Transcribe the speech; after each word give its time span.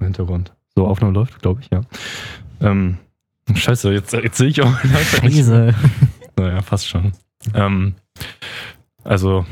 im 0.00 0.06
Hintergrund. 0.06 0.52
So, 0.74 0.86
Aufnahme 0.86 1.12
läuft, 1.12 1.40
glaube 1.42 1.60
ich, 1.60 1.70
ja. 1.70 1.82
Ähm, 2.60 2.98
scheiße, 3.52 3.92
jetzt, 3.92 4.12
jetzt 4.12 4.38
sehe 4.38 4.48
ich 4.48 4.62
auch. 4.62 4.72
Scheiße. 5.20 5.74
Naja, 6.36 6.62
fast 6.62 6.88
schon. 6.88 7.12
Ähm, 7.54 7.94
also, 9.04 9.44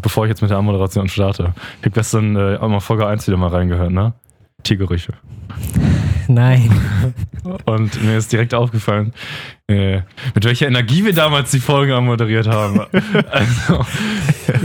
bevor 0.00 0.24
ich 0.24 0.28
jetzt 0.28 0.42
mit 0.42 0.50
der 0.50 0.58
Anmoderation 0.58 1.08
starte, 1.08 1.54
ich 1.78 1.86
habe 1.86 1.90
gestern 1.90 2.36
äh, 2.36 2.56
auch 2.56 2.68
mal 2.68 2.80
Folge 2.80 3.06
1 3.06 3.26
wieder 3.26 3.36
mal 3.36 3.48
reingehört, 3.48 3.90
ne? 3.90 4.14
Tiergerüche. 4.62 5.14
Nein. 6.34 6.70
Und 7.64 8.02
mir 8.04 8.18
ist 8.18 8.30
direkt 8.32 8.54
aufgefallen, 8.54 9.12
äh, 9.66 10.00
mit 10.34 10.44
welcher 10.44 10.66
Energie 10.68 11.04
wir 11.04 11.14
damals 11.14 11.50
die 11.50 11.58
Folgen 11.60 11.92
anmoderiert 11.92 12.46
haben. 12.46 12.80
Also, 13.30 13.84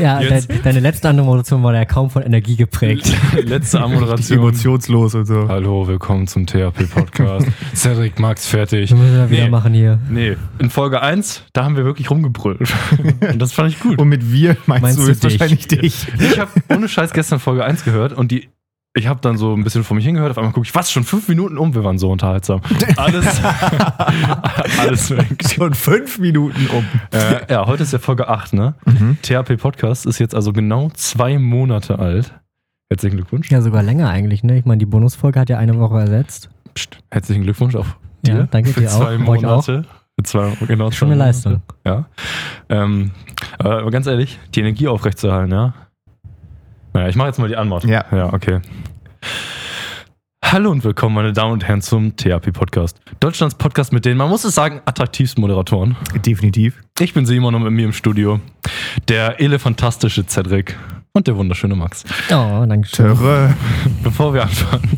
Ja, 0.01 0.19
de 0.19 0.41
deine 0.63 0.79
letzte 0.79 1.09
Anmoderation 1.09 1.61
war 1.63 1.73
ja 1.73 1.85
kaum 1.85 2.09
von 2.09 2.23
Energie 2.23 2.55
geprägt. 2.55 3.11
letzte 3.45 3.81
Anmoderation. 3.81 4.39
emotionslos 4.39 5.15
und 5.15 5.25
so. 5.25 5.47
Hallo, 5.47 5.87
willkommen 5.87 6.27
zum 6.27 6.45
THP-Podcast. 6.47 7.47
Cedric, 7.75 8.19
Max, 8.19 8.47
fertig. 8.47 8.89
Das 8.89 8.97
müssen 8.99 9.15
wir 9.15 9.29
wieder 9.29 9.43
Nee. 9.43 9.49
machen 9.49 9.73
hier. 9.73 9.99
Nee, 10.09 10.37
in 10.59 10.69
Folge 10.69 11.01
1, 11.01 11.43
da 11.53 11.63
haben 11.65 11.77
wir 11.77 11.85
wirklich 11.85 12.09
rumgebrüllt. 12.09 12.73
Und 13.31 13.39
das 13.39 13.53
fand 13.53 13.69
ich 13.71 13.79
gut. 13.79 13.99
Und 13.99 14.09
mit 14.09 14.31
wir 14.31 14.57
meinst, 14.65 14.81
Meinst 14.83 14.97
du 14.99 15.03
du 15.03 15.09
jetzt 15.09 15.23
dich? 15.23 15.39
wahrscheinlich 15.39 15.67
dich. 15.67 16.07
Ich 16.19 16.39
habe 16.39 16.51
ohne 16.69 16.87
Scheiß 16.89 17.13
gestern 17.13 17.39
Folge 17.39 17.63
1 17.63 17.83
gehört 17.85 18.13
und 18.13 18.31
die. 18.31 18.49
Ich 18.97 19.07
habe 19.07 19.19
dann 19.19 19.37
so 19.37 19.53
ein 19.53 19.65
bisschen 19.65 19.83
vor 19.83 19.95
mich 19.95 20.05
hingehört, 20.05 20.31
auf 20.31 20.37
einmal 20.37 20.53
gucke 20.53 20.65
ich, 20.65 20.73
was, 20.73 20.89
schon 20.89 21.03
fünf 21.03 21.27
Minuten 21.27 21.57
um, 21.57 21.75
wir 21.75 21.83
waren 21.83 21.97
so 21.97 22.09
unterhaltsam. 22.09 22.61
Alles, 22.95 23.41
alles 24.79 25.09
weg. 25.09 25.37
Schon 25.53 25.73
fünf 25.73 26.17
Minuten 26.17 26.67
um. 26.67 26.85
Äh, 27.11 27.51
ja, 27.51 27.65
heute 27.65 27.83
ist 27.83 27.91
ja 27.91 27.99
Folge 27.99 28.29
8, 28.29 28.53
ne? 28.53 28.75
Mhm. 28.85 29.17
THP 29.21 29.57
Podcast 29.57 30.05
ist 30.05 30.19
jetzt 30.19 30.33
also 30.33 30.53
genau 30.53 30.91
zwei 30.93 31.37
Monate 31.37 31.99
alt. 31.99 32.33
Herzlichen 32.89 33.17
Glückwunsch. 33.17 33.51
Ja, 33.51 33.61
sogar 33.61 33.83
länger 33.83 34.09
eigentlich, 34.09 34.45
ne? 34.45 34.57
Ich 34.57 34.63
meine, 34.63 34.77
die 34.77 34.85
Bonusfolge 34.85 35.41
hat 35.41 35.49
ja 35.49 35.57
eine 35.57 35.77
Woche 35.77 35.99
ersetzt. 35.99 36.49
Psst, 36.73 36.97
herzlichen 37.11 37.43
Glückwunsch 37.43 37.75
auch 37.75 37.87
dir. 38.25 38.35
Ja, 38.35 38.43
danke 38.43 38.69
für 38.69 38.79
dir 38.79 38.93
auch. 38.93 38.99
zwei 38.99 39.15
Euch 39.15 39.19
Monate. 39.19 39.83
Für 40.17 40.23
zwei, 40.23 40.57
genau 40.67 40.91
Schon 40.91 41.09
zwei 41.09 41.15
eine 41.15 41.15
Monate. 41.15 41.49
Leistung. 41.49 41.61
Ja. 41.85 42.05
Ähm, 42.69 43.11
aber 43.59 43.79
aber 43.79 43.91
ganz 43.91 44.07
ehrlich, 44.07 44.39
die 44.53 44.61
Energie 44.61 44.87
aufrechtzuerhalten, 44.87 45.51
ja. 45.51 45.73
Naja, 46.95 47.09
ich 47.09 47.17
mache 47.17 47.27
jetzt 47.27 47.39
mal 47.39 47.49
die 47.49 47.57
Anmod. 47.57 47.83
Ja. 47.83 48.05
Ja, 48.09 48.31
okay. 48.31 48.61
Hallo 50.41 50.71
und 50.71 50.85
willkommen, 50.85 51.13
meine 51.13 51.33
Damen 51.33 51.51
und 51.51 51.65
Herren, 51.65 51.81
zum 51.81 52.15
THP 52.15 52.53
Podcast. 52.53 53.01
Deutschlands 53.19 53.55
Podcast 53.55 53.91
mit 53.91 54.05
den, 54.05 54.15
man 54.15 54.29
muss 54.29 54.45
es 54.45 54.55
sagen, 54.55 54.79
attraktivsten 54.85 55.41
Moderatoren. 55.41 55.97
Definitiv. 56.25 56.81
Ich 57.01 57.13
bin 57.13 57.25
Simon 57.25 57.53
und 57.53 57.63
mit 57.63 57.73
mir 57.73 57.83
im 57.83 57.91
Studio 57.91 58.39
der 59.09 59.41
elefantastische 59.41 60.25
Cedric 60.25 60.77
und 61.11 61.27
der 61.27 61.35
wunderschöne 61.35 61.75
Max. 61.75 62.05
Oh, 62.29 62.65
danke 62.65 62.87
schön. 62.87 63.07
Töre. 63.07 63.53
Bevor 64.01 64.33
wir 64.33 64.43
anfangen, 64.43 64.97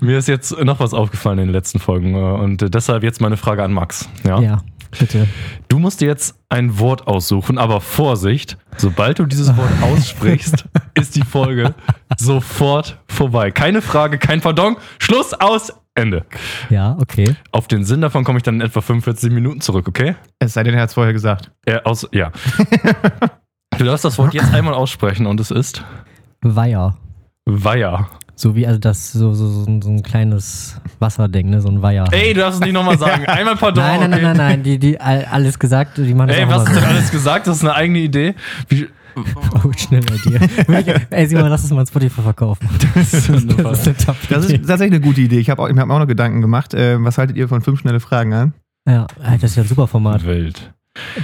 mir 0.00 0.18
ist 0.18 0.28
jetzt 0.28 0.56
noch 0.62 0.78
was 0.78 0.94
aufgefallen 0.94 1.40
in 1.40 1.46
den 1.46 1.52
letzten 1.52 1.80
Folgen 1.80 2.14
äh, 2.14 2.18
und 2.18 2.72
deshalb 2.72 3.02
jetzt 3.02 3.20
meine 3.20 3.36
Frage 3.36 3.64
an 3.64 3.72
Max. 3.72 4.08
Ja? 4.22 4.38
Ja, 4.38 4.62
bitte. 4.90 5.26
Du 5.68 5.78
musst 5.78 6.00
dir 6.00 6.08
jetzt 6.08 6.36
ein 6.48 6.78
Wort 6.78 7.06
aussuchen, 7.06 7.58
aber 7.58 7.80
Vorsicht, 7.80 8.56
sobald 8.76 9.18
du 9.18 9.26
dieses 9.26 9.56
Wort 9.56 9.70
aussprichst, 9.82 10.66
ist 10.94 11.16
die 11.16 11.22
Folge 11.22 11.74
sofort 12.16 12.98
vorbei. 13.08 13.50
Keine 13.50 13.82
Frage, 13.82 14.18
kein 14.18 14.40
Pardon, 14.40 14.76
Schluss, 14.98 15.34
aus, 15.34 15.72
Ende. 15.94 16.24
Ja, 16.68 16.96
okay. 17.00 17.36
Auf 17.52 17.68
den 17.68 17.84
Sinn 17.84 18.02
davon 18.02 18.22
komme 18.22 18.38
ich 18.38 18.42
dann 18.42 18.56
in 18.56 18.60
etwa 18.60 18.82
45 18.82 19.32
Minuten 19.32 19.62
zurück, 19.62 19.88
okay? 19.88 20.14
Es 20.38 20.52
sei 20.52 20.62
denn, 20.62 20.74
er 20.74 20.82
hat 20.82 20.90
es 20.90 20.94
vorher 20.94 21.14
gesagt. 21.14 21.50
Äh, 21.64 21.80
aus, 21.84 22.06
ja. 22.12 22.30
Du 23.78 23.84
darfst 23.84 24.06
das 24.06 24.16
Wort 24.16 24.32
jetzt 24.32 24.54
einmal 24.54 24.72
aussprechen 24.72 25.26
und 25.26 25.38
es 25.38 25.50
ist 25.50 25.84
Weiher. 26.40 26.96
Weiher. 27.44 28.08
So 28.38 28.54
wie, 28.54 28.66
also 28.66 28.78
das, 28.78 29.12
so, 29.12 29.32
so, 29.32 29.48
so, 29.48 29.64
ein- 29.70 29.80
so 29.80 29.88
ein 29.90 30.02
kleines 30.02 30.78
Wasserding, 30.98 31.48
ne? 31.48 31.62
So 31.62 31.68
ein 31.68 31.80
Weiher. 31.80 32.04
Ey, 32.12 32.34
du 32.34 32.40
darfst 32.40 32.60
es 32.60 32.64
nicht 32.64 32.74
nochmal 32.74 32.98
sagen. 32.98 33.24
Einmal 33.26 33.56
Pardon. 33.56 33.82
nein, 33.82 33.98
nein, 34.00 34.10
nein, 34.10 34.18
okay? 34.20 34.26
nein, 34.26 34.36
nein, 34.36 34.62
die, 34.62 34.78
die, 34.78 35.00
all- 35.00 35.24
alles 35.24 35.58
gesagt, 35.58 35.96
die 35.96 36.12
machen 36.14 36.28
das 36.28 36.36
Ey, 36.36 36.44
auch 36.44 36.48
was 36.48 36.54
immer 36.56 36.60
hast 36.60 36.68
du 36.68 36.74
so. 36.74 36.80
denn 36.80 36.88
alles 36.96 37.10
gesagt? 37.10 37.46
Das 37.46 37.56
ist 37.56 37.64
eine 37.64 37.74
eigene 37.74 37.98
Idee. 38.00 38.34
Wie, 38.68 38.86
Oh, 39.64 39.72
schnell 39.74 40.02
bei 40.02 40.16
dir. 40.18 41.00
Ey, 41.08 41.26
Simon, 41.26 41.48
lass 41.48 41.62
uns 41.62 41.72
mal 41.72 41.80
ein 41.80 41.86
Spotify 41.86 42.20
verkaufen. 42.20 42.68
Das 42.94 43.14
ist, 43.14 43.28
das 43.30 43.42
ist 43.42 43.50
eine 43.50 43.62
Das 44.28 44.44
ist 44.44 44.66
tatsächlich 44.66 44.82
eine 44.96 45.00
gute 45.00 45.22
Idee. 45.22 45.38
Ich 45.38 45.48
habe 45.48 45.62
auch, 45.62 45.68
ich 45.70 45.76
hab 45.78 45.86
mir 45.86 45.94
auch 45.94 45.98
noch 45.98 46.06
Gedanken 46.06 46.42
gemacht. 46.42 46.74
Äh, 46.74 47.02
was 47.02 47.16
haltet 47.16 47.38
ihr 47.38 47.48
von 47.48 47.62
fünf 47.62 47.80
schnelle 47.80 48.00
Fragen 48.00 48.34
an? 48.34 48.52
Ja, 48.86 49.06
das 49.40 49.42
ist 49.52 49.56
ja 49.56 49.62
ein 49.62 49.68
super 49.70 49.86
Format. 49.86 50.24
Wild. 50.26 50.74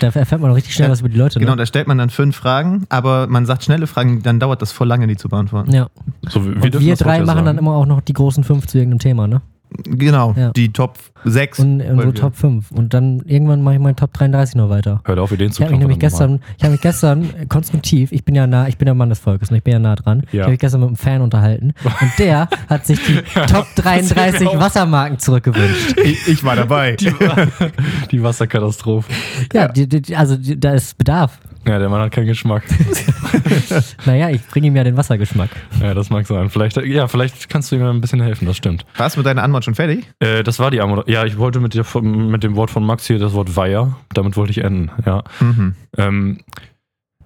Da 0.00 0.08
erfährt 0.08 0.40
man 0.40 0.50
doch 0.50 0.56
richtig 0.56 0.74
schnell 0.74 0.88
Ja, 0.88 0.92
was 0.92 1.00
über 1.00 1.08
die 1.08 1.16
Leute. 1.18 1.38
Genau, 1.38 1.52
Ne? 1.52 1.56
da 1.58 1.66
stellt 1.66 1.86
man 1.88 1.98
dann 1.98 2.10
fünf 2.10 2.36
Fragen, 2.36 2.84
aber 2.88 3.26
man 3.26 3.46
sagt 3.46 3.64
schnelle 3.64 3.86
Fragen, 3.86 4.22
dann 4.22 4.40
dauert 4.40 4.62
das 4.62 4.72
voll 4.72 4.88
lange, 4.88 5.06
die 5.06 5.16
zu 5.16 5.28
beantworten. 5.28 5.72
Ja. 5.72 5.88
So, 6.28 6.44
wir, 6.44 6.54
Und 6.56 6.80
wir, 6.80 6.96
drei 6.96 7.18
machen 7.20 7.26
sagen. 7.26 7.46
dann 7.46 7.58
immer 7.58 7.72
auch 7.72 7.86
noch 7.86 8.00
die 8.00 8.12
großen 8.12 8.44
fünf 8.44 8.66
zu 8.66 8.78
irgendeinem 8.78 9.00
Thema, 9.00 9.26
ne? 9.26 9.42
Genau, 9.84 10.34
Ja. 10.36 10.50
die 10.52 10.72
Top 10.72 10.98
6. 11.24 11.58
Und 11.60 11.80
unsere 11.82 12.14
Top 12.14 12.34
5. 12.36 12.70
Und 12.72 12.94
dann 12.94 13.20
irgendwann 13.26 13.62
mache 13.62 13.74
ich 13.74 13.80
meinen 13.80 13.96
Top 13.96 14.12
33 14.12 14.56
noch 14.56 14.68
weiter. 14.70 15.00
Hört 15.04 15.18
auf, 15.18 15.32
Ideen 15.32 15.52
zu 15.52 15.62
Ich 15.62 15.70
nämlich 15.70 15.98
gestern, 15.98 16.40
ich 16.58 16.64
habe 16.64 16.72
mich 16.72 16.80
gestern 16.80 17.24
äh, 17.38 17.46
konstruktiv, 17.46 18.12
ich 18.12 18.24
bin 18.24 18.34
ja 18.34 18.46
nah, 18.46 18.68
ich 18.68 18.76
bin 18.78 18.86
der 18.86 18.94
Mann 18.94 19.08
des 19.08 19.18
Volkes 19.18 19.50
und 19.50 19.56
ich 19.56 19.62
bin 19.62 19.72
ja 19.72 19.78
nah 19.78 19.94
dran. 19.94 20.22
Ich 20.28 20.32
Ja. 20.34 20.42
habe 20.42 20.52
mich 20.52 20.60
gestern 20.60 20.80
mit 20.80 20.88
einem 20.88 20.96
Fan 20.96 21.20
unterhalten 21.20 21.74
und 21.84 22.10
der 22.18 22.48
hat 22.68 22.86
sich 22.86 22.98
die 23.06 23.14
Top 23.52 23.66
33 23.76 24.46
auch. 24.48 24.58
Wassermarken 24.60 25.18
zurückgewünscht. 25.18 25.96
Ich, 26.04 26.26
ich 26.28 26.44
war 26.44 26.56
dabei. 26.56 26.96
Die, 26.96 27.12
die 28.10 28.22
Wasserkatastrophe. 28.22 29.10
Ja, 29.52 29.68
die, 29.68 29.86
die, 29.88 30.16
also 30.16 30.36
die, 30.36 30.58
da 30.58 30.72
ist 30.72 30.98
Bedarf. 30.98 31.38
Ja, 31.66 31.78
der 31.78 31.88
Mann 31.88 32.00
hat 32.00 32.12
keinen 32.12 32.26
Geschmack. 32.26 32.64
Naja, 34.04 34.28
ich 34.30 34.46
bringe 34.48 34.66
ihm 34.66 34.76
ja 34.76 34.84
den 34.84 34.96
Wassergeschmack. 34.96 35.50
Ja, 35.80 35.94
das 35.94 36.10
mag 36.10 36.26
sein. 36.26 36.50
Vielleicht, 36.50 36.76
ja, 36.76 37.08
vielleicht 37.08 37.48
kannst 37.48 37.70
du 37.70 37.76
ihm 37.76 37.82
ein 37.82 38.00
bisschen 38.00 38.20
helfen, 38.20 38.46
das 38.46 38.56
stimmt. 38.56 38.84
Warst 38.96 39.16
du 39.16 39.20
mit 39.20 39.26
deiner 39.26 39.42
Antwort 39.42 39.64
schon 39.64 39.74
fertig? 39.74 40.04
Äh, 40.18 40.42
das 40.42 40.58
war 40.58 40.70
die 40.70 40.80
Antwort. 40.80 41.08
Ja, 41.08 41.24
ich 41.24 41.38
wollte 41.38 41.60
mit, 41.60 41.74
der, 41.74 41.84
mit 42.02 42.42
dem 42.42 42.56
Wort 42.56 42.70
von 42.70 42.84
Max 42.84 43.06
hier 43.06 43.18
das 43.18 43.32
Wort 43.32 43.56
Weiher. 43.56 43.96
Damit 44.12 44.36
wollte 44.36 44.50
ich 44.50 44.58
enden, 44.58 44.90
ja. 45.06 45.22
Mhm. 45.40 45.74
Ähm, 45.96 46.38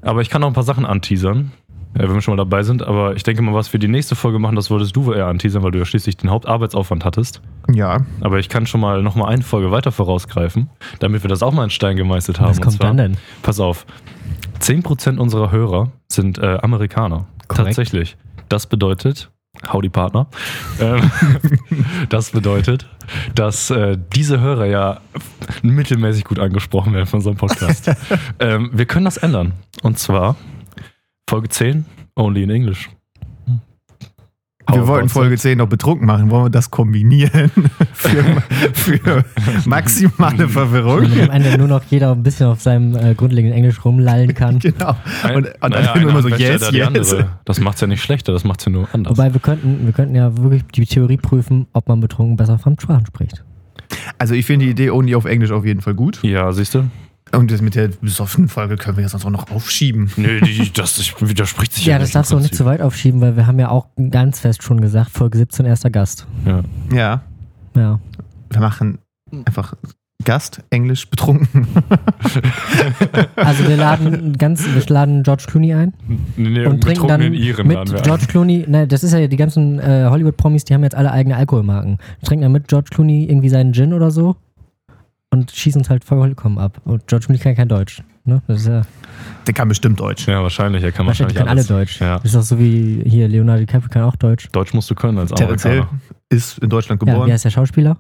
aber 0.03 0.21
ich 0.21 0.31
kann 0.31 0.41
noch 0.41 0.49
ein 0.49 0.55
paar 0.55 0.63
Sachen 0.63 0.87
anteasern, 0.87 1.53
äh, 1.97 2.03
wenn 2.03 2.15
wir 2.15 2.21
schon 2.21 2.37
mal 2.37 2.43
dabei 2.43 2.62
sind. 2.62 2.83
Aber 2.83 3.15
ich 3.17 3.23
denke 3.23 3.43
mal, 3.43 3.55
was 3.55 3.73
wir 3.73 3.81
die 3.81 3.89
nächste 3.89 4.15
Folge 4.15 4.39
machen, 4.39 4.57
das 4.57 4.71
wolltest 4.71 4.95
du 4.97 5.12
eher 5.12 5.27
anteasern, 5.27 5.62
weil 5.62 5.71
du 5.71 5.79
ja 5.79 5.84
schließlich 5.84 6.17
den 6.17 6.31
Hauptarbeitsaufwand 6.31 7.05
hattest. 7.05 7.41
Ja. 7.73 7.99
Aber 8.21 8.39
ich 8.39 8.49
kann 8.49 8.67
schon 8.67 8.81
mal 8.81 9.03
noch 9.03 9.15
mal 9.15 9.27
eine 9.27 9.43
Folge 9.43 9.71
weiter 9.71 9.93
vorausgreifen, 9.93 10.71
damit 11.01 11.23
wir 11.25 11.29
das 11.29 11.43
auch 11.43 11.53
mal 11.53 11.65
in 11.65 11.71
Stein 11.71 11.97
gemeißelt 11.97 12.41
haben. 12.41 12.51
Was 12.51 12.61
kommt 12.61 12.77
zwar- 12.77 12.89
dann 12.89 12.97
denn? 12.97 13.17
Pass 13.43 13.61
auf. 13.61 13.87
10% 14.61 15.19
unserer 15.19 15.51
Hörer 15.51 15.91
sind 16.09 16.39
äh, 16.39 16.59
Amerikaner. 16.62 17.27
Korrekt. 17.49 17.77
Tatsächlich. 17.77 18.17
Das 18.49 18.67
bedeutet, 18.67 19.31
howdy 19.73 19.89
Partner, 19.89 20.27
ähm, 20.81 21.11
das 22.09 22.31
bedeutet, 22.31 22.87
dass 23.35 23.71
äh, 23.71 23.99
diese 24.15 24.41
Hörer 24.41 24.67
ja 24.67 25.01
mittelmäßig 25.62 26.25
gut 26.25 26.39
angesprochen 26.39 26.93
werden 26.95 27.06
von 27.06 27.19
unserem 27.19 27.37
Podcast. 27.37 27.91
ähm, 28.41 28.71
wir 28.73 28.87
können 28.87 29.05
das 29.05 29.17
ändern. 29.17 29.53
Und 29.83 29.99
zwar 29.99 30.37
Folge 31.28 31.48
10, 31.48 31.84
only 32.14 32.44
in 32.44 32.50
English. 32.50 32.88
Wir 34.69 34.81
How 34.81 34.87
wollten 34.87 35.09
Folge 35.09 35.37
10 35.37 35.59
noch 35.59 35.69
betrunken 35.69 36.06
machen. 36.06 36.31
Wollen 36.31 36.44
wir 36.44 36.50
das 36.50 36.70
kombinieren? 36.70 37.50
für, 37.92 38.42
für 38.75 39.25
maximale 39.64 40.48
Verwirrung. 40.48 41.03
Damit 41.03 41.22
am 41.22 41.31
Ende 41.31 41.59
nur 41.59 41.66
noch 41.69 41.82
jeder 41.84 42.12
ein 42.12 42.22
bisschen 42.22 42.47
auf 42.47 42.60
seinem 42.60 42.94
äh, 42.97 43.14
grundlegenden 43.14 43.56
Englisch 43.56 43.84
rumlallen 43.84 44.34
kann. 44.34 44.59
Genau. 44.66 44.97
Und, 45.34 45.48
und 45.60 45.70
naja, 45.70 45.94
dann 45.94 46.03
immer 46.03 46.10
einer 46.12 46.22
so, 46.22 46.28
yes, 46.28 46.70
yes. 46.72 46.87
andere. 46.87 47.28
Das 47.44 47.60
macht 47.60 47.76
es 47.76 47.81
ja 47.81 47.87
nicht 47.87 48.03
schlechter, 48.03 48.32
das 48.32 48.44
macht 48.44 48.60
es 48.60 48.66
ja 48.66 48.72
nur 48.72 48.88
anders. 48.93 49.16
Wobei 49.16 49.32
wir 49.32 49.41
könnten, 49.41 49.84
wir 49.84 49.93
könnten 49.93 50.14
ja 50.14 50.37
wirklich 50.37 50.64
die 50.75 50.87
Theorie 50.87 51.16
prüfen, 51.16 51.66
ob 51.72 51.88
man 51.88 52.00
betrunken 52.00 52.37
besser 52.37 52.58
Fremdsprachen 52.58 53.06
spricht. 53.06 53.44
Also 54.19 54.34
ich 54.34 54.47
finde 54.47 54.66
die 54.66 54.72
Idee 54.72 54.91
only 54.91 55.14
auf 55.14 55.25
Englisch 55.25 55.50
auf 55.50 55.64
jeden 55.64 55.81
Fall 55.81 55.94
gut. 55.94 56.22
ja, 56.22 56.53
siehst 56.53 56.75
du? 56.75 56.88
Und 57.37 57.51
das 57.51 57.61
mit 57.61 57.75
der 57.75 57.89
besoffenen 57.89 58.49
Folge 58.49 58.77
können 58.77 58.97
wir 58.97 59.03
jetzt 59.03 59.13
sonst 59.13 59.27
auch 59.27 59.31
noch 59.31 59.51
aufschieben. 59.51 60.11
Nö, 60.17 60.41
die, 60.41 60.73
das 60.73 60.99
widerspricht 61.21 61.75
sich 61.75 61.85
Ja, 61.87 61.99
das 61.99 62.13
darfst 62.13 62.33
du 62.33 62.37
auch 62.37 62.41
nicht 62.41 62.55
zu 62.55 62.65
weit 62.65 62.81
aufschieben, 62.81 63.21
weil 63.21 63.37
wir 63.37 63.47
haben 63.47 63.59
ja 63.59 63.69
auch 63.69 63.89
ganz 64.11 64.41
fest 64.41 64.63
schon 64.63 64.81
gesagt, 64.81 65.11
Folge 65.11 65.39
17 65.39 65.67
erster 65.67 65.91
Gast. 65.91 66.27
Ja. 66.47 66.62
Ja, 66.93 67.23
Ja. 67.75 68.00
wir 68.50 68.61
machen 68.61 68.99
einfach 69.44 69.75
Gast, 70.25 70.62
Englisch, 70.71 71.09
betrunken. 71.11 71.67
Also 73.37 73.69
wir 73.69 73.77
laden 73.77 74.37
ganz, 74.39 74.65
wir 74.67 74.82
laden 74.89 75.23
George 75.23 75.44
Clooney 75.47 75.75
ein 75.75 75.93
Nee, 76.37 76.65
und 76.67 76.81
trinken 76.81 77.06
dann 77.06 77.32
Iren 77.35 77.67
mit 77.69 78.03
George 78.03 78.25
Clooney, 78.27 78.65
ne, 78.67 78.89
das 78.89 79.05
ist 79.05 79.12
ja 79.12 79.27
die 79.27 79.37
ganzen 79.37 79.79
äh, 79.79 80.06
Hollywood-Promis, 80.11 80.65
die 80.65 80.75
haben 80.75 80.82
jetzt 80.82 80.94
alle 80.97 81.12
eigene 81.12 81.37
Alkoholmarken. 81.37 81.99
Wir 82.21 82.27
trinken 82.27 82.43
dann 82.43 82.53
mit 82.53 82.67
George 82.67 82.89
Clooney 82.91 83.27
irgendwie 83.27 83.50
seinen 83.50 83.73
Gin 83.73 83.93
oder 83.93 84.11
so 84.11 84.37
und 85.37 85.50
schießen 85.50 85.81
uns 85.81 85.91
halt 85.91 86.05
vollkommen 86.05 86.59
ab. 86.59 86.81
Und 86.85 87.06
George 87.06 87.27
Clooney 87.27 87.38
kann 87.41 87.55
kein 87.55 87.69
Deutsch. 87.69 88.03
Ne? 88.25 88.43
Das 88.49 88.62
ist 88.62 88.67
ja, 88.69 88.83
Der 89.47 89.55
kann 89.55 89.69
bestimmt 89.69 90.00
Deutsch. 90.00 90.27
Ja, 90.27 90.43
wahrscheinlich. 90.43 90.83
Er 90.83 90.91
kann 90.93 91.06
wahrscheinlich 91.06 91.37
wahrscheinlich 91.37 91.67
können 91.67 91.77
alle. 91.77 91.81
Deutsch. 91.85 92.00
Ja. 92.00 92.17
Das 92.19 92.25
ist 92.33 92.37
auch 92.37 92.43
so 92.43 92.59
wie 92.59 93.03
hier 93.06 93.29
Leonardo 93.29 93.61
DiCaprio 93.61 93.88
kann 93.91 94.03
auch 94.03 94.17
Deutsch. 94.17 94.49
Deutsch 94.53 94.75
musst 94.75 94.91
du 94.91 94.94
können 94.94 95.19
als 95.19 95.31
Terence 95.31 95.62
Hill 95.62 95.87
ist 96.29 96.59
in 96.59 96.69
Deutschland 96.69 97.00
Ja, 97.03 97.12
geboren. 97.12 97.29
wie 97.29 97.33
heißt 97.33 97.44
der 97.44 97.50
Schauspieler? 97.50 97.97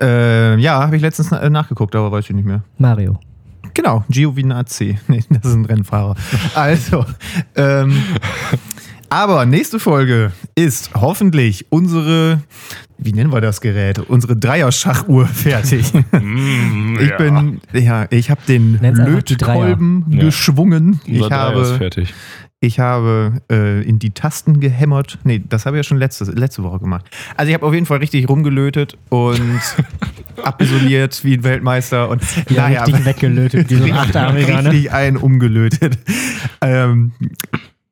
Äh, 0.00 0.58
ja, 0.58 0.82
habe 0.82 0.96
ich 0.96 1.02
letztens 1.02 1.30
na- 1.30 1.48
nachgeguckt, 1.50 1.94
aber 1.94 2.10
weiß 2.10 2.24
ich 2.30 2.34
nicht 2.34 2.46
mehr. 2.46 2.62
Mario. 2.78 3.18
Genau, 3.74 4.04
Giovinazzi. 4.08 4.98
Nee, 5.08 5.22
das 5.30 5.44
ist 5.44 5.54
ein 5.54 5.64
Rennfahrer. 5.66 6.14
Also, 6.54 7.04
ähm, 7.56 8.02
Aber 9.10 9.46
nächste 9.46 9.78
Folge 9.78 10.32
ist 10.54 10.90
hoffentlich 10.94 11.66
unsere, 11.70 12.42
wie 12.98 13.12
nennen 13.12 13.32
wir 13.32 13.40
das 13.40 13.60
Gerät? 13.60 13.98
Unsere 13.98 14.36
Dreier-Schachuhr 14.36 15.26
fertig. 15.26 15.92
Mm, 16.12 16.96
Ich 17.00 17.10
ja. 17.10 17.16
bin, 17.16 17.60
ja, 17.72 18.06
ich 18.10 18.30
habe 18.30 18.40
den 18.48 18.72
Nenn's 18.80 18.98
Lötkolben. 18.98 20.04
Ja. 20.10 20.24
geschwungen. 20.24 21.00
Unser 21.06 21.12
Ich 21.12 21.20
Dreier 21.28 21.52
ist 21.60 21.68
habe, 21.68 21.78
fertig. 21.78 22.14
ich 22.60 22.80
habe 22.80 23.40
äh, 23.50 23.82
in 23.82 23.98
die 24.00 24.10
Tasten 24.10 24.58
gehämmert. 24.60 25.18
Nee, 25.24 25.42
das 25.48 25.66
habe 25.66 25.76
ich 25.76 25.80
ja 25.80 25.84
schon 25.84 25.98
letzte, 25.98 26.24
letzte 26.32 26.62
Woche 26.64 26.80
gemacht. 26.80 27.04
Also 27.36 27.48
ich 27.50 27.54
habe 27.54 27.66
auf 27.66 27.74
jeden 27.74 27.86
Fall 27.86 27.98
richtig 27.98 28.28
rumgelötet 28.28 28.96
und 29.10 29.40
abisoliert 30.42 31.22
wie 31.24 31.34
ein 31.34 31.44
Weltmeister 31.44 32.08
und 32.08 32.22
Ja, 32.50 32.66
richtig 32.66 33.04
weggelötet, 33.04 33.70
wie 33.70 33.74
so 33.76 33.84
ein 33.84 33.92
Achtarmiger, 33.96 34.62
ne? 34.62 34.70
richtig 34.70 34.92
einen 34.92 35.16
umgelötet. 35.18 35.98
ähm, 36.60 37.12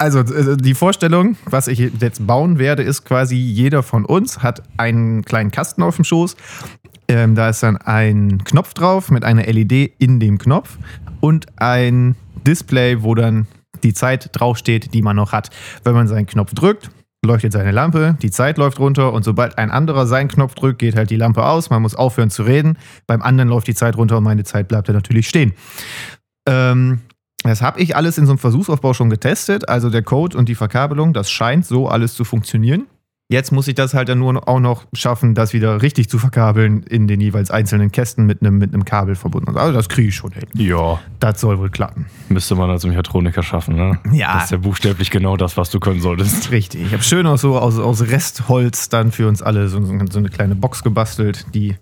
also 0.03 0.19
äh, 0.21 0.57
die 0.57 0.75
Vorstellung, 0.75 1.37
was 1.45 1.69
ich 1.69 1.79
jetzt 1.79 2.27
bauen 2.27 2.59
werde, 2.59 2.83
ist 2.83 3.05
quasi 3.05 3.37
jeder 3.37 3.85
von 3.85 4.05
uns 4.05 4.43
hat 4.43 4.63
einen 4.77 5.23
kleinen 5.25 5.53
Kasten 5.53 5.83
auf 5.83 5.97
dem 5.97 6.05
Schoß. 6.05 6.37
Ähm, 7.07 7.37
da 7.37 7.49
ist 7.49 7.63
dann 7.63 7.77
ein 7.77 8.43
Knopf 8.45 8.75
drauf 8.75 9.11
mit 9.11 9.25
einer 9.25 9.45
LED 9.45 9.93
in 9.99 10.19
dem 10.19 10.39
Knopf 10.39 10.77
und 11.21 11.47
ein 11.57 12.17
Display, 12.45 13.03
wo 13.03 13.15
dann 13.15 13.47
die 13.85 13.95
Zeit 13.95 14.31
draufsteht, 14.33 14.93
die 14.93 15.03
man 15.03 15.17
noch 15.17 15.33
hat. 15.33 15.51
Wenn 15.85 15.95
man 15.95 16.09
seinen 16.09 16.27
Knopf 16.27 16.53
drückt, 16.53 16.91
leuchtet 17.25 17.53
seine 17.53 17.71
Lampe, 17.71 18.17
die 18.23 18.31
Zeit 18.33 18.59
läuft 18.59 18.81
runter 18.81 19.13
und 19.13 19.25
sobald 19.25 19.57
ein 19.57 19.71
anderer 19.71 20.07
seinen 20.07 20.29
Knopf 20.29 20.57
drückt, 20.57 20.81
geht 20.81 20.97
halt 20.97 21.11
die 21.11 21.17
Lampe 21.17 21.45
aus. 21.47 21.71
Man 21.71 21.81
muss 21.81 21.95
aufhören 21.95 22.31
zu 22.31 22.43
reden. 22.43 22.77
Beim 23.07 23.23
anderen 23.23 23.49
läuft 23.49 23.69
die 23.69 23.75
Zeit 23.75 23.97
runter 23.97 24.19
und 24.19 24.25
meine 24.25 24.43
Zeit 24.43 24.67
bleibt 24.67 24.89
dann 24.89 24.97
natürlich 24.97 25.29
stehen. 25.29 25.53
Ähm, 26.49 27.01
das 27.51 27.63
habe 27.63 27.81
ich 27.81 27.97
alles 27.97 28.19
in 28.19 28.27
so 28.27 28.33
einem 28.33 28.39
Versuchsaufbau 28.39 28.95
schon 28.95 29.11
getestet. 29.11 29.69
Also 29.69 29.91
der 29.91 30.03
Code 30.03 30.37
und 30.37 30.49
die 30.49 30.55
Verkabelung, 30.55 31.13
das 31.13 31.31
scheint 31.31 31.67
so 31.67 31.89
alles 31.89 32.15
zu 32.15 32.25
funktionieren. 32.25 32.87
Jetzt 33.33 33.51
muss 33.51 33.67
ich 33.67 33.75
das 33.75 33.95
halt 33.95 34.11
dann 34.11 34.19
nur 34.19 34.47
auch 34.47 34.61
noch 34.61 34.85
schaffen, 34.93 35.35
das 35.35 35.55
wieder 35.55 35.81
richtig 35.81 36.11
zu 36.11 36.19
verkabeln 36.19 36.83
in 36.83 37.09
den 37.09 37.19
jeweils 37.21 37.51
einzelnen 37.51 37.91
Kästen 37.91 38.27
mit 38.27 38.43
einem, 38.43 38.59
mit 38.59 38.75
einem 38.75 38.85
Kabel 38.85 39.15
verbunden. 39.15 39.57
Also 39.57 39.73
das 39.73 39.89
kriege 39.89 40.09
ich 40.09 40.15
schon 40.15 40.33
hin. 40.33 40.45
Ja, 40.55 41.01
Das 41.19 41.41
soll 41.41 41.59
wohl 41.59 41.71
klappen. 41.71 42.05
müsste 42.29 42.55
man 42.55 42.69
als 42.69 42.85
Mechatroniker 42.85 43.43
schaffen, 43.43 43.75
ne? 43.75 43.99
Ja. 44.13 44.35
Das 44.35 44.45
ist 44.45 44.51
ja 44.51 44.59
buchstäblich 44.59 45.11
genau 45.11 45.39
das, 45.39 45.57
was 45.57 45.71
du 45.71 45.81
können 45.81 46.03
solltest. 46.03 46.51
Richtig. 46.51 46.83
Ich 46.87 46.93
habe 46.93 47.03
schön 47.03 47.27
auch 47.27 47.39
so 47.39 47.59
aus, 47.59 47.79
aus 47.79 48.03
Restholz 48.03 48.91
dann 48.91 49.13
für 49.13 49.27
uns 49.29 49.41
alle 49.41 49.69
so, 49.69 49.83
so 49.83 50.19
eine 50.19 50.29
kleine 50.29 50.55
Box 50.55 50.83
gebastelt, 50.83 51.47
die 51.55 51.77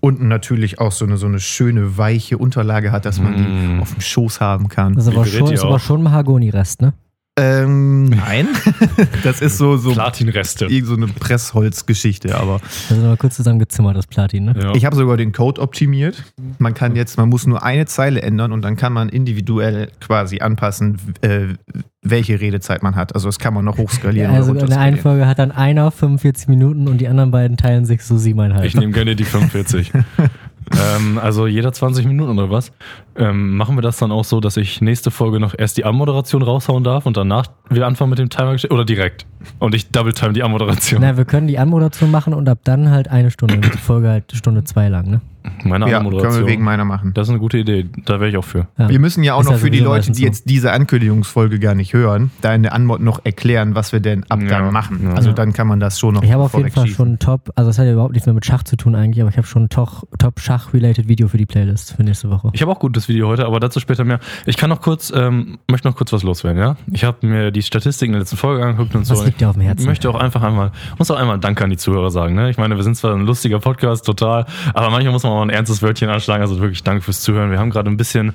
unten 0.00 0.28
natürlich 0.28 0.80
auch 0.80 0.92
so 0.92 1.06
eine, 1.06 1.16
so 1.16 1.26
eine 1.26 1.40
schöne, 1.40 1.96
weiche 1.96 2.36
Unterlage 2.36 2.92
hat, 2.92 3.06
dass 3.06 3.18
man 3.20 3.36
die 3.36 3.42
Mm. 3.42 3.80
auf 3.80 3.92
dem 3.94 4.00
Schoß 4.02 4.40
haben 4.40 4.68
kann. 4.68 4.94
Das 4.94 5.06
ist 5.06 5.14
aber 5.14 5.24
schon, 5.24 5.50
ist 5.52 5.62
aber 5.64 5.76
auch? 5.76 5.80
schon 5.80 6.02
Mahagoni-Rest, 6.02 6.82
ne? 6.82 6.92
Ähm, 7.40 8.04
nein. 8.04 8.48
das 9.22 9.40
ist 9.40 9.56
so, 9.56 9.76
so, 9.76 9.92
Platinreste. 9.92 10.66
irgend 10.66 10.88
so 10.88 10.94
eine 10.94 11.06
Pressholzgeschichte, 11.06 12.36
aber 12.36 12.60
Das 12.88 12.98
ist 12.98 13.04
aber 13.04 13.16
kurz 13.16 13.36
zusammengezimmert, 13.36 13.96
das 13.96 14.06
Platin, 14.06 14.44
ne? 14.44 14.54
Ja. 14.60 14.74
ich 14.74 14.84
habe 14.84 14.94
sogar 14.96 15.16
den 15.16 15.32
Code 15.32 15.60
optimiert. 15.60 16.22
Man 16.58 16.74
kann 16.74 16.96
jetzt, 16.96 17.16
man 17.16 17.28
muss 17.28 17.46
nur 17.46 17.62
eine 17.62 17.86
Zeile 17.86 18.22
ändern 18.22 18.52
und 18.52 18.62
dann 18.62 18.76
kann 18.76 18.92
man 18.92 19.08
individuell 19.08 19.88
quasi 20.00 20.40
anpassen, 20.40 20.98
äh, 21.22 21.54
welche 22.02 22.40
Redezeit 22.40 22.82
man 22.82 22.94
hat. 22.96 23.14
Also 23.14 23.28
das 23.28 23.38
kann 23.38 23.54
man 23.54 23.64
noch 23.64 23.78
hochskalieren. 23.78 24.34
also 24.34 24.52
oder 24.52 24.62
in 24.62 24.66
der 24.68 24.80
einen. 24.80 24.96
Folge 24.96 25.26
hat 25.26 25.38
dann 25.38 25.50
einer 25.50 25.90
45 25.90 26.48
Minuten 26.48 26.88
und 26.88 26.98
die 26.98 27.08
anderen 27.08 27.30
beiden 27.30 27.56
teilen 27.56 27.84
sich 27.84 28.04
so 28.04 28.16
siebeneinhalb. 28.18 28.64
Ich 28.64 28.74
nehme 28.74 28.92
gerne 28.92 29.16
die 29.16 29.24
45. 29.24 29.92
ähm, 30.72 31.18
also 31.18 31.46
jeder 31.46 31.72
20 31.72 32.06
Minuten 32.06 32.38
oder 32.38 32.50
was? 32.50 32.72
Ähm, 33.16 33.56
machen 33.56 33.76
wir 33.76 33.82
das 33.82 33.98
dann 33.98 34.12
auch 34.12 34.24
so, 34.24 34.40
dass 34.40 34.56
ich 34.56 34.80
nächste 34.80 35.10
Folge 35.10 35.40
noch 35.40 35.54
erst 35.56 35.76
die 35.76 35.84
Anmoderation 35.84 36.42
raushauen 36.42 36.84
darf 36.84 37.06
und 37.06 37.16
danach 37.16 37.46
wir 37.68 37.86
anfangen 37.86 38.10
mit 38.10 38.18
dem 38.18 38.30
Timer 38.30 38.56
oder 38.70 38.84
direkt? 38.84 39.26
Und 39.58 39.74
ich 39.74 39.90
double 39.90 40.12
time 40.12 40.32
die 40.32 40.42
Anmoderation. 40.42 41.00
Na, 41.00 41.16
wir 41.16 41.24
können 41.24 41.48
die 41.48 41.58
Anmoderation 41.58 42.10
machen 42.10 42.34
und 42.34 42.48
ab 42.48 42.60
dann 42.64 42.90
halt 42.90 43.08
eine 43.08 43.30
Stunde. 43.30 43.58
Die 43.58 43.78
Folge 43.78 44.08
halt 44.08 44.32
Stunde 44.32 44.64
zwei 44.64 44.88
lang, 44.88 45.10
ne? 45.10 45.20
Meine 45.64 45.86
Ja, 45.86 45.98
können 45.98 46.06
Anmoderation. 46.06 46.42
wir 46.44 46.46
wegen 46.52 46.62
meiner 46.64 46.84
machen. 46.84 47.12
das 47.14 47.28
ist 47.28 47.30
eine 47.30 47.38
gute 47.38 47.58
Idee. 47.58 47.86
Da 48.04 48.20
wäre 48.20 48.30
ich 48.30 48.36
auch 48.36 48.44
für. 48.44 48.66
Ja. 48.78 48.88
Wir 48.88 48.98
müssen 48.98 49.22
ja 49.24 49.34
auch 49.34 49.40
Ist 49.40 49.50
noch 49.50 49.58
für 49.58 49.70
die 49.70 49.80
Leute, 49.80 50.12
die 50.12 50.22
jetzt 50.22 50.48
diese 50.48 50.72
Ankündigungsfolge 50.72 51.58
gar 51.58 51.74
nicht 51.74 51.92
hören, 51.92 52.30
da 52.40 52.54
in 52.54 52.62
der 52.62 52.72
Anmod 52.74 53.00
noch 53.00 53.24
erklären, 53.24 53.74
was 53.74 53.92
wir 53.92 54.00
denn 54.00 54.24
ab 54.28 54.40
Ja, 54.42 54.48
dann 54.48 54.72
machen. 54.72 55.00
ja. 55.04 55.14
Also 55.14 55.32
dann 55.32 55.52
kann 55.52 55.66
man 55.66 55.80
das 55.80 55.98
schon 55.98 56.14
noch 56.14 56.22
Ich 56.22 56.32
habe 56.32 56.42
auf 56.42 56.54
jeden 56.54 56.70
Fall 56.70 56.86
schon 56.86 57.18
Top, 57.18 57.50
also 57.56 57.68
das 57.70 57.78
hat 57.78 57.86
ja 57.86 57.92
überhaupt 57.92 58.12
nichts 58.12 58.26
mehr 58.26 58.34
mit 58.34 58.44
Schach 58.46 58.62
zu 58.62 58.76
tun 58.76 58.94
eigentlich, 58.94 59.20
aber 59.20 59.30
ich 59.30 59.36
habe 59.36 59.46
schon 59.46 59.64
ein 59.64 59.68
Top- 59.68 60.08
Top-Schach-related 60.18 61.08
Video 61.08 61.28
für 61.28 61.38
die 61.38 61.46
Playlist 61.46 61.94
für 61.94 62.02
nächste 62.02 62.30
Woche. 62.30 62.50
Ich 62.52 62.62
habe 62.62 62.70
auch 62.72 62.78
gutes 62.78 63.08
Video 63.08 63.28
heute, 63.28 63.46
aber 63.46 63.60
dazu 63.60 63.80
später 63.80 64.04
mehr. 64.04 64.20
Ich 64.46 64.56
kann 64.56 64.70
noch 64.70 64.80
kurz, 64.80 65.12
ähm, 65.14 65.58
möchte 65.70 65.88
noch 65.88 65.96
kurz 65.96 66.12
was 66.12 66.22
loswerden, 66.22 66.58
ja? 66.60 66.76
Ich 66.90 67.04
habe 67.04 67.26
mir 67.26 67.50
die 67.50 67.62
Statistiken 67.62 68.12
der 68.12 68.20
letzten 68.20 68.36
Folge 68.36 68.64
angeguckt 68.64 68.94
und 68.94 69.04
so. 69.06 69.14
Was 69.14 69.24
liegt 69.26 69.40
dir 69.40 69.48
auf 69.50 69.56
dem 69.56 69.62
Herzen? 69.62 69.82
Ich 69.82 69.86
möchte 69.88 70.08
auch 70.10 70.14
einfach 70.14 70.42
einmal, 70.42 70.72
muss 70.98 71.10
auch 71.10 71.16
einmal 71.16 71.38
Danke 71.38 71.64
an 71.64 71.70
die 71.70 71.76
Zuhörer 71.76 72.10
sagen. 72.10 72.34
Ne? 72.34 72.50
Ich 72.50 72.58
meine, 72.58 72.76
wir 72.76 72.82
sind 72.82 72.96
zwar 72.96 73.14
ein 73.14 73.26
lustiger 73.26 73.58
Podcast, 73.60 74.04
total, 74.06 74.46
aber 74.74 74.90
manchmal 74.90 75.12
muss 75.12 75.22
man 75.22 75.29
auch 75.30 75.42
ein 75.42 75.50
ernstes 75.50 75.82
Wörtchen 75.82 76.08
anschlagen. 76.08 76.42
Also 76.42 76.60
wirklich 76.60 76.82
Danke 76.82 77.02
fürs 77.02 77.20
Zuhören. 77.22 77.50
Wir 77.50 77.58
haben 77.58 77.70
gerade 77.70 77.90
ein 77.90 77.96
bisschen, 77.96 78.34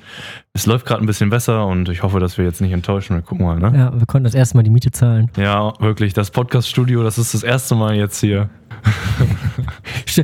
es 0.52 0.66
läuft 0.66 0.86
gerade 0.86 1.02
ein 1.02 1.06
bisschen 1.06 1.30
besser 1.30 1.66
und 1.66 1.88
ich 1.88 2.02
hoffe, 2.02 2.20
dass 2.20 2.38
wir 2.38 2.44
jetzt 2.44 2.60
nicht 2.60 2.72
enttäuschen. 2.72 3.16
Wir 3.16 3.22
gucken 3.22 3.46
mal, 3.46 3.58
ne? 3.58 3.72
Ja, 3.76 3.92
wir 3.98 4.06
konnten 4.06 4.24
das 4.24 4.34
erste 4.34 4.56
Mal 4.56 4.62
die 4.62 4.70
Miete 4.70 4.90
zahlen. 4.90 5.30
Ja, 5.36 5.72
wirklich. 5.80 6.12
Das 6.14 6.30
Podcast-Studio, 6.30 7.02
das 7.02 7.18
ist 7.18 7.34
das 7.34 7.42
erste 7.42 7.74
Mal 7.74 7.94
jetzt 7.96 8.20
hier. 8.20 8.48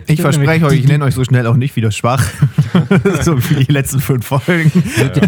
Ich 0.06 0.22
verspreche 0.22 0.64
euch, 0.64 0.80
ich 0.80 0.88
nenne 0.88 1.04
euch 1.04 1.14
so 1.14 1.22
schnell 1.24 1.46
auch 1.46 1.56
nicht 1.56 1.76
wieder 1.76 1.90
schwach. 1.90 2.24
so 3.22 3.36
wie 3.50 3.64
die 3.64 3.72
letzten 3.72 4.00
fünf 4.00 4.26
Folgen. 4.26 4.72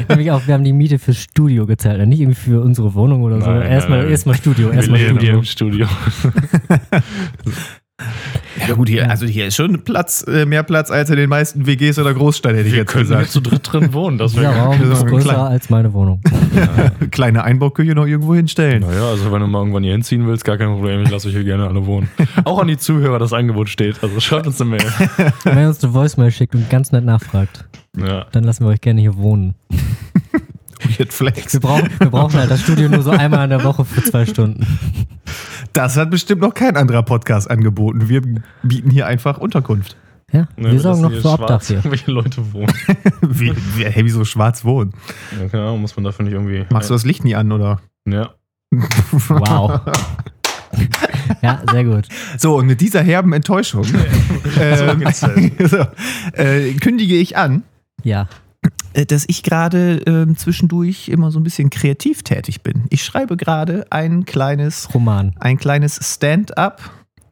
Nämlich 0.09 0.31
auch, 0.31 0.47
wir 0.47 0.55
haben 0.55 0.65
die 0.65 0.73
Miete 0.73 0.99
fürs 0.99 1.19
Studio 1.19 1.67
gezahlt, 1.67 2.07
nicht 2.09 2.21
irgendwie 2.21 2.41
für 2.41 2.63
unsere 2.63 2.95
Wohnung 2.95 3.23
oder 3.23 3.41
so. 3.43 3.51
Nein, 3.51 3.63
Erstmal 3.63 3.99
nein, 3.99 4.07
nein. 4.07 4.13
erstmal 4.13 4.37
Studio, 4.37 4.71
erstmal 4.71 5.01
wir 5.01 5.07
leben 5.09 5.19
hier 5.19 5.45
Studio. 5.45 5.85
im 5.85 5.91
Studio. 5.91 6.31
Ja 8.69 8.75
gut, 8.75 8.89
hier, 8.89 9.11
also 9.11 9.27
hier 9.27 9.47
ist 9.47 9.57
schon 9.57 9.83
Platz, 9.83 10.25
äh, 10.29 10.47
mehr 10.47 10.63
Platz 10.63 10.91
als 10.91 11.11
in 11.11 11.17
den 11.17 11.29
meisten 11.29 11.67
WGs 11.67 11.99
oder 11.99 12.15
Großstädten, 12.15 12.57
hätte 12.57 12.69
ich 12.69 12.73
Wir 12.75 12.81
jetzt 12.83 12.91
können 12.93 13.07
hier 13.07 13.17
gesagt. 13.17 13.33
zu 13.33 13.41
dritt 13.41 13.73
drin 13.73 13.93
wohnen. 13.93 14.19
Das 14.19 14.37
wäre 14.37 14.55
Raum 14.55 14.77
das 14.81 14.99
ist 15.01 15.07
größer 15.07 15.29
klein. 15.31 15.37
als 15.41 15.71
meine 15.71 15.93
Wohnung. 15.93 16.21
Kleine 17.11 17.43
Einbauküche 17.45 17.95
noch 17.95 18.07
irgendwo 18.07 18.35
hinstellen. 18.35 18.83
Naja, 18.83 19.09
also 19.09 19.31
wenn 19.33 19.41
du 19.41 19.47
mal 19.47 19.59
irgendwann 19.61 19.83
hier 19.83 19.93
hinziehen 19.93 20.27
willst, 20.27 20.45
gar 20.45 20.57
kein 20.57 20.69
Problem, 20.69 21.03
ich 21.03 21.11
lasse 21.11 21.29
euch 21.29 21.35
hier 21.35 21.45
gerne 21.45 21.67
alle 21.67 21.85
wohnen. 21.87 22.09
Auch 22.45 22.61
an 22.61 22.69
die 22.69 22.77
Zuhörer 22.79 23.19
das 23.19 23.33
Angebot 23.33 23.69
steht, 23.69 24.03
also 24.03 24.21
schreibt 24.21 24.47
uns 24.47 24.61
eine 24.61 24.71
Mail. 24.71 24.85
Wenn 25.45 25.59
ihr 25.59 25.69
uns 25.69 25.83
eine 25.83 25.93
Voicemail 25.95 26.31
schickt 26.31 26.55
und 26.55 26.69
ganz 26.71 26.93
nett 26.93 27.05
nachfragt, 27.05 27.65
Ja. 27.97 28.27
dann 28.33 28.45
lassen 28.45 28.65
wir 28.65 28.71
euch 28.71 28.81
gerne 28.81 29.01
hier 29.01 29.17
wohnen. 29.17 29.55
Weird 30.85 31.13
Flex. 31.13 31.53
Wir 31.55 31.61
brauchen, 31.61 31.89
wir 31.99 32.11
brauchen 32.11 32.39
halt 32.39 32.51
das 32.51 32.61
Studio 32.63 32.89
nur 32.89 33.03
so 33.03 33.11
einmal 33.11 33.45
in 33.45 33.51
der 33.51 33.65
Woche 33.65 33.85
für 33.85 34.03
zwei 34.03 34.27
Stunden. 34.27 34.67
Das 35.73 35.97
hat 35.97 36.11
bestimmt 36.11 36.41
noch 36.43 36.55
kein 36.55 36.77
anderer 36.77 37.03
Podcast 37.03 37.51
angeboten. 37.51 38.09
Wir 38.09 38.23
bieten 38.63 38.91
hier 38.91 39.07
einfach 39.07 39.39
Unterkunft. 39.39 39.97
Ja, 40.33 40.49
Ne, 40.57 40.73
wir 40.73 40.81
sorgen 40.81 41.03
noch 41.03 41.13
für 41.13 41.29
Obdach 41.31 41.63
hier. 41.63 41.81
Welche 41.85 42.11
Leute 42.11 42.53
wohnen. 42.53 42.73
wie, 43.23 43.53
wie, 43.77 43.85
hey, 43.85 44.05
wieso 44.05 44.25
schwarz 44.25 44.65
wohnen? 44.65 44.93
Ja, 45.41 45.49
keine 45.49 45.65
Ahnung, 45.65 45.81
muss 45.81 45.97
man 45.97 46.05
dafür 46.05 46.25
nicht 46.25 46.35
irgendwie. 46.35 46.65
Machst 46.71 46.91
du 46.91 46.95
das 46.95 47.05
Licht 47.05 47.25
nie 47.25 47.35
an, 47.35 47.53
oder? 47.53 47.81
Ja. 48.09 48.31
Wow. 49.29 49.81
Ja, 51.43 51.63
sehr 51.71 51.85
gut. 51.85 52.09
So, 52.39 52.57
und 52.57 52.67
mit 52.67 52.81
dieser 52.81 53.01
herben 53.01 53.33
Enttäuschung 53.33 53.87
ähm, 54.59 55.05
so, 55.13 55.87
äh, 56.33 56.73
kündige 56.75 57.15
ich 57.17 57.37
an, 57.37 57.63
Ja. 58.03 58.29
Äh, 58.95 59.05
dass 59.07 59.25
ich 59.29 59.43
gerade 59.43 59.99
ähm, 60.07 60.37
zwischendurch 60.37 61.09
immer 61.09 61.31
so 61.31 61.39
ein 61.39 61.45
bisschen 61.45 61.71
kreativ 61.71 62.23
tätig 62.23 62.63
bin. 62.63 62.85
Ich 62.91 63.05
schreibe 63.05 63.37
gerade 63.37 63.87
ein 63.91 64.25
kleines, 64.25 64.89
Roman. 64.95 65.35
ein 65.41 65.59
kleines 65.59 65.99
Stand-up 66.15 66.81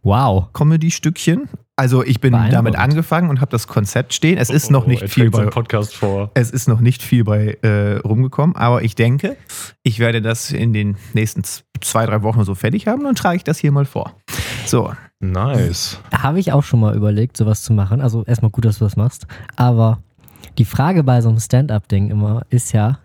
Wow. 0.04 0.52
Comedy-Stückchen. 0.52 1.49
Also 1.76 2.04
ich 2.04 2.21
bin 2.21 2.33
damit 2.33 2.75
angefangen 2.76 3.31
und 3.31 3.40
habe 3.40 3.52
das 3.52 3.69
Konzept 3.69 4.12
stehen. 4.12 4.37
Es 4.37 4.50
ist 4.50 4.71
noch 4.71 4.85
Oh, 4.85 4.88
nicht 4.88 5.02
er 5.02 5.09
viel 5.09 5.31
bei 5.31 5.47
Podcast 5.47 5.95
vor. 5.95 6.31
es 6.35 6.50
ist 6.50 6.66
noch 6.69 6.81
nicht 6.81 7.02
viel 7.02 7.23
bei 7.25 7.57
äh, 7.62 7.99
rumgekommen, 7.99 8.57
aber 8.57 8.83
ich 8.83 8.95
denke, 8.97 9.37
ich 9.85 10.00
werde 10.00 10.21
das 10.21 10.50
in 10.50 10.73
den 10.73 10.97
nächsten 11.14 11.42
zwei, 11.81 12.04
drei 12.07 12.23
Wochen 12.23 12.45
so 12.45 12.54
fertig 12.57 12.88
haben 12.88 13.07
und 13.07 13.16
trage 13.16 13.37
ich 13.37 13.45
das 13.45 13.59
hier 13.59 13.71
mal 13.73 13.85
vor. 13.85 14.14
So, 14.66 14.92
Nice. 15.21 16.00
Habe 16.12 16.40
ich 16.40 16.50
auch 16.52 16.64
schon 16.64 16.81
mal 16.81 16.97
überlegt, 16.97 17.37
sowas 17.37 17.62
zu 17.62 17.73
machen. 17.73 18.00
Also 18.00 18.25
erstmal 18.25 18.50
gut, 18.50 18.64
dass 18.64 18.78
du 18.81 18.85
das 18.85 18.97
machst. 18.97 19.28
Aber 19.54 20.02
die 20.58 20.64
Frage 20.64 21.02
bei 21.04 21.20
so 21.20 21.28
einem 21.28 21.40
Stand-up-Ding 21.40 22.11
immer 22.11 22.42
ist 22.50 22.72
ja, 22.72 22.99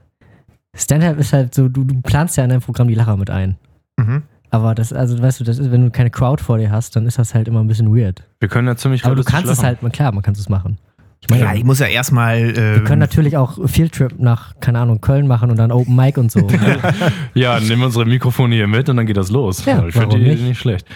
Stand-up 0.75 1.17
ist 1.19 1.33
halt 1.33 1.53
so, 1.53 1.69
du, 1.69 1.83
du 1.83 2.01
planst 2.01 2.37
ja 2.37 2.43
in 2.43 2.49
deinem 2.49 2.61
Programm 2.61 2.87
die 2.87 2.95
Lacher 2.95 3.17
mit 3.17 3.29
ein. 3.29 3.57
mhm. 3.97 4.23
Aber 4.49 4.73
das, 4.73 4.93
also 4.93 5.21
weißt 5.21 5.41
du, 5.41 5.43
das 5.43 5.59
ist, 5.59 5.71
wenn 5.71 5.83
du 5.83 5.91
keine 5.91 6.09
Crowd 6.09 6.41
vor 6.41 6.57
dir 6.57 6.71
hast, 6.71 6.95
dann 6.95 7.05
ist 7.05 7.19
das 7.19 7.33
halt 7.33 7.49
immer 7.49 7.59
ein 7.59 7.67
bisschen 7.67 7.93
weird. 7.93 8.23
Wir 8.39 8.47
können 8.47 8.65
ja 8.67 8.77
ziemlich 8.77 9.03
Aber 9.03 9.15
du 9.15 9.23
kannst 9.23 9.51
es 9.51 9.61
halt, 9.61 9.79
klar, 9.91 10.13
man 10.13 10.23
kann 10.23 10.35
es 10.35 10.47
machen. 10.47 10.77
Ich 11.19 11.29
meine, 11.29 11.43
ja, 11.43 11.53
ich 11.53 11.63
muss 11.63 11.79
ja 11.79 11.87
erstmal. 11.87 12.55
wir 12.55 12.75
Ähm, 12.77 12.83
können 12.85 12.99
natürlich 12.99 13.35
auch 13.35 13.57
Fieldtrip 13.67 14.19
nach, 14.19 14.53
keine 14.59 14.79
Ahnung, 14.79 15.01
Köln 15.01 15.27
machen 15.27 15.49
und 15.49 15.57
dann 15.57 15.71
Open 15.71 15.95
Mic 15.95 16.17
und 16.17 16.31
so. 16.31 16.47
Ja, 17.33 17.59
nehmen 17.59 17.81
wir 17.81 17.85
unsere 17.87 18.05
Mikrofone 18.05 18.55
hier 18.55 18.67
mit 18.67 18.87
und 18.87 18.97
dann 18.97 19.05
geht 19.05 19.17
das 19.17 19.31
los. 19.31 19.65
Ja, 19.65 19.85
ich 19.85 19.93
finde 19.93 20.17
die 20.17 20.23
nicht? 20.23 20.43
nicht 20.43 20.59
schlecht. 20.59 20.87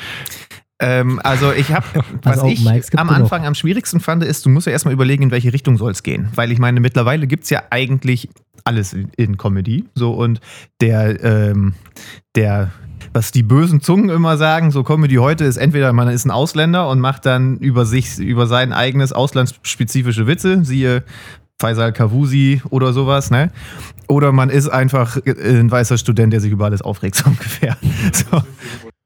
Ähm, 0.81 1.21
also 1.23 1.51
ich 1.51 1.71
habe, 1.71 1.85
was 2.23 2.39
Also 2.39 2.47
Open 2.47 2.75
ich 2.75 2.99
am. 2.99 3.09
Anfang 3.09 3.45
am 3.45 3.53
schwierigsten 3.53 3.99
fand, 3.99 4.23
ist, 4.23 4.45
du 4.45 4.49
musst 4.49 4.65
ja 4.65 4.73
erstmal 4.73 4.93
überlegen, 4.93 5.23
in 5.23 5.31
welche 5.31 5.53
Richtung 5.53 5.77
soll 5.77 5.91
es 5.91 6.01
gehen. 6.01 6.29
Weil 6.35 6.51
ich 6.51 6.59
meine, 6.59 6.79
mittlerweile 6.79 7.27
gibt 7.27 7.43
es 7.43 7.51
ja 7.51 7.63
eigentlich 7.69 8.29
alles 8.63 8.93
in, 8.93 9.09
in 9.15 9.37
Comedy. 9.37 9.85
So 9.93 10.11
und 10.13 10.41
der, 10.81 11.23
ähm, 11.23 11.75
der, 12.35 12.71
was 13.13 13.31
die 13.31 13.43
bösen 13.43 13.81
Zungen 13.81 14.09
immer 14.09 14.37
sagen, 14.37 14.71
so 14.71 14.83
Comedy 14.83 15.15
heute 15.15 15.45
ist 15.45 15.57
entweder 15.57 15.93
man 15.93 16.07
ist 16.07 16.25
ein 16.25 16.31
Ausländer 16.31 16.89
und 16.89 16.99
macht 16.99 17.25
dann 17.27 17.57
über 17.57 17.85
sich, 17.85 18.17
über 18.17 18.47
sein 18.47 18.73
eigenes 18.73 19.13
auslandsspezifische 19.13 20.25
Witze, 20.25 20.65
siehe 20.65 21.03
Faisal 21.59 21.93
Kavusi 21.93 22.63
oder 22.71 22.91
sowas, 22.91 23.29
ne? 23.29 23.51
Oder 24.07 24.31
man 24.31 24.49
ist 24.49 24.67
einfach 24.67 25.17
ein 25.25 25.69
weißer 25.69 25.99
Student, 25.99 26.33
der 26.33 26.41
sich 26.41 26.51
über 26.51 26.65
alles 26.65 26.81
aufregt, 26.81 27.15
so 27.17 27.29
ungefähr. 27.29 27.77
So. 28.13 28.41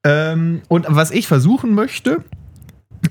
Ähm, 0.05 0.61
und 0.67 0.85
was 0.87 1.09
ich 1.09 1.27
versuchen 1.27 1.73
möchte, 1.73 2.23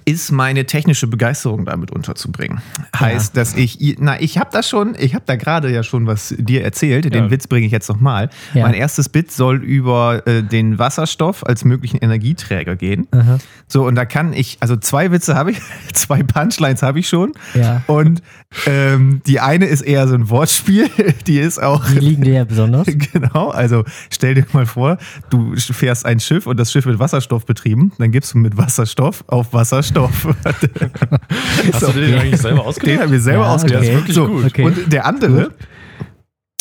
ist 0.05 0.33
meine 0.33 0.67
technische 0.67 1.07
Begeisterung 1.07 1.65
damit 1.65 1.91
unterzubringen. 1.91 2.61
Heißt, 2.99 3.37
dass 3.37 3.55
ich, 3.55 3.97
na, 3.99 4.21
ich 4.21 4.39
habe 4.39 4.51
das 4.53 4.69
schon, 4.69 4.95
ich 4.99 5.15
habe 5.15 5.25
da 5.27 5.37
gerade 5.37 5.71
ja 5.73 5.83
schon 5.83 6.07
was 6.07 6.35
dir 6.37 6.63
erzählt, 6.63 7.07
den 7.07 7.25
Ja. 7.25 7.31
Witz 7.31 7.47
bringe 7.47 7.67
ich 7.67 7.73
jetzt 7.73 7.89
nochmal. 7.89 8.29
Ja. 8.53 8.65
Mein 8.65 8.75
erstes 8.75 9.09
Bit 9.09 9.33
soll 9.33 9.63
über 9.63 10.27
äh, 10.27 10.43
den 10.43 10.79
Wasserstoff 10.79 11.47
als 11.47 11.65
möglichen 11.65 11.99
Energieträger 11.99 12.77
gehen. 12.77 13.07
Aha. 13.13 13.39
So, 13.67 13.87
und 13.87 13.95
da 13.95 14.05
kann 14.05 14.33
ich, 14.33 14.59
also 14.61 14.77
zwei 14.77 15.11
Witze 15.11 15.35
habe 15.35 15.53
ich, 15.53 15.61
zwei 15.93 16.23
Punchlines 16.23 16.83
habe 16.83 16.99
ich 17.01 17.09
schon. 17.09 17.33
Ja. 17.55 17.83
Und 17.87 18.23
ähm, 18.67 19.23
die 19.27 19.41
eine 19.41 19.67
ist 19.67 19.81
eher 19.83 20.07
so 20.07 20.15
ein 20.15 20.29
Wortspiel, 20.29 20.89
die 21.27 21.39
ist 21.39 21.63
auch. 21.63 21.85
Die 21.87 21.99
liegen 21.99 22.23
dir 22.23 22.35
ja 22.35 22.45
besonders. 22.45 22.87
Genau, 23.15 23.51
also 23.51 23.85
stell 24.11 24.35
dir 24.35 24.47
mal 24.53 24.67
vor, 24.67 24.99
du 25.31 25.55
fährst 25.57 26.07
ein 26.07 26.21
Schiff 26.21 26.47
und 26.47 26.59
das 26.59 26.73
Schiff 26.73 26.87
wird 26.87 26.99
Wasserstoff 26.99 27.45
betrieben, 27.47 27.93
dann 27.99 28.11
gibst 28.13 28.35
du 28.35 28.39
mit 28.39 28.57
Wasserstoff 28.57 29.25
auf 29.29 29.53
Wasserstoff. 29.53 29.94
Hast 31.73 31.83
du 31.83 31.93
den 31.93 32.15
eigentlich 32.19 32.41
selber 32.41 32.59
Den 32.59 32.67
ausgedacht? 32.67 33.01
haben 33.01 33.13
wir 33.13 33.21
selber 33.21 33.45
Ja, 33.45 33.55
ausgedacht. 33.55 33.79
okay. 33.83 33.87
Der 33.87 33.95
ist 33.95 34.01
wirklich 34.01 34.15
so, 34.15 34.27
gut. 34.29 34.45
Okay. 34.47 34.63
Und 34.65 34.93
der 34.93 35.07
andere, 35.07 35.53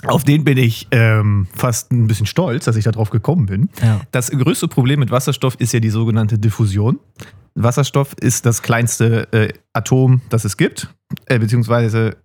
auf 0.06 0.24
den 0.24 0.44
bin 0.44 0.58
ich 0.58 0.88
ähm, 0.92 1.48
fast 1.56 1.92
ein 1.92 2.08
bisschen 2.08 2.26
stolz, 2.26 2.66
dass 2.66 2.76
ich 2.76 2.84
darauf 2.86 3.10
gekommen 3.10 3.46
bin. 3.46 3.70
Ja. 3.82 4.02
Das 4.12 4.30
größte 4.32 4.68
Problem 4.68 5.00
mit 5.00 5.12
Wasserstoff 5.12 5.56
ist 5.60 5.74
ja 5.74 5.80
die 5.80 5.90
sogenannte 5.90 6.38
Diffusion. 6.38 7.00
Wasserstoff 7.56 8.14
ist 8.20 8.46
das 8.46 8.62
kleinste 8.62 9.32
äh, 9.32 9.54
Atom, 9.74 10.22
das 10.30 10.44
es 10.44 10.58
gibt, 10.58 10.88
äh, 11.28 11.38
beziehungsweise, 11.38 12.18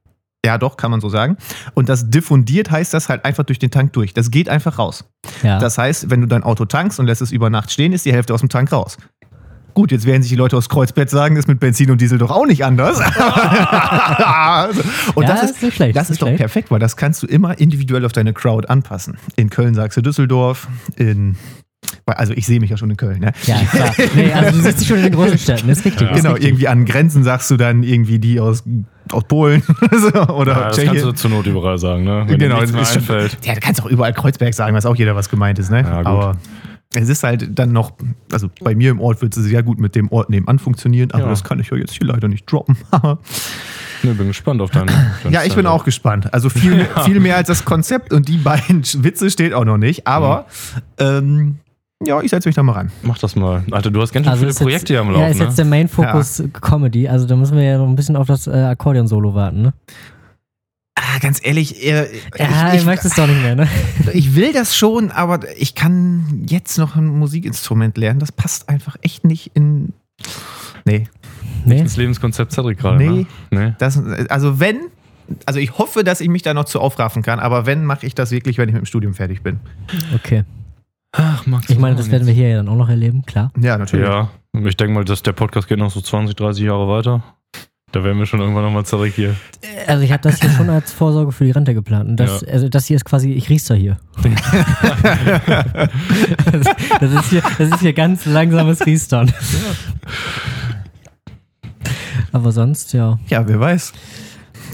ja 0.45 0.57
doch, 0.57 0.77
kann 0.79 0.91
man 0.91 1.00
so 1.03 1.09
sagen. 1.11 1.37
Und 1.75 1.88
das 1.91 2.09
diffundiert 2.09 2.71
heißt 2.71 2.95
das 2.95 3.09
halt 3.11 3.25
einfach 3.27 3.45
durch 3.45 3.59
den 3.59 3.71
Tank 3.71 3.93
durch. 3.93 4.15
Das 4.15 4.31
geht 4.31 4.49
einfach 4.49 4.79
raus. 4.79 5.05
Ja. 5.43 5.59
Das 5.59 5.77
heißt, 5.77 6.11
wenn 6.11 6.23
du 6.23 6.27
dein 6.29 6.43
Auto 6.43 6.65
tankst 6.65 6.99
und 6.99 7.07
lässt 7.07 7.21
es 7.21 7.31
über 7.31 7.50
Nacht 7.50 7.71
stehen, 7.71 7.93
ist 7.93 8.07
die 8.07 8.12
Hälfte 8.12 8.33
aus 8.33 8.41
dem 8.41 8.49
Tank 8.49 8.73
raus. 8.73 8.97
Gut, 9.78 9.92
jetzt 9.92 10.06
werden 10.06 10.23
sich 10.23 10.30
die 10.30 10.37
Leute 10.37 10.56
aus 10.56 10.68
Kreuzberg 10.68 11.08
sagen, 11.08 11.37
ist 11.37 11.47
mit 11.47 11.61
Benzin 11.61 11.92
und 11.92 12.00
Diesel 12.00 12.18
doch 12.18 12.32
auch 12.32 12.47
nicht 12.47 12.64
anders. 12.64 12.99
und 12.99 13.06
Ja, 15.23 15.25
das 15.28 15.44
ist, 15.44 15.50
ist 15.52 15.62
nicht 15.62 15.76
schlecht, 15.76 15.94
das 15.94 16.11
ist 16.11 16.14
ist 16.14 16.23
doch 16.23 16.35
perfekt, 16.35 16.73
weil 16.73 16.80
das 16.80 16.97
kannst 16.97 17.23
du 17.23 17.28
immer 17.28 17.61
individuell 17.61 18.04
auf 18.04 18.11
deine 18.11 18.32
Crowd 18.32 18.66
anpassen. 18.66 19.18
In 19.37 19.50
Köln 19.50 19.75
sagst 19.75 19.97
du 19.97 20.00
Düsseldorf, 20.02 20.66
in 20.97 21.37
also 22.06 22.32
ich 22.32 22.44
sehe 22.44 22.58
mich 22.58 22.70
ja 22.70 22.76
schon 22.76 22.90
in 22.90 22.97
Köln, 22.97 23.20
ne? 23.20 23.30
ja, 23.47 23.54
klar. 23.70 23.94
Nee, 24.16 24.32
also 24.32 24.58
du 24.58 24.64
siehst 24.64 24.80
dich 24.80 24.88
schon 24.88 24.97
in 24.97 25.04
den 25.04 25.14
großen 25.14 25.38
Städten, 25.38 25.68
ist 25.68 25.85
richtig. 25.85 26.08
Ja. 26.08 26.14
Ist 26.16 26.23
Genau, 26.23 26.32
richtig. 26.32 26.49
irgendwie 26.49 26.66
an 26.66 26.85
Grenzen 26.85 27.23
sagst 27.23 27.49
du 27.52 27.56
dann 27.56 27.85
irgendwie 27.85 28.18
die 28.18 28.40
aus, 28.40 28.64
aus 29.12 29.23
Polen 29.28 29.62
so, 29.92 30.08
oder 30.35 30.54
Ja, 30.54 30.58
das 30.70 30.76
kannst 30.76 30.90
Tschechien. 30.90 31.04
du 31.04 31.12
zur 31.12 31.30
Not 31.30 31.47
überall 31.47 31.78
sagen, 31.78 32.02
ne? 32.02 32.25
Wenn 32.26 32.37
Genau, 32.40 32.56
dir 32.64 32.73
nichts 32.73 32.94
mehr 33.08 33.20
schon-. 33.20 33.28
Ja, 33.44 33.54
du 33.54 33.61
kannst 33.61 33.80
auch 33.80 33.87
überall 33.87 34.12
Kreuzberg 34.12 34.54
sagen, 34.54 34.75
weiß 34.75 34.87
auch 34.87 34.97
jeder, 34.97 35.14
was 35.14 35.28
gemeint 35.28 35.61
ist, 35.61 35.70
ne? 35.70 35.82
Ja, 35.82 35.99
gut. 35.99 36.06
Aber 36.06 36.37
es 36.95 37.09
ist 37.09 37.23
halt 37.23 37.59
dann 37.59 37.73
noch, 37.73 37.92
also 38.33 38.49
bei 38.62 38.75
mir 38.75 38.90
im 38.90 39.00
Ort 39.00 39.21
wird 39.21 39.37
es 39.37 39.45
sehr 39.45 39.62
gut 39.62 39.78
mit 39.78 39.95
dem 39.95 40.11
Ort 40.11 40.30
nebenan 40.30 40.59
funktionieren, 40.59 41.11
aber 41.12 41.25
Ja. 41.25 41.28
das 41.30 41.45
kann 41.45 41.61
ich 41.61 41.71
ja 41.71 41.76
jetzt 41.76 41.92
hier 41.92 42.07
leider 42.07 42.28
nicht 42.28 42.50
droppen. 42.50 42.76
Ne, 44.04 44.14
bin 44.14 44.28
gespannt 44.28 44.61
auf 44.61 44.71
deinen. 44.71 44.87
deinen 44.87 45.33
ja, 45.33 45.42
ich 45.42 45.57
bin 45.57 45.66
auch 45.66 45.85
gespannt. 45.85 46.33
Also 46.33 46.50
viel, 46.50 46.87
viel 47.04 47.18
mehr 47.18 47.35
als 47.37 47.49
das 47.49 47.64
Konzept 47.64 48.12
und 48.12 48.28
die 48.28 48.37
beiden 48.37 48.85
Witze 49.02 49.28
steht 49.28 49.52
auch 49.52 49.64
noch 49.64 49.76
nicht, 49.76 50.07
aber 50.07 50.47
ähm, 51.00 51.57
ja, 52.07 52.21
ich 52.23 52.30
setze 52.30 52.49
mich 52.49 52.54
da 52.54 52.62
mal 52.62 52.75
ran. 52.75 52.92
Mach 53.02 53.18
das 53.18 53.35
mal. 53.35 53.64
Alter, 53.73 53.90
du 53.90 54.00
hast 54.00 54.12
ganz 54.12 54.25
schön 54.26 54.30
Also 54.30 54.38
viele 54.42 54.50
ist 54.50 54.59
Projekte 54.61 54.92
hier 54.92 55.00
am 55.00 55.09
Ja, 55.09 55.14
Laufen, 55.14 55.30
ist 55.33 55.38
ne? 55.40 55.45
jetzt 55.47 55.59
der 55.59 55.64
Main-Fokus 55.64 56.45
Comedy, 56.61 57.09
also 57.09 57.26
da 57.26 57.35
müssen 57.35 57.57
wir 57.57 57.64
ja 57.64 57.78
noch 57.78 57.88
ein 57.88 57.97
bisschen 57.97 58.14
auf 58.14 58.28
das 58.28 58.47
äh, 58.47 58.50
Akkordeon-Solo 58.52 59.35
warten, 59.35 59.62
ne? 59.62 59.73
Ah, 61.00 61.19
ganz 61.21 61.40
ehrlich, 61.43 61.85
äh, 61.87 62.09
Ja, 62.37 62.73
ich, 62.73 62.81
ich, 62.81 62.87
möchte 62.87 63.07
es 63.07 63.14
doch 63.14 63.26
nicht 63.26 63.40
mehr, 63.40 63.55
ne? 63.55 63.69
ich 64.12 64.35
will 64.35 64.52
das 64.52 64.76
schon, 64.76 65.11
aber 65.11 65.40
ich 65.57 65.75
kann 65.75 66.45
jetzt 66.49 66.76
noch 66.76 66.97
ein 66.97 67.07
Musikinstrument 67.07 67.97
lernen. 67.97 68.19
Das 68.19 68.33
passt 68.33 68.69
einfach 68.69 68.97
echt 69.02 69.25
nicht 69.25 69.52
in. 69.55 69.93
Nee, 70.85 71.07
Nee? 71.64 71.83
Das 71.83 71.97
Lebenskonzept 71.97 72.52
Cedric 72.52 72.78
gerade, 72.78 72.99
Nee. 72.99 73.09
ne? 73.09 73.26
Nee. 73.50 73.75
Das, 73.78 74.00
also 74.28 74.61
wenn, 74.61 74.78
also 75.47 75.61
ich 75.61 75.78
hoffe, 75.78 76.05
dass 76.05 76.21
ich 76.21 76.28
mich 76.28 76.43
da 76.43 76.55
noch 76.55 76.64
zu 76.64 76.81
aufraffen 76.81 77.23
kann, 77.23 77.40
aber 77.40 77.67
wenn, 77.67 77.85
mache 77.85 78.07
ich 78.07 78.14
das 78.14 78.31
wirklich, 78.31 78.59
wenn 78.59 78.69
ich 78.69 78.75
mit 78.75 78.83
dem 78.83 78.87
Studium 78.87 79.14
fertig 79.14 79.43
bin. 79.43 79.61
Okay. 80.14 80.45
Ach, 81.12 81.47
Max. 81.47 81.71
Ich 81.71 81.78
meine, 81.78 81.97
das 81.97 82.11
werden 82.11 82.26
wir 82.26 82.35
hier 82.35 82.49
ja 82.49 82.57
dann 82.59 82.69
auch 82.69 82.76
noch 82.76 82.88
erleben, 82.88 83.25
klar. 83.25 83.50
Ja, 83.59 83.78
natürlich. 83.78 84.07
Ja, 84.07 84.31
ich 84.52 84.76
denke 84.76 84.95
mal, 84.95 85.05
dass 85.05 85.23
der 85.23 85.33
Podcast 85.33 85.69
geht 85.69 85.78
noch 85.78 85.90
so 85.90 86.00
20, 86.00 86.37
30 86.37 86.64
Jahre 86.64 86.88
weiter. 86.88 87.23
Da 87.90 88.04
werden 88.04 88.18
wir 88.18 88.26
schon 88.26 88.40
irgendwann 88.40 88.64
nochmal 88.64 88.85
Cedric 88.85 89.14
hier. 89.14 89.35
Also 89.87 90.02
ich 90.04 90.12
habe 90.12 90.23
das 90.23 90.38
hier 90.40 90.50
schon 90.50 90.68
als 90.68 90.92
Vorsorge 90.92 91.33
für 91.33 91.45
die 91.45 91.52
Rente 91.52 91.73
geplant. 91.73 92.11
Und 92.11 92.16
das, 92.18 92.42
Ja. 92.42 92.49
also 92.49 92.68
das 92.68 92.85
hier 92.87 92.97
ist 92.97 93.04
quasi, 93.07 93.33
ich 93.33 93.49
riech's 93.49 93.64
da 93.64 93.75
hier. 93.75 93.97
das, 96.52 96.64
das, 97.00 97.12
ist 97.12 97.30
hier. 97.30 97.42
das 97.59 97.68
ist 97.71 97.80
hier 97.80 97.92
ganz 97.95 98.26
langsames 98.26 98.85
Riestern. 98.85 99.33
Aber 102.33 102.52
sonst, 102.52 102.92
ja. 102.92 103.18
Ja, 103.28 103.49
wer 103.49 103.59
weiß. 103.59 103.92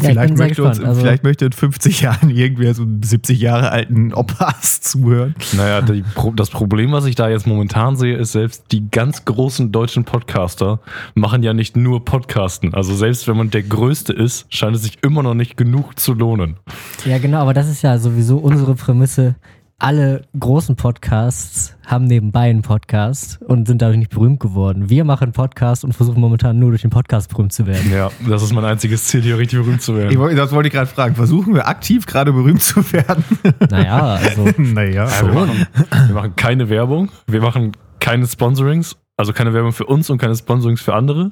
Ja, 0.02 0.08
ich 0.10 0.14
vielleicht, 0.14 0.36
möchte 0.36 0.64
uns. 0.64 0.80
Also, 0.80 1.00
vielleicht 1.00 1.24
möchte 1.24 1.46
in 1.46 1.52
50 1.52 2.00
Jahren 2.00 2.30
irgendwer 2.30 2.74
so 2.74 2.82
einen 2.82 3.02
70 3.02 3.40
Jahre 3.40 3.70
alten 3.70 4.12
Opas 4.12 4.80
zuhören. 4.80 5.34
Naja, 5.52 5.82
die, 5.82 6.04
das 6.34 6.50
Problem, 6.50 6.92
was 6.92 7.06
ich 7.06 7.14
da 7.14 7.28
jetzt 7.28 7.46
momentan 7.46 7.96
sehe, 7.96 8.16
ist, 8.16 8.32
selbst 8.32 8.64
die 8.72 8.90
ganz 8.90 9.24
großen 9.24 9.72
deutschen 9.72 10.04
Podcaster 10.04 10.80
machen 11.14 11.42
ja 11.42 11.54
nicht 11.54 11.76
nur 11.76 12.04
Podcasten. 12.04 12.74
Also 12.74 12.94
selbst 12.94 13.28
wenn 13.28 13.36
man 13.36 13.50
der 13.50 13.62
Größte 13.62 14.12
ist, 14.12 14.46
scheint 14.52 14.76
es 14.76 14.82
sich 14.82 14.98
immer 15.02 15.22
noch 15.22 15.34
nicht 15.34 15.56
genug 15.56 15.98
zu 15.98 16.14
lohnen. 16.14 16.56
ja, 17.04 17.18
genau, 17.18 17.38
aber 17.38 17.54
das 17.54 17.68
ist 17.68 17.82
ja 17.82 17.98
sowieso 17.98 18.38
unsere 18.38 18.74
Prämisse. 18.74 19.36
Alle 19.78 20.22
großen 20.38 20.76
Podcasts 20.76 21.74
haben 21.84 22.04
nebenbei 22.04 22.48
einen 22.48 22.62
Podcast 22.62 23.42
und 23.42 23.66
sind 23.66 23.82
dadurch 23.82 23.98
nicht 23.98 24.10
berühmt 24.12 24.38
geworden. 24.38 24.88
Wir 24.88 25.04
machen 25.04 25.32
Podcast 25.32 25.84
und 25.84 25.92
versuchen 25.92 26.20
momentan 26.20 26.58
nur 26.60 26.70
durch 26.70 26.82
den 26.82 26.90
Podcast 26.90 27.28
berühmt 27.28 27.52
zu 27.52 27.66
werden. 27.66 27.90
Ja, 27.92 28.10
das 28.26 28.42
ist 28.44 28.52
mein 28.52 28.64
einziges 28.64 29.04
Ziel, 29.04 29.22
hier 29.22 29.36
richtig 29.36 29.58
berühmt 29.58 29.82
zu 29.82 29.92
Ich, 29.92 29.98
werden. 29.98 30.18
wollte- 30.18 30.36
das 30.36 30.52
wollte 30.52 30.68
ich 30.68 30.72
gerade 30.72 30.86
fragen. 30.86 31.16
Versuchen 31.16 31.54
wir 31.54 31.66
aktiv 31.66 32.06
gerade 32.06 32.32
berühmt 32.32 32.62
zu 32.62 32.80
werden? 32.92 33.24
Naja, 33.70 34.00
also. 34.14 34.48
naja. 34.58 35.06
Ja, 35.08 35.26
wir, 35.26 35.32
machen, 35.34 35.66
wir 36.06 36.14
machen 36.14 36.36
keine 36.36 36.68
Werbung, 36.70 37.10
wir 37.26 37.42
machen 37.42 37.72
keine 37.98 38.26
Sponsorings, 38.28 38.96
also 39.16 39.32
keine 39.32 39.52
Werbung 39.54 39.72
für 39.72 39.86
uns 39.86 40.08
und 40.08 40.18
keine 40.18 40.36
Sponsorings 40.36 40.80
für 40.82 40.94
andere. 40.94 41.30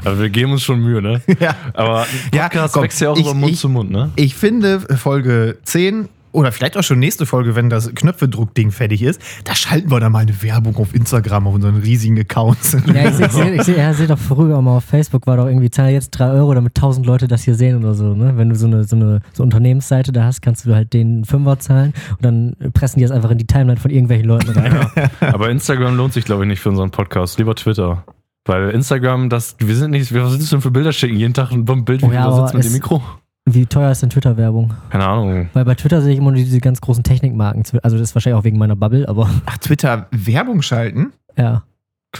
Also 0.05 0.21
wir 0.21 0.29
geben 0.29 0.51
uns 0.51 0.61
schon 0.61 0.79
Mühe, 0.81 1.01
ne? 1.01 1.21
Ja. 1.39 1.55
Aber 1.73 2.01
ein 2.01 2.07
Ja, 2.33 2.43
Podcast 2.43 2.73
komm, 2.73 2.83
wächst 2.83 3.01
ja 3.01 3.09
auch 3.09 3.17
ich- 3.17 3.23
über 3.25 3.33
Mund 3.33 3.51
ich- 3.53 3.59
zu 3.59 3.67
Mund, 3.69 3.89
ne? 3.89 4.11
Ich 4.15 4.35
finde 4.35 4.79
Folge 4.97 5.57
10 5.63 6.07
oder 6.31 6.51
vielleicht 6.51 6.77
auch 6.77 6.83
schon 6.83 6.99
nächste 6.99 7.25
Folge, 7.25 7.55
wenn 7.55 7.69
das 7.69 7.93
Knöpfedruckding 7.93 8.71
fertig 8.71 9.01
ist, 9.03 9.21
da 9.43 9.55
schalten 9.55 9.91
wir 9.91 9.99
dann 9.99 10.11
mal 10.11 10.19
eine 10.19 10.41
Werbung 10.41 10.75
auf 10.77 10.93
Instagram, 10.93 11.47
auf 11.47 11.55
unseren 11.55 11.77
riesigen 11.77 12.19
Accounts. 12.19 12.77
Ja, 12.93 13.07
ich 13.07 13.15
sehe 13.15 13.29
seh, 13.29 13.55
ich 13.55 13.63
seh, 13.63 13.77
ja, 13.77 13.93
seh 13.93 14.07
doch 14.07 14.17
früher 14.17 14.61
mal 14.61 14.77
auf 14.77 14.83
Facebook 14.83 15.27
war 15.27 15.37
doch 15.37 15.47
irgendwie, 15.47 15.69
zahl 15.69 15.91
jetzt 15.91 16.11
3 16.11 16.31
Euro, 16.31 16.53
damit 16.53 16.75
1000 16.75 17.05
Leute 17.05 17.27
das 17.27 17.43
hier 17.43 17.55
sehen 17.55 17.77
oder 17.77 17.93
so, 17.93 18.13
ne? 18.13 18.33
Wenn 18.35 18.49
du 18.49 18.55
so 18.55 18.67
eine, 18.67 18.83
so 18.83 18.95
eine 18.95 19.21
so 19.33 19.43
Unternehmensseite 19.43 20.11
da 20.11 20.23
hast, 20.23 20.41
kannst 20.41 20.65
du 20.65 20.75
halt 20.75 20.93
den 20.93 21.25
Fünfer 21.25 21.59
zahlen 21.59 21.93
und 22.11 22.25
dann 22.25 22.55
pressen 22.73 22.99
die 22.99 23.05
das 23.05 23.11
einfach 23.11 23.31
in 23.31 23.37
die 23.37 23.47
Timeline 23.47 23.79
von 23.79 23.91
irgendwelchen 23.91 24.27
Leuten 24.27 24.49
rein. 24.49 24.87
Aber 25.21 25.49
Instagram 25.49 25.95
lohnt 25.95 26.13
sich, 26.13 26.25
glaube 26.25 26.43
ich, 26.43 26.47
nicht 26.47 26.59
für 26.59 26.69
unseren 26.69 26.91
Podcast. 26.91 27.37
Lieber 27.37 27.55
Twitter. 27.55 28.03
Weil 28.45 28.69
Instagram, 28.71 29.29
das, 29.29 29.55
wir 29.59 29.75
sind 29.75 29.91
nicht, 29.91 30.13
was 30.13 30.31
sind 30.31 30.41
das 30.41 30.49
denn 30.49 30.61
für 30.61 30.71
Bilder 30.71 30.91
schicken? 30.91 31.15
Jeden 31.15 31.33
Tag 31.33 31.51
ein 31.51 31.65
Bild, 31.65 32.01
wie 32.01 32.05
Oh 32.05 32.09
du 32.09 32.15
ja, 32.15 32.23
da 32.23 32.27
aber 32.29 32.47
sitzt 32.47 32.55
mit 32.55 32.65
dem 32.65 32.73
Mikro? 32.73 33.03
Wie 33.45 33.65
teuer 33.65 33.91
ist 33.91 34.01
denn 34.03 34.09
Twitter-Werbung? 34.11 34.73
Keine 34.91 35.07
Ahnung. 35.07 35.49
Weil 35.53 35.65
bei 35.65 35.73
Twitter 35.75 36.01
sehe 36.01 36.11
ich 36.13 36.19
immer 36.19 36.31
nur 36.31 36.39
diese 36.39 36.59
ganz 36.59 36.81
großen 36.81 37.03
Technikmarken. 37.03 37.63
Also 37.81 37.97
das 37.97 38.09
ist 38.09 38.15
wahrscheinlich 38.15 38.39
auch 38.39 38.43
wegen 38.43 38.57
meiner 38.59 38.75
Bubble, 38.75 39.07
aber 39.09 39.27
Ach, 39.45 39.57
Twitter 39.57 40.07
Werbung 40.11 40.61
schalten? 40.61 41.13
ja. 41.37 41.63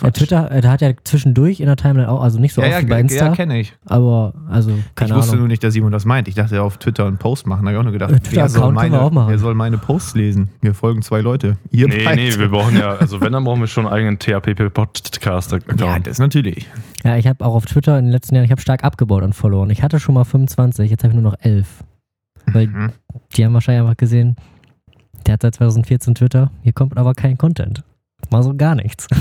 ja 0.03 0.11
Twitter, 0.11 0.51
äh, 0.51 0.61
da 0.61 0.71
hat 0.71 0.81
ja 0.81 0.91
zwischendurch 1.03 1.59
in 1.59 1.65
der 1.65 1.75
Timeline 1.75 2.09
auch, 2.09 2.21
also 2.21 2.39
nicht 2.39 2.53
so 2.53 2.61
ja, 2.61 2.67
oft 2.67 2.75
ja, 2.75 2.81
wie 2.83 2.85
bei 2.89 2.95
ja, 2.97 3.01
Insta, 3.01 3.29
kenne 3.35 3.59
ich. 3.59 3.75
aber 3.87 4.33
also 4.47 4.69
Ich 4.71 4.95
keine 4.95 5.15
wusste 5.15 5.31
Ahnung. 5.31 5.39
nur 5.41 5.47
nicht, 5.47 5.63
dass 5.63 5.73
Simon 5.73 5.91
das 5.91 6.05
meint. 6.05 6.27
Ich 6.27 6.35
dachte, 6.35 6.61
auf 6.61 6.77
Twitter 6.77 7.05
einen 7.07 7.17
Post 7.17 7.47
machen. 7.47 7.63
Da 7.65 7.69
habe 7.69 7.73
ich 7.73 7.79
auch 7.79 7.83
nur 7.83 7.93
gedacht, 7.93 8.11
Äh, 8.13 8.19
wer, 8.31 8.49
soll 8.49 8.71
meine, 8.71 9.01
auch 9.01 9.11
machen. 9.11 9.29
wer 9.31 9.39
soll 9.39 9.55
meine 9.55 9.77
Posts 9.79 10.13
lesen? 10.15 10.49
Mir 10.61 10.75
folgen 10.75 11.01
zwei 11.01 11.21
Leute. 11.21 11.57
Ihr 11.71 11.87
Nee, 11.87 12.03
beide. 12.05 12.21
nee, 12.21 12.35
wir 12.37 12.49
brauchen 12.49 12.77
ja, 12.77 12.95
also 12.97 13.19
wenn, 13.19 13.31
dann 13.33 13.43
brauchen 13.43 13.61
wir 13.61 13.67
schon 13.67 13.87
einen 13.87 13.93
eigenen 13.95 14.19
THPP-Podcast-Account. 14.19 15.81
Ja, 15.81 15.97
das 15.99 16.19
natürlich. 16.19 16.67
Ja, 17.03 17.17
ich 17.17 17.27
habe 17.27 17.45
auch 17.45 17.53
auf 17.55 17.65
Twitter 17.65 17.97
in 17.97 18.05
den 18.05 18.11
letzten 18.11 18.35
Jahren, 18.35 18.45
ich 18.45 18.51
habe 18.51 18.61
stark 18.61 18.83
abgebaut 18.83 19.23
an 19.23 19.33
Followern. 19.33 19.69
Ich 19.69 19.83
hatte 19.83 19.99
schon 19.99 20.15
mal 20.15 20.25
25, 20.25 20.89
jetzt 20.91 21.03
habe 21.03 21.13
ich 21.13 21.19
nur 21.21 21.31
noch 21.31 21.39
11. 21.39 21.83
Weil 22.51 22.67
Mhm. 22.67 22.91
die 23.35 23.45
haben 23.45 23.53
wahrscheinlich 23.53 23.81
einfach 23.83 23.97
gesehen, 23.97 24.35
der 25.25 25.33
hat 25.33 25.41
seit 25.43 25.55
2014 25.55 26.15
Twitter, 26.15 26.51
hier 26.61 26.73
kommt 26.73 26.97
aber 26.97 27.13
kein 27.13 27.37
Content. 27.37 27.83
Mal 28.31 28.43
so 28.43 28.55
gar 28.55 28.75
nichts. 28.75 29.07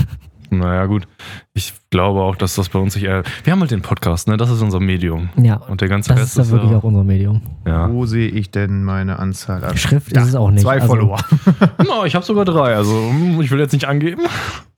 Naja, 0.51 0.87
gut. 0.87 1.07
Ich 1.53 1.75
glaube 1.91 2.21
auch, 2.21 2.35
dass 2.35 2.55
das 2.55 2.69
bei 2.69 2.79
uns 2.79 2.93
sich 2.95 3.03
eher. 3.03 3.21
Wir 3.43 3.53
haben 3.53 3.59
halt 3.59 3.69
den 3.69 3.83
Podcast, 3.83 4.27
ne? 4.27 4.35
Das 4.35 4.49
ist 4.49 4.63
unser 4.63 4.79
Medium. 4.79 5.29
Ja, 5.37 5.57
Und 5.57 5.81
der 5.81 5.87
ganze 5.89 6.09
das 6.09 6.17
Rest 6.21 6.29
ist 6.29 6.37
dann 6.39 6.49
wirklich 6.49 6.71
ja, 6.71 6.77
auch 6.79 6.83
unser 6.83 7.03
Medium. 7.03 7.41
ja. 7.67 7.87
Wo 7.91 8.07
sehe 8.07 8.27
ich 8.29 8.49
denn 8.49 8.83
meine 8.83 9.19
Anzahl 9.19 9.63
an? 9.63 9.77
Schrift 9.77 10.11
Ja, 10.15 10.23
ist 10.23 10.29
es 10.29 10.33
auch 10.35 10.49
nicht. 10.49 10.63
Zwei 10.63 10.81
Also- 10.81 10.87
Follower. 10.87 11.19
No, 11.85 12.03
ich 12.03 12.15
habe 12.15 12.25
sogar 12.25 12.45
drei, 12.45 12.73
also 12.75 12.91
hm, 13.11 13.39
ich 13.41 13.51
will 13.51 13.59
jetzt 13.59 13.73
nicht 13.73 13.85
angeben. 13.85 14.23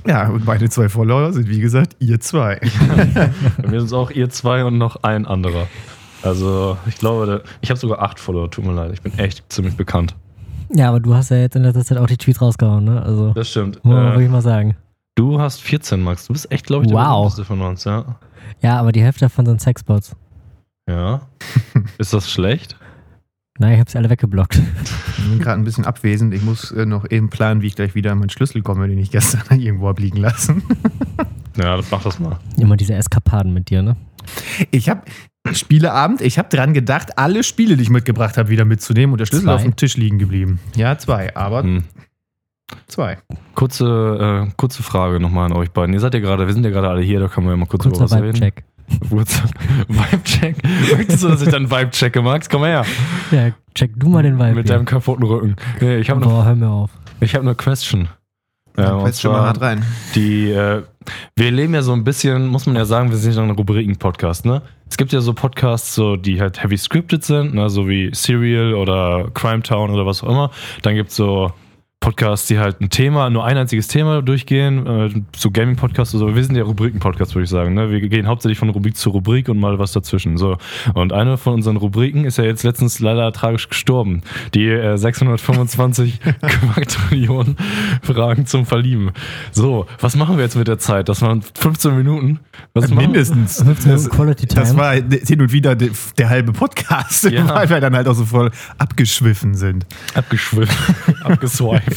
Ja, 0.07 0.29
und 0.29 0.45
meine 0.45 0.69
zwei 0.69 0.89
Follower 0.89 1.31
sind, 1.33 1.47
wie 1.49 1.59
gesagt, 1.59 1.95
ihr 1.99 2.19
zwei. 2.19 2.59
Bei 3.61 3.67
mir 3.69 3.79
sind 3.79 3.87
es 3.87 3.93
auch 3.93 4.09
ihr 4.11 4.29
zwei 4.29 4.65
und 4.65 4.77
noch 4.77 5.03
ein 5.03 5.25
anderer. 5.25 5.67
Also, 6.23 6.77
ich 6.87 6.97
glaube, 6.97 7.43
ich 7.61 7.69
habe 7.69 7.79
sogar 7.79 8.01
acht 8.01 8.19
Follower, 8.19 8.49
tut 8.49 8.65
mir 8.65 8.73
leid. 8.73 8.91
Ich 8.93 9.01
bin 9.01 9.17
echt 9.17 9.43
ziemlich 9.51 9.75
bekannt. 9.77 10.15
Ja, 10.73 10.89
aber 10.89 10.99
du 10.99 11.13
hast 11.13 11.29
ja 11.31 11.37
jetzt 11.37 11.55
in 11.55 11.63
letzter 11.63 11.83
Zeit 11.83 11.97
auch 11.97 12.07
die 12.07 12.17
Tweets 12.17 12.41
rausgehauen, 12.41 12.83
ne? 12.85 13.01
Also, 13.03 13.31
Das 13.33 13.49
stimmt. 13.49 13.83
muss 13.83 13.93
man 13.93 14.07
Äh, 14.07 14.11
wirklich 14.13 14.29
mal 14.29 14.41
sagen. 14.41 14.75
du 15.15 15.39
hast 15.39 15.61
14, 15.61 16.01
Max. 16.01 16.27
Du 16.27 16.33
bist 16.33 16.51
echt, 16.51 16.65
glaube 16.65 16.85
ich, 16.85 16.89
der 16.91 16.97
Wow. 16.99 17.15
bekannteste 17.33 17.45
von 17.45 17.61
uns, 17.61 17.83
ja. 17.83 18.05
Ja, 18.61 18.79
aber 18.79 18.91
die 18.91 19.01
Hälfte 19.01 19.21
davon 19.25 19.45
sind 19.45 19.61
Sexbots. 19.61 20.15
Ja. 20.87 21.21
Ist 21.97 22.13
das 22.13 22.29
schlecht? 22.29 22.75
Nein, 23.61 23.73
ich 23.73 23.79
habe 23.79 23.91
sie 23.91 23.97
alle 23.99 24.09
weggeblockt. 24.09 24.59
Ich 25.19 25.29
bin 25.29 25.37
gerade 25.37 25.61
ein 25.61 25.63
bisschen 25.63 25.85
abwesend. 25.85 26.33
Ich 26.33 26.41
muss 26.41 26.71
äh, 26.71 26.87
noch 26.87 27.09
eben 27.11 27.29
planen, 27.29 27.61
wie 27.61 27.67
ich 27.67 27.75
gleich 27.75 27.93
wieder 27.93 28.11
an 28.11 28.17
meinen 28.17 28.31
Schlüssel 28.31 28.63
komme, 28.63 28.87
den 28.87 28.97
ich 28.97 29.11
gestern 29.11 29.59
irgendwo 29.59 29.87
habe 29.87 30.01
liegen 30.01 30.17
lassen. 30.17 30.63
Ja, 31.57 31.75
das 31.75 31.91
mach 31.91 32.01
das 32.01 32.17
mal. 32.17 32.39
Immer 32.57 32.77
diese 32.77 32.93
Eskapaden 32.93 33.53
mit 33.53 33.69
dir, 33.69 33.81
ne? 33.81 33.97
Ich 34.71 34.87
habe 34.87 35.01
Spieleabend, 35.51 36.21
ich 36.21 36.39
habe 36.39 36.47
dran 36.47 36.73
gedacht, 36.73 37.17
alle 37.17 37.43
Spiele, 37.43 37.75
die 37.75 37.83
ich 37.83 37.89
mitgebracht 37.89 38.37
habe, 38.37 38.47
wieder 38.47 38.63
mitzunehmen 38.63 39.11
und 39.11 39.17
der 39.19 39.25
Schlüssel 39.25 39.47
Zwei. 39.47 39.55
auf 39.55 39.61
dem 39.61 39.75
Tisch 39.75 39.97
liegen 39.97 40.17
geblieben. 40.17 40.61
Ja, 40.77 40.97
zwei, 40.97 41.35
aber 41.35 41.63
Hm. 41.63 41.83
zwei. 42.87 43.17
Kurze, 43.53 44.47
äh, 44.47 44.51
kurze 44.55 44.81
Frage 44.81 45.19
nochmal 45.19 45.47
an 45.51 45.57
euch 45.57 45.71
beiden. 45.71 45.93
Ihr 45.93 45.99
seid 45.99 46.13
ja 46.13 46.21
gerade, 46.21 46.47
wir 46.47 46.53
sind 46.53 46.63
ja 46.63 46.69
gerade 46.69 46.87
alle 46.87 47.01
hier, 47.01 47.19
da 47.19 47.27
können 47.27 47.47
wir 47.47 47.51
ja 47.51 47.57
mal 47.57 47.65
kurz 47.65 47.83
Kurzer 47.83 47.97
über 48.05 48.05
was 48.05 48.13
reden. 48.13 48.35
Vibe-Check. 48.37 48.63
Vibe-Check. 49.09 50.57
Möchtest 50.97 51.23
du, 51.23 51.29
dass 51.29 51.41
ich 51.41 51.49
dann 51.49 51.69
Vibe 51.69 51.91
checke, 51.91 52.21
Max? 52.21 52.49
Komm 52.49 52.61
mal 52.61 52.69
her. 52.69 52.85
Ja, 53.31 53.51
check 53.75 53.91
du 53.95 54.09
mal 54.09 54.23
den 54.23 54.37
Vibe. 54.37 54.55
Mit 54.55 54.67
hier. 54.67 54.75
deinem 54.75 54.85
kaputten 54.85 55.25
Rücken. 55.25 55.55
Nee, 55.79 55.97
ich 55.97 56.09
habe 56.09 56.21
Boah, 56.21 56.45
hör 56.45 56.55
mir 56.55 56.69
auf. 56.69 56.91
ich 57.19 57.35
hab 57.35 57.41
eine 57.41 57.55
Question. 57.55 58.09
Ja, 58.77 58.93
und 58.93 59.03
Weißt 59.03 59.21
schon 59.21 59.31
mal 59.33 59.41
hart 59.41 59.61
rein. 59.61 59.83
Die, 60.15 60.49
äh, 60.51 60.83
wir 61.35 61.51
leben 61.51 61.73
ja 61.73 61.81
so 61.81 61.93
ein 61.93 62.03
bisschen, 62.03 62.47
muss 62.47 62.65
man 62.65 62.75
ja 62.75 62.85
sagen, 62.85 63.09
wir 63.09 63.17
sind 63.17 63.35
ja 63.35 63.41
ein 63.41 63.51
Rubriken-Podcast, 63.51 64.45
ne? 64.45 64.61
Es 64.89 64.97
gibt 64.97 65.11
ja 65.13 65.21
so 65.21 65.33
Podcasts, 65.33 65.95
so, 65.95 66.15
die 66.15 66.41
halt 66.41 66.61
heavy 66.63 66.77
scripted 66.77 67.23
sind, 67.23 67.53
ne? 67.53 67.69
so 67.69 67.87
wie 67.87 68.11
Serial 68.13 68.73
oder 68.73 69.29
Crime 69.33 69.61
Town 69.61 69.89
oder 69.89 70.05
was 70.05 70.23
auch 70.23 70.29
immer. 70.29 70.51
Dann 70.81 70.95
gibt 70.95 71.11
es 71.11 71.15
so 71.15 71.53
Podcasts, 72.01 72.47
die 72.47 72.57
halt 72.57 72.81
ein 72.81 72.89
Thema, 72.89 73.29
nur 73.29 73.45
ein 73.45 73.57
einziges 73.57 73.87
Thema 73.87 74.23
durchgehen, 74.23 74.87
äh, 74.87 75.09
so 75.37 75.51
Gaming-Podcasts 75.51 76.15
oder 76.15 76.29
so. 76.31 76.35
Wir 76.35 76.43
sind 76.43 76.55
ja 76.55 76.63
Rubriken-Podcast, 76.63 77.35
würde 77.35 77.43
ich 77.43 77.49
sagen. 77.51 77.75
Ne? 77.75 77.91
Wir 77.91 78.01
gehen 78.09 78.25
hauptsächlich 78.27 78.57
von 78.57 78.69
Rubrik 78.69 78.97
zu 78.97 79.11
Rubrik 79.11 79.47
und 79.49 79.59
mal 79.59 79.77
was 79.77 79.91
dazwischen. 79.91 80.35
So. 80.37 80.57
Und 80.95 81.13
eine 81.13 81.37
von 81.37 81.53
unseren 81.53 81.77
Rubriken 81.77 82.25
ist 82.25 82.39
ja 82.39 82.43
jetzt 82.43 82.63
letztens 82.63 82.99
leider 82.99 83.31
tragisch 83.31 83.69
gestorben. 83.69 84.23
Die 84.55 84.67
äh, 84.67 84.97
625 84.97 86.19
Quadrillionen 86.41 87.55
Fragen 88.01 88.47
zum 88.47 88.65
Verlieben. 88.65 89.11
So, 89.51 89.85
was 89.99 90.15
machen 90.15 90.37
wir 90.37 90.43
jetzt 90.43 90.55
mit 90.57 90.67
der 90.67 90.79
Zeit? 90.79 91.07
Das 91.07 91.21
waren 91.21 91.43
15 91.43 91.95
Minuten. 91.95 92.39
Was? 92.73 92.89
Mindestens. 92.89 93.57
15 93.63 93.91
Das, 93.91 94.01
Minuten 94.01 94.09
Quality 94.17 94.47
Time. 94.47 94.61
das 94.61 94.75
war 94.75 94.93
hin 94.93 95.39
und 95.39 95.51
wieder 95.51 95.75
der, 95.75 95.89
der 96.17 96.29
halbe 96.29 96.51
Podcast, 96.51 97.29
Ja. 97.29 97.47
weil 97.55 97.69
wir 97.69 97.79
dann 97.79 97.95
halt 97.95 98.07
auch 98.07 98.15
so 98.15 98.25
voll 98.25 98.49
abgeschwiffen 98.79 99.53
sind. 99.53 99.85
Abgeschwiffen, 100.15 101.21
abgeswiped. 101.23 101.90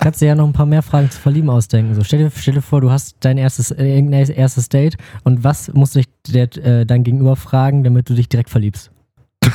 Kannst 0.00 0.20
dir 0.20 0.26
ja 0.28 0.34
noch 0.34 0.46
ein 0.46 0.52
paar 0.52 0.66
mehr 0.66 0.82
Fragen 0.82 1.10
zu 1.10 1.20
Verlieben 1.20 1.50
ausdenken. 1.50 1.94
So, 1.94 2.04
stell, 2.04 2.18
dir, 2.20 2.30
stell 2.34 2.54
dir 2.54 2.62
vor, 2.62 2.80
du 2.80 2.90
hast 2.90 3.16
dein 3.20 3.38
erstes, 3.38 3.70
äh, 3.70 3.84
irgendein 3.96 4.28
erstes 4.30 4.68
Date 4.68 4.96
und 5.24 5.44
was 5.44 5.72
muss 5.72 5.92
dich 5.92 6.06
der, 6.28 6.54
äh, 6.64 6.86
dein 6.86 7.04
Gegenüber 7.04 7.36
fragen, 7.36 7.82
damit 7.84 8.08
du 8.08 8.14
dich 8.14 8.28
direkt 8.28 8.50
verliebst? 8.50 8.90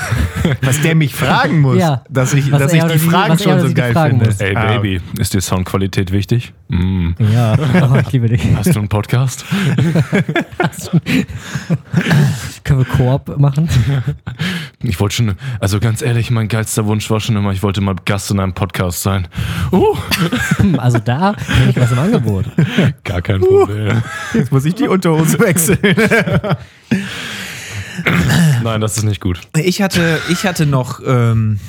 Was 0.61 0.81
der 0.81 0.95
mich 0.95 1.13
fragen 1.15 1.61
muss, 1.61 1.77
Ja. 1.77 2.03
dass 2.09 2.33
ich, 2.33 2.51
Was 2.51 2.59
dass 2.59 2.73
ich 2.73 2.83
die 2.83 2.97
Fragen 2.99 3.33
was 3.33 3.43
schon 3.43 3.59
so 3.59 3.71
geil 3.73 3.93
fragen 3.93 4.15
finde. 4.19 4.25
muss. 4.31 4.41
Ey, 4.41 4.55
Ah, 4.55 4.77
Baby, 4.77 4.99
ist 5.19 5.33
dir 5.35 5.41
Soundqualität 5.41 6.11
wichtig? 6.11 6.53
Mm. 6.69 7.11
Ja, 7.33 7.55
oh, 7.93 7.95
ich 7.99 8.11
liebe 8.11 8.27
dich. 8.29 8.41
Hast 8.55 8.75
du 8.75 8.79
einen 8.79 8.89
Podcast? 8.89 9.45
Können 12.63 12.79
wir 12.79 12.85
Koop 12.85 13.37
machen? 13.37 13.69
Ich 14.87 14.99
wollte 14.99 15.15
schon, 15.15 15.35
also 15.59 15.79
ganz 15.79 16.01
ehrlich, 16.01 16.31
mein 16.31 16.47
geilster 16.47 16.85
Wunsch 16.85 17.09
war 17.09 17.19
schon 17.19 17.35
immer, 17.35 17.51
ich 17.51 17.63
wollte 17.63 17.81
mal 17.81 17.95
Gast 18.05 18.31
in 18.31 18.39
einem 18.39 18.53
Podcast 18.53 19.01
sein. 19.01 19.27
Uh, 19.71 19.95
Also 20.77 20.99
da 20.99 21.35
hätte 21.35 21.69
ich 21.69 21.79
was 21.79 21.91
im 21.91 21.99
Angebot. 21.99 22.45
gar 23.03 23.21
kein 23.21 23.39
Problem. 23.41 24.01
Jetzt 24.33 24.51
muss 24.51 24.65
ich 24.65 24.75
die 24.75 24.87
Unterhose 24.87 25.39
wechseln. 25.39 25.79
Nein, 28.63 28.81
das 28.81 28.97
ist 28.97 29.03
nicht 29.03 29.21
gut. 29.21 29.39
Ich 29.57 29.81
hatte, 29.81 30.19
ich 30.29 30.45
hatte 30.45 30.65
noch, 30.65 30.99
ähm, 31.05 31.59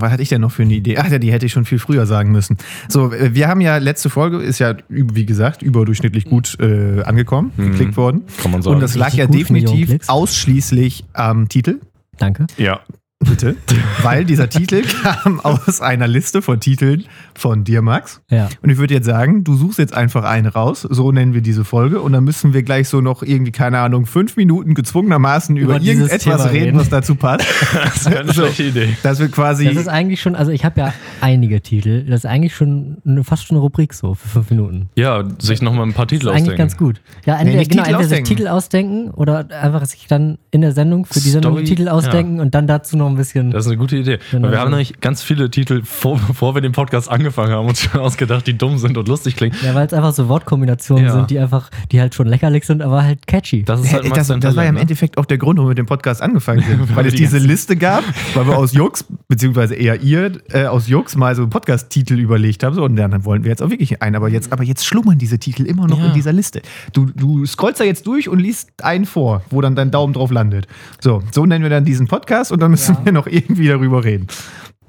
was 0.00 0.12
hatte 0.12 0.22
ich 0.22 0.28
denn 0.28 0.40
noch 0.40 0.52
für 0.52 0.62
eine 0.62 0.74
Idee? 0.74 0.96
Ach 0.98 1.10
ja, 1.10 1.18
die 1.18 1.32
hätte 1.32 1.46
ich 1.46 1.52
schon 1.52 1.64
viel 1.64 1.78
früher 1.78 2.06
sagen 2.06 2.32
müssen. 2.32 2.56
So, 2.88 3.12
äh, 3.12 3.34
wir 3.34 3.48
haben 3.48 3.60
ja, 3.60 3.78
letzte 3.78 4.10
Folge 4.10 4.38
ist 4.38 4.58
ja, 4.58 4.76
wie 4.88 5.26
gesagt, 5.26 5.62
überdurchschnittlich 5.62 6.24
gut 6.24 6.56
äh, 6.60 7.02
angekommen, 7.02 7.52
geklickt 7.56 7.96
worden. 7.96 8.22
Kann 8.42 8.50
man 8.50 8.62
sagen. 8.62 8.76
Und 8.76 8.82
das 8.82 8.94
lag 8.94 9.08
Richtig 9.08 9.20
ja 9.20 9.26
definitiv 9.26 10.08
ausschließlich 10.08 11.04
am 11.12 11.48
Titel. 11.48 11.80
Danke. 12.18 12.46
Ja, 12.56 12.80
Bitte. 13.28 13.56
Weil 14.02 14.24
dieser 14.24 14.48
Titel 14.50 14.82
kam 14.82 15.40
aus 15.40 15.80
einer 15.80 16.06
Liste 16.08 16.42
von 16.42 16.60
Titeln 16.60 17.04
von 17.34 17.64
dir, 17.64 17.82
Max. 17.82 18.20
Ja. 18.30 18.48
Und 18.62 18.70
ich 18.70 18.78
würde 18.78 18.94
jetzt 18.94 19.06
sagen, 19.06 19.44
du 19.44 19.54
suchst 19.56 19.78
jetzt 19.78 19.94
einfach 19.94 20.24
eine 20.24 20.52
raus, 20.52 20.82
so 20.88 21.10
nennen 21.12 21.34
wir 21.34 21.40
diese 21.40 21.64
Folge, 21.64 22.00
und 22.00 22.12
dann 22.12 22.24
müssen 22.24 22.52
wir 22.54 22.62
gleich 22.62 22.88
so 22.88 23.00
noch 23.00 23.22
irgendwie, 23.22 23.52
keine 23.52 23.78
Ahnung, 23.80 24.06
fünf 24.06 24.36
Minuten 24.36 24.74
gezwungenermaßen 24.74 25.56
über, 25.56 25.76
Über 25.76 25.84
irgendetwas 25.84 26.46
reden, 26.52 26.64
reden. 26.64 26.78
was 26.78 26.88
dazu 26.88 27.14
passt. 27.14 27.46
das 27.84 28.04
wäre 28.10 28.20
eine 28.20 28.32
So. 28.32 28.42
schlechte 28.42 28.62
Idee. 28.64 28.96
Dass 29.02 29.18
wir 29.18 29.28
quasi. 29.28 29.66
Das 29.66 29.76
ist 29.76 29.88
eigentlich 29.88 30.20
schon, 30.20 30.34
also 30.34 30.52
ich 30.52 30.64
habe 30.64 30.80
ja 30.80 30.92
einige 31.20 31.60
Titel. 31.60 32.04
Das 32.04 32.20
ist 32.20 32.26
eigentlich 32.26 32.54
schon 32.54 32.98
eine, 33.06 33.24
fast 33.24 33.46
schon 33.46 33.56
eine 33.56 33.62
Rubrik 33.62 33.94
so 33.94 34.14
für 34.14 34.28
fünf 34.28 34.50
Minuten. 34.50 34.88
Ja, 34.96 35.24
sich 35.40 35.62
nochmal 35.62 35.86
ein 35.86 35.92
paar 35.92 36.06
Das 36.06 36.10
Titel 36.18 36.26
ist 36.26 36.32
eigentlich 36.32 36.42
ausdenken. 36.42 36.58
ganz 36.58 36.76
gut. 36.76 37.00
Ja, 37.26 37.36
entweder, 37.38 37.58
nicht 37.58 37.70
genau, 37.70 37.82
Titel 37.84 37.94
entweder 37.94 38.08
sich 38.08 38.18
ausdenken. 38.20 38.36
Titel 38.36 38.48
ausdenken 38.48 39.10
oder 39.10 39.46
einfach 39.50 39.84
sich 39.86 40.06
dann 40.06 40.38
in 40.50 40.60
der 40.60 40.72
Sendung 40.72 41.04
für 41.06 41.20
die 41.20 41.30
Sendung 41.30 41.52
Story, 41.54 41.64
Titel 41.64 41.88
ausdenken 41.88 42.40
und 42.40 42.54
dann 42.54 42.66
dazu 42.66 42.96
noch 42.96 43.06
ein 43.14 43.16
bisschen. 43.16 43.50
Das 43.50 43.64
ist 43.64 43.70
eine 43.70 43.78
gute 43.78 43.96
Idee. 43.96 44.18
Genau. 44.30 44.50
Wir 44.50 44.58
haben 44.60 44.70
nämlich 44.70 45.00
ganz 45.00 45.22
viele 45.22 45.50
Titel, 45.50 45.82
vor, 45.84 46.20
bevor 46.26 46.54
wir 46.54 46.60
den 46.60 46.72
Podcast 46.72 47.10
angefangen 47.10 47.52
haben, 47.52 47.66
uns 47.68 47.80
schon 47.82 48.00
ausgedacht, 48.00 48.46
die 48.46 48.56
dumm 48.58 48.78
sind 48.78 48.96
und 48.98 49.08
lustig 49.08 49.36
klingen. 49.36 49.56
ja, 49.62 49.74
weil 49.74 49.86
es 49.86 49.92
einfach 49.92 50.12
so 50.12 50.28
Wortkombinationen 50.28 51.04
Ja. 51.06 51.12
sind, 51.12 51.30
die 51.30 51.38
einfach, 51.38 51.70
die 51.92 52.00
halt 52.00 52.14
schon 52.14 52.26
lächerlich 52.26 52.64
sind, 52.66 52.82
aber 52.82 53.02
halt 53.02 53.26
catchy. 53.26 53.62
Das 53.64 53.80
ist 53.80 53.92
halt 53.92 54.04
das, 54.16 54.26
sein 54.26 54.40
das 54.40 54.56
war 54.56 54.64
ja 54.64 54.68
im 54.68 54.74
ne? 54.76 54.80
Endeffekt 54.82 55.16
auch 55.18 55.24
der 55.26 55.38
Grund, 55.38 55.58
warum 55.58 55.68
wir 55.68 55.70
mit 55.70 55.78
dem 55.78 55.86
Podcast 55.86 56.22
angefangen 56.22 56.62
sind. 56.68 56.94
weil 56.96 57.06
es 57.06 57.12
die 57.14 57.18
diese 57.20 57.38
Liste 57.38 57.76
gab, 57.76 58.04
weil 58.34 58.46
wir 58.46 58.56
aus 58.58 58.72
Jux, 58.72 59.04
beziehungsweise 59.34 59.74
eher 59.74 60.00
ihr, 60.00 60.32
äh, 60.50 60.66
aus 60.66 60.86
Jux 60.86 61.16
mal 61.16 61.34
so 61.34 61.42
einen 61.42 61.50
Podcast-Titel 61.50 62.14
überlegt 62.14 62.62
haben. 62.62 62.74
So, 62.74 62.84
und 62.84 62.94
dann 62.96 63.24
wollten 63.24 63.44
wir 63.44 63.50
jetzt 63.50 63.62
auch 63.62 63.70
wirklich 63.70 64.00
einen. 64.00 64.14
Aber 64.14 64.28
jetzt, 64.28 64.52
aber 64.52 64.62
jetzt 64.62 64.86
schlummern 64.86 65.18
diese 65.18 65.38
Titel 65.40 65.66
immer 65.66 65.88
noch 65.88 65.98
Ja. 65.98 66.06
in 66.06 66.12
dieser 66.14 66.32
Liste. 66.32 66.62
Du, 66.92 67.06
du 67.06 67.44
scrollst 67.46 67.80
da 67.80 67.84
jetzt 67.84 68.06
durch 68.06 68.28
und 68.28 68.38
liest 68.38 68.84
einen 68.84 69.04
vor, 69.06 69.42
wo 69.50 69.60
dann 69.60 69.74
dein 69.74 69.90
Daumen 69.90 70.12
drauf 70.12 70.30
landet. 70.30 70.68
So, 71.00 71.22
so 71.32 71.46
nennen 71.46 71.64
wir 71.64 71.70
dann 71.70 71.84
diesen 71.84 72.06
Podcast 72.06 72.52
und 72.52 72.60
dann 72.62 72.70
müssen 72.70 72.94
Ja. 72.94 73.04
wir 73.06 73.12
noch 73.12 73.26
irgendwie 73.26 73.66
darüber 73.66 74.04
reden. 74.04 74.28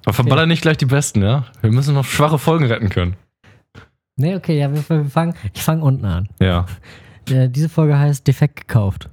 Aber 0.05 0.13
verballer 0.13 0.45
nicht 0.45 0.62
gleich 0.62 0.77
die 0.77 0.86
Besten, 0.86 1.23
ja? 1.23 1.45
Wir 1.62 1.71
müssen 1.71 1.95
noch 1.95 2.05
schwache 2.05 2.38
Folgen 2.38 2.65
retten 2.65 2.89
können. 2.89 3.15
Nee, 4.17 4.36
okay, 4.36 4.60
ja, 4.60 4.71
wir, 4.71 4.88
wir 4.88 5.05
fangen, 5.05 5.34
ich 5.53 5.63
fange 5.63 5.81
unten 5.84 6.05
an. 6.05 6.29
Ja. 6.39 6.67
Äh, 7.29 7.49
diese 7.49 7.69
Folge 7.69 7.97
heißt 7.97 8.25
Defekt 8.27 8.67
gekauft. 8.67 9.10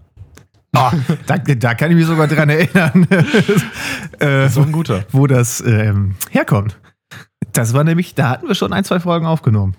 Ah, 0.75 0.93
da, 1.27 1.37
da 1.37 1.75
kann 1.75 1.91
ich 1.91 1.97
mich 1.97 2.07
sogar 2.07 2.27
dran 2.29 2.49
erinnern, 2.49 3.07
äh, 4.21 4.49
So 4.49 4.63
ein 4.63 4.73
guter. 4.73 5.05
wo 5.13 5.27
das 5.27 5.61
ähm, 5.67 6.15
herkommt. 6.31 6.79
Das 7.53 7.75
war 7.75 7.85
nämlich, 7.85 8.15
da 8.15 8.31
hatten 8.31 8.49
wir 8.49 8.55
schon 8.55 8.73
ein, 8.73 8.83
zwei 8.85 8.99
Folgen 8.99 9.27
aufgenommen. 9.27 9.75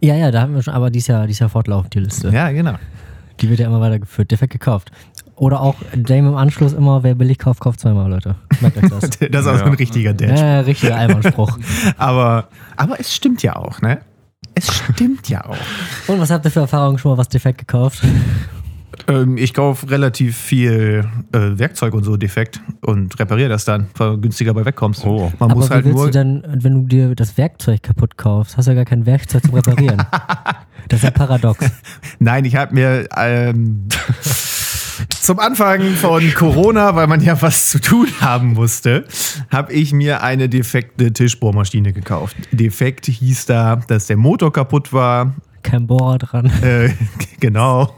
Ja, 0.00 0.14
ja, 0.14 0.30
da 0.30 0.42
haben 0.42 0.54
wir 0.54 0.62
schon, 0.62 0.72
aber 0.74 0.90
dies 0.90 1.08
Jahr, 1.08 1.26
dies 1.26 1.40
Jahr 1.40 1.48
fortlaufend 1.48 1.94
die 1.94 1.98
Liste. 2.00 2.28
Ja, 2.30 2.50
genau. 2.52 2.76
Die 3.40 3.50
wird 3.50 3.58
ja 3.58 3.66
immer 3.66 3.80
weitergeführt. 3.80 4.30
Defekt 4.30 4.52
gekauft. 4.52 4.92
Oder 5.34 5.60
auch 5.60 5.74
dem 5.94 6.28
im 6.28 6.36
Anschluss 6.36 6.74
immer, 6.74 7.02
wer 7.02 7.14
billig 7.16 7.38
kauft, 7.38 7.60
kauft 7.60 7.80
zweimal, 7.80 8.08
Leute. 8.08 8.36
Merkt 8.60 8.76
euch 8.76 8.90
das. 8.90 9.10
Das 9.30 9.46
ist 9.46 9.46
auch 9.50 9.58
so 9.58 9.64
ein 9.64 9.74
richtiger 9.74 10.12
Dash. 10.14 10.38
Ja, 10.38 10.60
richtiger 10.60 10.96
Einwandspruch. 10.96 11.58
Aber, 11.96 12.48
aber 12.76 13.00
es 13.00 13.14
stimmt 13.14 13.42
ja 13.42 13.56
auch, 13.56 13.80
ne? 13.80 14.00
Es 14.54 14.72
stimmt 14.72 15.28
ja 15.28 15.44
auch. 15.46 15.56
Und 16.06 16.20
was 16.20 16.30
habt 16.30 16.44
ihr 16.44 16.50
für 16.50 16.60
Erfahrungen 16.60 16.98
schon 16.98 17.12
mal 17.12 17.18
was 17.18 17.28
defekt 17.28 17.58
gekauft? 17.58 18.02
Ähm, 19.08 19.36
ich 19.36 19.54
kaufe 19.54 19.90
relativ 19.90 20.36
viel 20.36 21.04
äh, 21.32 21.38
Werkzeug 21.58 21.94
und 21.94 22.04
so 22.04 22.16
defekt 22.16 22.60
und 22.80 23.18
repariere 23.18 23.48
das 23.48 23.64
dann, 23.64 23.88
weil 23.96 24.12
du 24.12 24.20
günstiger 24.20 24.54
bei 24.54 24.64
wegkommst. 24.64 25.04
Oh. 25.04 25.32
Man 25.38 25.50
Aber 25.50 25.60
muss 25.60 25.70
wie 25.70 25.74
halt 25.74 25.84
willst 25.84 25.96
nur. 25.96 26.06
du 26.06 26.10
denn, 26.12 26.42
wenn 26.62 26.74
du 26.74 26.82
dir 26.86 27.14
das 27.14 27.36
Werkzeug 27.38 27.82
kaputt 27.82 28.16
kaufst, 28.16 28.56
hast 28.56 28.66
du 28.66 28.72
ja 28.72 28.76
gar 28.76 28.84
kein 28.84 29.06
Werkzeug 29.06 29.42
zum 29.44 29.54
Reparieren. 29.54 29.98
das 30.88 30.98
ist 31.00 31.04
ja 31.04 31.10
paradox. 31.10 31.64
Nein, 32.18 32.44
ich 32.44 32.56
habe 32.56 32.74
mir 32.74 33.08
ähm, 33.16 33.86
zum 35.20 35.38
Anfang 35.38 35.82
von 35.94 36.22
Corona, 36.34 36.94
weil 36.94 37.06
man 37.06 37.20
ja 37.22 37.40
was 37.40 37.70
zu 37.70 37.80
tun 37.80 38.06
haben 38.20 38.54
musste, 38.54 39.04
habe 39.50 39.72
ich 39.72 39.92
mir 39.92 40.22
eine 40.22 40.48
defekte 40.48 41.12
Tischbohrmaschine 41.12 41.92
gekauft. 41.92 42.36
Defekt 42.52 43.06
hieß 43.06 43.46
da, 43.46 43.76
dass 43.76 44.06
der 44.06 44.16
Motor 44.16 44.52
kaputt 44.52 44.92
war. 44.92 45.34
kein 45.62 45.86
Bohrer 45.86 46.18
dran, 46.18 46.50
Äh, 46.62 46.90
genau. 47.40 47.94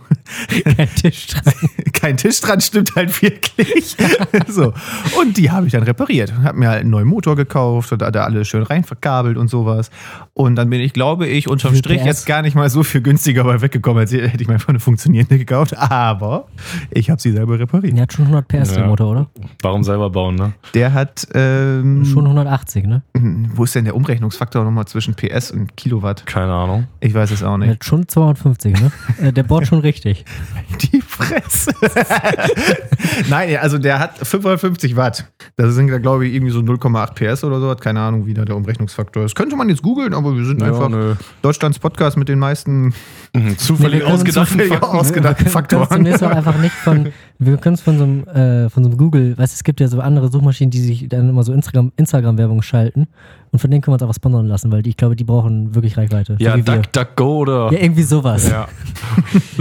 Kein 0.77 0.89
Tisch 0.95 1.27
dran. 1.29 1.43
Kein 1.93 2.17
Tisch 2.17 2.41
dran 2.41 2.61
stimmt 2.61 2.97
halt 2.97 3.23
wirklich. 3.23 3.97
so. 4.49 4.73
Und 5.21 5.37
die 5.37 5.53
habe 5.53 5.67
ich 5.67 5.73
dann 5.73 5.85
repariert. 5.85 6.33
Habe 6.43 6.59
mir 6.59 6.69
halt 6.69 6.81
einen 6.81 6.91
neuen 6.91 7.07
Motor 7.07 7.37
gekauft 7.37 7.93
und 7.93 8.03
da, 8.03 8.11
da 8.11 8.25
alles 8.25 8.49
schön 8.49 8.65
rein 8.65 8.83
verkabelt 8.83 9.37
und 9.37 9.47
sowas. 9.49 9.91
Und 10.35 10.57
dann 10.57 10.69
bin 10.69 10.81
ich, 10.81 10.93
glaube 10.95 11.29
ich, 11.29 11.47
unterm 11.49 11.77
Strich 11.77 12.05
jetzt 12.05 12.27
gar 12.27 12.43
nicht 12.43 12.57
mal 12.57 12.69
so 12.71 12.83
viel 12.83 13.03
günstiger 13.03 13.45
bei 13.45 13.61
weggekommen, 13.61 14.01
als 14.01 14.13
hätte 14.13 14.41
ich 14.43 14.49
mir 14.49 14.55
einfach 14.55 14.71
eine 14.71 14.81
funktionierende 14.81 15.39
gekauft. 15.39 15.77
Aber 15.79 16.49
ich 16.91 17.09
habe 17.09 17.21
sie 17.23 17.31
selber 17.31 17.57
repariert. 17.59 17.95
Der 17.97 18.03
hat 18.03 18.13
schon 18.13 18.25
100 18.27 18.49
PS, 18.49 18.73
der 18.73 18.81
Ja. 18.83 18.87
Motor, 18.89 19.11
oder? 19.13 19.27
Warum 19.61 19.85
selber 19.85 20.11
bauen, 20.11 20.35
ne? 20.35 20.53
Der 20.75 20.93
hat, 20.95 21.29
ähm, 21.35 22.05
Schon 22.05 22.25
180, 22.27 22.87
ne? 22.87 23.03
wo 23.55 23.63
ist 23.63 23.77
denn 23.77 23.85
der 23.85 23.95
Umrechnungsfaktor 23.95 24.65
nochmal 24.65 24.87
zwischen 24.87 25.15
PS 25.15 25.53
und 25.53 25.77
Kilowatt? 25.77 26.27
Keine 26.27 26.53
Ahnung. 26.53 26.89
Ich 26.99 27.15
weiß 27.15 27.31
es 27.31 27.45
auch 27.45 27.51
Der 27.51 27.59
nicht. 27.59 27.71
hat 27.71 27.85
schon 27.85 28.09
250, 28.09 28.81
ne? 28.81 28.91
Äh, 29.23 29.33
der 29.33 29.43
bohrt 29.45 29.67
schon 29.69 29.79
richtig. 29.81 30.12
Die 30.93 31.01
Fresse. 31.01 31.73
Nein, 33.29 33.57
also 33.61 33.79
der 33.79 33.99
hat 33.99 34.19
550 34.19 34.97
Watt. 34.97 35.27
Das 35.57 35.75
sind, 35.75 35.89
glaube 36.03 36.27
ich, 36.27 36.35
irgendwie 36.35 36.53
so 36.53 36.61
0,8 36.61 37.15
PS 37.35 37.45
oder 37.45 37.61
so. 37.61 37.69
Hat 37.71 37.81
keine 37.81 38.01
Ahnung, 38.01 38.27
wie 38.27 38.35
da 38.35 38.45
der 38.45 38.57
Umrechnungsfaktor 38.57 39.25
ist. 39.25 39.35
Könnte 39.35 39.57
man 39.57 39.69
jetzt 39.69 39.83
googeln, 39.83 40.15
aber 40.15 40.37
wir 40.37 40.45
sind 40.45 40.63
einfach 40.63 40.89
nö. 40.89 41.15
Deutschlands 41.43 41.79
Podcast 41.79 42.17
mit 42.17 42.29
den 42.29 42.39
meisten 42.39 42.93
Mhm, 43.35 43.57
Zufällig 43.57 44.05
ausgedachten 44.05 44.47
zufällig 44.59 44.73
Fakten. 44.75 44.85
aus- 44.91 45.01
Ausgedachte 45.07 45.39
wir 45.47 45.51
können- 45.63 46.07
Faktoren. 46.07 46.33
einfach 46.37 46.59
nicht 46.59 46.75
von, 46.75 47.13
wir 47.39 47.57
können 47.57 47.77
es 47.77 47.81
von 47.81 47.97
so 47.97 48.05
einem, 48.05 48.25
äh, 48.29 48.69
von 48.69 48.85
so 48.85 48.91
einem 48.91 48.99
Google, 48.99 49.39
weißt 49.39 49.55
du, 49.55 49.57
es 49.57 49.65
gibt 49.65 49.81
ja 49.81 49.89
so 49.89 50.01
andere 50.01 50.29
Suchmaschinen, 50.31 50.71
die 50.71 50.81
sich 50.83 51.09
dann 51.09 51.31
immer 51.31 51.43
so 51.43 51.55
Instagram, 51.55 51.93
Instagram-Werbung 51.97 52.61
schalten 52.61 53.09
und 53.53 53.59
von 53.61 53.71
denen 53.71 53.81
können 53.83 53.93
wir 53.93 53.95
uns 53.95 54.03
einfach 54.03 54.15
sponsern 54.17 54.47
lassen, 54.49 54.73
weil 54.73 54.83
die, 54.83 54.91
ich 54.91 54.97
glaube, 54.97 55.15
die 55.15 55.25
brauchen 55.25 55.75
wirklich 55.75 55.97
Reichweite. 55.97 56.37
Ja, 56.41 56.57
wie 56.57 56.67
wir. 56.67 56.75
Duck, 56.77 56.93
Duck, 56.93 57.17
Go 57.17 57.37
oder. 57.39 57.71
Ja, 57.73 57.79
irgendwie 57.81 58.03
sowas. 58.03 58.51
Ja. 58.51 58.67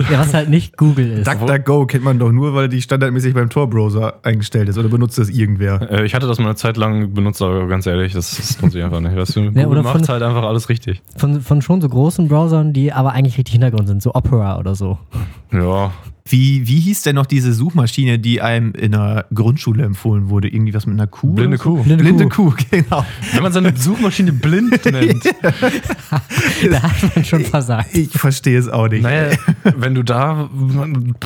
Ja, 0.10 0.20
was 0.20 0.34
halt 0.34 0.50
nicht 0.50 0.78
Google 0.78 1.12
ist. 1.12 1.28
DuckDuckGo 1.28 1.86
kennt 1.86 2.04
man 2.06 2.18
doch 2.18 2.32
nur, 2.32 2.54
weil 2.54 2.70
die 2.70 2.82
standardmäßig 2.82 3.34
beim 3.34 3.50
Tor-Browser 3.50 4.20
eingestellt 4.24 4.70
ist. 4.70 4.78
Oder 4.78 4.88
benutzt 4.88 5.18
das 5.18 5.30
irgendwer? 5.30 5.92
Äh, 5.92 6.06
Ich 6.06 6.16
hatte 6.16 6.26
das 6.28 6.40
mal 6.40 6.46
eine 6.46 6.56
Zeit 6.56 6.78
lang 6.78 7.14
benutzt, 7.14 7.42
aber 7.42 7.68
ganz 7.68 7.86
ehrlich, 7.86 8.14
das, 8.14 8.36
das 8.38 8.62
lohnt 8.62 8.72
sich 8.72 8.82
einfach 8.84 9.02
nicht. 9.02 9.16
Weißt 9.16 9.36
du, 9.36 9.48
Google 9.48 9.66
oder 9.68 9.84
von- 9.84 10.00
macht 10.00 10.10
halt 10.10 10.24
einfach 10.24 10.44
alles 10.44 10.70
richtig. 10.70 11.02
Von, 11.18 11.42
von 11.42 11.62
schon 11.62 11.82
so 11.82 11.90
großen 11.90 12.28
Browsern, 12.30 12.72
die 12.74 12.94
aber 12.94 13.12
eigentlich 13.12 13.38
richtig 13.38 13.52
Hintergrund 13.54 13.88
sind, 13.90 14.02
so 14.02 14.14
Opera 14.16 14.58
oder 14.58 14.74
so. 14.76 14.98
Ja, 15.52 15.92
Wie, 16.26 16.68
wie 16.68 16.80
hieß 16.80 17.02
denn 17.04 17.16
noch 17.16 17.26
diese 17.26 17.52
Suchmaschine, 17.54 18.20
die 18.20 18.42
einem 18.42 18.74
in 18.74 18.92
der 18.92 19.26
Grundschule 19.34 19.84
empfohlen 19.84 20.30
wurde? 20.30 20.48
Irgendwie 20.48 20.74
was 20.74 20.86
mit 20.86 20.94
einer 20.96 21.08
Kuh? 21.08 21.34
blinde 21.34 21.58
so? 21.58 21.64
Kuh. 21.64 21.84
Blinde 21.84 22.04
Blinde 22.04 22.28
Kuh. 22.30 22.52
Kuh, 22.52 22.56
genau. 22.72 23.06
Wenn 23.34 23.44
man 23.44 23.52
seine 23.52 23.76
Suchmaschine 23.76 24.32
blind 24.34 24.86
nennt. 24.92 25.24
Da 26.70 26.82
hat 26.84 27.16
man 27.16 27.26
schon 27.26 27.46
versagt. 27.46 27.96
Ich 27.96 28.10
verstehe 28.12 28.58
es 28.60 28.68
auch 28.68 28.88
nicht. 28.88 29.02
Naja, 29.04 29.36
wenn 29.78 29.96
du 29.96 30.04
da 30.04 30.50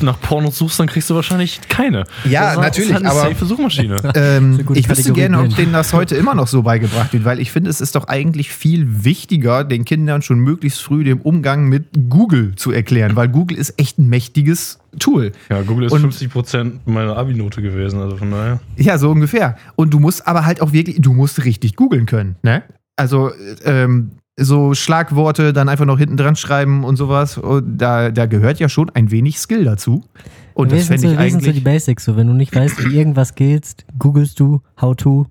nach 0.00 0.20
Pornos 0.20 0.58
suchst, 0.58 0.78
dann 0.80 0.86
kriegst 0.86 1.10
du 1.10 1.14
wahrscheinlich 1.14 1.60
keine. 1.68 2.04
Ja, 2.28 2.42
das 2.46 2.52
ist 2.54 2.60
natürlich, 2.60 2.92
halt 2.94 3.04
eine 3.04 3.10
aber- 3.12 3.28
safe 3.30 3.44
Suchmaschine. 3.46 3.96
Ähm, 4.14 4.64
ich 4.74 4.88
wüsste 4.88 5.12
gerne, 5.12 5.40
ob 5.40 5.54
denen 5.56 5.72
das 5.72 5.92
heute 5.92 6.14
immer 6.16 6.34
noch 6.34 6.46
so 6.46 6.62
beigebracht 6.62 7.12
wird, 7.12 7.24
weil 7.24 7.40
ich 7.40 7.52
finde, 7.52 7.70
es 7.70 7.80
ist 7.80 7.94
doch 7.96 8.08
eigentlich 8.08 8.50
viel 8.52 9.04
wichtiger, 9.04 9.64
den 9.64 9.84
Kindern 9.84 10.22
schon 10.22 10.38
möglichst 10.38 10.80
früh 10.82 11.04
den 11.04 11.20
Umgang 11.20 11.68
mit 11.68 11.86
Google 12.08 12.54
zu 12.56 12.70
erklären, 12.70 13.16
weil 13.16 13.28
Google 13.28 13.58
ist 13.58 13.74
echt 13.78 13.98
ein 13.98 14.08
mächtiges 14.08 14.78
Tool. 14.98 15.32
Ja, 15.50 15.62
Google 15.62 15.86
ist 15.86 15.92
Und- 15.92 16.00
50% 16.12 16.80
meiner 16.86 17.16
Abi-Note 17.16 17.62
gewesen, 17.62 18.00
also 18.00 18.16
von 18.16 18.30
daher. 18.30 18.60
Ja, 18.76 18.98
so 18.98 19.10
ungefähr. 19.10 19.56
Und 19.76 19.92
du 19.94 19.98
musst 19.98 20.26
aber 20.26 20.44
halt 20.46 20.60
auch 20.60 20.72
wirklich, 20.72 21.00
du 21.00 21.12
musst 21.12 21.44
richtig 21.44 21.76
googeln 21.76 22.06
können, 22.06 22.36
ne? 22.42 22.62
Also, 22.96 23.30
ähm, 23.64 24.12
so 24.38 24.74
Schlagworte 24.74 25.52
dann 25.54 25.68
einfach 25.70 25.86
noch 25.86 25.98
hinten 25.98 26.16
dran 26.18 26.36
schreiben 26.36 26.84
und 26.84 26.96
sowas. 26.96 27.38
Und 27.38 27.78
da, 27.78 28.10
da 28.10 28.26
gehört 28.26 28.58
ja 28.58 28.68
schon 28.68 28.90
ein 28.90 29.10
wenig 29.10 29.38
Skill 29.38 29.64
dazu. 29.64 30.04
Und 30.52 30.72
das 30.72 30.78
wir 30.78 30.84
sind 30.84 31.00
fände 31.00 31.08
so, 31.08 31.12
ich 31.14 31.18
wir 31.18 31.30
sind 31.30 31.40
so 31.40 31.44
die 31.44 31.50
eigentlich. 31.52 31.64
Basics. 31.64 32.04
So, 32.04 32.16
wenn 32.16 32.26
du 32.26 32.32
nicht 32.34 32.54
weißt, 32.54 32.84
wie 32.86 32.96
irgendwas 32.96 33.34
geht, 33.34 33.86
googelst 33.98 34.38
du 34.40 34.60
how 34.80 34.94
to 34.94 35.26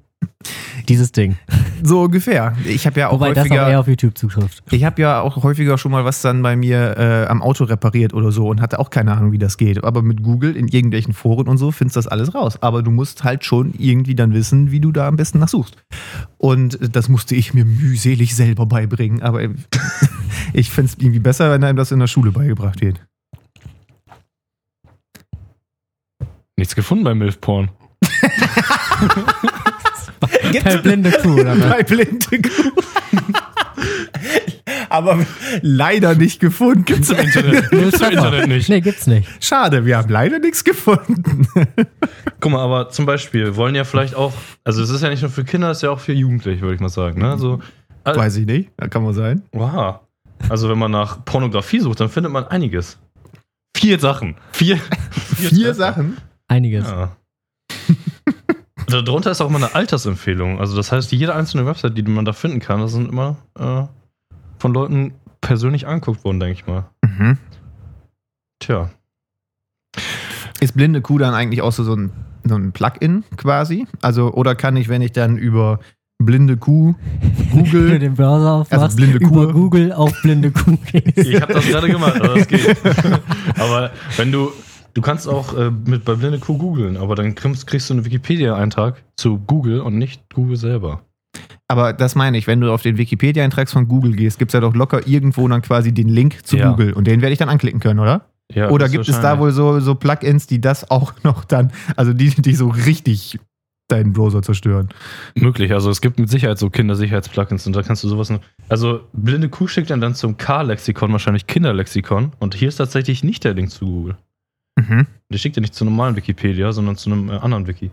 dieses 0.88 1.11
Ding. 1.11 1.38
So 1.83 2.03
ungefähr. 2.03 2.55
Ich 2.65 2.85
habe 2.85 2.99
ja 2.99 3.09
auch 3.09 3.13
Wobei 3.13 3.33
das 3.33 3.45
auch 3.45 3.49
häufiger. 3.49 3.69
eher 3.69 3.79
auf 3.79 3.88
YouTube 3.88 4.17
zutrifft. 4.17 4.63
Ich 4.71 4.83
habe 4.83 5.01
ja 5.01 5.21
auch 5.21 5.43
häufiger 5.43 5.77
schon 5.77 5.91
mal 5.91 6.05
was 6.05 6.21
dann 6.21 6.41
bei 6.41 6.55
mir 6.55 6.97
äh, 6.97 7.25
am 7.27 7.41
Auto 7.41 7.63
repariert 7.65 8.13
oder 8.13 8.31
so 8.31 8.47
und 8.47 8.61
hatte 8.61 8.79
auch 8.79 8.89
keine 8.89 9.13
Ahnung, 9.13 9.31
wie 9.31 9.38
das 9.38 9.57
geht. 9.57 9.83
Aber 9.83 10.01
mit 10.01 10.23
Google 10.23 10.55
in 10.55 10.67
irgendwelchen 10.67 11.13
Foren 11.13 11.47
und 11.47 11.57
so 11.57 11.71
findest 11.71 11.95
du 11.95 11.99
das 11.99 12.07
alles 12.07 12.33
raus. 12.33 12.61
Aber 12.61 12.83
du 12.83 12.91
musst 12.91 13.23
halt 13.23 13.45
schon 13.45 13.73
irgendwie 13.77 14.15
dann 14.15 14.33
wissen, 14.33 14.71
wie 14.71 14.79
du 14.79 14.91
da 14.91 15.07
am 15.07 15.15
besten 15.15 15.39
nachsuchst. 15.39 15.75
Und 16.38 16.77
das 16.95 17.09
musste 17.09 17.35
ich 17.35 17.53
mir 17.53 17.65
mühselig 17.65 18.35
selber 18.35 18.65
beibringen. 18.65 19.21
Aber 19.21 19.41
ich 20.53 20.69
finde 20.69 20.91
es 20.91 20.97
irgendwie 20.99 21.19
besser, 21.19 21.51
wenn 21.51 21.63
einem 21.63 21.77
das 21.77 21.91
in 21.91 21.99
der 21.99 22.07
Schule 22.07 22.31
beigebracht 22.31 22.81
wird. 22.81 22.99
Nichts 26.57 26.75
gefunden 26.75 27.03
beim 27.03 27.17
Milfporn. 27.17 27.69
Keine 30.63 30.81
blinde 30.81 31.11
Kuh, 31.11 31.39
oder 31.41 31.59
was? 31.59 31.69
Bei 31.69 31.83
blinde 31.83 32.41
Kuh. 32.41 32.71
Aber 34.89 35.19
leider 35.61 36.15
nicht 36.15 36.39
gefunden. 36.39 36.85
Gibt's 36.85 37.09
im 37.09 37.17
Internet. 37.19 37.69
Gibt's 37.71 37.99
im 38.01 38.11
Internet 38.11 38.47
nicht. 38.47 38.69
Nee, 38.69 38.81
gibt's 38.81 39.07
nicht. 39.07 39.27
Schade, 39.43 39.85
wir 39.85 39.97
haben 39.97 40.09
leider 40.09 40.39
nichts 40.39 40.63
gefunden. 40.63 41.47
Guck 42.39 42.51
mal, 42.51 42.61
aber 42.61 42.89
zum 42.89 43.05
Beispiel 43.05 43.55
wollen 43.55 43.75
ja 43.75 43.83
vielleicht 43.83 44.15
auch, 44.15 44.33
also 44.63 44.81
es 44.81 44.89
ist 44.89 45.01
ja 45.01 45.09
nicht 45.09 45.21
nur 45.21 45.31
für 45.31 45.43
Kinder, 45.43 45.71
es 45.71 45.77
ist 45.79 45.83
ja 45.83 45.89
auch 45.91 45.99
für 45.99 46.13
Jugendliche, 46.13 46.61
würde 46.61 46.75
ich 46.75 46.81
mal 46.81 46.89
sagen. 46.89 47.19
Ne? 47.21 47.29
Also, 47.31 47.59
äh, 48.05 48.15
Weiß 48.15 48.37
ich 48.37 48.45
nicht. 48.45 48.69
Kann 48.89 49.03
man 49.03 49.13
sein. 49.13 49.41
wow. 49.51 49.99
Also 50.49 50.69
wenn 50.69 50.77
man 50.77 50.91
nach 50.91 51.23
Pornografie 51.25 51.79
sucht, 51.79 51.99
dann 52.01 52.09
findet 52.09 52.31
man 52.31 52.45
einiges. 52.45 52.97
Vier 53.75 53.99
Sachen. 53.99 54.35
Vier, 54.51 54.79
Vier 55.37 55.73
Sachen. 55.73 56.17
Einiges. 56.47 56.85
Ja. 56.85 57.15
Darunter 58.88 59.32
ist 59.32 59.41
auch 59.41 59.50
immer 59.50 59.58
eine 59.58 59.76
Altersempfehlung. 59.76 60.60
Also 60.60 60.76
das 60.76 60.91
heißt, 60.91 61.12
jede 61.12 61.34
einzelne 61.34 61.65
Website, 61.65 61.98
die 61.98 62.04
man 62.04 62.26
da 62.26 62.34
finden 62.34 62.60
kann, 62.60 62.80
das 62.80 62.91
sind 62.91 63.10
immer 63.10 63.38
äh, 63.58 63.84
von 64.60 64.74
Leuten 64.74 65.13
persönlich 65.41 65.88
angeguckt 65.88 66.24
worden, 66.24 66.39
denke 66.39 66.60
ich 66.60 66.67
mal. 66.67 66.86
Mhm. 67.04 67.38
Tja. 68.60 68.89
Ist 70.60 70.76
blinde 70.76 71.02
Kuh 71.02 71.17
dann 71.17 71.34
eigentlich 71.34 71.62
auch 71.62 71.71
so, 71.71 71.84
so 71.84 71.95
ein, 71.95 72.12
so 72.43 72.56
ein 72.56 72.71
Plugin 72.71 73.24
quasi? 73.38 73.88
Also, 74.02 74.34
oder 74.34 74.56
kann 74.56 74.78
ich, 74.78 74.88
wenn 74.88 75.02
ich 75.02 75.12
dann 75.12 75.38
über 75.38 75.80
blinde 76.17 76.58
Kuh 76.58 76.95
google, 77.52 78.00
den 78.00 78.15
Browser 78.15 78.54
aufmachst, 78.54 78.84
Also 78.84 78.95
blinde 78.95 79.17
über 79.17 79.48
Kuh. 79.48 79.54
Google 79.54 79.91
auf 79.91 80.13
blinde 80.21 80.52
Kuh 80.52 80.78
gehst. 80.91 81.17
Ich 81.17 81.41
habe 81.41 81.54
das 81.54 81.65
gerade 81.67 81.89
gemacht, 81.89 82.15
aber 82.21 82.36
das 82.36 82.48
geht. 82.48 82.78
aber 83.60 83.91
wenn 84.17 84.32
du, 84.32 84.52
du 84.95 85.01
kannst 85.01 85.27
auch 85.27 85.55
äh, 85.55 85.69
mit 85.69 86.03
bei 86.05 86.15
Blinde 86.15 86.39
Kuh 86.39 86.58
googeln, 86.58 86.97
aber 86.97 87.13
dann 87.15 87.36
kriegst, 87.36 87.67
kriegst 87.67 87.89
du 87.89 87.93
einen 87.93 88.05
Wikipedia-Eintrag 88.05 89.03
zu 89.15 89.38
Google 89.38 89.81
und 89.81 89.97
nicht 89.99 90.21
Google 90.34 90.58
selber. 90.58 91.01
aber 91.67 91.93
das 91.93 92.15
meine 92.15 92.38
ich, 92.38 92.47
wenn 92.47 92.62
du 92.62 92.71
auf 92.71 92.81
den 92.81 92.97
Wikipedia-Eintrag 92.97 93.69
von 93.69 93.88
Google 93.88 94.15
gehst, 94.15 94.39
gibt 94.39 94.49
es 94.49 94.53
ja 94.53 94.62
doch 94.62 94.73
locker 94.73 95.08
irgendwo 95.08 95.47
dann 95.47 95.62
quasi 95.62 95.91
den 95.93 96.10
Link 96.10 96.45
zu 96.47 96.58
Ja. 96.58 96.71
Google 96.71 96.93
und 96.93 97.05
den 97.05 97.21
werde 97.21 97.34
ich 97.34 97.39
dann 97.39 97.49
anklicken 97.49 97.79
können, 97.79 97.99
oder? 97.99 98.25
Ja, 98.53 98.69
oder 98.69 98.89
gibt 98.89 99.10
es 99.10 99.19
da 99.21 99.39
wohl 99.39 99.51
so, 99.51 99.79
so 99.79 99.95
Plugins, 99.95 100.45
die 100.47 100.62
das 100.62 100.89
auch 100.91 101.13
noch 101.23 101.45
dann, 101.45 101.71
also 101.95 102.13
die, 102.13 102.29
die 102.29 102.53
so 102.55 102.67
richtig 102.69 103.39
deinen 103.88 104.13
Browser 104.13 104.41
zerstören? 104.43 104.89
Möglich, 105.36 105.73
also 105.73 105.89
es 105.89 105.99
gibt 106.01 106.19
mit 106.19 106.29
Sicherheit 106.29 106.58
so 106.60 106.69
Kindersicherheits-Plugins 106.69 107.65
und 107.67 107.75
da 107.75 107.81
kannst 107.84 108.03
du 108.03 108.08
sowas 108.08 108.29
noch. 108.29 108.39
Also 108.69 109.01
Blinde 109.13 109.49
Kuh 109.49 109.67
schickt 109.67 109.89
dann, 109.89 109.99
dann 110.01 110.13
zum 110.15 110.38
K-Lexikon, 110.38 111.12
wahrscheinlich 111.12 111.47
Kinderlexikon 111.47 112.34
und 112.39 112.53
hier 112.55 112.67
ist 112.69 112.75
tatsächlich 112.77 113.23
nicht 113.23 113.43
der 113.43 113.55
Link 113.55 113.71
zu 113.71 113.86
Google. 113.86 114.15
Mhm. 114.75 115.07
Der 115.31 115.38
schickt 115.38 115.55
ja 115.55 115.61
nicht 115.61 115.73
zu 115.73 115.85
normalen 115.85 116.15
Wikipedia, 116.15 116.71
sondern 116.71 116.95
zu 116.97 117.11
einem 117.11 117.29
äh, 117.29 117.33
anderen 117.33 117.67
Wiki. 117.67 117.91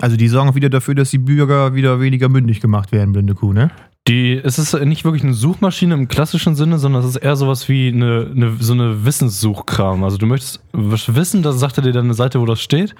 Also 0.00 0.16
die 0.16 0.28
sorgen 0.28 0.50
auch 0.50 0.54
wieder 0.54 0.70
dafür, 0.70 0.94
dass 0.94 1.10
die 1.10 1.18
Bürger 1.18 1.74
wieder 1.74 2.00
weniger 2.00 2.28
mündig 2.28 2.60
gemacht 2.60 2.92
werden, 2.92 3.12
blinde 3.12 3.34
Kuh, 3.34 3.52
ne? 3.52 3.70
Die, 4.06 4.40
es 4.42 4.58
ist 4.58 4.72
nicht 4.84 5.04
wirklich 5.04 5.24
eine 5.24 5.34
Suchmaschine 5.34 5.92
im 5.94 6.08
klassischen 6.08 6.54
Sinne, 6.54 6.78
sondern 6.78 7.02
es 7.02 7.10
ist 7.10 7.16
eher 7.16 7.36
sowas 7.36 7.68
wie 7.68 7.88
eine, 7.88 8.30
eine, 8.34 8.56
so 8.58 8.72
eine 8.72 9.04
Wissenssuchkram. 9.04 10.02
Also 10.02 10.16
du 10.16 10.24
möchtest 10.24 10.62
was 10.72 11.14
wissen, 11.14 11.42
dann 11.42 11.58
sagt 11.58 11.76
er 11.78 11.82
dir 11.82 11.92
dann 11.92 12.04
eine 12.04 12.14
Seite, 12.14 12.40
wo 12.40 12.46
das 12.46 12.62
steht, 12.62 12.94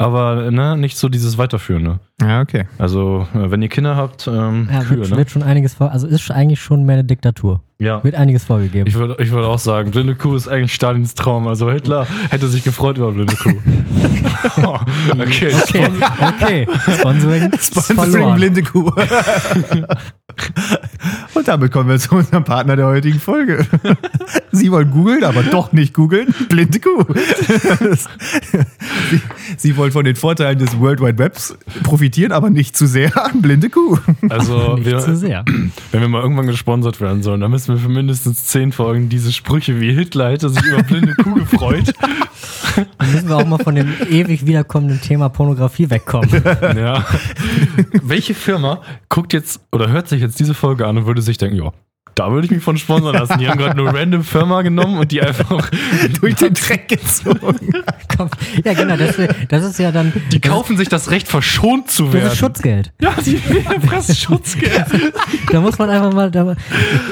aber 0.00 0.50
ne, 0.50 0.76
nicht 0.78 0.96
so 0.96 1.10
dieses 1.10 1.36
Weiterführende. 1.36 2.00
Ja, 2.22 2.40
okay. 2.40 2.64
Also 2.78 3.26
äh, 3.34 3.50
wenn 3.50 3.60
ihr 3.60 3.68
Kinder 3.68 3.96
habt, 3.96 4.26
ähm, 4.26 4.66
Ja, 4.72 4.82
Kühe, 4.82 4.98
wird, 4.98 5.10
ne? 5.10 5.16
wird 5.18 5.30
schon 5.30 5.42
einiges 5.42 5.74
vor, 5.74 5.92
also 5.92 6.06
ist 6.06 6.30
eigentlich 6.30 6.60
schon 6.60 6.84
mehr 6.84 6.94
eine 6.94 7.04
Diktatur. 7.04 7.60
Ja. 7.78 8.02
Wird 8.04 8.14
einiges 8.14 8.44
vorgegeben. 8.44 8.86
Ich 8.86 8.94
würde 8.94 9.16
ich 9.22 9.30
würd 9.30 9.44
auch 9.44 9.58
sagen, 9.58 9.90
Blinde 9.90 10.14
Kuh 10.14 10.34
ist 10.36 10.48
eigentlich 10.48 10.72
Stalins 10.74 11.14
Traum. 11.14 11.48
Also 11.48 11.70
Hitler 11.70 12.06
hätte 12.30 12.48
sich 12.48 12.64
gefreut 12.64 12.96
über 12.98 13.12
Blinde 13.12 13.34
Kuh. 13.36 13.52
Oh, 14.62 14.78
okay. 15.12 15.52
Okay, 15.62 15.88
okay. 16.20 16.66
Sponsoring, 16.98 17.50
Sponsoring 17.58 18.34
blinde 18.34 18.62
Kuh. 18.62 18.90
Und 21.34 21.48
damit 21.48 21.72
kommen 21.72 21.88
wir 21.88 21.98
zu 21.98 22.14
unserem 22.14 22.44
Partner 22.44 22.76
der 22.76 22.86
heutigen 22.86 23.18
Folge. 23.18 23.66
Sie 24.52 24.70
wollen 24.72 24.90
googeln, 24.90 25.24
aber 25.24 25.42
doch 25.42 25.72
nicht 25.72 25.94
googeln. 25.94 26.34
Blinde 26.48 26.80
Kuh. 26.80 27.04
Sie, 29.10 29.20
Sie 29.56 29.76
wollen 29.76 29.92
von 29.92 30.04
den 30.04 30.16
Vorteilen 30.16 30.58
des 30.58 30.78
World 30.78 31.00
Wide 31.00 31.18
Webs 31.18 31.56
profitieren, 31.82 32.32
aber 32.32 32.50
nicht 32.50 32.76
zu 32.76 32.86
sehr. 32.86 33.10
Blinde 33.34 33.70
Kuh. 33.70 33.98
Also, 34.28 34.74
Nicht 34.74 34.86
wir, 34.86 34.98
zu 34.98 35.16
sehr. 35.16 35.44
wenn 35.92 36.00
wir 36.00 36.08
mal 36.08 36.22
irgendwann 36.22 36.46
gesponsert 36.46 37.00
werden 37.00 37.22
sollen, 37.22 37.40
dann 37.40 37.50
müssen 37.50 37.74
wir 37.74 37.80
für 37.80 37.88
mindestens 37.88 38.46
zehn 38.46 38.72
Folgen 38.72 39.08
diese 39.08 39.32
Sprüche 39.32 39.80
wie 39.80 39.92
Hitler 39.92 40.30
hätte 40.30 40.48
sich 40.48 40.64
über 40.64 40.82
blinde 40.82 41.14
Kuh 41.14 41.34
gefreut. 41.34 41.92
Dann 42.98 43.12
müssen 43.12 43.28
wir 43.28 43.36
auch 43.36 43.46
mal 43.46 43.58
von 43.58 43.74
dem 43.74 43.92
ewig 44.08 44.46
wiederkommenden 44.46 45.00
Thema 45.00 45.28
Pornografie 45.28 45.90
wegkommen. 45.90 46.30
Ja. 46.76 47.04
Welche 48.02 48.34
Firma 48.34 48.80
guckt 49.08 49.32
jetzt 49.32 49.60
oder 49.72 49.88
hört 49.90 50.08
sich 50.08 50.20
jetzt 50.20 50.38
diese 50.40 50.54
Folge 50.54 50.86
an 50.86 50.98
und 50.98 51.06
würde 51.06 51.22
sich 51.22 51.38
denken, 51.38 51.56
ja, 51.56 51.72
da 52.14 52.30
würde 52.32 52.46
ich 52.46 52.50
mich 52.50 52.62
von 52.62 52.76
sponsern 52.76 53.14
lassen. 53.14 53.38
Die 53.38 53.48
haben 53.48 53.58
gerade 53.58 53.72
eine 53.80 53.92
random 53.92 54.24
Firma 54.24 54.62
genommen 54.62 54.98
und 54.98 55.10
die 55.12 55.22
einfach, 55.22 55.70
Durch 56.20 56.34
den 56.36 56.54
Dreck 56.54 56.88
gezogen. 56.88 57.72
Ja, 58.64 58.74
genau, 58.74 58.96
das, 58.96 59.16
das 59.48 59.64
ist 59.64 59.78
ja 59.78 59.90
dann. 59.92 60.12
die 60.32 60.40
das, 60.40 60.50
kaufen 60.50 60.76
sich 60.76 60.88
das 60.88 61.10
Recht, 61.10 61.28
verschont 61.28 61.90
zu 61.90 62.04
das 62.04 62.12
werden. 62.14 62.26
ist 62.28 62.38
Schutzgeld. 62.38 62.92
Ja, 63.00 63.14
die 63.24 63.36
fressen 63.86 64.14
Schutzgeld. 64.14 64.84
Da 65.50 65.60
muss 65.60 65.78
man 65.78 65.90
einfach 65.90 66.12
mal. 66.12 66.30
Da, 66.30 66.54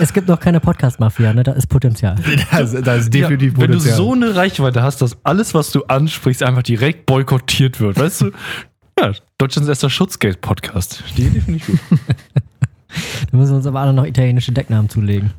es 0.01 0.13
gibt 0.13 0.29
noch 0.29 0.39
keine 0.41 0.61
Podcast-Mafia, 0.61 1.33
ne? 1.33 1.43
Da 1.43 1.53
ist 1.53 1.67
Potenzial. 1.69 2.17
Das, 2.51 2.73
das 2.73 3.01
ist 3.03 3.15
definitiv 3.15 3.53
ja, 3.55 3.61
wenn 3.61 3.71
du 3.73 3.79
Potenzial. 3.79 3.97
so 3.97 4.13
eine 4.13 4.35
Reichweite 4.35 4.83
hast, 4.83 5.01
dass 5.03 5.17
alles, 5.25 5.55
was 5.55 5.71
du 5.71 5.85
ansprichst, 5.85 6.43
einfach 6.43 6.63
direkt 6.63 7.07
boykottiert 7.07 7.81
wird, 7.81 7.99
weißt 7.99 8.23
du? 8.23 8.31
Ja, 8.99 9.13
Deutschlands 9.39 9.69
erster 9.69 9.91
Schutzgeld-Podcast. 9.91 11.05
Die 11.17 11.23
Idee 11.27 11.41
finde 11.41 11.59
ich 11.59 11.67
gut. 11.67 11.79
Da 13.31 13.37
müssen 13.37 13.53
wir 13.53 13.57
uns 13.57 13.67
aber 13.67 13.81
alle 13.81 13.93
noch 13.93 14.05
italienische 14.07 14.53
Decknamen 14.53 14.89
zulegen. 14.89 15.33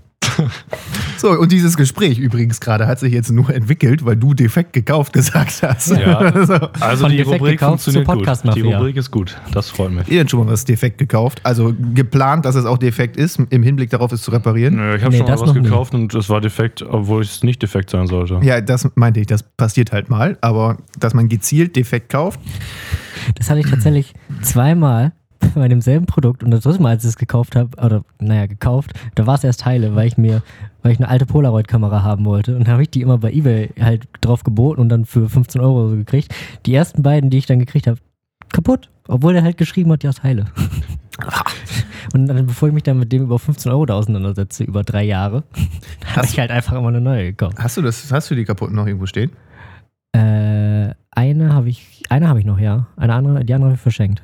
So, 1.18 1.32
und 1.32 1.52
dieses 1.52 1.76
Gespräch 1.76 2.18
übrigens 2.18 2.62
gerade 2.62 2.88
hat 2.88 2.98
sich 3.00 3.12
jetzt 3.12 3.30
nur 3.30 3.54
entwickelt, 3.54 4.06
weil 4.06 4.16
du 4.16 4.34
defekt 4.34 4.72
gekauft 4.72 5.12
gesagt 5.12 5.62
hast. 5.64 5.90
Ja. 5.90 6.46
so. 6.46 6.54
Also 6.80 7.04
Von 7.04 7.12
die 7.12 7.18
defekt 7.18 7.42
Rubrik 7.42 7.60
gekauft 7.60 7.84
funktioniert 7.84 8.08
gut. 8.08 8.56
Die. 8.56 8.62
Rubrik 8.62 8.96
ist 8.96 9.12
gut. 9.12 9.38
Das 9.52 9.70
freut 9.70 9.92
mich. 9.92 10.08
Ihr 10.08 10.22
habt 10.22 10.32
schon 10.32 10.46
mal 10.46 10.52
was 10.52 10.64
defekt 10.64 10.98
gekauft. 10.98 11.42
Also 11.44 11.74
geplant, 11.94 12.46
dass 12.46 12.56
es 12.56 12.64
auch 12.66 12.78
defekt 12.78 13.18
ist, 13.18 13.38
im 13.50 13.64
Hinblick 13.64 13.90
darauf, 13.90 14.14
es 14.14 14.22
zu 14.22 14.32
reparieren. 14.32 14.78
Nö, 14.78 14.96
Ich 14.96 15.02
habe 15.04 15.12
Nee, 15.12 15.18
schon 15.18 15.26
mal 15.26 15.32
das 15.34 15.42
was 15.42 15.48
noch 15.50 15.56
nie. 15.56 15.64
gekauft 15.64 15.94
und 15.94 16.14
es 16.16 16.30
war 16.30 16.40
defekt, 16.40 16.84
obwohl 16.84 17.22
es 17.22 17.44
nicht 17.44 17.62
defekt 17.62 17.90
sein 17.90 18.08
sollte. 18.08 18.40
Ja, 18.42 18.62
das 18.62 18.90
meinte 18.96 19.20
ich, 19.20 19.28
das 19.28 19.44
passiert 19.44 19.92
halt 19.92 20.10
mal. 20.10 20.38
Aber 20.40 20.78
dass 20.98 21.14
man 21.14 21.28
gezielt 21.28 21.76
defekt 21.76 22.10
kauft, 22.14 22.40
Das 23.36 23.50
hatte 23.50 23.60
ich 23.60 23.70
tatsächlich 23.70 24.14
zweimal 24.42 25.12
bei 25.56 25.68
demselben 25.68 26.06
Produkt 26.06 26.44
und 26.44 26.52
das 26.52 26.62
dritte 26.62 26.82
Mal, 26.82 26.90
als 26.90 27.04
ich 27.04 27.10
es 27.10 27.18
gekauft 27.18 27.56
habe, 27.56 27.70
oder 27.84 28.04
naja, 28.20 28.46
gekauft, 28.46 28.92
da 29.16 29.26
war 29.26 29.36
es 29.36 29.44
erst 29.44 29.66
heile, 29.66 29.96
weil 29.96 30.08
ich 30.08 30.18
mir, 30.18 30.42
weil 30.82 30.92
ich 30.92 31.00
eine 31.00 31.08
alte 31.08 31.26
Polaroid-Kamera 31.26 32.04
haben 32.04 32.26
wollte. 32.26 32.56
Und 32.56 32.68
da 32.68 32.74
habe 32.74 32.84
ich 32.84 32.90
die 32.90 33.02
immer 33.02 33.18
bei 33.18 33.32
Ebay 33.32 33.70
halt 33.80 34.08
drauf 34.22 34.44
geboten 34.44 34.82
und 34.82 34.90
dann 34.90 35.06
für 35.06 35.30
15 35.30 35.62
Euro 35.62 35.90
so 35.90 35.96
gekriegt. 35.96 36.34
Die 36.66 36.74
ersten 36.74 37.04
beiden, 37.04 37.30
die 37.30 37.38
ich 37.38 37.46
dann 37.46 37.60
gekriegt 37.60 37.88
habe, 37.88 38.00
kaputt. 38.52 38.90
Obwohl 39.08 39.34
der 39.34 39.44
halt 39.44 39.58
geschrieben 39.58 39.92
hat, 39.92 40.04
ja, 40.04 40.12
ist 40.12 40.24
heile. 40.24 40.46
Und 42.14 42.28
dann, 42.28 42.46
bevor 42.46 42.70
ich 42.70 42.74
mich 42.74 42.84
dann 42.84 42.98
mit 42.98 43.12
dem 43.12 43.24
über 43.24 43.38
15 43.38 43.72
Euro 43.72 43.86
da 43.86 43.96
auseinandersetze, 43.96 44.64
über 44.64 44.84
drei 44.84 45.04
Jahre, 45.04 45.44
habe 46.16 46.26
ich 46.26 46.40
halt 46.40 46.52
einfach 46.52 46.74
immer 46.74 46.88
eine 46.88 47.02
neue 47.02 47.26
gekauft. 47.26 47.58
hast 47.60 47.78
du 47.78 47.82
das, 47.82 48.12
hast 48.12 48.32
du 48.32 48.36
die 48.36 48.46
kaputten 48.46 48.76
noch 48.76 48.88
irgendwo 48.88 49.06
stehen? 49.06 49.32
Äh, 50.12 50.94
eine 51.12 51.54
habe 51.54 51.70
ich, 51.70 52.04
eine 52.10 52.28
habe 52.28 52.40
ich 52.40 52.46
noch, 52.46 52.60
ja. 52.60 52.88
Eine 52.96 53.14
andere, 53.14 53.46
die 53.46 53.54
andere 53.54 53.70
habe 53.70 53.76
ich 53.76 53.82
verschenkt. 53.82 54.24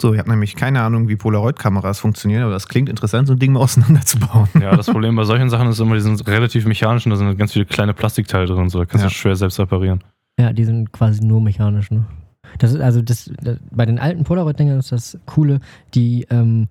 So, 0.00 0.12
ich 0.12 0.18
habe 0.18 0.30
nämlich 0.30 0.56
keine 0.56 0.82
Ahnung, 0.82 1.08
wie 1.08 1.16
Polaroid-Kameras 1.16 2.00
funktionieren, 2.00 2.42
aber 2.42 2.52
das 2.52 2.68
klingt 2.68 2.88
interessant, 2.88 3.28
so 3.28 3.34
ein 3.34 3.38
Ding 3.38 3.52
mal 3.52 3.60
auseinanderzubauen. 3.62 4.48
Ja, 4.60 4.76
das 4.76 4.86
Problem 4.86 5.14
bei 5.16 5.24
solchen 5.24 5.50
Sachen 5.50 5.68
ist 5.68 5.78
immer, 5.80 5.94
die 5.94 6.00
sind 6.00 6.26
relativ 6.26 6.66
mechanisch 6.66 7.06
und 7.06 7.10
da 7.10 7.16
sind 7.16 7.36
ganz 7.38 7.52
viele 7.52 7.64
kleine 7.66 7.94
Plastikteile 7.94 8.46
drin 8.46 8.58
und 8.58 8.70
so. 8.70 8.78
Da 8.80 8.86
kannst 8.86 9.04
Ja. 9.04 9.08
du 9.08 9.14
schwer 9.14 9.36
selbst 9.36 9.58
reparieren. 9.60 10.02
Ja, 10.38 10.52
die 10.52 10.64
sind 10.64 10.92
quasi 10.92 11.24
nur 11.24 11.40
mechanisch, 11.40 11.90
ne? 11.90 12.04
Das 12.58 12.72
ist 12.72 12.80
also 12.80 13.02
das, 13.02 13.30
das 13.42 13.58
bei 13.70 13.86
den 13.86 13.98
alten 13.98 14.24
Polaroid-Dingern 14.24 14.78
ist 14.78 14.92
das 14.92 15.18
Coole, 15.26 15.60
die 15.94 16.26
ähm, 16.30 16.68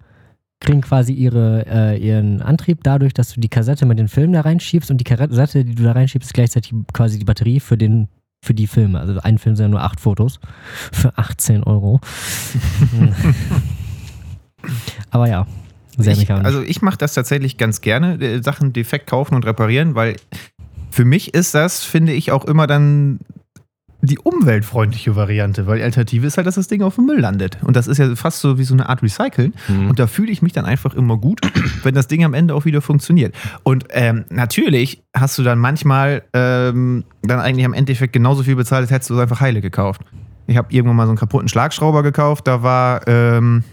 kriegen 0.59 0.81
quasi 0.81 1.11
ihre, 1.13 1.65
äh, 1.67 1.97
ihren 1.97 2.41
Antrieb 2.41 2.79
dadurch, 2.83 3.13
dass 3.13 3.33
du 3.33 3.41
die 3.41 3.49
Kassette 3.49 3.85
mit 3.85 3.99
den 3.99 4.07
Filmen 4.07 4.33
da 4.33 4.41
reinschiebst 4.41 4.91
und 4.91 4.97
die 4.97 5.03
Kassette, 5.03 5.65
die 5.65 5.75
du 5.75 5.83
da 5.83 5.91
reinschiebst, 5.93 6.29
ist 6.29 6.33
gleichzeitig 6.33 6.73
quasi 6.93 7.19
die 7.19 7.25
Batterie 7.25 7.59
für 7.59 7.77
den 7.77 8.07
für 8.43 8.53
die 8.53 8.67
Filme. 8.67 8.99
Also 8.99 9.19
ein 9.21 9.37
Film 9.37 9.55
sind 9.55 9.63
ja 9.63 9.69
nur 9.69 9.81
acht 9.81 10.01
Fotos 10.01 10.39
für 10.91 11.17
18 11.17 11.63
Euro. 11.63 12.01
Aber 15.11 15.29
ja, 15.29 15.47
sehr 15.97 16.13
ich, 16.13 16.19
mechanisch. 16.19 16.45
also 16.45 16.61
ich 16.61 16.81
mache 16.81 16.97
das 16.97 17.13
tatsächlich 17.13 17.57
ganz 17.57 17.79
gerne, 17.79 18.19
äh, 18.21 18.43
Sachen 18.43 18.73
defekt 18.73 19.07
kaufen 19.07 19.35
und 19.35 19.45
reparieren, 19.45 19.95
weil 19.95 20.17
für 20.91 21.05
mich 21.05 21.33
ist 21.33 21.55
das, 21.55 21.83
finde 21.83 22.11
ich, 22.13 22.31
auch 22.31 22.43
immer 22.45 22.67
dann 22.67 23.19
die 24.05 24.19
umweltfreundliche 24.19 25.15
Variante, 25.15 25.65
weil 25.65 25.77
die 25.77 25.83
Alternative 25.83 26.27
ist 26.27 26.35
halt, 26.35 26.45
dass 26.45 26.55
das 26.55 26.67
Ding 26.67 26.81
auf 26.81 26.95
dem 26.95 27.05
Müll 27.05 27.21
landet. 27.21 27.57
Und 27.63 27.77
das 27.77 27.87
ist 27.87 27.99
ja 27.99 28.13
fast 28.17 28.41
so 28.41 28.57
wie 28.57 28.65
so 28.65 28.73
eine 28.73 28.89
Art 28.89 29.01
Recyceln. 29.01 29.53
Mhm. 29.69 29.89
Und 29.89 29.97
da 29.97 30.07
fühle 30.07 30.29
ich 30.29 30.41
mich 30.41 30.51
dann 30.51 30.65
einfach 30.65 30.93
immer 30.93 31.17
gut, 31.17 31.39
wenn 31.83 31.95
das 31.95 32.07
Ding 32.07 32.25
am 32.25 32.33
Ende 32.33 32.53
auch 32.53 32.65
wieder 32.65 32.81
funktioniert. 32.81 33.33
Und 33.63 33.85
ähm, 33.91 34.25
natürlich 34.29 35.03
hast 35.15 35.37
du 35.37 35.43
dann 35.43 35.57
manchmal 35.57 36.23
ähm, 36.33 37.05
dann 37.21 37.39
eigentlich 37.39 37.65
am 37.65 37.73
Endeffekt 37.73 38.11
genauso 38.11 38.43
viel 38.43 38.57
bezahlt, 38.57 38.81
als 38.81 38.91
hättest 38.91 39.09
du 39.09 39.13
es 39.13 39.21
einfach 39.21 39.39
heile 39.39 39.61
gekauft. 39.61 40.01
Ich 40.47 40.57
habe 40.57 40.73
irgendwann 40.73 40.97
mal 40.97 41.05
so 41.05 41.11
einen 41.11 41.17
kaputten 41.17 41.47
Schlagschrauber 41.47 42.03
gekauft, 42.03 42.45
da 42.45 42.61
war, 42.61 43.07
ähm, 43.07 43.63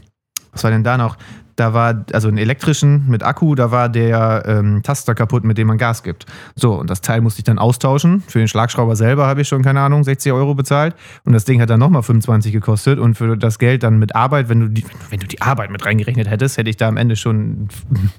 was 0.52 0.62
war 0.62 0.70
denn 0.70 0.84
da 0.84 0.96
noch? 0.96 1.16
Da 1.56 1.74
war, 1.74 2.04
also 2.12 2.28
einen 2.28 2.38
elektrischen 2.38 3.08
mit 3.08 3.22
Akku, 3.22 3.54
da 3.54 3.70
war 3.70 3.88
der 3.88 4.44
ähm, 4.46 4.82
Taster 4.82 5.14
kaputt, 5.14 5.44
mit 5.44 5.58
dem 5.58 5.68
man 5.68 5.78
Gas 5.78 6.02
gibt. 6.02 6.26
So, 6.54 6.74
und 6.74 6.90
das 6.90 7.00
Teil 7.00 7.20
musste 7.20 7.40
ich 7.40 7.44
dann 7.44 7.58
austauschen. 7.58 8.22
Für 8.26 8.38
den 8.38 8.48
Schlagschrauber 8.48 8.96
selber 8.96 9.26
habe 9.26 9.42
ich 9.42 9.48
schon, 9.48 9.62
keine 9.62 9.80
Ahnung, 9.80 10.04
60 10.04 10.32
Euro 10.32 10.54
bezahlt. 10.54 10.94
Und 11.24 11.32
das 11.32 11.44
Ding 11.44 11.60
hat 11.60 11.70
dann 11.70 11.80
nochmal 11.80 12.02
25 12.02 12.52
gekostet. 12.52 12.98
Und 12.98 13.14
für 13.16 13.36
das 13.36 13.58
Geld 13.58 13.82
dann 13.82 13.98
mit 13.98 14.14
Arbeit, 14.14 14.48
wenn 14.48 14.60
du 14.60 14.68
die, 14.68 14.84
wenn 15.10 15.20
du 15.20 15.26
die 15.26 15.40
Arbeit 15.42 15.70
mit 15.70 15.84
reingerechnet 15.84 16.28
hättest, 16.28 16.56
hätte 16.56 16.70
ich 16.70 16.76
da 16.76 16.88
am 16.88 16.96
Ende 16.96 17.16
schon 17.16 17.68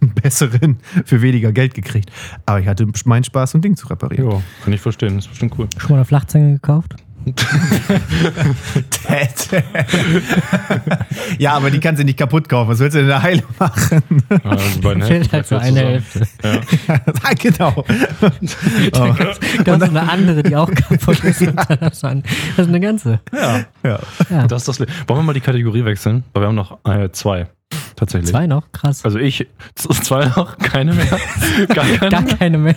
einen 0.02 0.13
besseren 0.22 0.78
für 1.06 1.22
weniger 1.22 1.52
Geld 1.52 1.74
gekriegt. 1.74 2.12
Aber 2.46 2.60
ich 2.60 2.67
hatte 2.67 2.88
meinen 3.06 3.24
Spaß, 3.24 3.52
so 3.52 3.58
ein 3.58 3.62
Ding 3.62 3.76
zu 3.76 3.88
reparieren. 3.88 4.30
Ja, 4.30 4.41
kann 4.63 4.74
ich 4.74 4.82
verstehen. 4.82 5.15
Das 5.15 5.26
ist 5.26 5.30
bestimmt 5.30 5.56
cool. 5.58 5.67
Schon 5.78 5.91
mal 5.91 5.98
eine 5.98 6.06
Flachzange 6.06 6.54
gekauft? 6.54 6.96
Ja, 11.38 11.54
aber 11.54 11.72
die 11.72 11.80
kannst 11.80 12.02
du 12.02 12.06
nicht 12.06 12.18
kaputt 12.18 12.48
kaufen. 12.50 12.70
Was 12.70 12.80
willst 12.80 12.96
du 12.96 13.00
denn 13.00 13.10
da 13.10 13.22
heile 13.22 13.44
machen? 13.60 14.02
Ja, 14.44 14.58
Fehlt 15.06 15.32
halt 15.32 15.48
so 15.48 15.58
eine 15.58 15.70
zusammen. 15.70 15.88
Hälfte. 15.88 16.28
Ja, 16.88 17.34
genau. 17.40 17.86
Oh. 18.94 19.64
Ganz 19.64 19.84
eine 19.84 20.10
andere, 20.10 20.44
die 20.44 20.56
auch 20.56 20.70
kaputt 20.72 21.24
ist. 21.24 21.42
Das 21.82 22.04
ist 22.04 22.04
eine 22.68 22.80
ganze. 22.80 23.20
Ja, 23.34 23.60
Ja. 23.84 24.00
Ja. 24.30 24.48
das 24.48 24.62
ist 24.64 24.68
das. 24.68 24.80
Le- 24.80 24.88
Wollen 25.08 25.20
wir 25.20 25.24
mal 25.24 25.34
die 25.34 25.42
Kategorie 25.42 25.84
wechseln? 25.86 26.24
Weil 26.34 26.44
wir 26.44 26.48
haben 26.48 26.56
noch 26.56 26.78
äh, 26.86 27.10
zwei. 27.12 27.48
Tatsächlich. 27.96 28.32
Zwei 28.32 28.48
noch? 28.48 28.72
Krass. 28.72 29.04
Also 29.06 29.20
ich, 29.20 29.48
zwei 29.76 30.26
noch, 30.26 30.58
keine 30.58 30.94
mehr. 30.94 31.06
Gar 31.68 31.86
keine 31.86 32.10
Gar 32.10 32.22
mehr. 32.22 32.36
keine 32.38 32.58
mehr. 32.58 32.76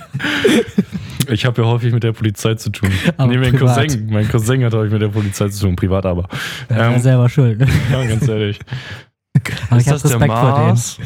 Ich 1.29 1.47
habe 1.47 1.63
ja 1.63 1.69
häufig 1.69 1.93
mit 1.93 2.03
der 2.03 2.13
Polizei 2.13 2.55
zu 2.55 2.71
tun. 2.71 2.91
Aber 3.17 3.33
nee, 3.33 3.39
mein 3.39 3.53
privat. 3.55 3.77
Cousin, 3.89 4.07
mein 4.11 4.29
Cousin 4.29 4.65
hat 4.65 4.75
häufig 4.75 4.93
mit 4.93 5.01
der 5.03 5.09
Polizei 5.09 5.49
zu 5.49 5.61
tun, 5.67 5.77
privat 5.77 6.05
aber. 6.05 6.29
Ja, 6.69 6.93
Ähm, 6.93 7.01
selber 7.01 7.29
schuld. 7.29 7.67
ja, 7.91 8.05
ganz 8.07 8.29
ehrlich. 8.29 8.59
Aber 9.71 9.81
ich 9.81 9.87
ist 9.87 9.93
habe 9.93 10.01
das 10.01 10.03
der 10.03 10.11
Respekt 10.21 10.33
vor 10.33 10.55
denen. 10.55 10.67
Mars, 10.69 10.99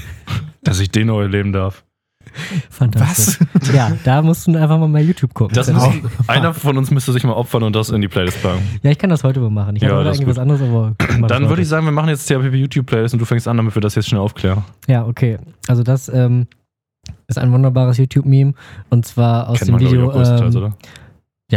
dass 0.62 0.80
ich 0.80 0.90
den 0.90 1.06
neu 1.06 1.22
erleben 1.22 1.52
darf? 1.52 1.82
Fantastisch. 2.70 3.38
Ja, 3.74 3.92
da 4.04 4.22
musst 4.22 4.46
du 4.46 4.56
einfach 4.56 4.78
mal 4.78 4.88
bei 4.88 5.02
YouTube 5.02 5.34
gucken. 5.34 5.54
Das 5.54 5.72
müssen, 5.72 6.02
einer 6.26 6.54
von 6.54 6.76
uns 6.78 6.90
müsste 6.90 7.12
sich 7.12 7.24
mal 7.24 7.32
opfern 7.32 7.62
und 7.62 7.74
das 7.76 7.90
in 7.90 8.00
die 8.00 8.08
Playlist 8.08 8.42
packen. 8.42 8.62
ja, 8.82 8.90
ich 8.90 8.98
kann 8.98 9.10
das 9.10 9.24
heute 9.24 9.40
mal 9.40 9.50
machen. 9.50 9.76
Ich 9.76 9.82
Ja, 9.82 9.90
habe 9.90 10.04
das 10.04 10.14
ist 10.16 10.20
irgendwie 10.20 10.36
was 10.36 10.38
anderes, 10.42 10.62
aber. 10.62 10.94
das 10.98 11.28
Dann 11.28 11.48
würde 11.48 11.62
ich 11.62 11.68
sagen, 11.68 11.84
wir 11.86 11.92
machen 11.92 12.08
jetzt 12.08 12.26
THPP 12.26 12.54
YouTube-Playlist 12.54 13.14
und 13.14 13.20
du 13.20 13.24
fängst 13.26 13.46
an, 13.48 13.56
damit 13.56 13.74
wir 13.74 13.82
das 13.82 13.94
jetzt 13.94 14.08
schnell 14.08 14.20
aufklären. 14.20 14.64
Ja, 14.86 15.04
okay. 15.06 15.38
Also, 15.66 15.82
das 15.82 16.08
ähm, 16.08 16.46
ist 17.26 17.38
ein 17.38 17.52
wunderbares 17.52 17.96
YouTube-Meme. 17.98 18.54
Und 18.90 19.06
zwar 19.06 19.48
aus 19.48 19.58
Kennt 19.58 19.68
dem 19.68 19.72
man, 19.72 19.80
glaub 19.80 19.92
ich, 19.92 19.98
Video. 19.98 20.10
auch 20.10 20.64
Ähm, 20.66 20.74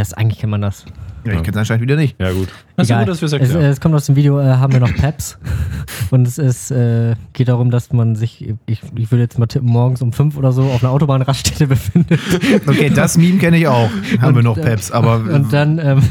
ist, 0.00 0.16
eigentlich 0.16 0.38
kennt 0.38 0.50
man 0.50 0.62
das. 0.62 0.86
Ja, 1.24 1.34
ich 1.34 1.42
kenne 1.42 1.50
es 1.52 1.56
anscheinend 1.58 1.82
wieder 1.82 1.96
nicht. 1.96 2.18
Ja, 2.18 2.32
gut. 2.32 2.48
Das 2.76 2.88
ist 2.90 2.96
gut, 2.98 3.06
dass 3.06 3.20
wir 3.20 3.26
es 3.26 3.32
erklären. 3.34 3.62
es 3.62 3.78
kommt 3.80 3.94
aus 3.94 4.06
dem 4.06 4.16
Video, 4.16 4.40
äh, 4.40 4.44
haben 4.56 4.72
wir 4.72 4.80
noch 4.80 4.92
Peps. 4.94 5.38
Und 6.10 6.26
es 6.26 6.38
ist, 6.38 6.70
äh, 6.70 7.14
geht 7.34 7.48
darum, 7.48 7.70
dass 7.70 7.92
man 7.92 8.16
sich, 8.16 8.54
ich, 8.66 8.80
ich 8.96 9.10
würde 9.12 9.22
jetzt 9.22 9.38
mal 9.38 9.46
tippen, 9.46 9.68
morgens 9.68 10.00
um 10.02 10.12
fünf 10.12 10.36
oder 10.38 10.50
so 10.50 10.62
auf 10.64 10.82
einer 10.82 10.92
Autobahnraststätte 10.92 11.66
befindet. 11.68 12.18
Okay, 12.66 12.90
das 12.92 13.18
Meme 13.18 13.38
kenne 13.38 13.58
ich 13.58 13.68
auch. 13.68 13.90
Haben 14.20 14.34
wir 14.34 14.38
Und, 14.38 14.44
noch 14.44 14.56
äh, 14.56 14.62
Peps, 14.62 14.90
aber 14.90 15.16
Und 15.32 15.52
dann 15.52 15.78
ähm, 15.78 16.02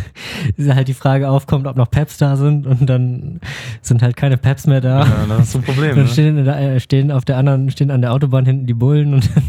ist 0.55 0.73
halt 0.73 0.87
die 0.87 0.93
Frage 0.93 1.27
aufkommt, 1.29 1.65
ob 1.65 1.75
noch 1.75 1.89
Peps 1.89 2.17
da 2.17 2.37
sind. 2.37 2.67
Und 2.67 2.87
dann 2.87 3.41
sind 3.81 4.03
halt 4.03 4.15
keine 4.15 4.37
Peps 4.37 4.67
mehr 4.67 4.79
da. 4.79 5.05
ja, 5.05 5.25
das 5.27 5.49
ist 5.49 5.55
ein 5.55 5.63
Problem. 5.63 5.95
Dann 5.95 6.05
Ne? 6.05 6.07
stehen, 6.07 6.37
in 6.37 6.45
der, 6.45 6.57
äh, 6.75 6.79
stehen 6.79 7.11
auf 7.11 7.25
der 7.25 7.37
anderen, 7.37 7.69
stehen 7.71 7.89
an 7.89 8.01
der 8.01 8.13
Autobahn 8.13 8.45
hinten 8.45 8.67
die 8.67 8.75
Bullen 8.75 9.15
und 9.15 9.27
dann 9.35 9.43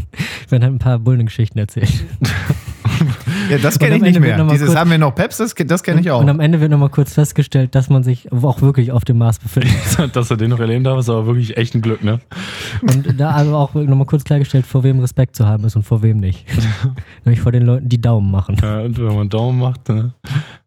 werden 0.49 0.63
halt 0.63 0.73
ein 0.73 0.79
paar 0.79 0.97
Bullengeschichten 0.99 1.59
erzählt. 1.59 2.03
Ja, 3.53 3.61
das 3.61 3.79
kenne 3.79 3.95
ich 3.95 4.01
nicht 4.01 4.15
Ende 4.15 4.27
mehr. 4.27 4.43
Dieses 4.45 4.67
kurz- 4.67 4.77
haben 4.79 4.91
wir 4.91 4.97
noch 4.97 5.13
Peps, 5.15 5.37
das, 5.37 5.53
das 5.55 5.83
kenne 5.83 6.01
ich 6.01 6.11
auch. 6.11 6.19
Und 6.21 6.29
am 6.29 6.39
Ende 6.39 6.59
wird 6.61 6.71
nochmal 6.71 6.89
kurz 6.89 7.13
festgestellt, 7.13 7.75
dass 7.75 7.89
man 7.89 8.03
sich 8.03 8.31
auch 8.31 8.61
wirklich 8.61 8.91
auf 8.91 9.05
dem 9.05 9.17
Mars 9.17 9.39
befindet. 9.39 9.73
Dass 10.13 10.29
er 10.31 10.37
den 10.37 10.49
noch 10.49 10.59
erleben 10.59 10.83
darf, 10.83 10.99
ist 10.99 11.09
aber 11.09 11.25
wirklich 11.25 11.55
echt 11.57 11.75
ein 11.75 11.81
Glück, 11.81 12.03
ne? 12.03 12.19
Und 12.81 13.19
da 13.19 13.31
also 13.31 13.55
auch 13.55 13.73
nochmal 13.73 14.05
kurz 14.05 14.23
klargestellt, 14.23 14.65
vor 14.65 14.83
wem 14.83 14.99
Respekt 14.99 15.35
zu 15.35 15.45
haben 15.47 15.63
ist 15.65 15.75
und 15.75 15.83
vor 15.83 16.01
wem 16.03 16.17
nicht. 16.17 16.45
Nämlich 17.25 17.41
vor 17.41 17.51
den 17.51 17.63
Leuten, 17.63 17.89
die 17.89 18.01
Daumen 18.01 18.29
machen. 18.31 18.57
Ja, 18.61 18.79
und 18.81 18.97
wenn 18.97 19.15
man 19.15 19.29
Daumen 19.29 19.59
macht, 19.59 19.87
ne? 19.89 20.13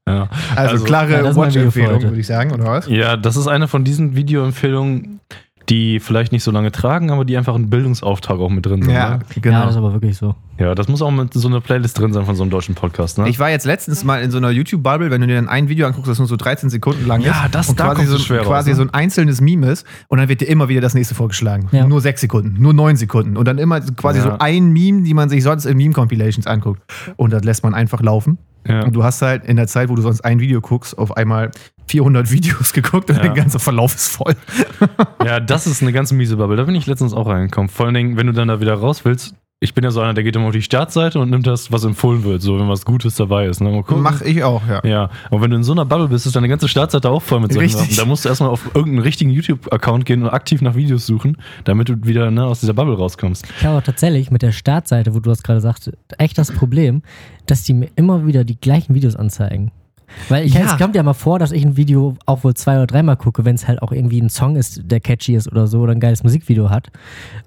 Ja. 0.08 0.28
also, 0.54 0.72
also- 0.74 0.84
klare 0.84 1.12
Ja, 1.12 1.36
Watch-Empfehlung, 1.36 2.02
würde 2.02 2.20
ich 2.20 2.26
sagen, 2.26 2.52
oder 2.52 2.64
was? 2.64 2.88
Ja, 2.88 3.16
das 3.16 3.36
ist 3.36 3.48
eine 3.48 3.66
von 3.68 3.84
diesen 3.84 4.14
Videoempfehlungen, 4.16 5.20
die 5.68 5.98
vielleicht 6.00 6.30
nicht 6.32 6.44
so 6.44 6.50
lange 6.50 6.70
tragen, 6.70 7.10
aber 7.10 7.24
die 7.24 7.36
einfach 7.36 7.54
einen 7.54 7.68
Bildungsauftrag 7.70 8.38
auch 8.38 8.50
mit 8.50 8.64
drin 8.66 8.82
sind. 8.82 8.92
Ja, 8.92 9.16
ne? 9.18 9.24
genau. 9.40 9.58
Ja, 9.58 9.62
das 9.64 9.72
ist 9.72 9.78
aber 9.78 9.92
wirklich 9.92 10.16
so. 10.16 10.34
ja, 10.58 10.74
das 10.76 10.86
muss 10.86 11.02
auch 11.02 11.10
mit 11.10 11.34
so 11.34 11.48
einer 11.48 11.60
Playlist 11.60 11.98
drin 11.98 12.12
sein 12.12 12.24
von 12.24 12.36
so 12.36 12.44
einem 12.44 12.50
deutschen 12.50 12.74
Podcast, 12.76 13.18
ne? 13.18 13.28
Ich 13.28 13.38
war 13.40 13.50
jetzt 13.50 13.66
letztens 13.66 14.04
mal 14.04 14.22
in 14.22 14.30
so 14.30 14.38
einer 14.38 14.50
YouTube-Bubble, 14.50 15.10
wenn 15.10 15.20
du 15.22 15.26
dir 15.26 15.34
dann 15.34 15.48
ein 15.48 15.68
Video 15.68 15.86
anguckst, 15.88 16.08
das 16.08 16.18
nur 16.18 16.28
so 16.28 16.36
13 16.36 16.70
Sekunden 16.70 17.06
lang 17.06 17.20
Ja, 17.20 17.46
ist. 17.46 17.54
das- 17.54 17.68
und 17.68 17.80
da 17.80 17.94
quasi, 17.94 18.06
so, 18.06 18.18
schwer 18.18 18.38
raus, 18.40 18.46
quasi 18.48 18.70
ne? 18.70 18.76
so 18.76 18.82
ein 18.82 18.90
einzelnes 18.94 19.40
Meme 19.40 19.68
ist 19.70 19.84
und 20.08 20.18
dann 20.18 20.28
wird 20.28 20.40
dir 20.40 20.46
immer 20.48 20.68
wieder 20.68 20.80
das 20.80 20.94
nächste 20.94 21.14
vorgeschlagen. 21.16 21.68
Ja. 21.72 21.86
Nur 21.86 22.00
sechs 22.00 22.20
Sekunden, 22.20 22.62
nur 22.62 22.72
neun 22.72 22.94
Sekunden 22.96 23.36
und 23.36 23.48
dann 23.48 23.58
immer 23.58 23.80
quasi 23.80 24.18
Ja. 24.20 24.24
so 24.24 24.30
ein 24.38 24.72
Meme, 24.72 25.02
die 25.02 25.14
man 25.14 25.28
sich 25.28 25.42
sonst 25.42 25.64
in 25.64 25.76
Meme-Compilations 25.76 26.46
anguckt. 26.46 26.80
Und 27.16 27.32
das 27.32 27.42
lässt 27.42 27.64
man 27.64 27.74
einfach 27.74 28.00
laufen. 28.02 28.38
ja. 28.68 28.82
Und 28.84 28.94
du 28.94 29.02
hast 29.04 29.20
halt 29.22 29.44
in 29.44 29.56
der 29.56 29.66
Zeit, 29.66 29.88
wo 29.88 29.94
du 29.96 30.02
sonst 30.02 30.20
ein 30.24 30.38
Video 30.40 30.60
guckst, 30.60 30.96
auf 30.96 31.16
einmal 31.16 31.50
400 31.86 32.30
Videos 32.30 32.72
geguckt 32.72 33.10
und 33.10 33.16
Ja. 33.16 33.22
der 33.22 33.32
ganze 33.32 33.58
Verlauf 33.58 33.94
ist 33.94 34.08
voll. 34.08 34.34
ja, 35.24 35.40
das 35.40 35.66
ist 35.66 35.82
eine 35.82 35.92
ganz 35.92 36.12
miese 36.12 36.36
Bubble. 36.36 36.56
Da 36.56 36.64
bin 36.64 36.74
ich 36.74 36.86
letztens 36.86 37.12
auch 37.12 37.26
reingekommen. 37.26 37.68
Vor 37.68 37.86
allen 37.86 37.94
Dingen, 37.94 38.16
wenn 38.16 38.26
du 38.26 38.32
dann 38.32 38.48
da 38.48 38.60
wieder 38.60 38.74
raus 38.74 39.04
willst. 39.04 39.34
Ich 39.58 39.72
bin 39.72 39.84
ja 39.84 39.90
so 39.90 40.02
einer, 40.02 40.12
der 40.12 40.22
geht 40.22 40.36
immer 40.36 40.48
auf 40.48 40.52
die 40.52 40.60
Startseite 40.60 41.18
und 41.18 41.30
nimmt 41.30 41.46
das, 41.46 41.72
was 41.72 41.82
empfohlen 41.82 42.24
wird, 42.24 42.42
so 42.42 42.60
wenn 42.60 42.68
was 42.68 42.84
Gutes 42.84 43.16
dabei 43.16 43.46
ist. 43.46 43.62
Ne? 43.62 43.82
Mach 43.88 44.20
ich 44.20 44.44
auch, 44.44 44.60
ja. 44.68 44.82
Ja, 44.84 45.10
und 45.30 45.40
wenn 45.40 45.50
du 45.50 45.56
in 45.56 45.62
so 45.64 45.72
einer 45.72 45.86
Bubble 45.86 46.08
bist, 46.08 46.26
ist 46.26 46.36
deine 46.36 46.46
ganze 46.48 46.68
Startseite 46.68 47.08
auch 47.08 47.22
voll 47.22 47.40
mit 47.40 47.54
solchen 47.54 47.74
Richtig. 47.74 47.96
Sachen. 47.96 48.04
Da 48.04 48.06
musst 48.06 48.26
du 48.26 48.28
erstmal 48.28 48.50
auf 48.50 48.66
irgendeinen 48.74 48.98
richtigen 48.98 49.30
YouTube-Account 49.30 50.04
gehen 50.04 50.24
und 50.24 50.28
aktiv 50.28 50.60
nach 50.60 50.74
Videos 50.74 51.06
suchen, 51.06 51.38
damit 51.64 51.88
du 51.88 51.94
wieder 52.04 52.30
ne, 52.30 52.44
aus 52.44 52.60
dieser 52.60 52.74
Bubble 52.74 52.96
rauskommst. 52.98 53.46
Ich 53.58 53.64
habe 53.64 53.82
tatsächlich 53.82 54.30
mit 54.30 54.42
der 54.42 54.52
Startseite, 54.52 55.14
wo 55.14 55.20
du 55.20 55.30
das 55.30 55.42
gerade 55.42 55.62
sagst, 55.62 55.90
echt 56.18 56.36
das 56.36 56.52
Problem, 56.52 57.00
dass 57.46 57.62
die 57.62 57.72
mir 57.72 57.88
immer 57.96 58.26
wieder 58.26 58.44
die 58.44 58.60
gleichen 58.60 58.94
Videos 58.94 59.16
anzeigen. 59.16 59.72
Weil 60.28 60.46
ich, 60.46 60.54
Ja. 60.54 60.62
es 60.66 60.76
kommt 60.78 60.94
ja 60.96 61.02
mal 61.02 61.12
vor, 61.14 61.38
dass 61.38 61.52
ich 61.52 61.64
ein 61.64 61.76
Video 61.76 62.14
auch 62.26 62.42
wohl 62.44 62.54
zwei 62.54 62.76
oder 62.76 62.86
dreimal 62.86 63.16
gucke, 63.16 63.44
wenn 63.44 63.54
es 63.54 63.68
halt 63.68 63.82
auch 63.82 63.92
irgendwie 63.92 64.20
ein 64.20 64.30
Song 64.30 64.56
ist, 64.56 64.80
der 64.84 65.00
catchy 65.00 65.34
ist 65.34 65.50
oder 65.50 65.66
so 65.66 65.80
oder 65.80 65.92
ein 65.92 66.00
geiles 66.00 66.22
Musikvideo 66.22 66.70
hat. 66.70 66.90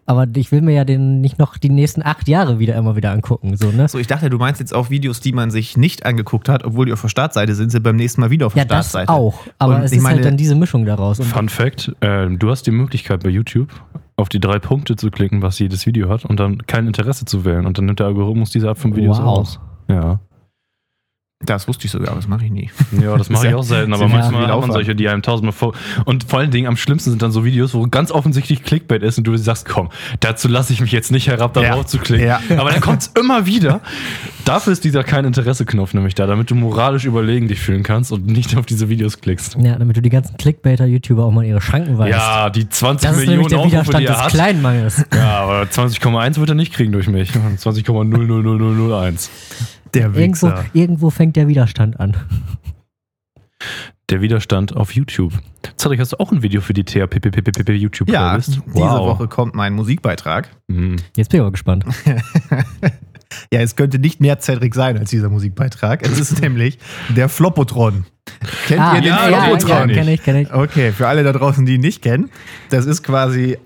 Aber 0.05 0.25
ich 0.35 0.51
will 0.51 0.61
mir 0.61 0.73
ja 0.73 0.85
den 0.85 1.21
nicht 1.21 1.39
noch 1.39 1.57
die 1.57 1.69
nächsten 1.69 2.03
acht 2.03 2.27
Jahre 2.27 2.59
wieder 2.59 2.75
immer 2.75 2.95
wieder 2.95 3.11
angucken. 3.11 3.55
So, 3.57 3.71
ne? 3.71 3.87
So, 3.87 3.97
ich 3.99 4.07
dachte, 4.07 4.29
du 4.29 4.37
meinst 4.37 4.59
jetzt 4.59 4.73
auch 4.73 4.89
Videos, 4.89 5.19
die 5.19 5.31
man 5.33 5.51
sich 5.51 5.77
nicht 5.77 6.05
angeguckt 6.05 6.49
hat, 6.49 6.63
obwohl 6.63 6.85
die 6.85 6.93
auf 6.93 7.01
der 7.01 7.09
Startseite 7.09 7.55
sind, 7.55 7.71
sind 7.71 7.83
beim 7.83 7.95
nächsten 7.95 8.21
Mal 8.21 8.29
wieder 8.29 8.47
auf 8.47 8.53
der 8.53 8.63
Ja, 8.63 8.67
das 8.67 8.89
Startseite. 8.89 9.11
auch. 9.11 9.39
Aber 9.57 9.75
Und 9.77 9.83
es 9.83 9.91
ich 9.91 9.97
ist 9.97 10.03
meine- 10.03 10.15
halt 10.17 10.25
dann 10.25 10.37
diese 10.37 10.55
Mischung 10.55 10.85
daraus. 10.85 11.19
Und 11.19 11.25
Fun 11.25 11.49
Fact: 11.49 11.91
äh, 12.01 12.27
Du 12.29 12.49
hast 12.49 12.63
die 12.67 12.71
Möglichkeit 12.71 13.23
bei 13.23 13.29
YouTube 13.29 13.69
auf 14.15 14.29
die 14.29 14.39
drei 14.39 14.59
Punkte 14.59 14.95
zu 14.95 15.09
klicken, 15.11 15.41
was 15.41 15.59
jedes 15.59 15.85
Video 15.85 16.09
hat, 16.09 16.25
und 16.25 16.39
dann 16.39 16.65
kein 16.67 16.87
Interesse 16.87 17.25
zu 17.25 17.45
wählen. 17.45 17.65
Und 17.65 17.77
dann 17.77 17.85
nimmt 17.85 17.99
der 17.99 18.07
Algorithmus 18.07 18.49
diese 18.51 18.67
Art 18.67 18.77
von 18.77 18.95
Videos 18.95 19.17
Wow. 19.19 19.25
raus. 19.25 19.59
Ja. 19.87 20.19
Das 21.45 21.69
wusste 21.69 21.85
ich 21.85 21.91
sogar, 21.91 22.09
aber 22.09 22.17
das 22.17 22.27
mache 22.27 22.43
ich 22.43 22.51
nie. 22.51 22.69
Ja, 23.01 23.15
das 23.17 23.29
mache 23.29 23.45
Ist 23.45 23.49
ich 23.51 23.55
auch 23.55 23.63
selten, 23.63 23.93
ist 23.93 23.99
aber 24.01 24.09
manchmal 24.09 24.47
hat 24.49 24.59
man 24.59 24.73
solche, 24.73 24.93
die 24.93 25.07
einem 25.07 25.21
tausendmal 25.21 25.53
vor. 25.53 25.73
Und 26.03 26.25
vor 26.25 26.39
allen 26.39 26.51
Dingen 26.51 26.67
am 26.67 26.75
schlimmsten 26.75 27.11
sind 27.11 27.21
dann 27.21 27.31
so 27.31 27.45
Videos, 27.45 27.73
wo 27.73 27.87
ganz 27.87 28.11
offensichtlich 28.11 28.61
Clickbait 28.61 29.01
ist 29.03 29.17
und 29.19 29.23
du 29.23 29.37
sagst, 29.37 29.65
komm, 29.65 29.87
dazu 30.19 30.49
lasse 30.49 30.73
ich 30.73 30.81
mich 30.81 30.91
jetzt 30.91 31.13
nicht 31.13 31.27
herab, 31.29 31.53
darauf 31.53 31.69
Ja. 31.83 31.85
zu 31.85 31.97
klicken. 31.97 32.27
Ja. 32.27 32.41
Aber 32.57 32.71
dann 32.71 32.81
kommt 32.81 33.03
es 33.03 33.07
immer 33.17 33.45
wieder. 33.45 33.79
Dafür 34.43 34.73
ist 34.73 34.83
dieser 34.83 35.05
kein 35.05 35.23
Interesse-Knopf 35.23 35.93
nämlich 35.93 36.13
da, 36.13 36.27
damit 36.27 36.51
du 36.51 36.55
moralisch 36.55 37.05
überlegen 37.05 37.47
dich 37.47 37.61
fühlen 37.61 37.83
kannst 37.83 38.11
und 38.11 38.25
nicht 38.27 38.57
auf 38.57 38.65
diese 38.65 38.89
Videos 38.89 39.21
klickst. 39.21 39.55
ja, 39.61 39.77
damit 39.77 39.95
du 39.95 40.01
die 40.01 40.09
ganzen 40.09 40.35
Clickbaiter-YouTuber 40.35 41.23
auch 41.23 41.31
mal 41.31 41.45
ihre 41.45 41.61
Schranken 41.61 41.97
weißt. 41.97 42.11
Ja, 42.11 42.49
die 42.49 42.67
20 42.67 43.09
das 43.09 43.17
ist 43.17 43.25
Millionen 43.27 43.47
der 43.47 43.59
Aufrufe, 43.59 43.71
Widerstand 43.71 44.01
die 44.01 44.07
er 44.07 44.13
des 44.13 44.21
hat. 44.23 44.31
Kleinmangels. 44.31 45.05
Ja, 45.15 45.39
aber 45.39 45.61
20,1 45.63 46.37
wird 46.37 46.49
er 46.49 46.55
nicht 46.55 46.73
kriegen 46.73 46.91
durch 46.91 47.07
mich. 47.07 47.31
20,00001. 47.31 49.29
Der 49.93 50.13
Irgendwo, 50.13 50.47
Wichser. 50.47 50.65
irgendwo 50.73 51.09
fängt 51.09 51.35
der 51.35 51.47
Widerstand 51.47 51.99
an. 51.99 52.15
Der 54.09 54.21
Widerstand 54.21 54.75
auf 54.75 54.93
YouTube. 54.93 55.33
Zadek, 55.77 55.99
hast 55.99 56.13
du 56.13 56.19
auch 56.19 56.31
ein 56.31 56.41
Video 56.41 56.61
für 56.61 56.73
die 56.73 56.83
THPPPPP 56.83 57.69
YouTube 57.73 58.09
Ja, 58.09 58.29
Playlist? 58.29 58.61
diese 58.67 58.79
Woche 58.79 59.27
kommt 59.27 59.53
mein 59.55 59.73
Musikbeitrag. 59.73 60.49
Mhm. 60.67 60.95
Jetzt 61.15 61.29
bin 61.29 61.37
ich 61.39 61.41
aber 61.41 61.51
gespannt. 61.51 61.85
Ja, 63.53 63.59
es 63.59 63.75
könnte 63.75 63.99
nicht 63.99 64.21
mehr 64.21 64.39
Cedric 64.39 64.73
sein 64.73 64.97
als 64.97 65.11
dieser 65.11 65.29
Musikbeitrag. 65.29 66.01
Es 66.03 66.19
ist 66.19 66.41
nämlich 66.41 66.79
der 67.15 67.29
Floppotron. 67.29 68.05
Kennt 68.67 68.81
ihr 68.95 69.01
den 69.01 69.03
ja, 69.09 69.17
Ah, 69.17 69.29
ja, 69.29 69.41
Floppotron? 69.43 69.69
ja, 69.77 69.85
nicht. 69.85 69.95
kenn 69.97 70.07
ich, 70.07 70.23
kenn 70.23 70.35
ich. 70.37 70.51
Okay, 70.53 70.91
für 70.91 71.07
alle 71.07 71.23
da 71.23 71.31
draußen, 71.31 71.63
die 71.63 71.75
ihn 71.75 71.81
nicht 71.81 72.01
kennen, 72.01 72.31
das 72.71 72.87
ist 72.87 73.03
quasi 73.03 73.59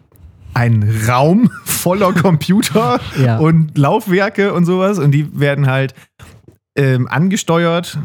ein 0.53 0.87
Raum 1.07 1.49
voller 1.65 2.13
Computer 2.13 2.99
Ja. 3.23 3.37
und 3.37 3.77
Laufwerke 3.77 4.53
und 4.53 4.65
sowas 4.65 4.99
und 4.99 5.11
die 5.11 5.39
werden 5.39 5.67
halt 5.67 5.93
ähm, 6.77 7.07
angesteuert 7.07 7.99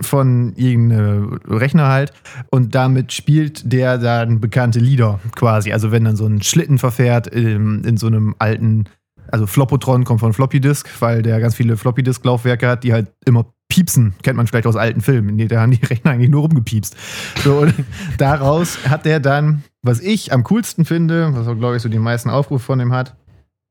von 0.00 0.54
irgendeinem 0.56 1.38
Rechner 1.48 1.88
halt 1.88 2.12
und 2.50 2.74
damit 2.74 3.12
spielt 3.12 3.70
der 3.72 3.98
dann 3.98 4.40
bekannte 4.40 4.78
Lieder 4.78 5.20
quasi. 5.36 5.72
Also 5.72 5.92
wenn 5.92 6.04
dann 6.04 6.16
so 6.16 6.26
ein 6.26 6.40
Schlitten 6.42 6.78
verfährt 6.78 7.34
ähm, 7.34 7.82
in 7.84 7.96
so 7.98 8.06
einem 8.06 8.34
alten, 8.38 8.84
also 9.30 9.46
Floppotron 9.46 10.04
kommt 10.04 10.20
von 10.20 10.32
Floppy 10.32 10.60
Disk, 10.60 10.88
weil 11.00 11.22
der 11.22 11.40
ganz 11.40 11.54
viele 11.54 11.76
Floppy 11.76 12.02
Disk 12.02 12.24
Laufwerke 12.24 12.68
hat, 12.68 12.84
die 12.84 12.92
halt 12.94 13.08
immer 13.26 13.46
piepsen, 13.68 14.14
kennt 14.22 14.36
man 14.36 14.46
vielleicht 14.46 14.66
aus 14.66 14.76
alten 14.76 15.00
Filmen. 15.02 15.36
Nee, 15.36 15.48
da 15.48 15.60
haben 15.60 15.72
die 15.72 15.84
Rechner 15.86 16.12
eigentlich 16.12 16.30
nur 16.30 16.42
rumgepiepst. 16.42 16.96
So, 17.44 17.58
und 17.58 17.74
daraus 18.18 18.78
hat 18.88 19.04
der 19.04 19.20
dann, 19.20 19.62
was 19.82 20.00
ich 20.00 20.32
am 20.32 20.44
coolsten 20.44 20.84
finde, 20.84 21.30
was 21.34 21.46
auch 21.48 21.56
glaube 21.56 21.76
ich 21.76 21.82
so 21.82 21.88
die 21.88 21.98
meisten 21.98 22.30
Aufrufe 22.30 22.64
von 22.64 22.78
dem 22.78 22.92
hat, 22.92 23.14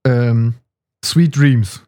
ähm, 0.05 0.55
Sweet 1.03 1.35
Dreams 1.37 1.83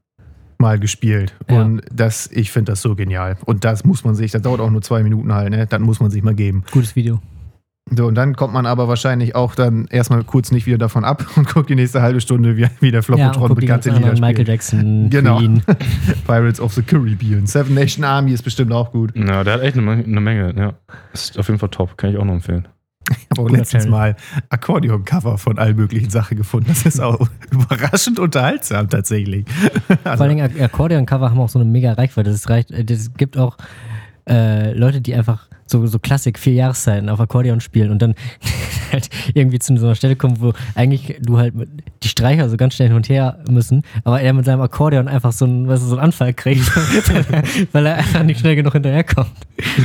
mal 0.59 0.79
gespielt. 0.79 1.35
Ja. 1.49 1.61
Und 1.61 1.81
das, 1.93 2.27
ich 2.31 2.51
finde 2.51 2.71
das 2.71 2.81
so 2.81 2.95
genial. 2.95 3.37
Und 3.45 3.63
das 3.65 3.83
muss 3.83 4.03
man 4.05 4.15
sich, 4.15 4.31
das 4.31 4.41
dauert 4.41 4.61
auch 4.61 4.69
nur 4.69 4.81
zwei 4.81 5.03
Minuten 5.03 5.33
halt, 5.33 5.49
ne? 5.49 5.67
Das 5.67 5.79
muss 5.81 5.99
man 5.99 6.09
sich 6.09 6.23
mal 6.23 6.33
geben. 6.35 6.63
Gutes 6.71 6.95
Video. 6.95 7.19
So, 7.91 8.07
und 8.07 8.15
dann 8.15 8.33
kommt 8.37 8.53
man 8.53 8.65
aber 8.65 8.87
wahrscheinlich 8.87 9.35
auch 9.35 9.55
dann 9.55 9.87
erstmal 9.87 10.23
kurz 10.23 10.51
nicht 10.51 10.65
wieder 10.65 10.77
davon 10.77 11.03
ab 11.03 11.25
und 11.35 11.49
guckt 11.53 11.69
die 11.69 11.75
nächste 11.75 12.01
halbe 12.01 12.21
Stunde, 12.21 12.55
wie, 12.55 12.65
wie 12.79 12.91
der 12.91 13.03
Ja, 13.17 13.31
guck 13.35 13.49
die 13.49 13.55
bekannte 13.55 13.89
ganzen 13.89 14.03
Lieder 14.09 14.19
Michael. 14.21 14.47
Jackson, 14.47 15.09
Genau. 15.11 15.37
Queen. 15.37 15.61
Pirates 16.25 16.61
of 16.61 16.73
the 16.73 16.81
Caribbean. 16.81 17.45
Seven 17.45 17.73
Nation 17.75 18.05
Army 18.05 18.31
ist 18.31 18.43
bestimmt 18.43 18.71
auch 18.71 18.91
gut. 18.93 19.13
Ja, 19.17 19.43
der 19.43 19.55
hat 19.55 19.61
echt 19.61 19.77
eine, 19.77 19.85
Menge- 19.85 20.05
eine 20.05 20.21
Menge, 20.21 20.53
ja. 20.55 20.73
Ist 21.11 21.37
auf 21.37 21.47
jeden 21.49 21.59
Fall 21.59 21.69
top, 21.69 21.97
kann 21.97 22.11
ich 22.11 22.17
auch 22.17 22.23
noch 22.25 22.33
empfehlen. 22.35 22.69
Ich 23.09 23.17
habe 23.31 23.41
auch 23.41 23.45
Guter 23.47 23.57
letztens 23.57 23.83
Channel. 23.83 23.89
mal 23.99 24.15
Akkordeon-Cover 24.49 25.37
von 25.37 25.59
allen 25.59 25.75
möglichen 25.75 26.09
Sachen 26.09 26.37
gefunden. 26.37 26.67
Das 26.69 26.85
ist 26.85 26.99
auch 26.99 27.27
überraschend 27.51 28.19
unterhaltsam 28.19 28.89
tatsächlich. 28.89 29.45
Vor 30.03 30.11
allen 30.11 30.29
Dingen 30.29 30.45
Ak- 30.45 30.59
Akkordeon-Cover 30.61 31.29
haben 31.29 31.39
auch 31.39 31.49
so 31.49 31.59
eine 31.59 31.69
mega 31.69 31.93
Reichweite. 31.93 32.31
Das 32.31 32.49
reicht, 32.49 32.71
äh, 32.71 32.85
das 32.85 33.13
gibt 33.15 33.37
auch 33.37 33.57
äh, 34.29 34.71
Leute, 34.73 35.01
die 35.01 35.13
einfach 35.15 35.47
so, 35.65 35.85
so 35.87 35.99
Klassik, 35.99 36.39
vier 36.39 36.53
Jahreszeiten 36.53 37.09
auf 37.09 37.19
Akkordeon 37.19 37.61
spielen 37.61 37.91
und 37.91 38.01
dann 38.01 38.15
halt 38.91 39.09
irgendwie 39.33 39.59
zu 39.59 39.75
so 39.77 39.85
einer 39.85 39.95
Stelle 39.95 40.15
kommen, 40.15 40.39
wo 40.39 40.53
eigentlich 40.75 41.17
du 41.21 41.37
halt 41.37 41.55
mit, 41.55 41.69
die 42.03 42.07
Streicher 42.07 42.49
so 42.49 42.57
ganz 42.57 42.75
schnell 42.75 42.89
hin 42.89 42.97
und 42.97 43.09
her 43.09 43.39
müssen, 43.49 43.83
aber 44.03 44.21
er 44.21 44.33
mit 44.33 44.45
seinem 44.45 44.61
Akkordeon 44.61 45.07
einfach 45.07 45.31
so 45.31 45.45
einen, 45.45 45.67
weißt 45.67 45.83
du, 45.83 45.87
so 45.87 45.95
einen 45.95 46.05
Anfall 46.05 46.33
kriegt, 46.33 46.69
weil 47.71 47.85
er 47.85 47.95
einfach 47.97 48.23
nicht 48.23 48.39
schnell 48.39 48.55
genug 48.55 48.73
hinterherkommt. 48.73 49.31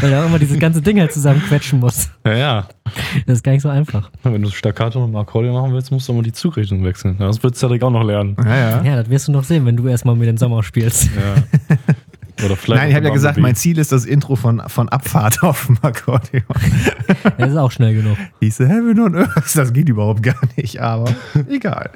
Weil 0.01 0.12
er 0.12 0.23
auch 0.23 0.27
immer 0.27 0.38
dieses 0.38 0.59
ganze 0.59 0.83
Ding 0.83 0.99
halt 0.99 1.12
zusammenquetschen 1.12 1.81
muss. 1.81 2.11
Ja, 2.25 2.37
ja. 2.37 2.69
Das 3.27 3.38
ist 3.38 3.43
gar 3.43 3.53
nicht 3.53 3.62
so 3.62 3.69
einfach. 3.69 4.11
Wenn 4.23 4.43
du 4.43 4.51
Staccato 4.51 5.01
mit 5.01 5.14
dem 5.14 5.17
Akkordeon 5.17 5.55
machen 5.55 5.73
willst, 5.73 5.91
musst 5.91 6.09
du 6.09 6.12
mal 6.12 6.23
die 6.23 6.33
Zugrichtung 6.33 6.85
wechseln. 6.85 7.17
Das 7.19 7.43
wird 7.43 7.57
Cedric 7.57 7.83
auch 7.83 7.91
noch 7.91 8.05
lernen. 8.05 8.37
Ja, 8.45 8.57
ja. 8.57 8.83
Ja, 8.83 8.97
das 8.97 9.11
wirst 9.11 9.29
du 9.29 9.33
noch 9.33 9.45
sehen, 9.45 9.67
wenn 9.67 9.77
du 9.77 9.87
erstmal 9.87 10.17
mit 10.17 10.29
den 10.29 10.37
Sommer 10.37 10.62
spielst. 10.62 11.11
Ja. 11.17 11.77
Oder 12.44 12.57
vielleicht 12.57 12.81
Nein, 12.81 12.90
ich 12.90 12.96
habe 12.96 13.07
ja 13.07 13.12
gesagt, 13.12 13.38
mein 13.38 13.55
Ziel 13.55 13.79
ist 13.79 13.92
das 13.92 14.05
Intro 14.05 14.37
von, 14.37 14.62
von 14.68 14.88
Abfahrt 14.88 15.42
auf 15.42 15.66
dem 15.66 15.79
Akkordeon. 15.83 16.44
Das 17.38 17.51
ist 17.51 17.57
auch 17.57 17.70
schnell 17.70 17.94
genug. 17.94 18.16
Hieße 18.40 18.68
Heaven 18.68 19.01
on 19.01 19.14
Earth. 19.16 19.55
Das 19.55 19.72
geht 19.72 19.88
überhaupt 19.88 20.22
gar 20.22 20.37
nicht, 20.57 20.79
aber 20.81 21.14
egal. 21.48 21.90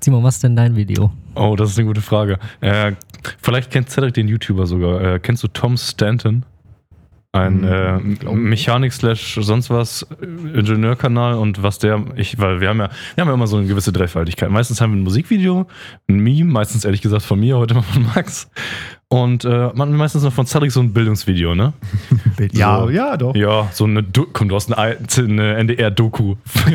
Simon, 0.00 0.22
was 0.24 0.36
ist 0.36 0.44
denn 0.44 0.56
dein 0.56 0.76
Video? 0.76 1.12
Oh, 1.34 1.56
das 1.56 1.70
ist 1.70 1.78
eine 1.78 1.86
gute 1.86 2.00
Frage. 2.00 2.38
Äh, 2.60 2.92
vielleicht 3.42 3.70
kennt 3.70 3.90
Cedric 3.90 4.14
den 4.14 4.28
YouTuber 4.28 4.66
sogar. 4.66 5.00
Äh, 5.00 5.18
kennst 5.20 5.42
du 5.42 5.48
Tom 5.48 5.76
Stanton? 5.76 6.44
Ein 7.32 7.62
Hm, 7.62 8.18
äh. 8.26 8.34
Mechanik 8.34 8.92
slash 8.92 9.38
sonst 9.40 9.70
was 9.70 10.04
äh, 10.20 10.24
Ingenieurkanal 10.58 11.34
und 11.34 11.62
was 11.62 11.78
der, 11.78 12.04
ich, 12.16 12.38
weil 12.40 12.60
wir 12.60 12.68
haben 12.68 12.80
ja, 12.80 12.90
wir 13.14 13.22
haben 13.22 13.28
ja 13.28 13.34
immer 13.34 13.46
so 13.46 13.56
eine 13.56 13.66
gewisse 13.66 13.92
Dreifaltigkeit. 13.92 14.50
Meistens 14.50 14.80
haben 14.80 14.92
wir 14.92 14.98
ein 14.98 15.04
Musikvideo, 15.04 15.66
ein 16.08 16.18
Meme, 16.18 16.50
meistens 16.50 16.84
ehrlich 16.84 17.02
gesagt 17.02 17.22
von 17.22 17.38
mir, 17.38 17.56
heute 17.56 17.74
mal 17.74 17.82
von 17.82 18.02
Max. 18.02 18.50
Und 19.12 19.44
äh, 19.44 19.70
man 19.74 19.92
meistens 19.96 20.22
noch 20.22 20.32
von 20.32 20.46
Cedric 20.46 20.70
so 20.70 20.78
ein 20.80 20.92
Bildungsvideo, 20.92 21.56
ne? 21.56 21.72
Ja, 22.52 22.80
So. 22.82 22.90
ja, 22.90 23.16
doch. 23.16 23.34
Ja, 23.34 23.68
so 23.72 23.84
eine, 23.84 24.04
Do 24.04 24.24
komm, 24.32 24.48
du 24.48 24.54
hast 24.54 24.72
eine, 24.72 24.98
eine 25.18 25.54
NDR-Doku. 25.56 26.36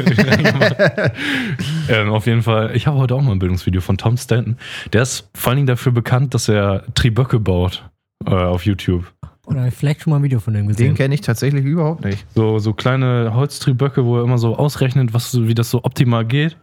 ähm, 1.89 2.09
auf 2.09 2.25
jeden 2.27 2.41
Fall, 2.41 2.75
ich 2.75 2.88
habe 2.88 2.97
heute 2.97 3.15
auch 3.15 3.21
mal 3.21 3.31
ein 3.31 3.39
Bildungsvideo 3.39 3.81
von 3.81 3.97
Tom 3.97 4.17
Stanton. 4.17 4.57
Der 4.93 5.03
ist 5.03 5.29
vor 5.33 5.51
allen 5.51 5.57
Dingen 5.57 5.67
dafür 5.67 5.91
bekannt, 5.91 6.33
dass 6.33 6.49
er 6.49 6.83
Triböcke 6.93 7.39
baut. 7.39 7.89
äh, 8.25 8.31
auf 8.31 8.65
YouTube. 8.65 9.05
Oder 9.45 9.71
vielleicht 9.71 10.01
schon 10.01 10.11
mal 10.11 10.17
ein 10.17 10.23
Video 10.23 10.39
von 10.39 10.53
dem 10.55 10.67
gesehen. 10.67 10.88
Den 10.88 10.95
kenne 10.95 11.13
ich 11.13 11.21
tatsächlich 11.21 11.63
überhaupt 11.63 12.03
nicht. 12.03 12.25
So, 12.33 12.57
so 12.57 12.73
kleine 12.73 13.31
Holztrieböcke, 13.36 14.03
wo 14.03 14.17
er 14.17 14.23
immer 14.23 14.39
so 14.39 14.55
ausrechnet, 14.57 15.13
was, 15.13 15.31
so- 15.31 15.47
wie 15.47 15.53
das 15.53 15.69
so 15.69 15.83
optimal 15.83 16.25
geht. 16.25 16.57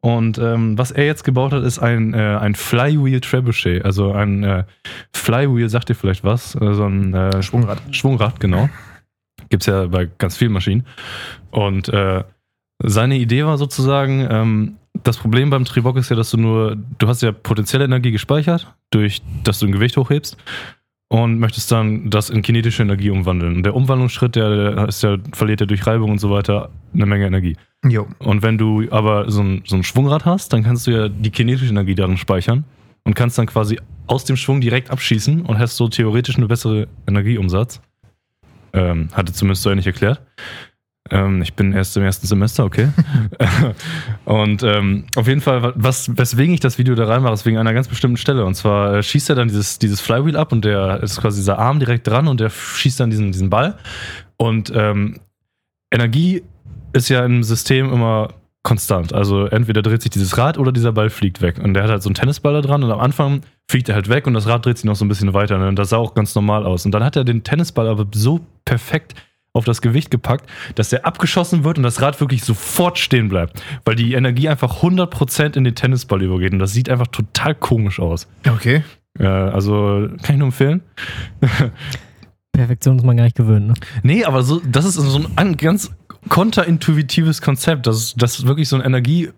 Und 0.00 0.38
ähm, 0.38 0.78
was 0.78 0.92
er 0.92 1.04
jetzt 1.04 1.24
gebaut 1.24 1.52
hat, 1.52 1.64
ist 1.64 1.78
ein, 1.78 2.14
äh, 2.14 2.38
ein 2.40 2.54
Flywheel 2.54 3.20
Trebuchet. 3.20 3.84
Also 3.84 4.12
ein 4.12 4.44
äh, 4.44 4.64
Flywheel, 5.12 5.68
sagt 5.68 5.88
ihr 5.88 5.96
vielleicht 5.96 6.22
was? 6.22 6.54
Äh, 6.54 6.74
so 6.74 6.84
ein 6.84 7.12
äh, 7.14 7.42
Schwungrad. 7.42 7.82
Schwungrad, 7.90 8.38
genau. 8.38 8.68
Gibt's 9.48 9.66
ja 9.66 9.86
bei 9.86 10.08
ganz 10.18 10.36
vielen 10.36 10.52
Maschinen. 10.52 10.86
Und 11.50 11.88
äh, 11.88 12.22
seine 12.82 13.16
Idee 13.16 13.44
war 13.44 13.58
sozusagen, 13.58 14.26
ähm, 14.30 14.76
das 15.02 15.16
Problem 15.18 15.50
beim 15.50 15.64
Tribok 15.64 15.96
ist 15.96 16.10
ja, 16.10 16.16
dass 16.16 16.30
du 16.30 16.36
nur, 16.36 16.76
du 16.76 17.08
hast 17.08 17.22
ja 17.22 17.32
potenzielle 17.32 17.84
Energie 17.84 18.12
gespeichert, 18.12 18.72
durch 18.90 19.22
dass 19.44 19.58
du 19.58 19.66
ein 19.66 19.72
Gewicht 19.72 19.96
hochhebst 19.96 20.36
und 21.08 21.38
möchtest 21.38 21.70
dann 21.70 22.10
das 22.10 22.30
in 22.30 22.42
kinetische 22.42 22.82
Energie 22.82 23.10
umwandeln. 23.10 23.56
Und 23.56 23.62
der 23.62 23.74
Umwandlungsschritt, 23.74 24.36
der, 24.36 24.74
der 24.74 24.88
ist 24.88 25.02
ja, 25.02 25.16
verliert 25.32 25.60
ja 25.60 25.66
durch 25.66 25.86
Reibung 25.86 26.10
und 26.10 26.18
so 26.18 26.30
weiter 26.30 26.70
eine 26.94 27.06
Menge 27.06 27.26
Energie. 27.26 27.56
Jo. 27.88 28.08
Und 28.18 28.42
wenn 28.42 28.58
du 28.58 28.84
aber 28.90 29.30
so 29.30 29.42
ein, 29.42 29.62
so 29.66 29.76
ein 29.76 29.82
Schwungrad 29.82 30.24
hast, 30.24 30.52
dann 30.52 30.62
kannst 30.62 30.86
du 30.86 30.90
ja 30.90 31.08
die 31.08 31.30
kinetische 31.30 31.70
Energie 31.70 31.94
darin 31.94 32.16
speichern 32.16 32.64
und 33.04 33.14
kannst 33.14 33.38
dann 33.38 33.46
quasi 33.46 33.78
aus 34.06 34.24
dem 34.24 34.36
Schwung 34.36 34.60
direkt 34.60 34.90
abschießen 34.90 35.42
und 35.42 35.58
hast 35.58 35.76
so 35.76 35.88
theoretisch 35.88 36.36
eine 36.36 36.46
bessere 36.46 36.88
Energieumsatz. 37.06 37.80
Ähm, 38.72 39.08
hatte 39.12 39.32
zumindest 39.32 39.62
so 39.62 39.70
ähnlich 39.70 39.86
erklärt. 39.86 40.20
Ähm, 41.10 41.40
ich 41.40 41.54
bin 41.54 41.72
erst 41.72 41.96
im 41.96 42.02
ersten 42.02 42.26
Semester, 42.26 42.64
okay. 42.64 42.88
und 44.24 44.62
ähm, 44.62 45.04
auf 45.14 45.28
jeden 45.28 45.40
Fall, 45.40 45.72
was, 45.76 46.16
weswegen 46.16 46.52
ich 46.52 46.60
das 46.60 46.78
Video 46.78 46.94
da 46.94 47.06
reinmache, 47.06 47.34
ist 47.34 47.46
wegen 47.46 47.58
einer 47.58 47.72
ganz 47.72 47.88
bestimmten 47.88 48.16
Stelle. 48.16 48.44
Und 48.44 48.54
zwar 48.54 48.96
äh, 48.96 49.02
schießt 49.02 49.30
er 49.30 49.36
dann 49.36 49.48
dieses, 49.48 49.78
dieses 49.78 50.00
Flywheel 50.00 50.36
ab 50.36 50.52
und 50.52 50.64
der 50.64 51.02
ist 51.02 51.20
quasi 51.20 51.40
dieser 51.40 51.58
Arm 51.58 51.78
direkt 51.78 52.06
dran 52.06 52.26
und 52.26 52.40
der 52.40 52.50
schießt 52.50 52.98
dann 52.98 53.10
diesen, 53.10 53.30
diesen 53.32 53.50
Ball. 53.50 53.78
Und 54.36 54.72
ähm, 54.74 55.20
Energie 55.92 56.42
ist 56.96 57.08
ja 57.08 57.24
im 57.24 57.42
System 57.42 57.92
immer 57.92 58.28
konstant. 58.66 59.12
Also 59.12 59.46
entweder 59.46 59.80
dreht 59.80 60.02
sich 60.02 60.10
dieses 60.10 60.36
Rad 60.38 60.58
oder 60.58 60.72
dieser 60.72 60.90
Ball 60.90 61.08
fliegt 61.08 61.40
weg. 61.40 61.60
Und 61.62 61.74
der 61.74 61.84
hat 61.84 61.90
halt 61.90 62.02
so 62.02 62.08
einen 62.08 62.14
Tennisball 62.14 62.54
da 62.54 62.62
dran 62.62 62.82
und 62.82 62.90
am 62.90 62.98
Anfang 62.98 63.42
fliegt 63.70 63.88
er 63.88 63.94
halt 63.94 64.08
weg 64.08 64.26
und 64.26 64.34
das 64.34 64.48
Rad 64.48 64.66
dreht 64.66 64.78
sich 64.78 64.84
noch 64.84 64.96
so 64.96 65.04
ein 65.04 65.08
bisschen 65.08 65.32
weiter. 65.34 65.56
Ne? 65.58 65.68
Und 65.68 65.78
das 65.78 65.90
sah 65.90 65.98
auch 65.98 66.14
ganz 66.14 66.34
normal 66.34 66.66
aus. 66.66 66.84
Und 66.84 66.92
dann 66.92 67.04
hat 67.04 67.14
er 67.14 67.22
den 67.22 67.44
Tennisball 67.44 67.86
aber 67.86 68.06
so 68.12 68.40
perfekt 68.64 69.14
auf 69.52 69.64
das 69.64 69.80
Gewicht 69.80 70.10
gepackt, 70.10 70.50
dass 70.74 70.90
der 70.90 71.06
abgeschossen 71.06 71.62
wird 71.62 71.78
und 71.78 71.84
das 71.84 72.02
Rad 72.02 72.20
wirklich 72.20 72.42
sofort 72.42 72.98
stehen 72.98 73.28
bleibt. 73.28 73.62
Weil 73.84 73.94
die 73.94 74.14
Energie 74.14 74.48
einfach 74.48 74.82
100% 74.82 75.56
in 75.56 75.62
den 75.62 75.76
Tennisball 75.76 76.20
übergeht. 76.22 76.52
Und 76.52 76.58
das 76.58 76.72
sieht 76.72 76.88
einfach 76.88 77.06
total 77.06 77.54
komisch 77.54 78.00
aus. 78.00 78.26
Okay. 78.48 78.82
Äh, 79.18 79.26
also 79.26 80.08
kann 80.22 80.34
ich 80.34 80.38
nur 80.38 80.48
empfehlen. 80.48 80.82
Perfektion 82.52 82.98
ist 82.98 83.04
man 83.04 83.16
gar 83.16 83.24
nicht 83.24 83.36
gewöhnt, 83.36 83.68
ne? 83.68 83.74
Nee, 84.02 84.24
aber 84.24 84.42
so, 84.42 84.60
das 84.66 84.86
ist 84.86 84.94
so 84.94 85.18
ein, 85.18 85.26
ein 85.36 85.56
ganz 85.56 85.92
kontraintuitives 86.28 87.40
Konzept, 87.42 87.86
dass, 87.86 88.14
dass 88.14 88.46
wirklich 88.46 88.68
so 88.68 88.76
eine 88.76 88.84
Energie 88.84 89.30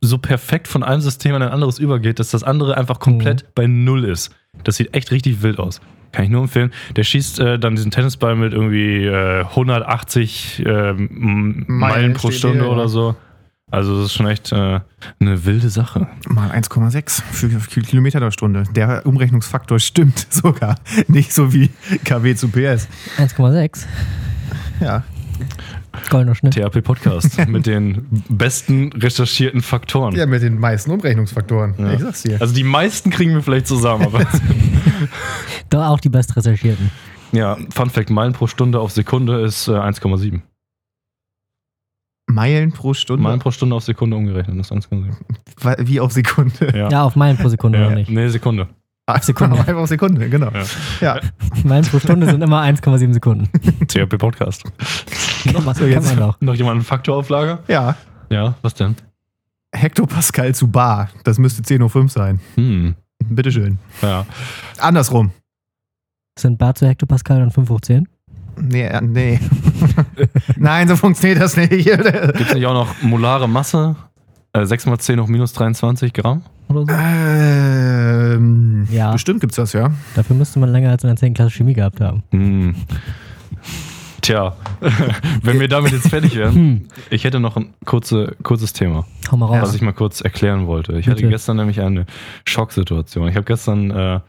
so 0.00 0.18
perfekt 0.18 0.68
von 0.68 0.82
einem 0.82 1.00
System 1.00 1.34
an 1.34 1.42
ein 1.42 1.48
anderes 1.48 1.78
übergeht, 1.78 2.18
dass 2.18 2.30
das 2.30 2.42
andere 2.42 2.76
einfach 2.76 3.00
komplett 3.00 3.54
bei 3.54 3.66
Null 3.66 4.04
ist. 4.04 4.34
Das 4.64 4.76
sieht 4.76 4.94
echt 4.94 5.10
richtig 5.10 5.42
wild 5.42 5.58
aus. 5.58 5.80
Kann 6.12 6.24
ich 6.26 6.30
nur 6.30 6.42
empfehlen. 6.42 6.72
Der 6.94 7.04
schießt 7.04 7.40
äh, 7.40 7.58
dann 7.58 7.74
diesen 7.74 7.90
Tennisball 7.90 8.36
mit 8.36 8.52
irgendwie 8.52 9.06
äh, 9.06 9.40
180 9.44 10.62
ähm, 10.66 11.64
Meilen 11.66 12.12
pro 12.12 12.30
Stunde 12.30 12.64
ja. 12.64 12.70
oder 12.70 12.88
so. 12.88 13.16
Also 13.70 13.96
das 13.96 14.06
ist 14.06 14.12
schon 14.12 14.26
echt 14.26 14.52
äh, 14.52 14.80
eine 15.18 15.44
wilde 15.46 15.70
Sache. 15.70 16.06
Mal 16.28 16.50
1,6 16.50 17.22
für 17.22 17.48
für 17.48 17.80
Kilometer 17.80 18.20
der 18.20 18.30
Stunde. 18.30 18.64
Der 18.74 19.06
Umrechnungsfaktor 19.06 19.78
stimmt 19.78 20.18
sogar. 20.30 20.76
Nicht 21.08 21.32
so 21.32 21.54
wie 21.54 21.70
kW 22.04 22.34
zu 22.34 22.48
PS. 22.48 22.88
1,6. 23.16 23.86
Ja. 24.80 25.04
Goldener 26.10 26.34
Schnitt. 26.34 26.54
THP 26.54 26.82
Podcast 26.82 27.46
mit 27.48 27.66
den 27.66 28.06
besten 28.28 28.92
recherchierten 28.92 29.62
Faktoren. 29.62 30.14
Ja, 30.14 30.26
mit 30.26 30.42
den 30.42 30.58
meisten 30.58 30.90
Umrechnungsfaktoren. 30.90 31.74
Ja. 31.78 31.92
Ich 31.94 32.00
sag's 32.00 32.22
dir. 32.22 32.40
Also 32.40 32.54
die 32.54 32.64
meisten 32.64 33.10
kriegen 33.10 33.32
wir 33.34 33.42
vielleicht 33.42 33.66
zusammen, 33.66 34.04
aber 34.06 34.20
Doch 35.70 35.86
auch 35.86 36.00
die 36.00 36.08
best 36.08 36.36
recherchierten. 36.36 36.90
ja, 37.32 37.56
Fun 37.74 37.90
Fact, 37.90 38.10
Meilen 38.10 38.32
pro 38.32 38.46
Stunde 38.46 38.78
auf 38.80 38.92
Sekunde 38.92 39.40
ist 39.42 39.68
äh, 39.68 39.72
1,7. 39.72 40.40
Meilen 42.28 42.72
pro 42.72 42.94
Stunde? 42.94 43.22
Meilen 43.22 43.40
pro 43.40 43.50
Stunde 43.50 43.74
auf 43.76 43.84
Sekunde 43.84 44.16
umgerechnet 44.16 44.58
ist 44.58 44.72
1,7. 44.72 45.12
Wa- 45.60 45.76
Wie 45.80 46.00
auf 46.00 46.12
Sekunde? 46.12 46.72
Ja. 46.74 46.88
Ja, 46.88 47.02
auf 47.04 47.16
Meilen 47.16 47.36
pro 47.36 47.48
Sekunde 47.48 47.78
Ja, 47.80 47.86
oder 47.86 47.96
nicht. 47.96 48.10
Nee, 48.10 48.28
Sekunde. 48.28 48.68
Auf 49.06 49.24
Sekunde. 49.24 49.58
Einfach 49.58 49.74
auf 49.76 49.88
Sekunde, 49.88 50.30
genau. 50.30 50.50
Ja. 51.00 51.16
Ja. 51.16 51.20
Meilen 51.64 51.84
pro 51.84 51.98
Stunde 51.98 52.26
sind 52.26 52.40
immer 52.42 52.62
1,7 52.62 53.12
Sekunden. 53.12 53.48
THP 53.88 54.16
Podcast. 54.18 54.62
Was 55.64 55.78
So, 55.78 55.84
kann 55.84 55.92
jetzt- 55.92 56.16
man. 56.16 56.34
Noch 56.40 56.54
jemand 56.54 56.76
einen 56.76 56.84
Faktor 56.84 57.16
auf 57.16 57.28
Lager? 57.28 57.60
Ja. 57.68 57.96
Ja, 58.30 58.54
was 58.62 58.74
denn? 58.74 58.96
Hektopascal 59.74 60.54
zu 60.54 60.68
Bar. 60.68 61.08
Das 61.24 61.38
müsste 61.38 61.62
10.05 61.62 62.02
Uhr 62.04 62.08
sein. 62.08 62.40
Hm, 62.56 62.94
Bitteschön. 63.28 63.78
ja. 64.02 64.26
Andersrum. 64.78 65.30
Sind 66.38 66.58
Bar 66.58 66.74
zu 66.74 66.86
Hektopascal 66.86 67.40
dann 67.40 67.50
5 67.50 67.68
hoch 67.70 67.80
10? 67.80 68.08
Nee, 68.60 68.82
äh, 68.84 69.00
nee. 69.00 69.40
Nein, 70.56 70.88
so 70.88 70.96
funktioniert 70.96 71.40
das 71.40 71.56
nicht. 71.56 71.70
Gibt 71.70 72.40
es 72.40 72.54
nicht 72.54 72.66
auch 72.66 72.74
noch 72.74 73.02
molare 73.02 73.48
Masse? 73.48 73.96
Äh, 74.52 74.66
6 74.66 74.86
mal 74.86 74.98
10 74.98 75.20
hoch 75.20 75.26
minus 75.28 75.52
23 75.54 76.12
Gramm 76.12 76.42
oder 76.68 76.80
so? 76.86 76.92
ähm, 76.92 78.86
Ja. 78.90 79.12
Bestimmt 79.12 79.40
gibt's 79.40 79.56
das, 79.56 79.72
ja. 79.72 79.90
Dafür 80.14 80.36
müsste 80.36 80.58
man 80.58 80.70
länger 80.70 80.90
als 80.90 81.02
in 81.02 81.08
der 81.08 81.16
10. 81.16 81.32
Klasse 81.34 81.50
Chemie 81.52 81.72
gehabt 81.74 82.00
haben. 82.00 82.22
Hm. 82.30 82.74
Tja, 84.22 84.54
wenn 85.42 85.60
wir 85.60 85.68
damit 85.68 85.92
jetzt 85.92 86.08
fertig 86.08 86.36
wären, 86.36 86.54
Hm. 86.54 86.88
ich 87.10 87.24
hätte 87.24 87.40
noch 87.40 87.56
ein 87.56 87.74
kurze, 87.84 88.34
kurzes 88.42 88.72
Thema. 88.72 89.04
Hau 89.30 89.36
mal 89.36 89.46
raus. 89.46 89.58
was 89.62 89.74
ich 89.74 89.82
mal 89.82 89.92
kurz 89.92 90.20
erklären 90.20 90.66
wollte. 90.66 90.92
Ich 90.94 91.06
hatte 91.08 91.16
Bitte. 91.16 91.28
gestern 91.28 91.56
nämlich 91.58 91.80
eine 91.80 92.06
Schocksituation. 92.46 93.28
Ich 93.28 93.34
habe 93.34 93.44
gestern 93.44 93.90
äh, 93.90 94.20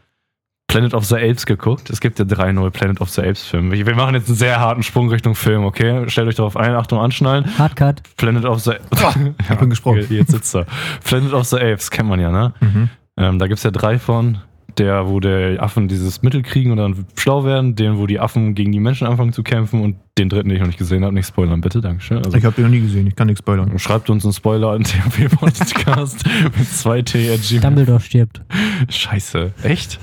Planet 0.66 0.94
of 0.94 1.04
the 1.04 1.14
Apes 1.16 1.46
geguckt. 1.46 1.90
Es 1.90 2.00
gibt 2.00 2.18
ja 2.18 2.24
drei 2.24 2.50
neue 2.50 2.70
Planet 2.70 3.00
of 3.00 3.08
the 3.10 3.20
Apes 3.22 3.44
Filme. 3.44 3.70
Wir 3.72 3.86
wir 3.86 3.94
machen 3.94 4.14
jetzt 4.14 4.28
einen 4.28 4.36
sehr 4.36 4.58
harten 4.60 4.82
Sprung 4.82 5.08
Richtung 5.10 5.34
Film, 5.36 5.64
okay? 5.64 6.08
Stellt 6.08 6.26
euch 6.26 6.34
darauf 6.34 6.56
ein, 6.56 6.74
Achtung, 6.74 6.98
anschnallen. 6.98 7.56
Hardcut. 7.58 8.02
Planet 8.16 8.44
of 8.46 8.60
the 8.62 8.72
ich 9.50 9.56
bin 9.58 9.70
gesprungen. 9.70 10.04
Jetzt 10.10 10.32
sitzt 10.32 10.54
er. 10.56 10.66
Planet 11.04 11.32
of 11.34 11.44
the 11.46 11.56
Apes 11.56 11.90
kennt 11.90 12.08
man 12.08 12.18
ja, 12.18 12.32
ne? 12.32 12.52
Mhm. 12.60 12.88
Ähm, 13.16 13.38
da 13.38 13.46
gibt 13.46 13.58
es 13.58 13.62
ja 13.62 13.70
drei 13.70 13.98
von. 14.00 14.38
Der, 14.78 15.08
wo 15.08 15.20
die 15.20 15.56
Affen 15.58 15.86
dieses 15.88 16.22
Mittel 16.22 16.42
kriegen 16.42 16.70
und 16.72 16.78
dann 16.78 17.06
schlau 17.16 17.44
werden, 17.44 17.76
den, 17.76 17.98
wo 17.98 18.06
die 18.06 18.18
Affen 18.18 18.54
gegen 18.54 18.72
die 18.72 18.80
Menschen 18.80 19.06
anfangen 19.06 19.32
zu 19.32 19.42
kämpfen 19.42 19.80
und 19.80 19.96
den 20.18 20.28
dritten, 20.28 20.48
den 20.48 20.56
ich 20.56 20.60
noch 20.60 20.66
nicht 20.66 20.78
gesehen 20.78 21.04
habe, 21.04 21.14
nicht 21.14 21.26
spoilern, 21.26 21.60
bitte, 21.60 21.80
Dankeschön. 21.80 22.18
Also, 22.18 22.36
Ich 22.36 22.44
habe 22.44 22.54
den 22.56 22.64
noch 22.64 22.70
nie 22.70 22.80
gesehen, 22.80 23.06
ich 23.06 23.14
kann 23.14 23.26
nichts 23.26 23.40
spoilern. 23.40 23.78
Schreibt 23.78 24.10
uns 24.10 24.24
einen 24.24 24.32
Spoiler 24.32 24.70
an 24.70 24.82
THP 24.84 25.28
Podcast 25.30 26.24
mit 26.42 26.66
2T 26.66 27.60
Dumbledore 27.60 28.00
stirbt. 28.00 28.40
Scheiße. 28.88 29.52
Echt? 29.62 30.00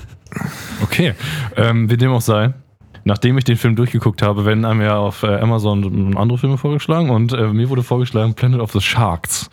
Okay. 0.82 1.14
Ähm, 1.56 1.90
wie 1.90 1.96
dem 1.96 2.10
auch 2.12 2.20
sei. 2.20 2.54
Nachdem 3.04 3.36
ich 3.38 3.44
den 3.44 3.56
Film 3.56 3.76
durchgeguckt 3.76 4.22
habe, 4.22 4.44
werden 4.44 4.64
einem 4.64 4.80
ja 4.80 4.96
auf 4.96 5.22
äh, 5.22 5.38
Amazon 5.38 6.16
andere 6.16 6.38
Filme 6.38 6.58
vorgeschlagen 6.58 7.10
und 7.10 7.32
äh, 7.32 7.48
mir 7.48 7.68
wurde 7.68 7.82
vorgeschlagen 7.82 8.34
Planet 8.34 8.60
of 8.60 8.72
the 8.72 8.80
Sharks. 8.80 9.50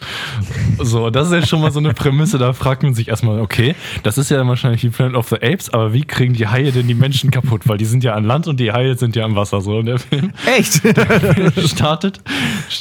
So, 0.78 1.10
das 1.10 1.28
ist 1.28 1.34
ja 1.34 1.45
schon 1.45 1.62
mal 1.62 1.72
so 1.72 1.80
eine 1.80 1.93
Prämisse, 1.93 2.38
da 2.38 2.54
fragt 2.54 2.84
man 2.84 2.93
sich 2.93 3.08
erstmal, 3.08 3.39
okay, 3.39 3.76
das 4.04 4.18
ist 4.18 4.30
ja 4.30 4.45
wahrscheinlich 4.47 4.84
wie 4.84 4.89
Planet 4.89 5.16
of 5.16 5.30
the 5.30 5.36
Apes, 5.36 5.74
aber 5.74 5.93
wie 5.93 6.04
kriegen 6.04 6.34
die 6.34 6.47
Haie 6.47 6.72
denn 6.72 6.88
die 6.88 6.93
Menschen 6.93 7.32
kaputt? 7.32 7.68
Weil 7.68 7.78
die 7.78 7.86
sind 7.86 8.04
ja 8.04 8.14
an 8.14 8.24
Land 8.24 8.47
und 8.47 8.60
die 8.60 8.72
Haie 8.72 8.95
sind 8.95 9.16
ja 9.16 9.26
am 9.26 9.36
Wasser. 9.36 9.62
So, 9.62 9.78
und 9.78 9.86
der 9.86 10.00
Film 10.00 10.32
Echt? 10.45 10.82
startet, 11.70 12.22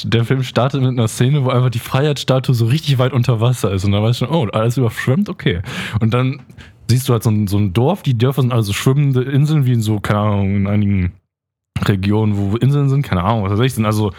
der 0.03 0.25
Film 0.25 0.43
startet 0.43 0.81
mit 0.81 0.91
einer 0.91 1.07
Szene, 1.07 1.43
wo 1.43 1.49
einfach 1.49 1.69
die 1.69 1.79
Freiheitsstatue 1.79 2.53
so 2.53 2.65
richtig 2.65 2.97
weit 2.97 3.13
unter 3.13 3.41
Wasser 3.41 3.71
ist. 3.71 3.85
Und 3.85 3.91
dann 3.91 4.03
weißt 4.03 4.21
du 4.21 4.25
schon, 4.25 4.35
oh, 4.35 4.47
alles 4.51 4.77
überschwemmt, 4.77 5.29
okay. 5.29 5.61
Und 5.99 6.13
dann 6.13 6.41
siehst 6.89 7.07
du 7.07 7.13
halt 7.13 7.23
so 7.23 7.29
ein, 7.29 7.47
so 7.47 7.57
ein 7.57 7.73
Dorf, 7.73 8.03
die 8.03 8.17
Dörfer 8.17 8.41
sind 8.41 8.51
also 8.51 8.73
schwimmende 8.73 9.21
Inseln, 9.23 9.65
wie 9.65 9.73
in 9.73 9.81
so, 9.81 9.99
keine 9.99 10.19
Ahnung, 10.19 10.55
in 10.55 10.67
einigen 10.67 11.13
Regionen, 11.85 12.35
wo 12.35 12.57
Inseln 12.57 12.89
sind, 12.89 13.03
keine 13.03 13.23
Ahnung, 13.23 13.43
was 13.43 13.53
weiß 13.53 13.59
ich, 13.61 13.73
sind 13.73 13.85
also 13.85 14.11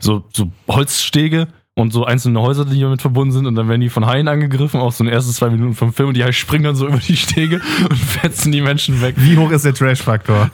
so, 0.00 0.24
so 0.32 0.50
Holzstege 0.68 1.48
und 1.74 1.92
so 1.92 2.04
einzelne 2.04 2.40
Häuser, 2.40 2.64
die 2.64 2.80
damit 2.80 3.00
verbunden 3.00 3.32
sind 3.32 3.46
und 3.46 3.54
dann 3.54 3.68
werden 3.68 3.80
die 3.80 3.88
von 3.88 4.06
Haien 4.06 4.28
angegriffen, 4.28 4.80
auch 4.80 4.92
so 4.92 5.04
in 5.04 5.06
den 5.06 5.14
ersten 5.14 5.32
zwei 5.32 5.50
Minuten 5.50 5.74
vom 5.74 5.92
Film 5.92 6.08
und 6.08 6.16
die 6.16 6.24
Haie 6.24 6.32
springen 6.32 6.64
dann 6.64 6.76
so 6.76 6.86
über 6.88 6.98
die 6.98 7.16
Stege 7.16 7.60
und 7.88 7.96
fetzen 7.96 8.52
die 8.52 8.60
Menschen 8.60 9.00
weg. 9.00 9.14
Wie 9.18 9.36
hoch 9.36 9.50
ist 9.50 9.64
der 9.64 9.74
Trash-Faktor? 9.74 10.50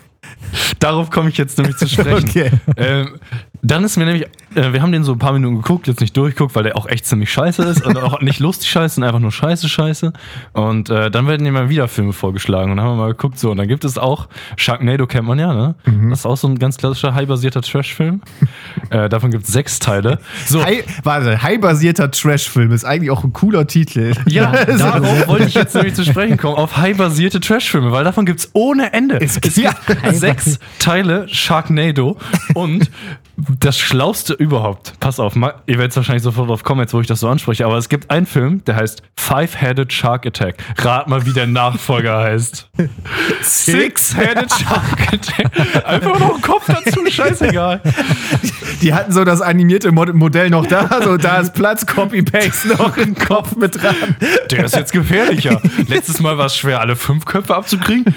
Darauf 0.79 1.11
komme 1.11 1.31
ich 1.31 1.39
jetzt 1.39 1.59
nämlich 1.59 1.77
zu 1.77 1.89
sprechen. 1.89 2.29
Okay. 2.29 2.51
Ähm, 2.77 3.18
dann 3.62 3.85
ist 3.85 3.97
mir 3.97 4.05
nämlich 4.05 4.27
äh, 4.57 4.72
wir 4.72 4.82
haben 4.82 4.92
den 4.92 5.05
so 5.05 5.12
ein 5.12 5.18
paar 5.18 5.32
Minuten 5.32 5.57
geguckt, 5.57 5.86
jetzt 5.86 6.00
nicht 6.00 6.16
durchguckt, 6.16 6.55
weil 6.55 6.64
der 6.64 6.76
auch 6.76 6.86
echt 6.86 7.07
ziemlich 7.07 7.32
scheiße 7.32 7.62
ist 7.64 7.84
und 7.86 7.96
auch 7.98 8.20
nicht 8.20 8.40
lustig 8.40 8.70
scheiße, 8.70 8.96
sondern 8.96 9.09
einfach 9.11 9.20
nur 9.20 9.32
scheiße 9.32 9.68
scheiße. 9.68 10.12
Und 10.53 10.90
äh, 10.90 11.11
dann 11.11 11.26
werden 11.26 11.46
immer 11.46 11.68
wieder 11.68 11.88
Filme 11.88 12.12
vorgeschlagen 12.12 12.70
und 12.70 12.76
dann 12.76 12.86
haben 12.86 12.96
wir 12.96 13.03
mal 13.05 13.12
geguckt 13.12 13.38
so 13.38 13.50
und 13.50 13.57
dann 13.57 13.68
gibt 13.68 13.84
es 13.84 13.98
auch 13.98 14.28
Sharknado 14.57 15.07
kennt 15.07 15.26
man 15.26 15.38
ja, 15.38 15.55
ne? 15.55 15.74
Das 16.11 16.20
ist 16.20 16.26
auch 16.26 16.36
so 16.36 16.48
ein 16.48 16.59
ganz 16.59 16.76
klassischer 16.76 17.14
high-basierter 17.14 17.62
Trash-Film. 17.62 18.20
äh, 18.90 19.09
davon 19.09 19.30
gibt 19.30 19.44
es 19.44 19.53
sechs 19.53 19.78
Teile. 19.78 20.18
So, 20.46 20.62
High, 20.64 20.84
warte, 21.05 21.42
high-basierter 21.42 22.11
Trash-Film 22.11 22.72
ist 22.72 22.84
eigentlich 22.84 23.11
auch 23.11 23.24
ein 23.24 23.32
cooler 23.32 23.66
Titel. 23.66 24.12
Ja, 24.26 24.42
Ja, 24.53 24.64
darauf 24.64 25.28
wollte 25.28 25.46
ich 25.46 25.55
jetzt 25.55 25.74
nämlich 25.74 25.94
zu 25.94 26.05
sprechen 26.05 26.36
kommen, 26.36 26.57
auf 26.57 26.76
high-basierte 26.76 27.40
Trash-Filme, 27.40 27.92
weil 27.92 28.05
davon 28.05 28.26
gibt 28.26 28.40
es 28.40 28.50
ohne 28.53 28.92
Ende. 28.92 29.20
Es 29.20 29.40
gibt 29.40 29.55
sechs 30.12 30.59
Teile 30.78 31.28
Sharknado 31.28 32.16
und 32.55 32.90
das 33.61 33.78
Schlauste 33.78 34.34
überhaupt, 34.43 34.95
pass 35.01 35.20
auf, 35.20 35.36
ihr 35.36 35.78
werdet 35.78 35.95
wahrscheinlich 35.95 36.22
sofort 36.22 36.49
drauf 36.49 36.64
kommen, 36.64 36.80
jetzt 36.80 36.93
wo 36.93 37.01
ich 37.01 37.07
das 37.07 37.20
so 37.20 37.28
anspreche, 37.28 37.64
aber 37.64 37.76
es 37.76 37.88
gibt 37.88 38.11
einen 38.11 38.26
Film, 38.26 38.64
der 38.64 38.76
heißt 38.76 39.03
Five-Headed 39.16 39.93
Shark 39.93 40.26
Attack. 40.26 40.57
Rat 40.78 41.09
mal, 41.09 41.24
wie 41.24 41.32
der 41.32 41.47
Nachfolger 41.47 42.18
heißt. 42.18 42.68
Six-Headed 43.43 44.51
Shark 44.53 45.12
Attack. 45.12 45.86
Einfach 45.86 46.18
noch 46.18 46.34
einen 46.34 46.43
Kopf 46.43 46.66
dazu, 46.66 47.01
scheißegal. 47.09 47.80
Die 48.82 48.93
hatten 48.93 49.12
so 49.12 49.24
das 49.24 49.40
animierte 49.40 49.93
Mod 49.93 50.12
Modell 50.12 50.51
noch 50.51 50.66
da, 50.66 51.01
so 51.03 51.16
da 51.16 51.38
ist 51.38 51.55
Platz, 51.55 51.86
Copy-Paste 51.86 52.68
noch 52.68 52.97
einen 52.97 53.14
Kopf 53.14 53.55
mit 53.57 53.80
dran. 53.80 53.95
Der 54.51 54.64
ist 54.64 54.74
jetzt 54.74 54.93
gefährlicher. 54.93 55.61
Letztes 55.86 56.20
Mal 56.20 56.36
war 56.36 56.47
es 56.47 56.57
schwer, 56.57 56.80
alle 56.80 56.97
fünf 56.97 57.24
Köpfe 57.24 57.55
abzukriegen. 57.55 58.14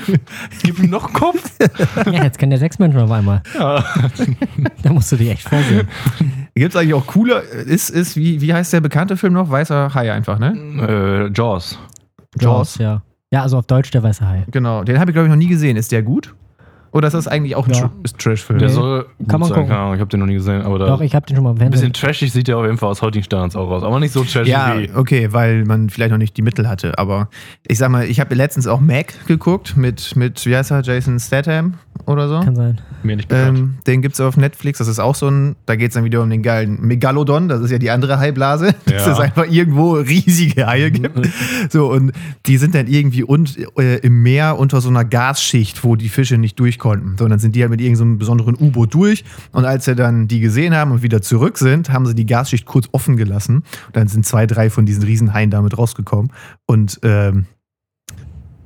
Gib 0.64 0.80
ihm 0.80 0.90
noch 0.90 1.06
einen 1.06 1.14
Kopf. 1.14 1.44
Ja, 2.06 2.24
jetzt 2.24 2.40
kennen 2.40 2.52
ja 2.52 2.58
sechs 2.58 2.80
Menschen 2.80 3.00
auf 3.00 3.12
einmal. 3.12 3.44
Ja. 3.58 3.84
Da 4.82 4.92
musst 4.92 5.12
du 5.12 5.18
dich 5.18 5.30
echt 5.30 5.48
vorsehen. 5.48 5.88
Gibt 6.56 6.74
es 6.74 6.80
eigentlich 6.80 6.94
auch 6.94 7.08
cooler, 7.08 7.42
ist, 7.42 7.90
ist, 7.90 8.16
wie, 8.16 8.42
wie 8.42 8.54
heißt 8.54 8.74
der 8.74 8.82
bekannte 8.82 9.18
Film 9.18 9.34
noch? 9.34 9.50
Weißer 9.50 9.94
Hai 9.94 10.12
einfach, 10.12 10.40
ne? 10.40 11.30
Äh, 11.30 11.32
Jaws. 11.34 11.78
Jaws. 12.40 12.78
ja. 12.78 13.02
Ja, 13.32 13.42
also 13.42 13.58
auf 13.58 13.66
Deutsch 13.66 13.92
der 13.92 14.04
weiße 14.04 14.26
Hai. 14.28 14.46
Genau, 14.52 14.84
den 14.84 15.00
habe 15.00 15.12
ich 15.12 15.14
glaube 15.14 15.28
ich 15.28 15.30
noch 15.30 15.38
nie 15.38 15.48
gesehen. 15.48 15.76
Ist 15.78 15.92
der 15.92 16.04
gut? 16.04 16.34
Oder 16.96 17.08
ist 17.08 17.14
das 17.14 17.28
eigentlich 17.28 17.56
auch 17.58 17.68
ein 17.68 17.74
Ja. 17.74 17.82
Tr 17.82 18.18
Trash-Film? 18.18 18.58
Der 18.60 18.70
Nee. 18.70 18.74
soll 18.74 19.06
gut 19.20 19.28
Kann 19.28 19.40
man 19.42 19.50
sein, 19.50 19.56
gucken. 19.56 19.70
keine 19.70 19.82
Ahnung, 19.82 19.94
ich 19.96 20.00
habe 20.00 20.10
den 20.10 20.20
noch 20.22 20.28
nie 20.28 20.36
gesehen, 20.36 20.62
aber 20.62 20.80
da 20.80 20.88
Doch, 20.88 21.02
ich 21.02 21.14
habe 21.14 21.26
den 21.26 21.36
schon 21.36 21.44
mal 21.44 21.52
im 21.52 21.62
ein 21.62 21.70
bisschen 21.70 21.92
trashig 21.92 22.32
sieht 22.32 22.48
der 22.48 22.58
auf 22.58 22.64
jeden 22.66 22.78
Fall 22.78 22.90
aus 22.90 23.02
heutigen 23.02 23.26
Standards 23.26 23.56
auch 23.58 23.70
aus, 23.70 23.84
aber 23.84 24.00
nicht 24.00 24.14
so 24.14 24.24
trashig 24.24 24.48
Ja, 24.48 24.76
wie. 24.80 24.90
okay, 24.96 25.28
weil 25.34 25.66
man 25.66 25.90
vielleicht 25.90 26.12
noch 26.12 26.18
nicht 26.18 26.38
die 26.38 26.42
Mittel 26.42 26.70
hatte. 26.70 26.98
Aber 26.98 27.28
ich 27.68 27.78
sag 27.78 27.90
mal, 27.92 28.06
ich 28.06 28.20
habe 28.22 28.34
letztens 28.34 28.66
auch 28.66 28.80
Mac 28.80 29.14
geguckt 29.28 29.76
mit, 29.76 30.16
mit, 30.16 30.46
wie 30.46 30.56
heißt 30.56 30.72
er, 30.72 30.82
Jason 30.84 31.20
Statham 31.20 31.74
oder 32.06 32.30
so. 32.30 32.40
Kann 32.40 32.56
sein. 32.56 32.82
Mir 33.04 33.18
nicht 33.18 33.28
bekannt. 33.28 33.58
Ähm, 33.58 33.74
den 33.88 34.02
gibt's 34.02 34.20
auf 34.22 34.38
Netflix. 34.38 34.80
Das 34.80 34.88
ist 34.88 35.00
auch 35.00 35.16
so 35.16 35.28
ein, 35.30 35.56
da 35.66 35.76
geht's 35.76 35.96
dann 35.96 36.06
wieder 36.06 36.22
um 36.22 36.30
den 36.30 36.44
geilen 36.44 36.80
Megalodon. 36.82 37.50
Das 37.50 37.60
ist 37.62 37.72
ja 37.72 37.78
die 37.78 37.92
andere 37.92 38.20
Haiblase. 38.20 38.74
Dass 38.86 39.06
Ja. 39.06 39.12
es 39.12 39.20
einfach 39.20 39.46
irgendwo 39.50 39.94
riesige 39.96 40.66
Haie 40.66 40.92
gibt. 40.92 41.20
So, 41.70 41.92
und 41.92 42.14
die 42.46 42.58
sind 42.58 42.74
dann 42.74 42.88
irgendwie 42.88 43.24
und, 43.24 43.58
äh, 43.78 43.98
im 43.98 44.24
Meer 44.24 44.58
unter 44.58 44.80
so 44.82 44.90
einer 44.90 45.04
Gasschicht, 45.06 45.84
wo 45.84 45.96
die 45.98 46.10
Fische 46.10 46.38
nicht 46.38 46.58
durch 46.60 46.80
konnten. 46.86 47.18
So, 47.18 47.24
und 47.24 47.32
dann 47.32 47.40
sind 47.40 47.56
die 47.56 47.62
halt 47.62 47.72
mit 47.72 47.82
irgendeinem 47.82 48.14
so 48.14 48.20
besonderen 48.20 48.56
U-Boot 48.60 48.94
durch. 48.94 49.24
Und 49.52 49.66
als 49.66 49.86
sie 49.86 49.96
dann 49.96 50.28
die 50.28 50.40
gesehen 50.40 50.76
haben 50.76 50.92
und 50.92 51.02
wieder 51.02 51.20
zurück 51.20 51.58
sind, 51.58 51.92
haben 51.92 52.06
sie 52.06 52.14
die 52.14 52.28
Gasschicht 52.28 52.68
kurz 52.68 52.88
offen 52.92 53.18
gelassen. 53.18 53.64
Und 53.88 53.96
dann 53.96 54.08
sind 54.08 54.24
zwei, 54.24 54.46
drei 54.46 54.70
von 54.70 54.86
diesen 54.86 55.02
Riesenhaien 55.02 55.50
damit 55.50 55.76
rausgekommen. 55.80 56.32
Und 56.68 57.00
ähm, 57.02 57.46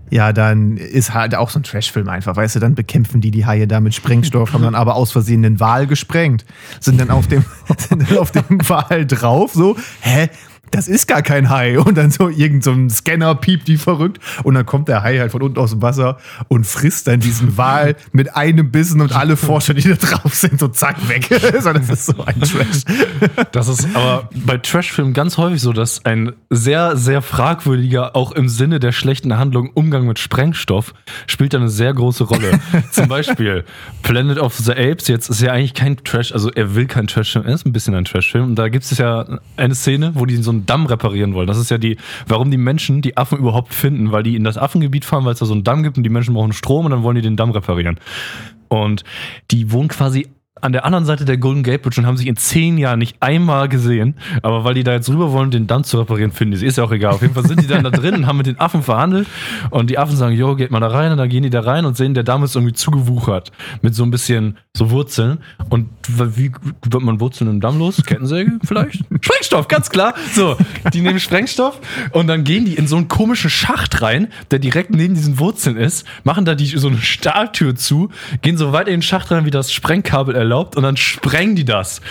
ja, 0.09 0.33
dann 0.33 0.75
ist 0.75 1.13
halt 1.13 1.33
auch 1.33 1.49
so 1.49 1.59
ein 1.59 1.63
Trashfilm 1.63 2.09
einfach, 2.09 2.35
weißt 2.35 2.55
du, 2.55 2.59
dann 2.59 2.75
bekämpfen 2.75 3.21
die 3.21 3.31
die 3.31 3.45
Haie 3.45 3.67
da 3.67 3.79
mit 3.79 3.93
Sprengstoff, 3.93 4.53
haben 4.53 4.63
dann 4.63 4.75
aber 4.75 4.95
aus 4.95 5.11
Versehen 5.11 5.43
den 5.43 5.59
Wal 5.59 5.87
gesprengt, 5.87 6.45
sind 6.79 6.99
dann 6.99 7.11
auf 7.11 7.27
dem, 7.27 7.45
sind 7.77 8.09
dann 8.09 8.17
auf 8.17 8.31
dem 8.31 8.43
Wal 8.67 9.05
drauf, 9.05 9.53
so, 9.53 9.77
hä? 10.01 10.29
Das 10.71 10.87
ist 10.87 11.07
gar 11.07 11.21
kein 11.21 11.49
Hai. 11.49 11.79
Und 11.79 11.97
dann 11.97 12.11
so 12.11 12.29
irgend 12.29 12.63
so 12.63 12.71
ein 12.71 12.89
Scanner 12.89 13.35
piept 13.35 13.67
die 13.67 13.77
verrückt. 13.77 14.19
Und 14.43 14.55
dann 14.55 14.65
kommt 14.65 14.87
der 14.87 15.03
Hai 15.03 15.19
halt 15.19 15.31
von 15.31 15.41
unten 15.41 15.59
aus 15.59 15.71
dem 15.71 15.81
Wasser 15.81 16.17
und 16.47 16.65
frisst 16.65 17.07
dann 17.07 17.19
diesen 17.19 17.57
Wal 17.57 17.95
mit 18.11 18.35
einem 18.35 18.71
Bissen 18.71 19.01
und 19.01 19.13
alle 19.13 19.37
Forscher, 19.37 19.73
die 19.73 19.87
da 19.87 19.95
drauf 19.95 20.33
sind, 20.33 20.59
so 20.59 20.67
zack, 20.67 20.95
weg. 21.09 21.27
so, 21.61 21.73
das 21.73 21.89
ist 21.89 22.05
so 22.05 22.23
ein 22.23 22.39
Trash. 22.39 22.83
Das 23.51 23.67
ist 23.67 23.87
aber 23.93 24.29
bei 24.33 24.57
Trashfilmen 24.57 25.13
ganz 25.13 25.37
häufig 25.37 25.61
so, 25.61 25.73
dass 25.73 26.05
ein 26.05 26.33
sehr, 26.49 26.97
sehr 26.97 27.21
fragwürdiger, 27.21 28.15
auch 28.15 28.31
im 28.31 28.49
Sinne 28.49 28.79
der 28.79 28.91
schlechten 28.91 29.37
Handlung, 29.37 29.69
Umgang 29.73 30.05
mit 30.05 30.19
Sprengstoff 30.19 30.93
spielt 31.27 31.53
da 31.53 31.57
eine 31.57 31.69
sehr 31.69 31.93
große 31.93 32.23
Rolle. 32.23 32.59
Zum 32.91 33.07
Beispiel 33.07 33.63
Planet 34.03 34.39
of 34.39 34.55
the 34.57 34.71
Apes, 34.71 35.07
jetzt 35.07 35.29
ist 35.29 35.41
ja 35.41 35.51
eigentlich 35.51 35.73
kein 35.73 35.97
Trash, 35.97 36.31
also 36.31 36.51
er 36.51 36.75
will 36.75 36.85
kein 36.85 37.07
Trashfilm, 37.07 37.45
er 37.45 37.53
ist 37.53 37.65
ein 37.65 37.71
bisschen 37.71 37.95
ein 37.95 38.05
Trashfilm. 38.05 38.45
Und 38.45 38.55
da 38.55 38.69
gibt 38.69 38.83
es 38.83 38.97
ja 38.97 39.25
eine 39.57 39.75
Szene, 39.75 40.11
wo 40.15 40.25
die 40.25 40.37
so 40.37 40.51
einen 40.59 40.65
Damm 40.65 40.85
reparieren 40.85 41.33
wollen. 41.33 41.47
Das 41.47 41.57
ist 41.57 41.71
ja 41.71 41.77
die, 41.77 41.97
warum 42.27 42.51
die 42.51 42.57
Menschen 42.57 43.01
die 43.01 43.17
Affen 43.17 43.39
überhaupt 43.39 43.73
finden, 43.73 44.11
weil 44.11 44.23
die 44.23 44.35
in 44.35 44.43
das 44.43 44.57
Affengebiet 44.57 45.05
fahren, 45.05 45.25
weil 45.25 45.33
es 45.33 45.39
da 45.39 45.45
so 45.45 45.53
einen 45.53 45.63
Damm 45.63 45.83
gibt 45.83 45.97
und 45.97 46.03
die 46.03 46.09
Menschen 46.09 46.33
brauchen 46.33 46.53
Strom 46.53 46.85
und 46.85 46.91
dann 46.91 47.03
wollen 47.03 47.15
die 47.15 47.21
den 47.21 47.37
Damm 47.37 47.51
reparieren. 47.51 47.99
Und 48.67 49.03
die 49.51 49.71
wohnen 49.71 49.87
quasi 49.87 50.27
an 50.61 50.71
der 50.71 50.85
anderen 50.85 51.05
Seite 51.05 51.25
der 51.25 51.37
Golden 51.37 51.63
Gate 51.63 51.81
Bridge 51.81 51.99
und 51.99 52.07
haben 52.07 52.17
sich 52.17 52.27
in 52.27 52.35
zehn 52.35 52.77
Jahren 52.77 52.99
nicht 52.99 53.17
einmal 53.19 53.69
gesehen. 53.69 54.15
Aber 54.41 54.63
weil 54.63 54.73
die 54.73 54.83
da 54.83 54.93
jetzt 54.93 55.09
rüber 55.09 55.31
wollen, 55.31 55.51
den 55.51 55.67
Damm 55.67 55.83
zu 55.83 55.97
reparieren, 55.97 56.31
finden 56.31 56.51
die 56.51 56.57
sie. 56.57 56.65
Ist 56.67 56.77
ja 56.77 56.83
auch 56.83 56.91
egal. 56.91 57.13
Auf 57.13 57.21
jeden 57.21 57.33
Fall 57.33 57.45
sind 57.47 57.61
die 57.61 57.67
dann 57.67 57.83
da 57.83 57.89
drin 57.89 58.15
und 58.15 58.27
haben 58.27 58.37
mit 58.37 58.47
den 58.47 58.59
Affen 58.59 58.83
verhandelt. 58.83 59.27
Und 59.69 59.89
die 59.89 59.97
Affen 59.97 60.15
sagen, 60.15 60.35
jo, 60.35 60.55
geht 60.55 60.71
mal 60.71 60.79
da 60.79 60.87
rein. 60.87 61.11
Und 61.11 61.17
dann 61.17 61.29
gehen 61.29 61.43
die 61.43 61.49
da 61.49 61.61
rein 61.61 61.85
und 61.85 61.95
sehen, 61.95 62.13
der 62.13 62.23
Damm 62.23 62.43
ist 62.43 62.55
irgendwie 62.55 62.73
zugewuchert. 62.73 63.51
Mit 63.81 63.95
so 63.95 64.03
ein 64.03 64.11
bisschen 64.11 64.57
so 64.75 64.91
Wurzeln. 64.91 65.39
Und 65.69 65.89
wie 66.07 66.51
wird 66.89 67.03
man 67.03 67.19
Wurzeln 67.19 67.49
im 67.49 67.61
Damm 67.61 67.79
los? 67.79 68.03
Kettensäge 68.05 68.59
vielleicht? 68.63 69.03
Sprengstoff, 69.21 69.67
ganz 69.67 69.89
klar. 69.89 70.13
So, 70.33 70.57
die 70.93 71.01
nehmen 71.01 71.19
Sprengstoff 71.19 71.79
und 72.11 72.27
dann 72.27 72.43
gehen 72.43 72.65
die 72.65 72.75
in 72.75 72.87
so 72.87 72.95
einen 72.95 73.07
komischen 73.07 73.49
Schacht 73.49 74.01
rein, 74.01 74.27
der 74.51 74.59
direkt 74.59 74.91
neben 74.91 75.13
diesen 75.13 75.39
Wurzeln 75.39 75.77
ist, 75.77 76.05
machen 76.23 76.45
da 76.45 76.55
die, 76.55 76.65
so 76.65 76.87
eine 76.87 76.97
Stahltür 76.97 77.75
zu, 77.75 78.09
gehen 78.41 78.57
so 78.57 78.71
weit 78.73 78.87
in 78.87 78.95
den 78.95 79.01
Schacht 79.01 79.31
rein, 79.31 79.45
wie 79.45 79.51
das 79.51 79.71
Sprengkabel 79.71 80.35
erlaubt 80.35 80.48
und 80.75 80.83
dann 80.83 80.97
sprengen 80.97 81.55
die 81.55 81.65
das. 81.65 82.01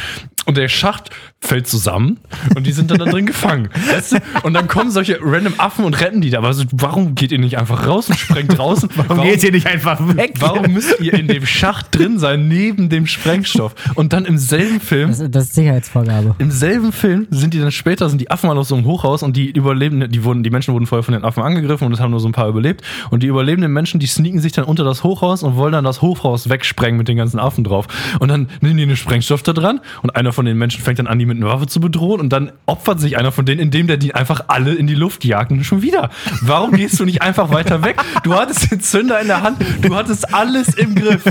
Und 0.46 0.56
der 0.56 0.68
Schacht 0.68 1.10
fällt 1.40 1.68
zusammen 1.68 2.18
und 2.56 2.66
die 2.66 2.72
sind 2.72 2.90
dann 2.90 2.98
da 2.98 3.04
drin 3.04 3.24
gefangen. 3.24 3.68
Weißt 3.92 4.12
du? 4.12 4.16
Und 4.42 4.54
dann 4.54 4.66
kommen 4.66 4.90
solche 4.90 5.18
random 5.22 5.54
Affen 5.58 5.84
und 5.84 6.00
retten 6.00 6.20
die 6.20 6.30
da. 6.30 6.38
Aber 6.38 6.52
so, 6.52 6.64
warum 6.72 7.14
geht 7.14 7.30
ihr 7.30 7.38
nicht 7.38 7.56
einfach 7.56 7.86
raus 7.86 8.08
und 8.08 8.18
sprengt 8.18 8.58
draußen? 8.58 8.88
Warum 8.96 9.22
geht 9.22 9.44
ihr 9.44 9.52
nicht 9.52 9.66
einfach 9.66 10.00
weg? 10.16 10.34
Warum 10.40 10.72
müsst 10.72 11.00
ihr 11.00 11.14
in 11.14 11.28
dem 11.28 11.46
Schacht 11.46 11.96
drin 11.96 12.18
sein, 12.18 12.48
neben 12.48 12.88
dem 12.88 13.06
Sprengstoff? 13.06 13.74
Und 13.94 14.12
dann 14.12 14.24
im 14.24 14.36
selben 14.36 14.80
Film 14.80 15.10
Das, 15.10 15.22
das 15.30 15.44
ist 15.44 15.54
Sicherheitsvorgabe. 15.54 16.34
im 16.38 16.50
selben 16.50 16.90
Film 16.92 17.28
sind 17.30 17.54
die 17.54 17.60
dann 17.60 17.70
später, 17.72 18.08
sind 18.08 18.20
die 18.20 18.30
Affen 18.30 18.48
mal 18.48 18.58
aus 18.58 18.68
so 18.68 18.74
einem 18.74 18.84
Hochhaus 18.86 19.22
und 19.22 19.36
die 19.36 19.50
Überlebenden, 19.50 20.10
die 20.10 20.24
wurden, 20.24 20.42
die 20.42 20.50
Menschen 20.50 20.74
wurden 20.74 20.86
vorher 20.86 21.04
von 21.04 21.14
den 21.14 21.24
Affen 21.24 21.42
angegriffen 21.44 21.86
und 21.86 21.92
es 21.92 22.00
haben 22.00 22.10
nur 22.10 22.20
so 22.20 22.28
ein 22.28 22.32
paar 22.32 22.48
überlebt. 22.48 22.82
Und 23.10 23.22
die 23.22 23.28
überlebenden 23.28 23.72
Menschen, 23.72 24.00
die 24.00 24.06
sneaken 24.06 24.40
sich 24.40 24.52
dann 24.52 24.64
unter 24.64 24.82
das 24.82 25.04
Hochhaus 25.04 25.44
und 25.44 25.54
wollen 25.56 25.72
dann 25.72 25.84
das 25.84 26.02
Hochhaus 26.02 26.48
wegsprengen 26.48 26.98
mit 26.98 27.06
den 27.06 27.16
ganzen 27.16 27.38
Affen 27.38 27.62
drauf. 27.62 27.86
Und 28.18 28.28
dann 28.28 28.48
nehmen 28.60 28.76
die 28.76 28.82
einen 28.82 28.96
Sprengstoff 28.96 29.44
da 29.44 29.52
dran 29.52 29.80
und 30.02 30.16
einer 30.16 30.32
von 30.32 30.44
den 30.44 30.58
Menschen 30.58 30.82
fängt 30.82 30.98
dann 30.98 31.06
an, 31.06 31.18
die 31.18 31.27
mit 31.28 31.36
einer 31.36 31.46
Waffe 31.46 31.66
zu 31.66 31.80
bedrohen 31.80 32.20
und 32.20 32.30
dann 32.30 32.52
opfert 32.66 33.00
sich 33.00 33.16
einer 33.16 33.32
von 33.32 33.46
denen, 33.46 33.60
indem 33.60 33.86
der 33.86 33.96
die 33.96 34.14
einfach 34.14 34.44
alle 34.48 34.74
in 34.74 34.86
die 34.86 34.94
Luft 34.94 35.24
jagt 35.24 35.52
und 35.52 35.64
schon 35.64 35.82
wieder. 35.82 36.10
Warum 36.40 36.72
gehst 36.72 36.98
du 36.98 37.04
nicht 37.04 37.22
einfach 37.22 37.50
weiter 37.50 37.82
weg? 37.84 38.02
Du 38.24 38.34
hattest 38.34 38.70
den 38.70 38.80
Zünder 38.80 39.20
in 39.20 39.28
der 39.28 39.42
Hand, 39.42 39.58
du 39.82 39.94
hattest 39.94 40.34
alles 40.34 40.74
im 40.74 40.94
Griff. 40.94 41.24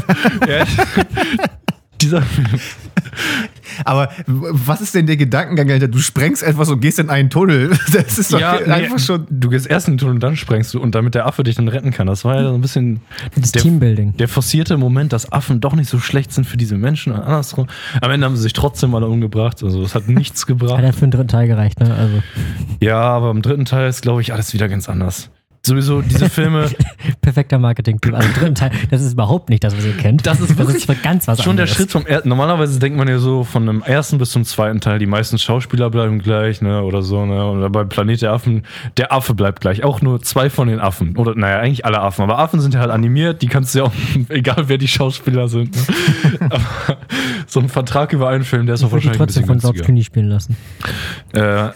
Ja. 0.47 0.65
Dieser 2.01 2.23
Aber 3.85 4.09
was 4.27 4.81
ist 4.81 4.95
denn 4.95 5.05
der 5.07 5.17
Gedankengang, 5.17 5.69
Alter? 5.71 5.87
Du 5.87 5.99
sprengst 5.99 6.43
etwas 6.43 6.69
und 6.69 6.79
gehst 6.79 6.99
in 6.99 7.09
einen 7.09 7.29
Tunnel. 7.29 7.71
Das 7.93 8.17
ist 8.19 8.33
doch 8.33 8.39
Ja, 8.39 8.57
nee, 8.65 8.71
einfach 8.71 8.99
schon. 8.99 9.25
Du 9.29 9.49
gehst 9.49 9.67
erst 9.67 9.87
in 9.87 9.93
den 9.93 9.97
Tunnel 9.99 10.15
und 10.15 10.23
dann 10.23 10.35
sprengst 10.35 10.73
du 10.73 10.79
und 10.81 10.93
damit 10.95 11.15
der 11.15 11.25
Affe 11.25 11.43
dich 11.43 11.55
dann 11.55 11.67
retten 11.67 11.91
kann. 11.91 12.07
Das 12.07 12.23
war 12.25 12.35
ja 12.35 12.43
so 12.49 12.53
ein 12.53 12.61
bisschen 12.61 13.01
Das 13.39 13.51
der, 13.51 13.61
Teambuilding. 13.61 14.17
der 14.17 14.27
forcierte 14.27 14.77
Moment, 14.77 15.13
dass 15.13 15.31
Affen 15.31 15.59
doch 15.61 15.73
nicht 15.75 15.89
so 15.89 15.99
schlecht 15.99 16.31
sind 16.33 16.45
für 16.45 16.57
diese 16.57 16.77
Menschen 16.77 17.13
und 17.13 17.19
andersrum. 17.19 17.67
Am 18.01 18.11
Ende 18.11 18.25
haben 18.25 18.35
sie 18.35 18.43
sich 18.43 18.53
trotzdem 18.53 18.93
alle 18.95 19.07
umgebracht. 19.07 19.63
Also 19.63 19.81
es 19.83 19.95
hat 19.95 20.07
nichts 20.07 20.41
Hat 20.41 20.47
gebracht. 20.47 20.83
ja 20.83 20.91
für 20.91 21.01
den 21.01 21.11
dritten 21.11 21.27
Teil 21.29 21.47
gereicht, 21.47 21.79
ne? 21.79 21.93
Also 21.93 22.21
Ja, 22.81 22.99
aber 23.01 23.31
im 23.31 23.41
dritten 23.41 23.65
Teil 23.65 23.89
ist, 23.89 24.01
glaube 24.01 24.21
ich, 24.21 24.33
alles 24.33 24.53
wieder 24.53 24.67
ganz 24.69 24.89
anders. 24.89 25.29
Sowieso 25.67 26.01
diese 26.01 26.29
Filme, 26.29 26.69
perfekter 27.21 27.59
Marketing-Typ. 27.59 28.13
Also 28.13 28.27
im 28.27 28.33
dritten 28.33 28.55
Teil, 28.55 28.71
das 28.89 29.01
ist 29.01 29.13
überhaupt 29.13 29.49
nicht 29.49 29.63
das, 29.63 29.75
was 29.75 29.85
ihr 29.85 29.97
kennt. 29.97 30.25
Das 30.25 30.39
ist 30.39 30.57
wirklich 30.57 30.85
das 30.85 30.95
ist 30.95 31.03
ganz 31.03 31.27
was 31.27 31.43
schon 31.43 31.57
der 31.57 31.63
anderes. 31.63 31.75
Schritt 31.77 31.91
vom 31.91 32.05
ersten. 32.05 32.29
Normalerweise 32.29 32.79
denkt 32.79 32.97
man 32.97 33.07
ja 33.07 33.19
so 33.19 33.43
von 33.43 33.65
dem 33.65 33.81
ersten 33.81 34.17
bis 34.17 34.31
zum 34.31 34.45
zweiten 34.45 34.79
Teil, 34.79 34.97
die 34.99 35.05
meisten 35.05 35.37
Schauspieler 35.37 35.89
bleiben 35.89 36.19
gleich, 36.19 36.61
ne, 36.61 36.81
oder 36.83 37.01
so, 37.01 37.25
ne. 37.25 37.45
Und 37.49 37.71
bei 37.71 37.83
Planet 37.83 38.21
der 38.21 38.31
Affen, 38.31 38.63
der 38.95 39.11
Affe 39.11 39.33
bleibt 39.35 39.59
gleich. 39.61 39.83
Auch 39.83 40.01
nur 40.01 40.21
zwei 40.21 40.49
von 40.49 40.67
den 40.69 40.79
Affen. 40.79 41.17
Oder, 41.17 41.35
naja, 41.35 41.59
eigentlich 41.59 41.85
alle 41.85 41.99
Affen. 41.99 42.23
Aber 42.23 42.39
Affen 42.39 42.61
sind 42.61 42.73
ja 42.73 42.79
halt 42.79 42.91
animiert, 42.91 43.41
die 43.41 43.47
kannst 43.47 43.75
du 43.75 43.79
ja 43.79 43.85
auch, 43.85 43.93
egal 44.29 44.69
wer 44.69 44.77
die 44.77 44.87
Schauspieler 44.87 45.47
sind. 45.49 45.75
Ne? 45.75 46.39
Aber 46.49 46.97
so 47.45 47.59
ein 47.59 47.69
Vertrag 47.69 48.13
über 48.13 48.29
einen 48.29 48.43
Film, 48.45 48.65
der 48.65 48.75
ist 48.75 48.83
doch 48.83 48.87
Ich 48.87 48.93
würde 48.93 49.01
die 49.01 49.19
wahrscheinlich 49.19 49.21
ein 49.21 49.27
trotzdem 49.27 49.41
bisschen 49.47 49.61
von 49.61 49.71
George. 49.73 49.83
Clooney 49.83 50.03
spielen 50.03 50.27
lassen. 50.29 50.55
Äh, 51.33 51.69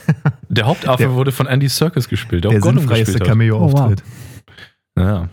der 0.51 0.65
Hauptaffe 0.67 1.03
Der- 1.03 1.13
wurde 1.13 1.31
von 1.31 1.47
Andy 1.47 1.67
Serkis 1.67 2.07
gespielt, 2.07 2.43
der, 2.43 2.51
Der 2.51 2.59
auch 2.59 2.63
Gollum 2.63 2.79
sinnfreieste 2.79 3.13
gespielt 3.13 3.21
hat. 3.21 3.27
Cameo-Auftritt. 3.29 4.03
Ja. 4.97 5.29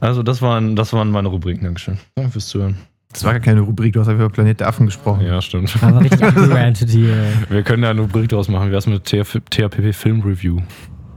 Also 0.00 0.22
das 0.22 0.42
waren, 0.42 0.76
das 0.76 0.92
waren 0.92 1.10
meine 1.10 1.28
Rubriken. 1.28 1.64
Dankeschön. 1.64 1.98
Danke 2.16 2.32
fürs 2.32 2.48
Zuhören. 2.48 2.76
Das 3.12 3.24
war 3.24 3.32
gar 3.32 3.40
keine 3.40 3.60
Rubrik, 3.60 3.94
du 3.94 4.00
hast 4.00 4.08
einfach 4.08 4.24
über 4.26 4.32
Planet 4.32 4.60
der 4.60 4.68
Affen 4.68 4.84
gesprochen. 4.86 5.24
Ja, 5.24 5.40
stimmt. 5.40 5.74
Aber 5.80 6.00
richtig 6.00 6.22
abgerantet 6.22 6.90
hier. 6.90 7.16
Wir 7.48 7.62
können 7.62 7.82
ja 7.82 7.90
eine 7.90 8.02
Rubrik 8.02 8.28
draus 8.28 8.48
machen. 8.48 8.68
Wie 8.68 8.72
wär's 8.72 8.86
mit 8.86 9.04
THP 9.04 9.40
THPP 9.50 9.94
Film 9.94 10.20
Review? 10.20 10.60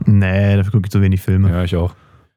Nee, 0.05 0.55
dafür 0.55 0.71
gucke 0.71 0.85
ich 0.85 0.91
zu 0.91 1.01
wenig 1.01 1.21
Filme. 1.21 1.49
Ja, 1.49 1.63
ich 1.63 1.75
auch. 1.75 1.93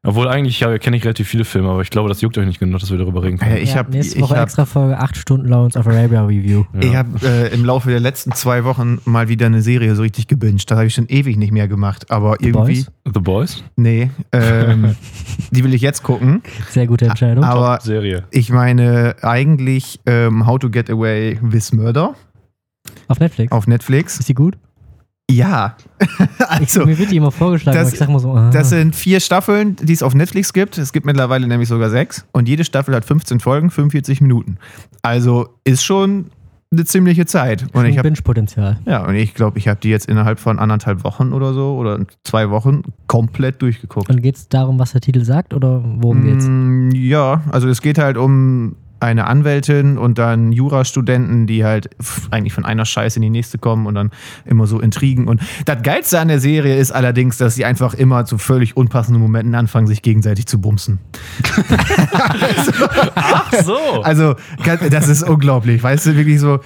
Obwohl 0.07 0.29
eigentlich 0.29 0.61
ja, 0.61 0.77
kenne 0.79 0.99
ich 0.99 1.05
relativ 1.05 1.27
viele 1.29 1.45
Filme, 1.47 1.71
aber 1.71 1.81
ich 1.81 1.89
glaube, 1.89 2.11
das 2.11 2.21
juckt 2.21 2.37
euch 2.37 2.47
nicht 2.47 2.61
genug, 2.61 2.79
dass 2.81 2.91
wir 2.91 2.99
darüber 2.99 3.23
reden 3.23 3.39
Ja, 3.39 3.47
können. 3.47 3.57
ich 3.63 3.71
ja, 3.71 3.77
hab- 3.77 3.89
nächste 3.89 4.17
ich 4.17 4.23
Woche 4.23 4.37
hab- 4.37 4.45
extra 4.45 4.67
Folge 4.67 4.99
8 4.99 5.17
Stunden 5.17 5.49
Lawrence 5.49 5.79
of 5.79 5.87
Arabia 5.87 6.25
Review. 6.27 6.65
Ja. 6.75 6.81
Ich 6.81 6.95
habe 6.95 7.27
äh, 7.27 7.55
im 7.55 7.65
Laufe 7.65 7.89
der 7.91 8.01
letzten 8.01 8.33
zwei 8.33 8.65
Wochen 8.65 8.99
mal 9.07 9.29
wieder 9.29 9.47
eine 9.47 9.63
Serie 9.63 9.95
so 9.95 10.03
richtig 10.03 10.27
gebinged. 10.29 10.71
Das 10.71 10.77
habe 10.77 10.87
ich 10.87 10.95
schon 10.95 11.07
ewig 11.09 11.37
nicht 11.39 11.53
mehr 11.53 11.69
gemacht. 11.69 12.11
Aber 12.11 12.37
The 12.39 12.49
irgendwie. 12.49 12.85
Boys? 12.85 12.91
The 13.15 13.21
Boys? 13.21 13.65
Nee. 13.77 14.11
Ähm, 14.33 14.95
die 15.51 15.65
will 15.65 15.73
ich 15.73 15.81
jetzt 15.83 16.03
gucken. 16.03 16.43
Sehr 16.69 16.87
gute 16.87 17.07
Entscheidung. 17.07 17.43
Aber 17.43 17.81
Serie. 17.81 18.25
ich 18.31 18.51
meine 18.51 19.17
eigentlich 19.23 20.01
ähm, 20.05 20.47
How 20.47 20.59
to 20.59 20.69
Get 20.69 20.91
Away 20.91 21.39
with 21.41 21.73
Murder 21.73 22.15
Auf 23.09 23.21
Netflix. 23.21 23.51
auf 23.53 23.67
Netflix. 23.67 24.19
Ist 24.19 24.29
die 24.29 24.35
gut? 24.35 24.59
Ja. 25.31 25.77
Ich, 26.01 26.09
also, 26.49 26.85
mir 26.85 26.99
wird 26.99 27.11
die 27.11 27.17
immer 27.17 27.31
vorgeschlagen, 27.31 27.79
das- 27.79 27.93
ich 27.93 27.99
sag 27.99 28.09
mal 28.11 28.19
so, 28.19 28.33
ah. 28.33 28.51
das 28.51 28.71
sind 28.71 28.95
vier 28.95 29.21
Staffeln, 29.21 29.77
die 29.77 29.93
es 29.93 30.03
auf 30.03 30.15
Netflix 30.15 30.53
gibt. 30.53 30.77
Es 30.79 30.93
gibt 30.93 31.07
mittlerweile 31.07 31.47
nämlich 31.47 31.69
sogar 31.69 31.91
sechs. 31.91 32.27
Und 32.33 32.49
jede 32.49 32.65
Staffel 32.65 32.95
hat 32.95 33.05
15 33.05 33.41
Folgen, 33.41 33.71
45 33.71 34.21
Minuten. 34.21 34.59
Also 35.03 35.49
ist 35.65 35.83
schon 35.83 36.27
eine 36.73 36.85
ziemliche 36.85 37.25
Zeit. 37.25 37.67
Und 37.73 37.87
ich 37.87 38.01
Binge-Potenzial. 38.03 38.81
ja, 38.85 39.07
und 39.07 39.15
ich 39.15 39.33
glaube, 39.35 39.59
ich 39.59 39.69
habe 39.69 39.79
die 39.81 39.91
jetzt 39.91 40.07
innerhalb 40.09 40.41
von 40.41 40.59
anderthalb 40.59 41.05
Wochen 41.05 41.33
oder 41.33 41.55
so 41.55 41.77
oder 41.77 42.01
zwei 42.25 42.51
Wochen 42.51 42.83
komplett 43.07 43.63
durchgeguckt. 43.63 44.11
Und 44.11 44.21
geht's 44.23 44.49
darum, 44.49 44.79
was 44.79 44.93
der 44.93 45.01
Titel 45.01 45.25
sagt 45.25 45.55
oder 45.55 45.83
worum 45.85 46.25
geht's? 46.25 46.47
Mm, 46.49 46.91
Ja, 46.93 47.43
also 47.53 47.69
es 47.69 47.81
geht 47.81 47.99
halt 47.99 48.17
um 48.17 48.75
eine 49.05 49.27
Anwältin 49.27 49.99
und 49.99 50.19
dann 50.19 50.53
Jurastudenten, 50.53 51.47
die 51.47 51.65
halt 51.65 51.91
eigentlich 52.31 52.53
von 52.53 52.65
einer 52.65 52.85
Scheiße 52.85 53.17
in 53.17 53.23
die 53.23 53.31
nächste 53.31 53.59
kommen 53.59 53.87
und 53.87 53.95
dann 53.95 54.11
immer 54.45 54.67
so 54.67 54.81
Intrigen. 54.81 55.29
Und 55.29 55.41
das 55.65 55.83
Geilste 55.83 56.19
an 56.19 56.29
der 56.29 56.41
Serie 56.41 56.77
ist 56.77 56.91
allerdings, 56.91 57.37
dass 57.39 57.55
sie 57.55 57.65
einfach 57.65 57.95
immer 57.95 58.25
zu 58.25 58.39
völlig 58.39 58.77
unpassenden 58.77 59.23
Momenten 59.23 59.55
anfangen, 59.55 59.87
sich 59.87 60.03
gegenseitig 60.03 60.47
zu 60.47 60.61
bumsen. 60.61 60.99
Ach 63.15 63.53
so! 63.63 64.03
Also, 64.03 64.35
das 64.91 65.09
ist 65.09 65.23
unglaublich. 65.23 65.83
Weißt 65.83 66.07
du, 66.07 66.17
wirklich 66.17 66.41
so, 66.41 66.61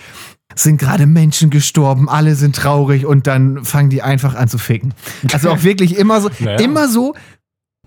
es 0.54 0.62
sind 0.62 0.78
gerade 0.78 1.06
Menschen 1.06 1.50
gestorben, 1.50 2.08
alle 2.08 2.34
sind 2.34 2.56
traurig 2.56 3.06
und 3.06 3.26
dann 3.26 3.64
fangen 3.64 3.90
die 3.90 4.02
einfach 4.02 4.34
an 4.34 4.48
zu 4.48 4.58
ficken. 4.58 4.94
Also 5.32 5.50
auch 5.50 5.62
wirklich 5.62 5.96
immer 5.96 6.20
so, 6.20 6.30
Naja. 6.40 6.58
immer 6.58 6.88
so, 6.88 7.14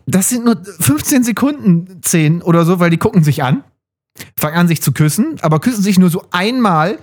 das 0.05 0.29
sind 0.29 0.45
nur 0.45 0.57
15 0.79 1.23
Sekunden 1.23 2.01
10 2.01 2.41
oder 2.41 2.65
so, 2.65 2.79
weil 2.79 2.89
die 2.89 2.97
gucken 2.97 3.23
sich 3.23 3.43
an, 3.43 3.63
fangen 4.37 4.57
an 4.57 4.67
sich 4.67 4.81
zu 4.81 4.91
küssen, 4.91 5.37
aber 5.41 5.59
küssen 5.59 5.83
sich 5.83 5.97
nur 5.99 6.09
so 6.09 6.23
einmal, 6.31 6.99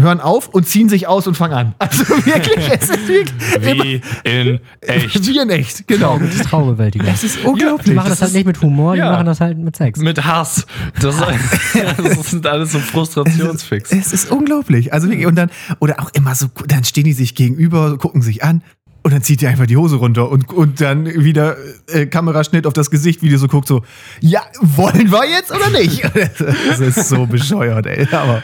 hören 0.00 0.20
auf 0.20 0.46
und 0.48 0.64
ziehen 0.64 0.88
sich 0.88 1.08
aus 1.08 1.26
und 1.26 1.34
fangen 1.36 1.54
an. 1.54 1.74
Also 1.80 2.08
wirklich, 2.08 2.68
es 2.70 2.88
ist 2.88 3.08
wirklich 3.08 3.34
immer, 3.64 3.84
Wie 3.84 4.00
in 4.24 4.60
echt. 4.80 5.26
wie 5.26 5.38
in 5.38 5.50
echt, 5.50 5.88
genau. 5.88 6.18
Das 6.20 6.36
ist 6.36 6.44
Traubewältigung. 6.44 7.06
Das 7.08 7.24
ist 7.24 7.38
Die 7.42 7.46
unglaublich. 7.46 7.96
machen 7.96 8.10
das, 8.10 8.20
halt 8.20 8.30
ist- 8.30 8.36
nicht 8.36 8.46
mit 8.46 8.60
Humor, 8.62 8.92
die 8.94 9.00
ja. 9.00 9.10
machen 9.10 9.26
das 9.26 9.40
halt 9.40 9.58
mit 9.58 9.74
Sex. 9.74 9.98
Mit 9.98 10.24
Hass. 10.24 10.66
Das, 11.00 11.16
das 11.96 12.30
sind 12.30 12.46
alles 12.46 12.70
so 12.72 12.78
Frustrationsfix. 12.78 13.90
Es 13.92 14.12
ist 14.12 14.30
unglaublich. 14.30 14.92
Also 14.92 15.08
wirklich, 15.08 15.26
und 15.26 15.34
dann, 15.34 15.50
oder 15.80 16.00
auch 16.00 16.10
immer 16.14 16.34
so, 16.36 16.46
dann 16.68 16.84
stehen 16.84 17.04
die 17.04 17.12
sich 17.12 17.34
gegenüber, 17.34 17.98
gucken 17.98 18.22
sich 18.22 18.44
an 18.44 18.62
und 19.08 19.14
dann 19.14 19.22
zieht 19.22 19.40
die 19.40 19.46
einfach 19.46 19.64
die 19.64 19.78
Hose 19.78 19.96
runter 19.96 20.30
und, 20.30 20.52
und 20.52 20.82
dann 20.82 21.06
wieder 21.06 21.56
äh, 21.86 22.04
Kameraschnitt 22.04 22.66
auf 22.66 22.74
das 22.74 22.90
Gesicht, 22.90 23.22
wie 23.22 23.30
die 23.30 23.38
so 23.38 23.48
guckt, 23.48 23.66
so, 23.66 23.82
ja, 24.20 24.42
wollen 24.60 25.10
wir 25.10 25.26
jetzt 25.30 25.50
oder 25.50 25.70
nicht? 25.70 26.02
Das 26.68 26.78
ist 26.80 27.08
so 27.08 27.24
bescheuert, 27.24 27.86
ey. 27.86 28.06
Aber 28.12 28.42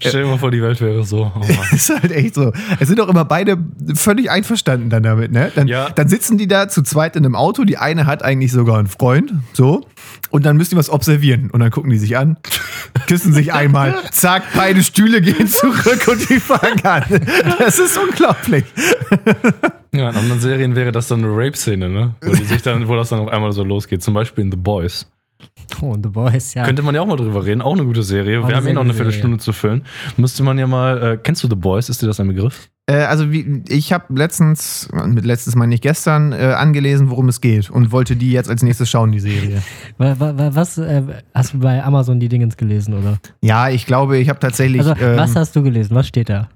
Stell 0.00 0.24
dir 0.24 0.28
mal 0.28 0.38
vor, 0.38 0.50
die 0.50 0.60
Welt 0.60 0.82
wäre 0.82 1.02
so. 1.02 1.32
Oh 1.34 1.40
ist 1.74 1.88
halt 1.88 2.12
echt 2.12 2.34
so. 2.34 2.52
Es 2.78 2.88
sind 2.88 3.00
auch 3.00 3.08
immer 3.08 3.24
beide 3.24 3.56
völlig 3.94 4.30
einverstanden 4.30 4.90
dann 4.90 5.02
damit, 5.02 5.32
ne? 5.32 5.50
Dann, 5.54 5.66
Ja. 5.66 5.88
dann 5.88 6.08
sitzen 6.08 6.36
die 6.36 6.46
da 6.46 6.68
zu 6.68 6.82
zweit 6.82 7.16
in 7.16 7.24
einem 7.24 7.36
Auto, 7.36 7.64
die 7.64 7.78
eine 7.78 8.04
hat 8.04 8.22
eigentlich 8.22 8.52
sogar 8.52 8.78
einen 8.78 8.88
Freund, 8.88 9.32
so. 9.54 9.86
Und 10.28 10.44
dann 10.44 10.58
müssen 10.58 10.70
die 10.72 10.76
was 10.76 10.90
observieren. 10.90 11.48
Und 11.50 11.60
dann 11.60 11.70
gucken 11.70 11.90
die 11.90 11.98
sich 11.98 12.18
an, 12.18 12.36
küssen 13.06 13.32
sich 13.32 13.52
einmal, 13.54 13.94
zack, 14.12 14.42
beide 14.54 14.82
Stühle 14.82 15.22
gehen 15.22 15.48
zurück 15.48 16.06
und 16.06 16.28
die 16.28 16.38
fangen 16.38 16.84
an. 16.84 17.04
Das 17.58 17.78
ist 17.78 17.98
unglaublich. 17.98 18.64
Ja, 19.92 20.10
in 20.10 20.16
anderen 20.16 20.40
Serien 20.40 20.76
wäre 20.76 20.92
das 20.92 21.08
dann 21.08 21.24
eine 21.24 21.32
Rape-Szene, 21.34 21.88
ne? 21.88 22.14
Wo, 22.22 22.32
die 22.32 22.44
sich 22.44 22.62
dann, 22.62 22.86
wo 22.88 22.94
das 22.96 23.08
dann 23.08 23.20
auf 23.20 23.28
einmal 23.28 23.52
so 23.52 23.64
losgeht. 23.64 24.02
Zum 24.02 24.14
Beispiel 24.14 24.44
in 24.44 24.50
The 24.52 24.56
Boys. 24.56 25.10
Oh, 25.80 25.94
The 26.00 26.08
Boys, 26.10 26.52
ja. 26.54 26.64
Könnte 26.64 26.82
man 26.82 26.94
ja 26.94 27.00
auch 27.00 27.06
mal 27.06 27.16
drüber 27.16 27.44
reden. 27.44 27.62
Auch 27.62 27.72
eine 27.72 27.84
gute 27.86 28.02
Serie. 28.02 28.42
Auch 28.42 28.48
Wir 28.48 28.56
haben 28.56 28.66
eh 28.66 28.72
noch 28.74 28.82
eine 28.84 28.92
Viertelstunde 28.94 29.38
zu 29.38 29.52
füllen. 29.52 29.84
Müsste 30.16 30.42
man 30.42 30.58
ja 30.58 30.66
mal. 30.66 31.02
Äh, 31.14 31.16
kennst 31.22 31.42
du 31.42 31.48
The 31.48 31.54
Boys? 31.56 31.88
Ist 31.88 32.02
dir 32.02 32.06
das 32.06 32.20
ein 32.20 32.28
Begriff? 32.28 32.68
Äh, 32.86 32.96
also 33.04 33.32
wie, 33.32 33.62
ich 33.68 33.92
habe 33.92 34.04
letztens, 34.14 34.88
mit 35.06 35.24
letztes 35.24 35.54
Mal 35.56 35.66
nicht 35.66 35.82
gestern, 35.82 36.32
äh, 36.32 36.54
angelesen, 36.56 37.08
worum 37.10 37.28
es 37.28 37.40
geht 37.40 37.70
und 37.70 37.90
wollte 37.90 38.16
die 38.16 38.32
jetzt 38.32 38.50
als 38.50 38.62
nächstes 38.62 38.90
schauen, 38.90 39.12
die 39.12 39.20
Serie. 39.20 39.62
Wa- 39.96 40.16
wa- 40.18 40.36
wa- 40.36 40.50
Was 40.52 40.76
äh, 40.76 41.02
hast 41.34 41.54
du 41.54 41.58
bei 41.60 41.82
Amazon 41.82 42.20
die 42.20 42.28
Dingens 42.28 42.56
gelesen, 42.56 42.94
oder? 42.94 43.18
Ja, 43.42 43.70
ich 43.70 43.86
glaube, 43.86 44.18
ich 44.18 44.28
habe 44.28 44.40
tatsächlich. 44.40 44.80
Also, 44.86 44.94
ähm, 45.02 45.16
was 45.16 45.34
hast 45.36 45.56
du 45.56 45.62
gelesen? 45.62 45.94
Was 45.94 46.06
steht 46.06 46.28
da? 46.28 46.48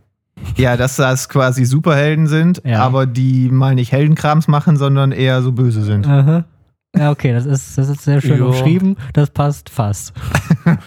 Ja, 0.56 0.76
dass 0.76 0.96
das 0.96 1.28
quasi 1.28 1.64
Superhelden 1.64 2.26
sind, 2.26 2.62
Ja. 2.64 2.80
aber 2.82 3.06
die 3.06 3.48
mal 3.50 3.74
nicht 3.74 3.92
Heldenkrams 3.92 4.48
machen, 4.48 4.76
sondern 4.76 5.12
eher 5.12 5.42
so 5.42 5.52
böse 5.52 5.82
sind. 5.82 6.06
Aha. 6.06 6.44
Ja, 6.96 7.10
okay, 7.10 7.32
das 7.32 7.44
ist, 7.44 7.76
das 7.76 7.88
ist 7.88 8.02
sehr 8.04 8.20
schön 8.20 8.38
Jo. 8.38 8.48
umschrieben. 8.48 8.96
Das 9.12 9.30
passt 9.30 9.68
fast. 9.70 10.12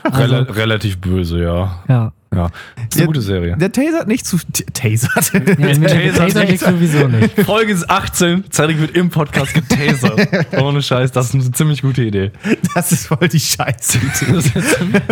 Also, 0.03 0.35
Rel 0.35 0.43
relativ 0.43 0.99
böse, 0.99 1.41
ja. 1.43 1.83
ja. 1.87 2.11
Ja. 2.35 2.47
Ist 2.75 2.93
eine 2.95 3.01
Ja, 3.01 3.05
gute 3.05 3.21
Serie. 3.21 3.57
Der 3.57 3.71
tasert 3.71 4.07
nicht 4.07 4.25
zu. 4.25 4.37
Tasert? 4.73 5.31
ja 5.33 5.39
mit 5.39 5.57
dem 5.59 5.83
Taser 5.83 6.13
Taser 6.13 6.43
nicht. 6.43 6.59
sowieso 6.59 7.07
nicht. 7.07 7.39
Folge 7.41 7.71
ist 7.71 7.89
18. 7.89 8.43
Cedric 8.51 8.79
wird 8.79 8.95
im 8.97 9.09
Podcast 9.09 9.53
getasert. 9.53 10.27
Ohne 10.61 10.81
Scheiß, 10.81 11.11
das 11.13 11.27
ist 11.33 11.35
eine 11.35 11.51
ziemlich 11.53 11.81
gute 11.81 12.03
Idee. 12.03 12.31
Das 12.75 12.91
ist 12.91 13.07
voll 13.07 13.27
die 13.29 13.39
Scheiße. 13.39 13.99
Das 14.27 14.45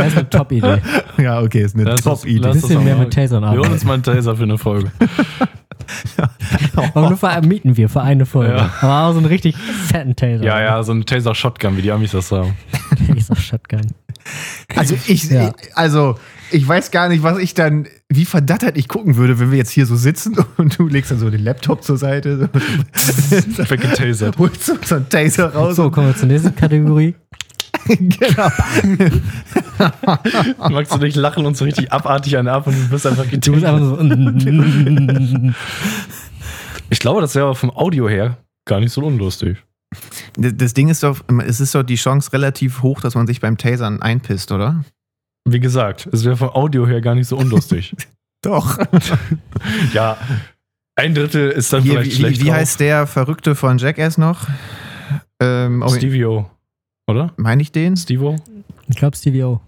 ist 0.07 0.18
eine 0.18 0.30
Top-Idee. 0.30 0.82
ja, 1.18 1.41
okay, 1.41 1.61
ist 1.63 1.76
eine 1.76 1.86
das- 1.86 2.01
Top-Idee. 2.01 2.39
das 2.41 2.61
Bisschen 2.61 2.84
mehr 2.84 2.95
mit 2.97 3.13
Tasern 3.13 3.41
Wir 3.43 3.49
holen 3.49 3.57
arbeiten. 3.59 3.74
uns 3.74 3.84
mal 3.86 3.93
einen 3.93 4.03
Taser 4.03 4.36
für 4.36 4.43
eine 4.43 4.57
Folge. 4.57 4.91
Aber 6.93 7.09
nur 7.09 7.18
für, 7.18 7.41
mieten 7.41 7.78
wir 7.78 7.89
für 7.89 8.01
eine 8.01 8.26
Folge. 8.26 8.55
Ja. 8.55 8.74
Aber 8.82 9.03
auch 9.07 9.11
so 9.13 9.18
einen 9.20 9.28
richtig 9.28 9.55
fetten 9.57 10.16
Taser. 10.16 10.43
Ja, 10.43 10.59
ja, 10.61 10.84
so 10.84 10.91
ein 10.93 11.05
Taser-Shotgun, 11.05 11.78
wie 11.78 11.82
die 11.82 11.91
Amis 11.91 12.11
das 12.11 12.28
sagen. 12.30 12.57
Taser 13.07 13.36
Shotgun. 13.36 13.82
Also 14.76 14.95
ich, 15.07 15.26
Ja. 15.30 15.53
also 15.76 16.18
ich 16.52 16.68
weiß 16.68 16.91
gar 16.91 17.10
nicht, 17.10 17.24
was 17.24 17.38
ich 17.39 17.54
dann, 17.54 17.88
wie 18.10 18.26
verdattert 18.26 18.78
ich 18.78 18.88
gucken 18.88 19.16
würde, 19.18 19.39
wenn 19.39 19.52
wir 19.52 19.58
jetzt 19.58 19.72
hier 19.72 19.86
so 19.86 19.96
sitzen 19.96 20.38
und 20.58 20.78
du 20.80 20.88
legst 20.88 21.12
dann 21.12 21.20
so 21.20 21.30
den 21.30 21.43
Laptop 21.43 21.84
zur 21.84 21.98
Seite, 21.98 22.50
so, 22.93 23.70
Weggetasert. 23.70 24.38
holst 24.38 24.66
so, 24.66 24.74
so 24.84 24.96
einen 24.96 25.10
Taser 25.10 25.54
raus. 25.54 25.76
So, 25.76 25.89
kommen 25.91 26.08
wir 26.08 26.16
zur 26.16 26.28
nächsten 26.28 26.56
Kategorie. 26.56 27.16
genau. 27.88 28.50
Magst 30.70 30.93
du 30.93 30.98
nicht 30.98 31.16
lachen 31.18 31.46
und 31.46 31.58
so 31.58 31.66
richtig 31.66 31.91
abartig 31.91 32.38
einen 32.38 32.48
ab 32.48 32.66
und 32.68 32.74
du 32.74 32.89
bist 32.89 33.06
einfach 33.06 33.26
Du 33.26 33.32
bist 33.32 33.43
getasert. 33.43 34.00
einfach 34.00 34.41
so. 34.41 35.54
Ich 36.89 37.00
glaube, 37.00 37.22
das 37.22 37.36
wäre 37.36 37.46
aber 37.46 37.56
vom 37.56 37.72
Audio 37.72 38.08
her 38.08 38.38
gar 38.66 38.80
nicht 38.80 38.91
so 38.93 39.02
unlustig. 39.02 39.58
Das 40.38 40.54
das 40.56 40.74
Ding 40.74 40.88
ist 40.89 41.04
doch, 41.04 41.20
es 41.46 41.60
ist 41.60 41.76
doch 41.76 41.84
die 41.84 41.96
Chance 41.96 42.34
relativ 42.34 42.82
hoch, 42.82 43.02
dass 43.02 43.16
man 43.16 43.28
sich 43.28 43.39
beim 43.41 43.58
Tasern 43.58 44.02
einpisst, 44.02 44.52
oder? 44.52 44.84
Wie 45.48 45.60
gesagt, 45.60 46.08
es 46.12 46.26
wäre 46.26 46.36
vom 46.36 46.50
Audio 46.50 46.88
her 46.88 47.02
gar 47.02 47.16
nicht 47.16 47.28
so 47.28 47.38
unlustig. 47.38 47.96
Doch. 48.41 48.78
ja, 49.93 50.18
ein 50.96 51.14
Drittel 51.14 51.52
ist 51.52 51.74
dann 51.74 51.84
Hier, 51.84 51.93
vielleicht 51.93 52.12
wie, 52.12 52.16
schlecht 52.16 52.41
wie 52.41 52.46
drauf. 52.48 52.56
heißt 52.56 52.80
der 52.80 53.08
Verrückte 53.08 53.56
von 53.56 53.78
Jackass 53.78 54.18
noch? 54.18 54.48
Ähm, 55.41 55.84
oh, 55.86 55.89
Stevie 55.89 56.26
O, 56.26 56.50
oder? 57.08 57.34
meine 57.38 57.62
ich 57.62 57.72
den? 57.72 57.98
Steve-O? 57.98 58.38
Ich 58.88 58.96
glaube, 58.96 59.18
Stevie 59.18 59.43
O. 59.43 59.62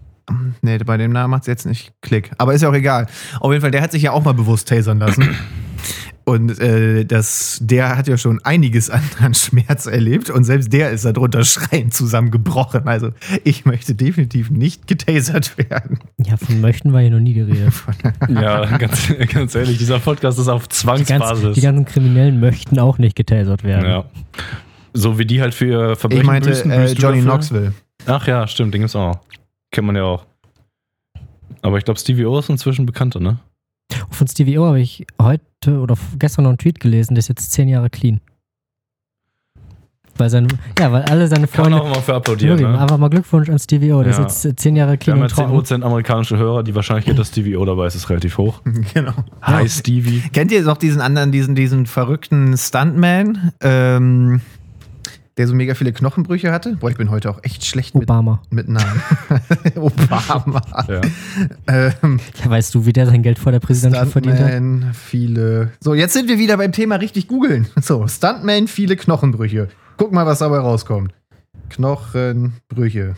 Nee, 0.62 0.78
bei 0.78 0.96
dem 0.96 1.12
Namen 1.12 1.30
macht 1.30 1.42
es 1.42 1.46
jetzt 1.46 1.66
nicht 1.66 1.92
Klick. 2.02 2.30
Aber 2.38 2.54
ist 2.54 2.62
ja 2.62 2.68
auch 2.68 2.74
egal. 2.74 3.06
Auf 3.40 3.50
jeden 3.50 3.62
Fall, 3.62 3.70
der 3.70 3.82
hat 3.82 3.92
sich 3.92 4.02
ja 4.02 4.12
auch 4.12 4.24
mal 4.24 4.34
bewusst 4.34 4.68
tasern 4.68 4.98
lassen. 4.98 5.36
Und 6.28 6.60
äh, 6.60 7.06
das, 7.06 7.58
der 7.62 7.96
hat 7.96 8.06
ja 8.06 8.18
schon 8.18 8.38
einiges 8.44 8.90
an, 8.90 9.00
an 9.20 9.32
Schmerz 9.32 9.86
erlebt 9.86 10.28
und 10.28 10.44
selbst 10.44 10.70
der 10.74 10.90
ist 10.90 11.06
darunter 11.06 11.42
schreiend 11.42 11.94
zusammengebrochen. 11.94 12.86
Also 12.86 13.12
ich 13.44 13.64
möchte 13.64 13.94
definitiv 13.94 14.50
nicht 14.50 14.86
getasert 14.86 15.56
werden. 15.56 16.00
Ja, 16.18 16.36
von 16.36 16.60
möchten 16.60 16.90
wir 16.92 17.00
hier 17.00 17.12
noch 17.12 17.20
nie 17.20 17.32
geredet. 17.32 17.72
Ja, 18.28 18.76
ganz, 18.76 19.10
ganz 19.32 19.54
ehrlich, 19.54 19.78
dieser 19.78 20.00
Podcast 20.00 20.38
ist 20.38 20.48
auf 20.48 20.68
Die, 20.68 20.86
ganz, 20.86 21.06
Zwangsbasis. 21.06 21.54
die 21.54 21.60
ganzen 21.62 21.86
Kriminellen 21.86 22.40
möchten 22.40 22.78
auch 22.78 22.98
nicht 22.98 23.16
getasert 23.16 23.64
werden. 23.64 23.86
ja. 23.86 24.04
So 24.92 25.18
wie 25.18 25.24
die 25.24 25.40
halt 25.40 25.54
für 25.54 25.64
ihr 25.66 25.96
Verbrechen 25.96 26.22
Ich 26.22 26.26
meinte 26.26 26.48
büßen, 26.50 26.70
äh, 26.70 26.92
Johnny? 26.92 27.22
Knoxville. 27.22 27.72
Ach 28.04 28.26
ja, 28.26 28.46
stimmt, 28.46 28.74
den 28.74 28.82
gibt's 28.82 28.96
auch. 28.96 29.18
Kennt 29.70 29.86
man 29.86 29.96
ja 29.96 30.02
auch. 30.04 30.26
Aber 31.62 31.78
ich 31.78 31.84
glaube, 31.84 31.98
Stevie 31.98 32.26
O 32.26 32.38
ist 32.38 32.50
inzwischen 32.50 32.84
bekannter, 32.84 33.18
ne? 33.20 33.38
Von 34.10 34.26
Stevie 34.28 34.58
O 34.58 34.66
habe 34.66 34.80
ich 34.80 35.06
heute 35.20 35.80
oder 35.80 35.96
gestern 36.18 36.42
noch 36.44 36.50
einen 36.50 36.58
Tweet 36.58 36.80
gelesen, 36.80 37.14
der 37.14 37.20
ist 37.20 37.28
jetzt 37.28 37.52
zehn 37.52 37.68
Jahre 37.68 37.88
clean. 37.90 38.20
Weil 40.16 40.30
seine, 40.30 40.48
ja, 40.76 40.90
weil 40.90 41.02
alle 41.02 41.28
seine 41.28 41.46
Kann 41.46 41.70
man 41.70 41.78
Freunde. 41.80 41.90
auch 41.90 41.94
mal 41.96 42.02
für 42.02 42.14
applaudieren. 42.16 42.58
Ne? 42.60 42.76
Einfach 42.76 42.98
mal 42.98 43.08
Glückwunsch 43.08 43.48
an 43.48 43.58
Stevie 43.60 43.92
O. 43.92 44.02
Der 44.02 44.12
Ja. 44.12 44.26
ist 44.26 44.42
jetzt 44.44 44.58
zehn 44.60 44.74
Jahre 44.74 44.92
Wir 44.92 44.96
clean 44.98 45.16
haben 45.16 45.20
ja 45.20 45.26
und 45.26 45.32
trocken. 45.62 45.80
10% 45.80 45.84
amerikanische 45.84 46.36
Hörer. 46.36 46.64
Die 46.64 46.74
Wahrscheinlichkeit, 46.74 47.16
dass 47.16 47.28
Stevie 47.28 47.56
O 47.56 47.64
dabei 47.64 47.86
ist, 47.86 47.94
ist 47.94 48.10
relativ 48.10 48.36
hoch. 48.36 48.60
genau. 48.94 49.12
Hi, 49.42 49.68
Stevie. 49.68 50.22
Kennt 50.32 50.50
ihr 50.50 50.62
noch 50.62 50.76
diesen 50.76 51.00
anderen, 51.00 51.30
diesen, 51.30 51.54
diesen 51.54 51.86
verrückten 51.86 52.56
Stuntman, 52.58 53.52
ähm, 53.60 54.40
der 55.38 55.46
so 55.46 55.54
mega 55.54 55.74
viele 55.74 55.92
Knochenbrüche 55.92 56.52
hatte? 56.52 56.76
Boah, 56.76 56.90
ich 56.90 56.96
bin 56.96 57.10
heute 57.10 57.30
auch 57.30 57.38
echt 57.44 57.64
schlecht 57.64 57.94
mit, 57.94 58.04
Obama. 58.04 58.42
mit 58.50 58.68
Namen. 58.68 59.02
Obama. 59.76 60.60
Ja. 60.88 61.00
Ähm, 62.02 62.20
Ja, 62.42 62.50
weißt 62.50 62.74
du, 62.74 62.84
wie 62.84 62.92
der 62.92 63.06
sein 63.06 63.22
Geld 63.22 63.38
vor 63.38 63.52
der 63.52 63.60
Präsidentschaft 63.60 64.12
verdient 64.12 64.38
hat? 64.38 64.50
Stuntman, 64.50 64.92
viele. 64.94 65.72
So, 65.80 65.94
jetzt 65.94 66.12
sind 66.12 66.28
wir 66.28 66.38
wieder 66.38 66.56
beim 66.56 66.72
Thema 66.72 66.96
richtig 66.96 67.28
googeln. 67.28 67.66
So, 67.80 68.06
Stuntman, 68.06 68.66
viele 68.68 68.96
Knochenbrüche. 68.96 69.68
Guck 69.96 70.12
mal, 70.12 70.26
was 70.26 70.40
dabei 70.40 70.58
rauskommt. 70.58 71.14
Knochenbrüche. 71.70 73.14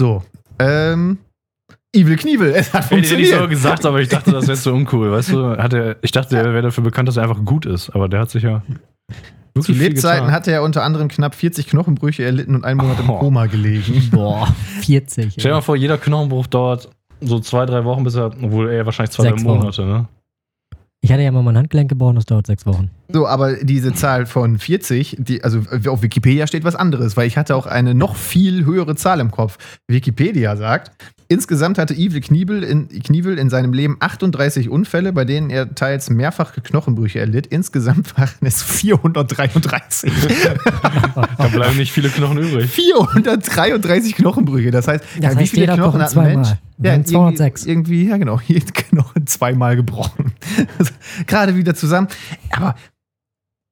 So, 0.00 0.22
ähm. 0.58 1.18
Evil 1.94 2.16
Knievel, 2.16 2.52
es 2.52 2.72
hat 2.72 2.90
Hätte 2.90 2.94
ich 2.94 3.00
nicht 3.00 3.10
so 3.10 3.36
funktioniert. 3.36 3.50
gesagt, 3.50 3.84
aber 3.84 4.00
ich 4.00 4.08
dachte, 4.08 4.30
das 4.30 4.46
wäre 4.46 4.56
so 4.56 4.72
uncool. 4.72 5.12
Weißt 5.12 5.30
du, 5.32 5.58
hat 5.58 5.74
er, 5.74 5.96
ich 6.00 6.10
dachte, 6.10 6.38
er 6.38 6.44
wäre 6.44 6.62
dafür 6.62 6.82
bekannt, 6.84 7.06
dass 7.06 7.18
er 7.18 7.24
einfach 7.24 7.44
gut 7.44 7.66
ist. 7.66 7.90
Aber 7.90 8.08
der 8.08 8.20
hat 8.20 8.30
sich 8.30 8.44
ja. 8.44 8.62
Zu 9.54 9.58
wirklich 9.68 9.76
viel 9.78 9.86
Lebzeiten 9.88 10.30
hatte 10.32 10.50
er 10.50 10.62
unter 10.62 10.82
anderem 10.82 11.08
knapp 11.08 11.34
40 11.34 11.66
Knochenbrüche 11.66 12.24
erlitten 12.24 12.54
und 12.54 12.64
einen 12.64 12.78
Monat 12.78 12.98
im 13.00 13.10
Oh. 13.10 13.18
Koma 13.18 13.46
gelegen. 13.46 14.08
Boah, 14.12 14.48
40. 14.82 15.32
Stell 15.32 15.44
dir 15.50 15.54
mal 15.56 15.60
vor, 15.60 15.76
jeder 15.76 15.98
Knochenbruch 15.98 16.46
dauert 16.46 16.88
so 17.20 17.38
zwei, 17.38 17.66
drei 17.66 17.84
Wochen, 17.84 18.02
bis 18.04 18.14
er, 18.14 18.26
obwohl 18.42 18.70
er 18.70 18.84
wahrscheinlich 18.86 19.12
zwei, 19.12 19.24
Sechs 19.24 19.42
drei 19.42 19.48
Wochen. 19.50 19.58
Monate, 19.58 19.84
ne? 19.84 20.08
Ich 21.04 21.10
hatte 21.10 21.22
ja 21.22 21.32
mal 21.32 21.42
mein 21.42 21.56
Handgelenk 21.58 21.88
gebrochen, 21.88 22.14
das 22.14 22.26
dauert 22.26 22.46
sechs 22.46 22.64
Wochen. 22.64 22.88
So, 23.08 23.26
aber 23.26 23.56
diese 23.56 23.92
Zahl 23.92 24.24
von 24.24 24.56
40, 24.58 25.16
die, 25.18 25.42
also 25.42 25.60
auf 25.88 26.00
Wikipedia 26.02 26.46
steht 26.46 26.62
was 26.62 26.76
anderes, 26.76 27.16
weil 27.16 27.26
ich 27.26 27.36
hatte 27.36 27.56
auch 27.56 27.66
eine 27.66 27.92
noch 27.92 28.14
viel 28.14 28.64
höhere 28.64 28.94
Zahl 28.94 29.18
im 29.18 29.32
Kopf. 29.32 29.58
Wikipedia 29.88 30.56
sagt, 30.56 30.92
insgesamt 31.32 31.78
hatte 31.78 31.94
Evil 31.94 32.20
Knievel 32.20 32.62
in, 32.62 32.88
Knievel 32.88 33.38
in 33.38 33.50
seinem 33.50 33.72
Leben 33.72 33.96
38 34.00 34.68
Unfälle, 34.68 35.12
bei 35.12 35.24
denen 35.24 35.50
er 35.50 35.74
teils 35.74 36.10
mehrfach 36.10 36.52
Knochenbrüche 36.62 37.18
erlitt. 37.20 37.46
Insgesamt 37.46 38.16
waren 38.16 38.30
es 38.40 38.62
433. 38.62 40.12
Da 41.38 41.48
bleiben 41.48 41.76
nicht 41.76 41.92
viele 41.92 42.08
Knochen 42.08 42.38
übrig. 42.38 42.70
433 42.70 44.14
Knochenbrüche. 44.14 44.70
Das 44.70 44.88
heißt, 44.88 45.04
Das 45.04 45.22
ja, 45.22 45.30
wie 45.32 45.36
heißt, 45.36 45.50
viele 45.50 45.62
jeder 45.62 45.74
Knochen 45.76 46.02
hat 46.02 46.16
ein 46.16 46.24
Mensch? 46.24 46.48
Ja, 46.78 46.92
haben 46.92 47.04
206. 47.04 47.66
Irgendwie, 47.66 48.02
irgendwie, 48.02 48.10
ja 48.10 48.16
genau, 48.16 48.40
jeden 48.46 48.72
Knochen 48.72 49.26
zweimal 49.26 49.76
gebrochen. 49.76 50.32
Also, 50.78 50.92
Gerade 51.26 51.56
wieder 51.56 51.74
zusammen. 51.74 52.08
Aber 52.50 52.74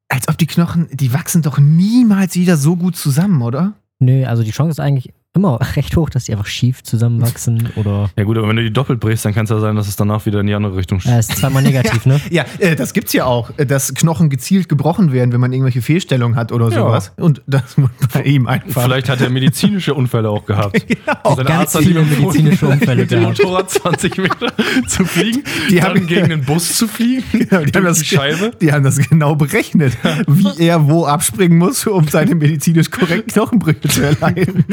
als 0.09 0.29
ob 0.29 0.39
die 0.39 0.47
Knochen, 0.47 0.89
die 0.93 1.13
wachsen 1.13 1.43
doch 1.43 1.59
niemals 1.59 2.35
wieder 2.35 2.57
so 2.57 2.77
gut 2.77 2.97
zusammen, 2.97 3.43
oder? 3.43 3.75
Nö, 4.01 4.25
also 4.25 4.43
die 4.43 4.51
Chance 4.51 4.73
ist 4.73 4.81
eigentlich 4.81 5.13
immer 5.35 5.59
recht 5.77 5.97
hoch, 5.97 6.11
dass 6.11 6.25
die 6.25 6.33
einfach 6.33 6.47
schief 6.47 6.83
zusammenwachsen 6.83 7.69
oder. 7.77 8.11
Ja 8.17 8.25
gut, 8.25 8.37
aber 8.37 8.49
wenn 8.49 8.57
du 8.57 8.63
die 8.63 8.73
doppelt 8.73 8.99
brichst, 9.01 9.25
dann 9.25 9.35
kann 9.35 9.45
es 9.45 9.51
ja 9.51 9.61
sein, 9.61 9.77
dass 9.77 9.87
es 9.89 9.97
danach 9.97 10.27
wieder 10.27 10.41
in 10.41 10.47
die 10.47 10.55
andere 10.55 10.77
Richtung 10.77 11.01
Äh, 11.07 11.21
ist 11.21 11.37
zweimal 11.37 11.63
negativ, 11.71 12.05
ne? 12.07 12.21
Ja, 12.31 12.45
äh, 12.59 12.75
das 12.77 12.93
gibt's 12.93 13.13
ja 13.13 13.25
auch, 13.27 13.51
äh, 13.57 13.65
dass 13.67 13.95
Knochen 13.95 14.29
gezielt 14.29 14.69
gebrochen 14.69 15.13
werden, 15.13 15.33
wenn 15.33 15.41
man 15.41 15.53
irgendwelche 15.53 15.83
Fehlstellungen 15.83 16.37
hat 16.37 16.51
oder 16.53 16.67
Ja. 16.71 16.81
sowas. 16.81 17.13
Und 17.17 17.43
das 17.47 17.77
muss 17.77 17.91
bei 18.13 18.23
ihm 18.23 18.47
einfach. 18.47 18.83
Vielleicht 18.83 19.09
hat 19.09 19.21
er 19.21 19.31
medizinische 19.31 19.95
Unfälle 19.95 20.29
auch 20.31 20.45
gehabt. 20.47 20.81
Und 21.25 21.37
sein 21.37 21.47
ganz 21.47 21.51
Arzt 21.61 21.75
hat 21.77 21.83
viele 21.85 22.03
medizinische 22.03 22.67
Unfälle 22.67 23.03
mit 23.03 23.11
dem 23.11 23.21
gehabt. 23.21 23.39
Motorrad 23.39 23.71
20 23.71 24.19
Meter 24.19 24.53
zu 24.89 25.05
fliegen, 25.05 25.43
Die 25.71 25.77
dann 25.77 25.91
haben- 25.91 26.07
gegen 26.07 26.29
den 26.29 26.45
Bus 26.45 26.77
zu 26.77 26.89
fliegen, 26.89 27.23
Genau, 27.33 27.65
die, 27.65 27.73
haben 27.73 27.85
das, 27.85 27.99
die 28.01 28.05
Scheibe. 28.07 28.51
die 28.61 28.73
haben 28.73 28.83
das 28.85 28.99
genau 28.99 29.37
berechnet, 29.37 29.97
wie 30.27 30.65
er 30.67 30.89
wo 30.89 31.07
abspringen 31.07 31.57
muss, 31.59 31.87
um 31.87 32.09
seine 32.09 32.35
medizinisch 32.35 32.91
korrekten 32.91 33.33
Knochenbrüche 33.33 33.89
zu 33.89 34.03
erleiden. 34.03 34.65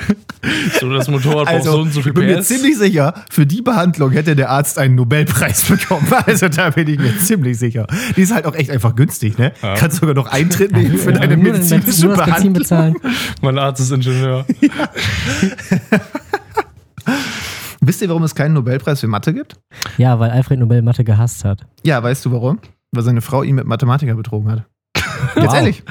So, 0.80 0.88
das 0.90 1.06
Motorrad 1.08 1.46
braucht 1.48 1.64
so 1.64 1.70
Also, 1.70 1.80
und 1.82 1.92
so 1.92 2.00
viel 2.00 2.12
ich 2.12 2.14
bin 2.14 2.24
mir 2.26 2.38
PS. 2.38 2.48
ziemlich 2.48 2.78
sicher, 2.78 3.12
für 3.30 3.44
die 3.44 3.60
Behandlung 3.60 4.10
hätte 4.12 4.34
der 4.34 4.48
Arzt 4.48 4.78
einen 4.78 4.94
Nobelpreis 4.94 5.64
bekommen. 5.68 6.06
Also 6.26 6.48
da 6.48 6.70
bin 6.70 6.88
ich 6.88 6.98
mir 6.98 7.14
ziemlich 7.18 7.58
sicher. 7.58 7.86
Die 8.16 8.22
ist 8.22 8.32
halt 8.32 8.46
auch 8.46 8.54
echt 8.54 8.70
einfach 8.70 8.94
günstig, 8.96 9.36
ne? 9.36 9.52
Ja. 9.62 9.74
Kannst 9.74 9.98
sogar 9.98 10.14
noch 10.14 10.26
Eintritt 10.28 10.72
nehmen 10.72 10.96
für 10.96 11.12
deine 11.12 11.36
nur, 11.36 11.52
medizinische 11.52 12.06
nur 12.06 12.16
Behandlung. 12.16 12.54
bezahlen. 12.54 12.94
Mein 13.42 13.58
Arzt 13.58 13.82
ist 13.82 13.90
Ingenieur. 13.92 14.46
Wisst 17.82 18.02
ihr, 18.02 18.08
warum 18.08 18.22
es 18.22 18.34
keinen 18.34 18.52
Nobelpreis 18.54 19.00
für 19.00 19.08
Mathe 19.08 19.32
gibt? 19.32 19.56
Ja, 19.98 20.18
weil 20.18 20.30
Alfred 20.30 20.58
Nobel 20.60 20.82
Mathe 20.82 21.02
gehasst 21.04 21.44
hat. 21.44 21.66
Ja, 21.82 22.02
weißt 22.02 22.24
du 22.24 22.32
warum? 22.32 22.58
Weil 22.92 23.02
seine 23.02 23.20
Frau 23.20 23.42
ihn 23.42 23.54
mit 23.54 23.66
Mathematiker 23.66 24.14
betrogen 24.14 24.50
hat. 24.50 24.64
Jetzt 25.36 25.46
Wow. 25.46 25.54
ehrlich. 25.54 25.82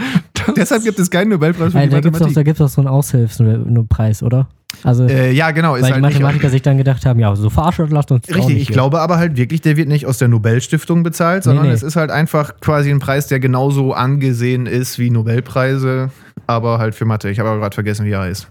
Deshalb 0.58 0.84
gibt 0.84 1.00
es 1.00 1.10
keinen 1.10 1.30
Nobelpreis 1.30 1.72
für 1.72 1.78
Weil 1.80 1.88
die 1.90 1.96
da 1.96 2.00
gibt 2.02 2.16
es 2.16 2.20
doch, 2.20 2.28
Mathematik. 2.28 2.36
da 2.36 2.44
gibt's 2.44 2.60
doch 2.60 2.70
so 2.70 2.82
einen 2.82 2.88
Aushilfspreis, 2.88 4.24
oder? 4.24 4.48
Also, 4.84 5.06
Äh, 5.06 5.32
ja, 5.32 5.52
genau. 5.52 5.76
Ist 5.76 5.84
weil 5.84 5.90
die 5.90 5.94
halt 5.96 6.04
nicht, 6.06 6.14
Mathematiker 6.14 6.50
sich 6.50 6.62
dann 6.62 6.78
gedacht 6.78 7.06
haben, 7.06 7.20
ja, 7.20 7.36
so 7.36 7.50
verarscht 7.50 7.82
lasst 7.90 8.12
uns 8.12 8.30
auch 8.30 8.36
Richtig, 8.36 8.48
nicht 8.54 8.62
ich 8.62 8.68
hier. 8.68 8.74
glaube 8.76 9.02
aber 9.02 9.18
halt 9.18 9.36
wirklich, 9.36 9.62
der 9.62 9.78
wird 9.78 9.88
nicht 9.88 10.06
aus 10.06 10.18
der 10.20 10.28
Nobelstiftung 10.28 11.04
bezahlt, 11.04 11.44
sondern 11.44 11.68
nee. 11.68 11.74
es 11.74 11.84
ist 11.84 11.96
halt 11.96 12.12
einfach 12.12 12.60
quasi 12.62 12.92
ein 12.92 13.00
Preis, 13.00 13.28
der 13.28 13.40
genauso 13.40 13.94
angesehen 13.94 14.66
ist 14.68 15.00
wie 15.00 15.10
Nobelpreise, 15.10 16.12
aber 16.48 16.78
halt 16.80 16.96
für 16.96 17.06
Mathe. 17.06 17.30
Ich 17.30 17.40
habe 17.40 17.50
aber 17.50 17.60
gerade 17.60 17.74
vergessen, 17.74 18.06
wie 18.06 18.12
er 18.12 18.22
heißt. 18.22 18.48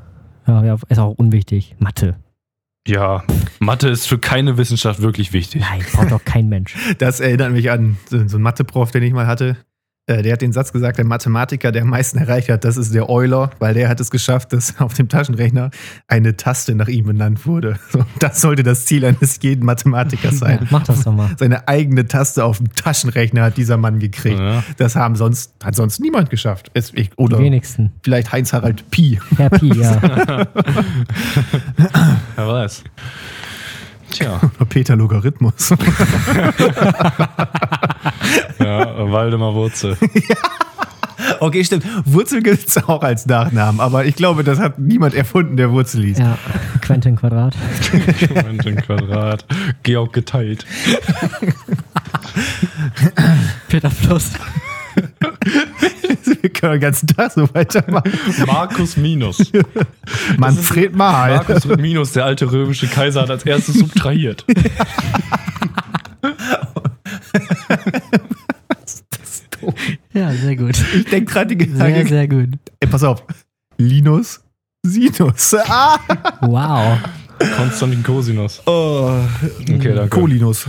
Ja, 0.46 0.64
ja, 0.64 0.76
ist 0.88 0.98
auch 0.98 1.12
unwichtig. 1.12 1.76
Mathe. 1.78 2.16
Ja, 2.86 3.22
Mathe 3.58 3.88
ist 3.88 4.06
für 4.06 4.18
keine 4.18 4.56
Wissenschaft 4.56 5.02
wirklich 5.02 5.34
wichtig. 5.34 5.60
Nein, 5.60 5.82
braucht 5.92 6.10
doch 6.10 6.24
kein 6.24 6.48
Mensch. 6.48 6.74
Das 6.98 7.20
erinnert 7.20 7.52
mich 7.52 7.70
an 7.70 7.96
so 8.08 8.16
einen 8.16 8.42
Mathe-Prof, 8.42 8.90
den 8.90 9.02
ich 9.02 9.12
mal 9.12 9.26
hatte. 9.26 9.56
Äh, 10.08 10.22
Der 10.22 10.32
hat 10.32 10.42
den 10.42 10.52
Satz 10.52 10.72
gesagt, 10.72 10.98
der 10.98 11.04
Mathematiker, 11.04 11.70
der 11.70 11.82
am 11.82 11.90
meisten 11.90 12.18
erreicht 12.18 12.48
hat, 12.48 12.64
das 12.64 12.76
ist 12.76 12.92
der 12.94 13.08
Euler, 13.08 13.50
weil 13.60 13.74
der 13.74 13.88
hat 13.88 14.00
es 14.00 14.10
geschafft, 14.10 14.52
dass 14.52 14.80
auf 14.80 14.94
dem 14.94 15.08
Taschenrechner 15.08 15.70
eine 16.08 16.36
Taste 16.36 16.74
nach 16.74 16.88
ihm 16.88 17.06
benannt 17.06 17.46
wurde. 17.46 17.78
Das 18.18 18.40
sollte 18.40 18.62
das 18.64 18.84
Ziel 18.86 19.04
eines 19.04 19.38
jeden 19.42 19.64
Mathematikers 19.64 20.32
Ja, 20.40 20.46
sein. 20.48 20.66
mach 20.70 20.82
das 20.84 21.04
doch 21.04 21.12
mal. 21.12 21.30
Seine 21.38 21.68
eigene 21.68 22.06
Taste 22.08 22.44
auf 22.44 22.58
dem 22.58 22.74
Taschenrechner 22.74 23.42
hat 23.44 23.56
dieser 23.56 23.76
Mann 23.76 23.98
gekriegt. 24.00 24.38
Ja. 24.40 24.64
Das 24.78 24.96
haben 24.96 25.14
sonst, 25.14 25.52
hat 25.62 25.76
sonst 25.76 26.00
niemand 26.00 26.30
geschafft. 26.30 26.70
Es, 26.74 26.92
ich, 26.94 27.10
Die 27.10 27.16
oder 27.16 27.38
wenigsten. 27.38 27.92
vielleicht 28.02 28.32
Heinz-Harald 28.32 28.90
Pi. 28.90 29.20
Herr 29.36 29.50
Pi, 29.50 29.72
ja. 29.78 30.00
Wer 32.36 32.48
weiß. 32.48 32.82
Tja, 34.18 34.40
Oder 34.56 34.64
Peter 34.68 34.96
Logarithmus. 34.96 35.70
ja, 38.58 39.12
Waldemar 39.12 39.54
Wurzel. 39.54 39.96
okay, 41.40 41.64
stimmt. 41.64 41.84
Wurzel 42.04 42.42
gibt 42.42 42.66
es 42.66 42.76
auch 42.84 43.02
als 43.02 43.26
Nachnamen, 43.26 43.80
aber 43.80 44.06
ich 44.06 44.16
glaube, 44.16 44.42
das 44.42 44.58
hat 44.58 44.80
niemand 44.80 45.14
erfunden, 45.14 45.56
der 45.56 45.70
Wurzel 45.70 46.02
hieß. 46.02 46.18
ja. 46.18 46.36
Quentin 46.80 47.14
Quadrat. 47.14 47.54
Im 48.44 48.58
Quadrat. 48.76 49.46
Georg 49.84 50.12
geteilt. 50.12 50.66
Peter 53.68 53.90
Fluss. 53.90 54.32
Wir 56.40 56.50
können 56.50 56.72
den 56.72 56.80
ganzen 56.80 57.06
Tag 57.08 57.32
so 57.32 57.48
weitermachen. 57.54 58.12
Markus 58.46 58.96
Minus. 58.96 59.50
Manfred 60.38 60.94
Mahl. 60.94 61.36
Markus 61.36 61.64
Minus, 61.66 62.12
der 62.12 62.24
alte 62.24 62.50
römische 62.50 62.86
Kaiser, 62.86 63.22
hat 63.22 63.30
als 63.30 63.44
erstes 63.44 63.74
subtrahiert. 63.76 64.44
Ja, 70.12 70.32
sehr 70.32 70.56
gut. 70.56 70.76
Ich 70.94 71.04
denke 71.06 71.32
gerade 71.32 71.54
die 71.56 71.64
Sehr, 71.64 71.86
Gedanken. 71.88 72.08
sehr 72.08 72.28
gut. 72.28 72.48
Ey, 72.80 72.88
pass 72.88 73.02
auf. 73.04 73.22
Linus 73.76 74.40
Sinus. 74.84 75.54
Ah! 75.68 75.98
Wow. 76.40 76.98
Konstantin 77.56 78.02
Cosinus. 78.02 78.62
Oh. 78.66 79.12
Okay, 79.60 79.94
danke. 79.94 80.08
Colinus. 80.08 80.66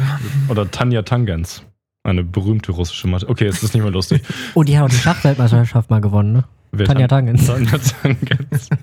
Oder 0.49 0.69
Tanja 0.69 1.01
Tangens. 1.01 1.63
Eine 2.09 2.23
berühmte 2.23 2.71
russische 2.71 3.07
Mathe. 3.07 3.27
Okay, 3.29 3.45
jetzt 3.45 3.55
ist 3.55 3.63
das 3.65 3.73
nicht 3.73 3.83
mehr 3.83 3.91
lustig. 3.91 4.21
Oh, 4.55 4.63
die 4.63 4.77
hat 4.77 4.85
auch 4.85 4.89
die 4.89 4.95
Schachweltmeisterschaft 4.95 5.89
mal 5.89 6.01
gewonnen, 6.01 6.33
ne? 6.33 6.43
Wer 6.71 6.85
Tanja 6.87 7.07
Tan- 7.07 7.25
Tangens. 7.27 7.45
Tanja 7.47 7.77
Tangens. 7.77 8.69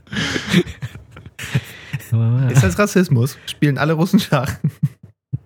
Ist 2.52 2.62
das 2.62 2.78
Rassismus? 2.78 3.36
Spielen 3.46 3.78
alle 3.78 3.92
Russen 3.94 4.20
Schach? 4.20 4.52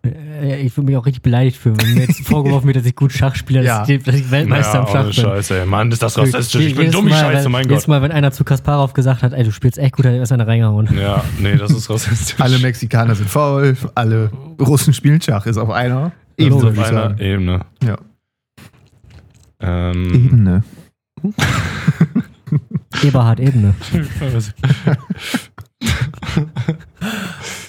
Äh, 0.05 0.61
Ich 0.63 0.77
würde 0.77 0.87
mich 0.87 0.97
auch 0.97 1.07
richtig 1.07 1.23
beleidigt 1.23 1.57
fühlen, 1.57 1.77
wenn 1.81 1.95
mir 1.95 2.01
jetzt 2.07 2.21
vorgeworfen 2.27 2.67
wird, 2.67 2.77
dass 2.77 2.87
ich 2.87 2.95
gut 2.95 3.13
Schach 3.13 3.35
spiele, 3.35 3.65
Ja. 3.65 3.81
dass, 3.81 3.89
ich, 3.89 4.03
dass 4.03 4.15
ich 4.15 4.31
Weltmeister 4.31 4.81
Naja, 4.83 4.87
im 4.87 4.87
Schach 4.87 5.01
ohne 5.01 5.05
bin. 5.05 5.13
Scheiße, 5.15 5.61
ey. 5.61 5.67
Mann, 5.67 5.91
ist 5.91 6.03
das 6.03 6.17
rassistisch. 6.19 6.61
Ich 6.67 6.75
bin 6.77 6.91
dumm 6.91 7.09
Mal, 7.09 7.19
Scheiße, 7.19 7.49
mein 7.49 7.65
Jedes 7.65 7.81
Gott. 7.85 7.89
Mal, 7.89 8.03
wenn 8.03 8.13
einer 8.13 8.31
zu 8.33 8.45
Kasparov 8.45 8.93
gesagt 8.93 9.23
hat, 9.23 9.33
ey, 9.33 9.43
du 9.45 9.53
spielst 9.53 9.79
echt 9.79 9.97
gut, 9.97 10.05
hat 10.05 10.13
er 10.13 10.19
erst 10.19 10.33
eine 10.33 10.47
reingehauen. 10.47 10.89
Ja, 10.99 11.25
nee, 11.39 11.57
das 11.57 11.71
ist 11.73 11.89
rassistisch. 11.91 12.37
Alle 12.41 12.59
Mexikaner 12.59 13.15
sind 13.15 13.29
faul, 13.31 13.77
alle 13.95 14.31
Russen 14.61 14.93
spielen 14.93 15.21
Schach. 15.21 15.47
Ist 15.47 15.57
auf 15.59 15.71
einer 15.71 16.13
Ebene, 16.47 16.57
auf 16.57 16.79
einer 16.79 16.87
sagen. 17.03 17.19
Ebene. 17.19 17.61
Ja. 17.83 17.97
Ähm, 19.61 20.15
Ebene. 20.15 20.65
Eberhard 23.03 23.41
Ebene. 23.41 23.75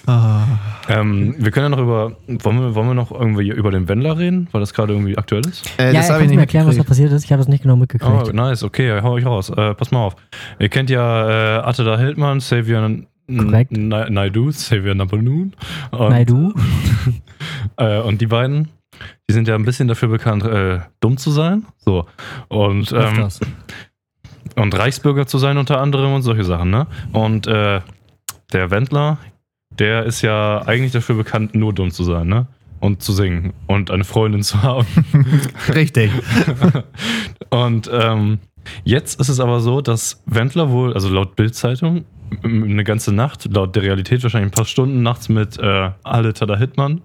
Ah. 0.08 0.44
ähm, 0.90 1.36
wir 1.38 1.52
können 1.52 1.66
ja 1.72 1.78
noch 1.78 1.84
über, 1.84 2.12
wollen 2.28 2.60
wir, 2.60 2.76
wollen 2.76 2.88
wir 2.88 2.94
noch 2.96 3.12
irgendwie 3.12 3.50
über 3.50 3.70
den 3.72 3.88
Wendler 3.88 4.18
reden, 4.18 4.48
weil 4.52 4.60
das 4.60 4.74
gerade 4.74 4.94
irgendwie 4.94 5.18
aktuell 5.18 5.46
ist? 5.46 5.64
Äh, 5.80 5.94
ja, 5.94 6.00
das 6.00 6.10
ja, 6.10 6.20
ich 6.20 6.30
mir 6.32 6.40
erklären, 6.40 6.68
was 6.68 6.76
da 6.76 6.84
passiert 6.84 7.12
ist? 7.12 7.24
Ich 7.24 7.32
habe 7.32 7.40
das 7.40 7.48
nicht 7.48 7.62
genau 7.62 7.76
mitgekriegt. 7.76 8.12
Oh, 8.12 8.32
nice, 8.32 8.64
okay, 8.64 9.00
hau 9.02 9.18
ich 9.18 9.26
raus. 9.26 9.50
Äh, 9.52 9.76
pass 9.76 9.92
mal 9.92 10.00
auf. 10.00 10.16
Ihr 10.60 10.70
kennt 10.70 10.90
ja 10.90 11.60
äh, 11.60 11.62
Attila 11.62 11.98
Hildmann, 11.98 12.40
Xavier 12.40 12.80
N- 12.80 13.08
Korrekt. 13.28 13.72
Na- 13.72 14.10
Naidu, 14.10 14.50
Xavier 14.50 14.96
Napoleon. 14.96 15.54
Und, 15.92 16.10
Nein, 16.10 16.26
du? 16.26 16.54
Äh, 17.78 18.02
und 18.02 18.22
die 18.22 18.28
beiden, 18.28 18.70
die 19.30 19.34
sind 19.34 19.48
ja 19.48 19.56
ein 19.56 19.64
bisschen 19.66 19.88
dafür 19.88 20.10
bekannt, 20.10 20.44
äh, 20.44 20.80
dumm 21.00 21.18
zu 21.18 21.32
sein. 21.32 21.66
So. 21.78 22.06
Und, 22.50 22.92
ähm, 22.92 23.28
und 24.56 24.78
Reichsbürger 24.78 25.26
zu 25.26 25.38
sein 25.38 25.58
unter 25.58 25.80
anderem 25.80 26.14
und 26.14 26.22
solche 26.22 26.44
Sachen, 26.44 26.70
ne? 26.70 26.88
Und 27.14 27.48
äh, 27.48 27.82
der 28.52 28.72
Wendler, 28.72 29.18
der 29.72 30.06
ist 30.06 30.22
ja 30.22 30.62
eigentlich 30.68 30.92
dafür 30.92 31.16
bekannt, 31.16 31.56
nur 31.56 31.74
dumm 31.74 31.92
zu 31.92 32.04
sein, 32.04 32.28
ne? 32.28 32.48
Und 32.80 33.02
zu 33.02 33.14
singen 33.14 33.54
und 33.68 33.90
eine 33.92 34.04
Freundin 34.04 34.44
zu 34.44 34.62
haben. 34.62 34.88
Richtig. 35.74 36.12
Und 37.52 37.90
ähm, 37.94 38.40
jetzt 38.84 39.20
ist 39.20 39.30
es 39.30 39.40
aber 39.40 39.60
so, 39.60 39.82
dass 39.82 40.24
Wendler 40.26 40.72
wohl, 40.72 40.94
also 40.94 41.10
laut 41.10 41.36
Bild-Zeitung, 41.36 42.06
eine 42.44 42.84
ganze 42.84 43.14
Nacht, 43.14 43.48
laut 43.54 43.76
der 43.76 43.84
Realität 43.84 44.24
wahrscheinlich 44.24 44.52
ein 44.52 44.56
paar 44.56 44.66
Stunden 44.66 45.02
nachts 45.04 45.30
mit 45.30 45.60
äh, 45.60 45.92
Ale 46.04 46.34
Tada 46.34 46.58
Hitman 46.58 47.02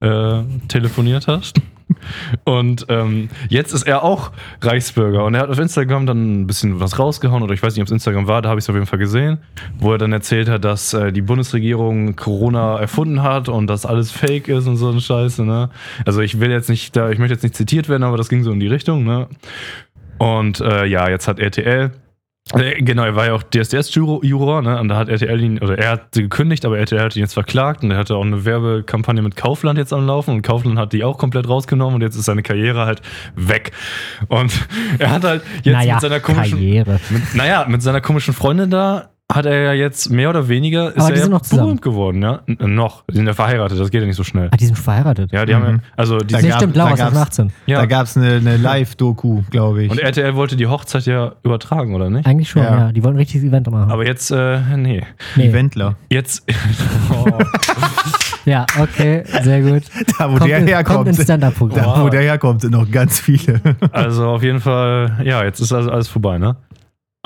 äh, 0.00 0.42
telefoniert 0.68 1.26
hat. 1.26 1.52
Und 2.44 2.86
ähm, 2.88 3.28
jetzt 3.48 3.72
ist 3.72 3.86
er 3.86 4.02
auch 4.02 4.32
Reichsbürger 4.60 5.24
und 5.24 5.34
er 5.34 5.42
hat 5.42 5.50
auf 5.50 5.58
Instagram 5.58 6.04
dann 6.06 6.42
ein 6.42 6.46
bisschen 6.46 6.80
was 6.80 6.98
rausgehauen 6.98 7.44
oder 7.44 7.54
ich 7.54 7.62
weiß 7.62 7.74
nicht, 7.74 7.82
ob 7.82 7.86
es 7.86 7.92
Instagram 7.92 8.26
war, 8.26 8.42
da 8.42 8.48
habe 8.48 8.58
ich 8.58 8.64
es 8.64 8.68
auf 8.68 8.74
jeden 8.74 8.86
Fall 8.86 8.98
gesehen, 8.98 9.38
wo 9.78 9.92
er 9.92 9.98
dann 9.98 10.12
erzählt 10.12 10.48
hat, 10.48 10.64
dass 10.64 10.94
äh, 10.94 11.12
die 11.12 11.22
Bundesregierung 11.22 12.16
Corona 12.16 12.78
erfunden 12.78 13.22
hat 13.22 13.48
und 13.48 13.68
dass 13.68 13.86
alles 13.86 14.10
Fake 14.10 14.48
ist 14.48 14.66
und 14.66 14.76
so 14.76 14.90
eine 14.90 15.00
Scheiße. 15.00 15.44
Ne? 15.44 15.70
Also 16.04 16.20
ich 16.22 16.40
will 16.40 16.50
jetzt 16.50 16.68
nicht, 16.68 16.96
da, 16.96 17.10
ich 17.10 17.18
möchte 17.18 17.34
jetzt 17.34 17.44
nicht 17.44 17.54
zitiert 17.54 17.88
werden, 17.88 18.02
aber 18.02 18.16
das 18.16 18.28
ging 18.28 18.42
so 18.42 18.50
in 18.50 18.60
die 18.60 18.68
Richtung. 18.68 19.04
Ne? 19.04 19.28
Und 20.18 20.60
äh, 20.60 20.86
ja, 20.86 21.08
jetzt 21.08 21.28
hat 21.28 21.38
RTL, 21.38 21.92
genau, 22.54 23.04
er 23.04 23.16
war 23.16 23.26
ja 23.26 23.32
auch 23.34 23.42
DSDS-Juror, 23.42 24.62
ne? 24.62 24.80
Und 24.80 24.88
da 24.88 24.96
hat 24.96 25.08
RTL 25.08 25.40
ihn, 25.40 25.58
oder 25.58 25.78
er 25.78 25.90
hat 25.90 26.14
sie 26.14 26.22
gekündigt, 26.22 26.64
aber 26.64 26.78
RTL 26.78 27.00
hat 27.00 27.16
ihn 27.16 27.20
jetzt 27.20 27.34
verklagt 27.34 27.82
und 27.82 27.90
er 27.90 27.98
hatte 27.98 28.14
auch 28.14 28.24
eine 28.24 28.44
Werbekampagne 28.44 29.20
mit 29.20 29.34
Kaufland 29.34 29.78
jetzt 29.78 29.92
am 29.92 30.06
Laufen 30.06 30.30
und 30.30 30.42
Kaufland 30.42 30.78
hat 30.78 30.92
die 30.92 31.02
auch 31.02 31.18
komplett 31.18 31.48
rausgenommen 31.48 31.96
und 31.96 32.02
jetzt 32.02 32.14
ist 32.14 32.26
seine 32.26 32.42
Karriere 32.42 32.86
halt 32.86 33.02
weg. 33.34 33.72
Und 34.28 34.52
er 34.98 35.10
hat 35.10 35.24
halt 35.24 35.42
jetzt 35.64 35.74
naja, 35.74 35.94
mit 35.94 36.02
seiner 36.02 36.20
komischen, 36.20 36.58
Karriere. 36.58 37.00
mit, 37.10 37.34
naja, 37.34 37.66
mit 37.68 37.82
seiner 37.82 38.00
komischen 38.00 38.32
Freundin 38.32 38.70
da 38.70 39.10
hat 39.32 39.44
er 39.44 39.60
ja 39.62 39.72
jetzt 39.72 40.08
mehr 40.10 40.30
oder 40.30 40.48
weniger 40.48 40.88
ist 40.90 40.98
Aber 40.98 41.08
er 41.08 41.14
die 41.14 41.18
sind 41.20 41.30
ja 41.30 41.34
noch 41.36 41.42
zusammen. 41.42 41.62
berühmt 41.62 41.82
geworden, 41.82 42.22
ja? 42.22 42.40
N 42.46 42.74
noch. 42.76 43.02
Die 43.10 43.16
sind 43.16 43.26
ja 43.26 43.32
verheiratet, 43.34 43.78
das 43.80 43.90
geht 43.90 44.00
ja 44.00 44.06
nicht 44.06 44.14
so 44.16 44.22
schnell. 44.22 44.48
Ah, 44.52 44.56
die 44.56 44.66
sind 44.66 44.78
verheiratet. 44.78 45.32
Ja, 45.32 45.44
die 45.44 45.52
haben 45.54 45.64
Mhm. 45.66 45.76
ja, 45.78 45.80
also 45.96 46.18
die 46.18 46.34
gab- 46.34 46.56
stimmt, 46.58 46.76
Laura 46.76 46.92
ist 46.92 46.98
gab's- 47.00 47.16
18. 47.16 47.52
ja. 47.66 47.80
Da 47.80 47.86
gab 47.86 48.04
es 48.06 48.16
eine, 48.16 48.34
eine 48.36 48.56
Live-Doku, 48.56 49.42
glaube 49.50 49.82
ich. 49.82 49.90
und 49.90 49.98
RTL 49.98 50.36
wollte 50.36 50.54
die 50.54 50.68
Hochzeit 50.68 51.06
ja 51.06 51.32
übertragen, 51.42 51.94
oder 51.94 52.08
nicht? 52.08 52.24
Eigentlich 52.24 52.48
schon, 52.50 52.62
Ja. 52.62 52.78
ja. 52.78 52.92
Die 52.92 53.02
wollten 53.02 53.16
ein 53.16 53.20
richtiges 53.20 53.48
Event 53.48 53.68
machen. 53.68 53.90
Aber 53.90 54.06
jetzt, 54.06 54.30
äh, 54.30 54.60
nee. 54.76 55.02
nee. 55.34 55.52
Wendler. 55.52 55.96
Jetzt. 56.08 56.44
Oh. 57.12 57.26
Ja, 58.44 58.64
okay, 58.78 59.24
sehr 59.42 59.60
gut. 59.60 59.82
Da, 60.20 60.30
wo 60.32 60.36
Kommt, 60.38 60.48
der 60.48 60.58
in- 60.58 60.66
kommt 60.66 60.68
herkommt. 60.76 61.08
ins 61.08 61.20
Stand-Up-Programm. 61.24 61.84
Da, 61.84 62.02
wo 62.04 62.08
der 62.08 62.20
herkommt, 62.22 62.60
sind 62.60 62.70
noch 62.70 62.88
ganz 62.88 63.18
viele. 63.18 63.60
Also 63.90 64.28
auf 64.28 64.44
jeden 64.44 64.60
Fall, 64.60 65.20
ja, 65.24 65.42
jetzt 65.42 65.58
ist 65.58 65.72
also 65.72 65.90
alles 65.90 66.06
vorbei, 66.06 66.38
ne? 66.38 66.54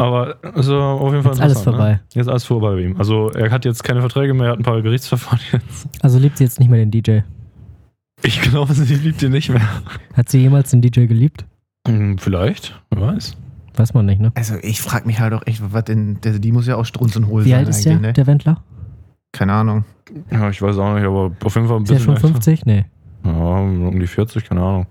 Aber 0.01 0.37
also 0.55 0.77
auf 0.81 1.13
jeden 1.13 1.23
Fall 1.23 1.33
Jetzt 1.33 1.43
alles 1.43 1.59
interessant, 1.59 1.77
vorbei. 1.77 1.93
Ne? 1.93 2.01
Jetzt 2.15 2.29
alles 2.29 2.45
vorbei 2.45 2.75
bei 2.75 2.81
ihm. 2.81 2.97
Also 2.97 3.31
er 3.31 3.51
hat 3.51 3.67
jetzt 3.67 3.85
keine 3.85 4.01
Verträge 4.01 4.33
mehr, 4.33 4.47
er 4.47 4.53
hat 4.53 4.59
ein 4.59 4.63
paar 4.63 4.81
Gerichtsverfahren 4.81 5.41
jetzt. 5.53 5.89
Also 6.03 6.19
liebt 6.19 6.39
sie 6.39 6.45
jetzt 6.45 6.59
nicht 6.59 6.71
mehr 6.71 6.79
den 6.85 6.91
DJ. 6.91 7.21
Ich 8.23 8.41
glaube, 8.41 8.73
sie 8.75 8.95
liebt 8.95 9.23
ihn 9.23 9.33
nicht 9.33 9.51
mehr. 9.51 9.67
Hat 10.15 10.29
sie 10.31 10.39
jemals 10.39 10.71
den 10.71 10.81
DJ 10.81 11.07
geliebt? 11.07 11.45
Hm, 11.87 12.19
vielleicht, 12.19 12.81
wer 12.91 13.03
weiß. 13.09 13.37
Weiß 13.77 13.95
man 13.95 14.07
nicht, 14.07 14.21
ne? 14.21 14.33
Also 14.35 14.55
ich 14.63 14.81
frage 14.81 15.07
mich 15.07 15.21
halt 15.21 15.33
auch 15.35 15.47
echt, 15.47 15.63
was 15.73 15.85
denn, 15.85 16.21
der, 16.23 16.39
die 16.39 16.53
muss 16.53 16.67
ja 16.67 16.77
auch 16.77 16.85
Strunz 16.85 17.17
und 17.17 17.29
Hohl 17.29 17.45
Wie 17.45 17.55
alt 17.55 17.69
ist 17.69 17.85
der, 17.85 17.99
ne? 17.99 18.13
der 18.13 18.27
Wendler? 18.27 18.63
Keine 19.33 19.53
Ahnung. 19.53 19.85
Ja, 20.31 20.49
ich 20.51 20.61
weiß 20.61 20.77
auch 20.79 20.95
nicht, 20.95 21.05
aber 21.05 21.33
auf 21.45 21.55
jeden 21.55 21.69
Fall 21.69 21.77
ein 21.77 21.83
Ist 21.83 21.91
bisschen. 21.91 22.05
schon 22.05 22.17
50? 22.17 22.67
Nee. 22.67 22.85
Ja, 23.25 23.31
um 23.33 24.01
die 24.01 24.07
40, 24.07 24.45
keine 24.45 24.63
Ahnung. 24.63 24.87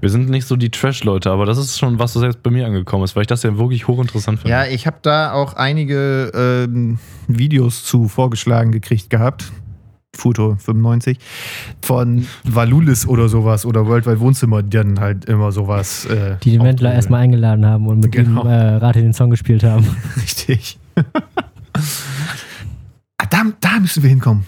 Wir 0.00 0.10
sind 0.10 0.28
nicht 0.28 0.46
so 0.46 0.56
die 0.56 0.70
Trash-Leute, 0.70 1.30
aber 1.30 1.46
das 1.46 1.56
ist 1.58 1.78
schon 1.78 1.98
was, 1.98 2.14
was 2.16 2.22
jetzt 2.22 2.42
bei 2.42 2.50
mir 2.50 2.66
angekommen 2.66 3.04
ist, 3.04 3.16
weil 3.16 3.22
ich 3.22 3.26
das 3.28 3.42
ja 3.42 3.56
wirklich 3.56 3.88
hochinteressant 3.88 4.40
finde. 4.40 4.50
Ja, 4.52 4.66
ich 4.66 4.86
habe 4.86 4.98
da 5.02 5.32
auch 5.32 5.54
einige 5.54 6.30
ähm, 6.34 6.98
Videos 7.28 7.82
zu 7.84 8.08
vorgeschlagen 8.08 8.72
gekriegt 8.72 9.08
gehabt. 9.10 9.50
Futo 10.14 10.56
95 10.58 11.18
von 11.82 12.26
Valulis 12.44 13.06
oder 13.06 13.28
sowas 13.28 13.66
oder 13.66 13.86
Worldwide 13.86 14.18
Wohnzimmer, 14.20 14.62
die 14.62 14.70
dann 14.76 14.98
halt 14.98 15.26
immer 15.26 15.52
sowas. 15.52 16.06
Äh, 16.06 16.36
Die 16.42 16.52
den 16.52 16.62
Wendler 16.62 16.94
erstmal 16.94 17.20
eingeladen 17.22 17.66
haben 17.66 17.86
und 17.86 18.00
mit 18.00 18.12
Genau. 18.12 18.42
ihm 18.42 18.48
äh, 18.48 18.76
Rate 18.76 19.02
den 19.02 19.12
Song 19.12 19.28
gespielt 19.30 19.62
haben. 19.62 19.86
Richtig. 20.16 20.78
ah, 21.74 23.26
da, 23.28 23.42
da 23.60 23.78
müssen 23.80 24.02
wir 24.02 24.08
hinkommen. 24.10 24.44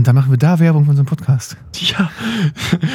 Und 0.00 0.06
dann 0.06 0.14
machen 0.14 0.30
wir 0.30 0.38
da 0.38 0.58
Werbung 0.58 0.84
für 0.84 0.92
unseren 0.92 1.04
Podcast. 1.04 1.58
Ja, 1.74 2.10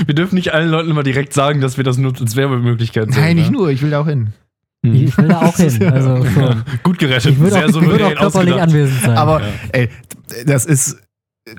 wir 0.07 0.15
dürfen 0.15 0.33
nicht 0.33 0.55
allen 0.55 0.71
Leuten 0.71 0.89
immer 0.89 1.03
direkt 1.03 1.33
sagen, 1.33 1.61
dass 1.61 1.77
wir 1.77 1.83
das 1.83 1.99
nur 1.99 2.19
als 2.19 2.35
Werbemöglichkeit 2.35 3.13
sehen. 3.13 3.21
Nein, 3.21 3.35
nicht 3.35 3.51
ne? 3.51 3.57
nur, 3.57 3.69
ich 3.69 3.83
will 3.83 3.91
da 3.91 3.99
auch 3.99 4.07
hin. 4.07 4.33
Hm. 4.83 4.95
Ich, 4.95 5.15
will 5.15 5.27
da 5.27 5.41
auch 5.41 5.55
hin. 5.55 5.83
Also 5.83 6.25
schon. 6.25 6.41
Ja, 6.41 6.63
gut 6.81 6.97
gerettet, 6.97 7.33
Ich 7.33 7.39
würde 7.39 7.57
auch, 7.57 7.61
würde 7.61 7.73
souverän 7.73 8.17
auch 8.17 8.21
körperlich 8.21 8.55
anwesend 8.55 9.01
sein. 9.01 9.17
Aber 9.17 9.41
Ja. 9.41 9.47
ey, 9.73 9.89
das 10.47 10.65
ist, 10.65 10.97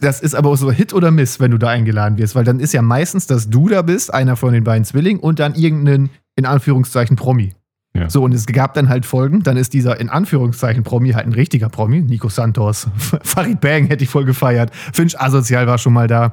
das 0.00 0.20
ist 0.20 0.34
aber 0.34 0.50
auch 0.50 0.56
so 0.56 0.72
Hit 0.72 0.92
oder 0.92 1.12
Miss, 1.12 1.38
wenn 1.38 1.52
du 1.52 1.58
da 1.58 1.68
eingeladen 1.68 2.18
wirst, 2.18 2.34
weil 2.34 2.42
dann 2.42 2.58
ist 2.58 2.72
ja 2.72 2.82
meistens, 2.82 3.28
dass 3.28 3.48
du 3.48 3.68
da 3.68 3.82
bist, 3.82 4.12
einer 4.12 4.34
von 4.34 4.52
den 4.52 4.64
beiden 4.64 4.84
Zwillingen 4.84 5.22
und 5.22 5.38
dann 5.38 5.54
irgendeinen, 5.54 6.10
in 6.34 6.44
Anführungszeichen, 6.44 7.14
Promi. 7.14 7.54
Ja. 7.96 8.10
So, 8.10 8.22
und 8.22 8.32
es 8.32 8.46
gab 8.46 8.74
dann 8.74 8.88
halt 8.88 9.06
Folgen, 9.06 9.42
dann 9.42 9.56
ist 9.56 9.72
dieser 9.72 9.98
in 10.00 10.08
Anführungszeichen 10.08 10.82
Promi 10.82 11.12
halt 11.12 11.26
ein 11.26 11.32
richtiger 11.32 11.68
Promi. 11.68 12.00
Nico 12.00 12.28
Santos, 12.28 12.88
Farid 12.96 13.60
Bang 13.60 13.86
hätte 13.86 14.04
ich 14.04 14.10
voll 14.10 14.24
gefeiert. 14.24 14.74
Finch 14.74 15.18
Asozial 15.20 15.66
war 15.66 15.78
schon 15.78 15.92
mal 15.92 16.06
da. 16.06 16.32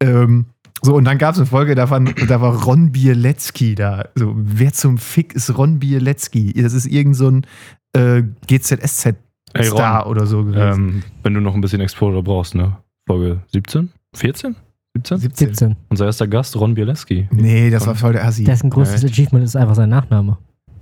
Ähm, 0.00 0.46
so, 0.82 0.94
und 0.94 1.04
dann 1.04 1.18
gab 1.18 1.32
es 1.32 1.38
eine 1.38 1.46
Folge, 1.46 1.74
da 1.74 1.90
war, 1.90 2.00
da 2.00 2.40
war 2.40 2.62
Ron 2.64 2.92
Bielecki 2.92 3.74
da. 3.74 4.08
So, 4.14 4.34
wer 4.36 4.72
zum 4.72 4.98
Fick 4.98 5.34
ist 5.34 5.56
Ron 5.56 5.78
Bielecki? 5.78 6.52
Das 6.52 6.74
ist 6.74 6.86
irgend 6.86 7.16
so 7.16 7.30
ein 7.30 7.46
äh, 7.94 8.22
GZSZ 8.46 9.16
Ey, 9.54 9.68
Ron, 9.68 9.78
Star 9.78 10.06
oder 10.06 10.26
so 10.26 10.44
gewesen. 10.44 10.60
ähm, 10.60 11.02
wenn 11.22 11.34
du 11.34 11.40
noch 11.40 11.54
ein 11.54 11.60
bisschen 11.60 11.80
Exposure 11.80 12.22
brauchst, 12.22 12.54
ne? 12.54 12.76
Folge 13.06 13.40
17? 13.52 13.90
14? 14.14 14.56
17? 14.96 15.18
17. 15.18 15.48
17. 15.48 15.76
Unser 15.88 16.06
erster 16.06 16.26
Gast, 16.26 16.56
Ron 16.56 16.74
Bielecki. 16.74 17.28
Nee, 17.30 17.70
das 17.70 17.86
war 17.86 17.94
voll 17.94 18.12
der 18.12 18.24
Assi. 18.24 18.44
Dessen 18.44 18.70
größtes? 18.70 19.04
Achievement 19.04 19.44
ist 19.44 19.56
einfach 19.56 19.74
sein 19.74 19.88
Nachname. 19.88 20.38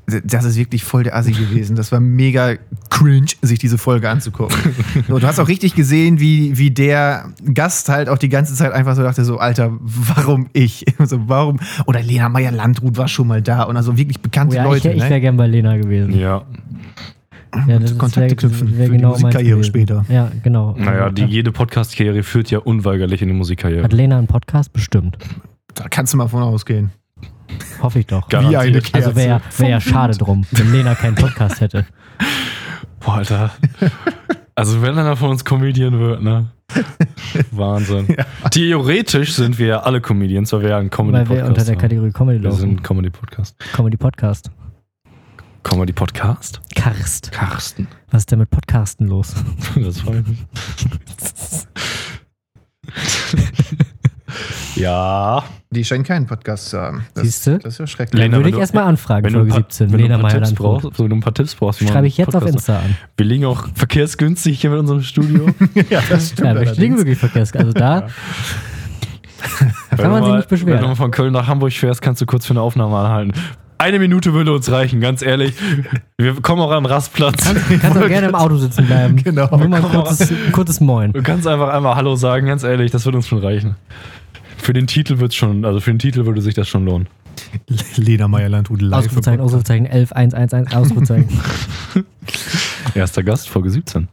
Das 0.07 0.45
ist 0.45 0.57
wirklich 0.57 0.85
voll 0.85 1.05
der 1.05 1.17
Assi 1.17 1.33
gewesen. 1.33 1.77
Das 1.77 1.91
war 1.91 1.99
mega 1.99 2.57
cringe, 2.91 3.29
sich 3.41 3.59
diese 3.59 3.79
Folge 3.79 4.11
anzugucken. 4.11 4.57
So, 5.09 5.19
du 5.19 5.27
hast 5.27 5.39
auch 5.41 5.49
richtig 5.49 5.75
gesehen, 5.75 6.21
wie, 6.21 6.57
wie 6.59 6.71
der 6.71 7.31
Gast 7.55 7.89
halt 7.89 8.09
auch 8.09 8.19
die 8.19 8.29
ganze 8.29 8.55
Zeit 8.55 8.73
einfach 8.73 8.97
so 8.97 9.03
dachte: 9.03 9.25
so, 9.25 9.39
Alter, 9.39 9.73
warum 9.81 10.49
ich? 10.53 10.85
So, 11.05 11.29
warum? 11.29 11.59
Oder 11.87 12.03
Lena 12.03 12.29
Meyer-Landrut 12.29 12.97
war 12.97 13.09
schon 13.09 13.29
mal 13.29 13.41
da 13.43 13.63
und 13.65 13.77
also 13.77 13.97
wirklich 13.97 14.21
bekannte 14.21 14.57
Oh 14.57 14.59
ja, 14.59 14.65
Leute. 14.65 14.89
ich 14.91 14.97
ich 14.97 15.03
ne? 15.05 15.11
wäre 15.11 15.21
gern 15.21 15.37
bei 15.37 15.47
Lena 15.47 15.77
gewesen. 15.77 16.19
Ja. 16.19 16.45
Ja, 17.69 17.79
das 17.79 17.97
Kontakte 17.97 18.31
wär- 18.31 18.37
knüpfen 18.37 18.77
wär 18.77 18.87
für 18.87 18.93
die 18.93 18.97
genau 18.99 19.11
Musikkarriere 19.11 19.63
später. 19.65 20.05
Ja, 20.09 20.31
genau. 20.43 20.75
Naja, 20.77 21.11
die, 21.11 21.25
jede 21.25 21.53
Podcast-Karriere 21.53 22.23
führt 22.25 22.51
ja 22.51 22.59
unweigerlich 22.59 23.23
in 23.23 23.29
die 23.29 23.35
Musikkarriere. 23.35 23.85
Hat 23.85 23.93
Lena 23.93 24.19
einen 24.19 24.27
Podcast? 24.27 24.73
Bestimmt. 24.73 25.17
Da 25.75 25.89
kannst 25.89 26.13
du 26.13 26.17
mal 26.17 26.27
von 26.29 26.43
ausgehen. 26.43 26.91
Hoffe 27.83 28.01
ich 28.01 28.07
doch. 28.07 28.29
Garantiert. 28.29 28.63
Wie 28.63 28.69
eine 28.69 28.81
Kerze. 28.81 29.09
Also 29.09 29.17
wäre 29.17 29.41
wär 29.59 29.69
ja 29.69 29.81
schade 29.81 30.17
drum, 30.17 30.47
wenn 30.53 30.73
Lena 30.73 30.95
keinen 30.95 31.15
Podcast 31.15 31.61
hätte. 31.61 31.87
Boah, 33.01 33.15
Alter. 33.17 33.51
Also 34.55 34.81
wenn 34.83 34.99
einer 34.99 35.17
von 35.17 35.31
uns 35.31 35.45
Comedian 35.45 35.99
wird, 35.99 36.23
ne? 36.23 36.51
Wahnsinn. 37.51 38.17
Theoretisch 38.51 39.35
sind 39.35 39.59
wir 39.59 39.67
ja 39.67 39.81
alle 39.81 40.01
Comedians, 40.01 40.53
weil 40.53 40.63
wir 40.63 40.69
ja 40.71 40.79
einen 40.79 40.91
Weil 40.91 40.99
wir 40.99 41.13
Comedy-Podcast 41.13 41.49
unter 41.49 41.65
der. 41.65 41.77
Kategorie 41.77 42.11
Comedy 42.13 42.43
Wir 42.43 42.53
sind 42.53 42.71
laufen. 42.71 42.83
Comedy-Podcast. 42.83 43.57
Comedy 43.73 43.97
Podcast. 43.97 44.51
Comedy-Podcast? 45.63 46.61
Karst. 46.75 47.33
Karsten. 47.33 47.89
Was 48.11 48.23
ist 48.23 48.31
denn 48.33 48.39
mit 48.39 48.51
Podcasten 48.51 49.09
los? 49.09 49.35
Das 49.77 50.01
freut 50.01 50.27
mich. 50.29 50.47
ja. 54.77 55.45
Die 55.71 55.85
scheinen 55.85 56.05
keinen 56.05 56.27
Podcast 56.27 56.71
zu 56.71 56.81
haben. 56.81 57.05
Das, 57.15 57.25
Siehste? 57.25 57.59
Das 57.59 57.75
ist 57.75 57.79
ja 57.81 57.87
schrecklich. 57.89 58.23
Lena, 58.23 58.37
Würde 58.37 58.45
wenn 58.45 58.49
ich 58.51 58.55
du- 58.55 58.61
erstmal 58.61 58.85
anfragen, 58.85 59.27
du, 59.27 59.33
Folge 59.41 59.51
paar, 59.51 59.59
17. 59.63 59.91
wenn 59.93 59.99
du 59.99 60.03
Lena 60.05 60.15
ein 60.17 60.21
paar 60.21 60.31
Tipps 60.31 60.41
Meyer-Landrut. 60.59 60.83
brauchst, 60.83 60.99
wenn 61.01 61.09
du 61.11 61.17
ein 61.17 61.21
paar 61.21 61.35
Tipps 61.35 61.55
brauchst, 61.57 61.81
Schreibe 61.89 62.07
ich 62.07 62.17
jetzt 62.17 62.29
auf 62.29 62.33
Podcast 62.45 62.55
Insta 62.55 62.77
an. 62.79 62.97
Wir 63.17 63.27
liegen 63.27 63.45
auch 63.47 63.67
verkehrsgünstig 63.75 64.61
hier 64.61 64.71
mit 64.71 64.79
unserem 64.79 65.03
Studio. 65.03 65.47
ja, 65.91 66.01
das 66.09 66.29
stimmt. 66.31 66.47
Ja, 66.49 66.61
wir 66.61 66.73
liegen 66.75 66.97
wirklich 66.97 67.19
verkehrt. 67.19 67.57
Also 67.57 67.73
da 67.73 68.07
Wenn 69.91 69.99
kann 69.99 70.11
man 70.11 70.21
du 70.21 70.25
sich 70.27 70.31
mal- 70.31 70.37
nicht 70.39 70.49
beschweren. 70.49 70.75
Wenn 70.75 70.83
du 70.83 70.89
mal 70.89 70.95
von 70.95 71.11
Köln 71.11 71.33
nach 71.33 71.47
Hamburg 71.49 71.73
fährst, 71.73 72.01
kannst 72.03 72.23
du 72.23 72.27
kurz 72.27 72.47
für 72.47 72.53
eine 72.53 72.61
Aufnahme 72.61 72.97
anhalten. 72.97 73.33
Eine 73.77 73.99
Minute 73.99 74.33
würde 74.33 74.53
uns 74.53 74.71
reichen, 74.71 75.01
ganz 75.01 75.21
ehrlich. 75.21 75.55
Wir 76.17 76.41
kommen 76.41 76.63
auch 76.63 76.71
am 76.71 76.87
Rastplatz. 76.87 77.53
Du 77.69 77.79
kannst 77.81 77.99
auch 77.99 78.07
gerne 78.09 78.29
im 78.29 78.35
Auto 78.37 78.57
sitzen 78.57 78.87
bleiben. 78.87 79.17
Genau. 79.25 79.49
Nur 79.57 79.69
mal 79.69 79.85
ein 79.85 79.91
kurzes, 79.91 80.31
ein 80.31 80.53
kurzes 80.53 80.81
Moin. 80.81 81.13
Du 81.13 81.23
kannst 81.23 81.47
einfach 81.49 81.69
einmal 81.75 81.97
Hallo 81.97 82.15
sagen, 82.15 82.47
ganz 82.47 82.63
ehrlich, 82.63 82.93
das 82.93 83.05
würde 83.05 83.19
uns 83.19 83.27
schon 83.27 83.41
reichen. 83.41 83.75
Für 84.65 84.73
den 84.73 84.87
Titel 84.87 85.19
wird's 85.19 85.35
schon, 85.35 85.67
also 85.67 85.79
für 85.79 85.91
den 85.91 85.99
Titel 85.99 86.25
würde 86.25 86.41
sich 86.41 86.55
das 86.55 86.71
schon 86.71 86.87
lohnen. 86.87 87.07
Ledermeier 87.97 88.49
Landrut 88.49 88.81
live. 88.81 89.01
Ausrufezeichen, 89.01 89.41
Ausrufezeichen, 89.41 89.85
11, 89.85 90.13
1, 90.13 90.33
1, 90.33 90.55
1, 90.55 90.75
Ausrufezeichen. 90.75 91.29
Erster 92.95 93.23
Gast, 93.23 93.51
Folge 93.51 93.69
17. 93.69 94.09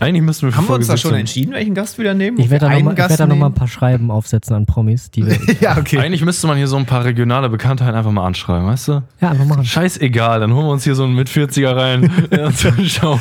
Eigentlich 0.00 0.22
müssten 0.22 0.46
wir 0.46 0.56
Haben 0.56 0.64
wir 0.64 0.68
Folge 0.68 0.80
uns 0.84 0.86
da 0.86 0.96
schon 0.96 1.10
17 1.10 1.20
entschieden, 1.20 1.52
welchen 1.52 1.74
Gast 1.74 1.98
wir 1.98 2.06
da 2.06 2.14
nehmen? 2.14 2.38
Ich 2.40 2.48
werde 2.48 2.64
da 2.64 2.72
Einen 2.72 2.86
nochmal 2.86 3.28
noch 3.28 3.36
mal 3.36 3.46
ein 3.48 3.54
paar 3.54 3.68
Schreiben 3.68 4.10
aufsetzen 4.10 4.56
an 4.56 4.64
Promis, 4.64 5.10
die 5.10 5.26
wir. 5.26 5.38
Ja, 5.60 5.76
okay. 5.76 5.98
Eigentlich 5.98 6.24
müsste 6.24 6.46
man 6.46 6.56
hier 6.56 6.68
so 6.68 6.78
ein 6.78 6.86
paar 6.86 7.04
regionale 7.04 7.50
Bekanntheiten 7.50 7.94
einfach 7.94 8.10
mal 8.10 8.24
anschreiben, 8.24 8.66
weißt 8.66 8.88
du? 8.88 9.02
Ja, 9.20 9.32
einfach 9.32 9.44
machen. 9.44 9.66
Scheißegal, 9.66 10.40
dann 10.40 10.54
holen 10.54 10.64
wir 10.64 10.72
uns 10.72 10.84
hier 10.84 10.94
so 10.94 11.04
einen 11.04 11.14
mit 11.14 11.28
40er 11.28 11.76
rein 11.76 12.10
in 12.30 12.40
unsere 12.40 12.82
Show. 12.86 13.20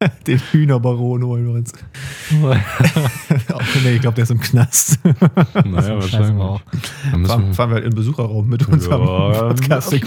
Den 0.26 0.38
Hühnerbaron 0.38 1.24
holen 1.24 1.46
wir 1.46 1.54
uns. 1.54 1.72
Nee, 3.84 3.94
ich 3.94 4.00
glaube, 4.00 4.14
der 4.16 4.24
ist 4.24 4.30
im 4.30 4.40
Knast. 4.40 4.98
naja, 5.64 6.00
Scheiße, 6.00 6.34
auch. 6.34 6.60
Dann 7.10 7.20
müssen 7.22 7.30
Fahren, 7.30 7.46
wir, 7.48 7.54
fahren 7.54 7.70
wir 7.70 7.74
halt 7.74 7.84
in 7.84 7.90
den 7.90 7.96
Besucherraum 7.96 8.48
mit 8.48 8.68
unserem 8.68 9.02
Ja. 9.02 9.48
Podcast. 9.48 9.94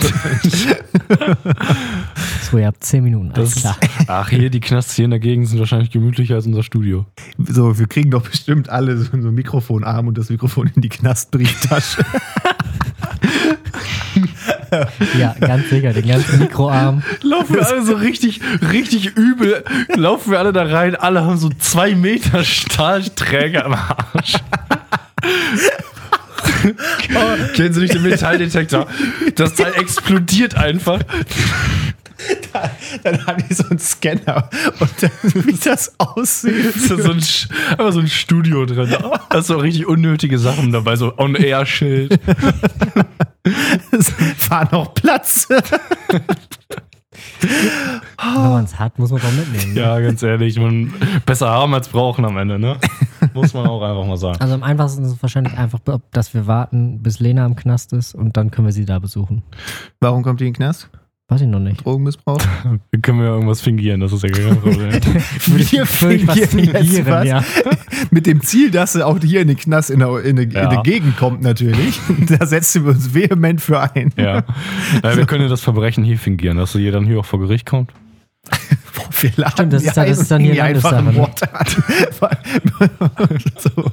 So, 2.49 2.57
ihr 2.57 2.67
habt 2.67 2.83
10 2.83 3.03
Minuten, 3.03 3.31
alles 3.31 3.53
das, 3.53 3.61
klar. 3.61 3.77
ach, 4.07 4.29
hier, 4.29 4.49
die 4.49 4.59
Knasts 4.59 4.93
hier 4.95 5.05
in 5.05 5.11
der 5.11 5.21
Gegend 5.21 5.47
sind 5.47 5.59
wahrscheinlich 5.59 5.89
gemütlicher 5.89 6.35
als 6.35 6.45
unser 6.45 6.63
Studio. 6.63 7.05
So, 7.37 7.79
wir 7.79 7.87
kriegen 7.87 8.11
doch 8.11 8.23
bestimmt 8.27 8.67
alle 8.67 8.97
so 8.97 9.05
so 9.05 9.11
einen 9.13 9.35
Mikrofonarm 9.35 10.07
und 10.07 10.17
das 10.17 10.29
Mikrofon 10.29 10.69
in 10.75 10.81
die 10.81 10.89
Knastbrieftasche. 10.89 12.03
Ja, 15.17 15.35
ganz 15.39 15.69
sicher, 15.69 15.93
den 15.93 16.07
ganzen 16.07 16.39
Mikroarm. 16.39 17.03
Laufen 17.21 17.55
wir 17.55 17.67
alle 17.67 17.83
so 17.83 17.95
richtig, 17.95 18.39
richtig 18.71 19.17
übel, 19.17 19.63
laufen 19.95 20.31
wir 20.31 20.39
alle 20.39 20.53
da 20.53 20.63
rein, 20.63 20.95
alle 20.95 21.25
haben 21.25 21.37
so 21.37 21.49
zwei 21.59 21.95
Meter 21.95 22.43
Stahlträger 22.43 23.65
am 23.65 23.73
Arsch. 23.73 24.33
Kennen 27.53 27.73
Sie 27.73 27.81
nicht 27.81 27.93
den 27.93 28.03
Metalldetektor? 28.03 28.87
Das 29.35 29.55
Teil 29.55 29.73
explodiert 29.75 30.55
einfach. 30.55 30.99
Dann 33.03 33.25
haben 33.25 33.43
die 33.49 33.53
so 33.53 33.67
einen 33.69 33.79
Scanner 33.79 34.49
und 34.79 34.91
dann, 35.01 35.11
wie 35.45 35.57
das 35.57 35.93
aussieht. 35.97 36.75
ist 36.75 36.91
da 36.91 36.97
so 36.97 37.11
ein, 37.11 37.23
einfach 37.71 37.93
so 37.93 37.99
ein 37.99 38.07
Studio 38.07 38.65
drin. 38.65 38.95
Da 39.29 39.39
ist 39.39 39.47
so 39.47 39.57
richtig 39.57 39.87
unnötige 39.87 40.37
Sachen 40.37 40.71
dabei, 40.71 40.95
so 40.95 41.17
On-Air-Schild. 41.17 42.19
Es 43.91 44.49
war 44.49 44.71
noch 44.71 44.93
Platz. 44.93 45.47
Wenn 45.49 45.61
man 48.33 48.63
es 48.65 48.79
hat, 48.79 48.97
muss 48.99 49.11
man 49.11 49.19
es 49.19 49.25
auch 49.27 49.31
mitnehmen. 49.31 49.73
ne? 49.73 49.79
Ja, 49.81 49.99
ganz 49.99 50.21
ehrlich, 50.23 50.59
man 50.59 50.93
besser 51.25 51.49
haben 51.49 51.73
als 51.73 51.89
brauchen 51.89 52.23
am 52.25 52.37
Ende, 52.37 52.59
ne? 52.59 52.77
Muss 53.33 53.53
man 53.53 53.67
auch 53.67 53.81
einfach 53.81 54.05
mal 54.05 54.17
sagen. 54.17 54.39
Also 54.39 54.53
am 54.53 54.63
einfachsten 54.63 55.03
ist 55.03 55.11
es 55.11 55.21
wahrscheinlich 55.21 55.57
einfach, 55.57 55.79
dass 56.11 56.33
wir 56.33 56.47
warten, 56.47 57.01
bis 57.01 57.19
Lena 57.19 57.45
im 57.45 57.55
Knast 57.55 57.93
ist 57.93 58.15
und 58.15 58.37
dann 58.37 58.51
können 58.51 58.67
wir 58.67 58.73
sie 58.73 58.85
da 58.85 58.99
besuchen. 58.99 59.43
Warum 59.99 60.23
kommt 60.23 60.39
die 60.39 60.47
in 60.47 60.53
den 60.53 60.57
Knast? 60.57 60.89
Weiß 61.31 61.39
ich 61.39 61.47
noch 61.47 61.61
nicht. 61.61 61.85
Drogenmissbrauch? 61.85 62.41
Wir 62.91 62.99
können 63.01 63.19
ja 63.19 63.27
irgendwas 63.27 63.61
fingieren, 63.61 64.01
das 64.01 64.11
ist 64.11 64.21
ja 64.21 64.29
kein 64.29 64.57
Problem. 64.59 64.91
Wir 65.45 65.85
fingieren, 65.85 67.05
was. 67.05 67.25
ja. 67.25 67.41
Mit 68.11 68.25
dem 68.25 68.41
Ziel, 68.41 68.69
dass 68.69 68.91
sie 68.91 69.05
auch 69.05 69.17
hier 69.19 69.39
in 69.39 69.47
den 69.47 69.55
Knast 69.55 69.91
in 69.91 69.99
der, 69.99 70.25
in 70.25 70.35
der, 70.35 70.49
Ja. 70.49 70.69
in 70.73 70.83
Gegend 70.83 71.15
kommt, 71.15 71.41
natürlich. 71.41 71.97
Da 72.37 72.45
setzen 72.45 72.83
wir 72.83 72.91
uns 72.91 73.13
vehement 73.13 73.61
für 73.61 73.79
ein. 73.79 74.11
Ja. 74.17 74.43
Naja, 75.01 75.15
wir 75.15 75.25
können 75.25 75.43
ja 75.43 75.47
das 75.49 75.61
Verbrechen 75.61 76.03
hier 76.03 76.17
fingieren, 76.17 76.57
dass 76.57 76.75
ihr 76.75 76.91
dann 76.91 77.05
hier 77.05 77.19
auch 77.19 77.25
vor 77.25 77.39
Gericht 77.39 77.65
kommt. 77.65 77.91
Wir 79.19 79.31
laden 79.35 79.51
Stimmt, 79.53 79.73
das 79.73 79.81
die 79.83 79.87
ist 79.89 79.97
dann- 79.97 80.07
das 80.07 80.17
ist 80.19 80.31
dann 80.31 80.41
hier 80.41 80.53
die 80.53 80.61
einfach 80.61 80.93
ein 80.93 81.05
ne? 81.05 81.15
Wort 81.15 81.39
so, 83.57 83.91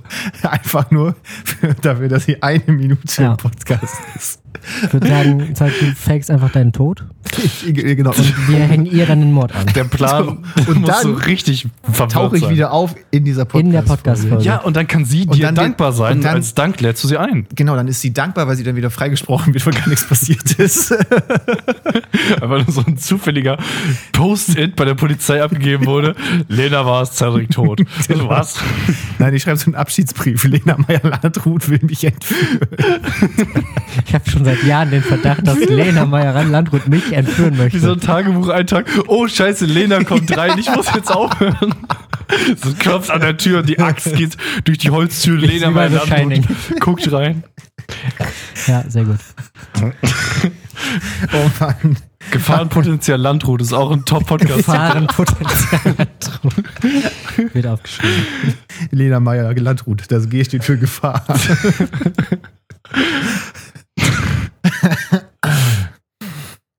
einfach 0.48 0.90
nur 0.90 1.14
für, 1.44 1.74
dafür, 1.74 2.08
dass 2.08 2.24
sie 2.24 2.42
eine 2.42 2.62
Minute 2.66 3.22
Ja. 3.22 3.32
im 3.32 3.36
Podcast 3.36 3.94
ist. 4.16 4.40
Ich 4.84 4.92
würde 4.92 5.08
sagen, 5.08 5.50
sag, 5.54 5.70
du 5.78 5.86
fakest 5.94 6.30
einfach 6.30 6.50
deinen 6.50 6.72
Tod 6.72 7.04
genau. 7.64 8.10
und 8.10 8.48
wir 8.48 8.58
hängen 8.58 8.86
ihr 8.86 9.06
dann 9.06 9.20
den 9.20 9.32
Mord 9.32 9.54
an. 9.54 9.66
Der 9.74 9.84
Plan 9.84 10.44
So, 10.66 10.72
und 10.72 10.86
dann 10.88 11.02
so 11.02 11.12
richtig 11.12 11.66
tauche 12.10 12.36
ich 12.36 12.42
sein. 12.42 12.50
wieder 12.52 12.72
auf 12.72 12.94
in 13.10 13.24
dieser 13.24 13.44
Podcast. 13.44 13.64
In 13.66 13.72
der 13.72 13.82
Podcast-Folge. 13.82 14.44
Ja, 14.44 14.56
und 14.58 14.76
dann 14.76 14.86
kann 14.88 15.04
sie 15.04 15.26
Und 15.26 15.36
dir 15.36 15.46
dann- 15.46 15.54
dankbar 15.54 15.92
sein. 15.92 16.16
und 16.18 16.24
dann- 16.24 16.36
als 16.36 16.54
Dank 16.54 16.80
lädst 16.80 17.04
du 17.04 17.08
sie 17.08 17.16
ein. 17.18 17.46
Genau, 17.54 17.76
dann 17.76 17.88
ist 17.88 18.00
sie 18.00 18.12
dankbar, 18.12 18.48
weil 18.48 18.56
sie 18.56 18.64
dann 18.64 18.76
wieder 18.76 18.90
freigesprochen 18.90 19.54
wird, 19.54 19.64
weil 19.64 19.74
gar 19.74 19.88
nichts 19.88 20.06
passiert 20.06 20.52
ist. 20.58 20.92
Einfach 22.40 22.64
nur 22.64 22.70
so 22.70 22.82
ein 22.86 22.98
zufälliger 22.98 23.58
Post-it 24.12 24.74
bei 24.76 24.84
der 24.88 24.94
Polizei 24.94 25.42
abgegeben 25.42 25.86
wurde. 25.86 26.16
Lena 26.48 26.84
war 26.84 27.02
es, 27.02 27.12
Cedric 27.16 27.50
tot. 27.50 27.82
Also 28.08 28.28
was? 28.28 28.58
Nein, 29.18 29.34
ich 29.34 29.42
schreibe 29.42 29.58
so 29.58 29.66
einen 29.66 29.74
Abschiedsbrief. 29.74 30.44
Lena 30.44 30.76
Meyer-Landrut 30.78 31.68
will 31.68 31.80
mich 31.82 32.04
entführen. 32.04 32.60
Ich 34.06 34.14
habe 34.14 34.30
schon 34.30 34.44
seit 34.44 34.62
Jahren 34.62 34.90
den 34.90 35.02
Verdacht, 35.02 35.46
dass 35.46 35.58
Lena 35.58 36.06
Meyer-Landrut 36.06 36.88
mich 36.88 37.12
entführen 37.12 37.54
Wie 37.54 37.78
so 37.78 37.88
möchte. 37.88 37.92
ein 37.92 38.00
Tagebucheintrag. 38.00 38.86
Oh, 39.06 39.28
scheiße, 39.28 39.66
Lena 39.66 40.02
kommt 40.04 40.34
rein. 40.36 40.58
Ich 40.58 40.70
muss 40.74 40.86
jetzt 40.94 41.10
aufhören. 41.10 41.74
So 42.62 42.72
klopft 42.78 43.10
an 43.10 43.20
der 43.20 43.36
Tür 43.36 43.60
und 43.60 43.68
die 43.68 43.78
Axt 43.78 44.14
geht 44.14 44.36
durch 44.64 44.78
die 44.78 44.90
Holztür. 44.90 45.38
Lena 45.38 46.06
Shining. 46.06 46.46
guckt 46.80 47.10
rein. 47.12 47.44
Ja, 48.66 48.84
sehr 48.88 49.04
gut. 49.04 49.18
Oh 51.32 51.50
Mann. 51.60 51.96
Gefahrenpotenzial 52.30 53.20
Landrut 53.20 53.60
ist 53.62 53.72
auch 53.72 53.90
ein 53.90 54.04
Top-Podcast. 54.04 54.58
Gefahrenpotenzial 54.58 55.80
Landrut. 55.84 57.54
Wird 57.54 57.66
aufgeschrieben. 57.66 58.24
Lena 58.90 59.20
Meyer-Landrut. 59.20 60.10
Das 60.10 60.28
G 60.28 60.44
steht 60.44 60.64
für 60.64 60.76
Gefahr. 60.78 61.24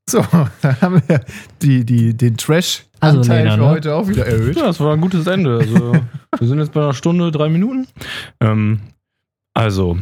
so, 0.09 0.25
dann 0.61 0.81
haben 0.81 1.01
wir 1.07 1.21
die, 1.61 1.85
die, 1.85 2.15
den 2.15 2.37
Trash-Anteil 2.37 3.19
Also, 3.19 3.31
Lena, 3.31 3.53
für 3.55 3.59
ne? 3.59 3.67
heute 3.67 3.95
auch 3.95 4.07
wieder 4.07 4.25
erhöht. 4.25 4.55
Ja, 4.55 4.63
das 4.67 4.79
war 4.79 4.93
ein 4.93 5.01
gutes 5.01 5.27
Ende. 5.27 5.57
Also, 5.57 5.93
wir 6.37 6.47
sind 6.47 6.59
jetzt 6.59 6.73
bei 6.73 6.81
einer 6.81 6.93
Stunde, 6.93 7.31
drei 7.31 7.49
Minuten. 7.49 7.87
Ähm, 8.39 8.79
also, 9.53 9.97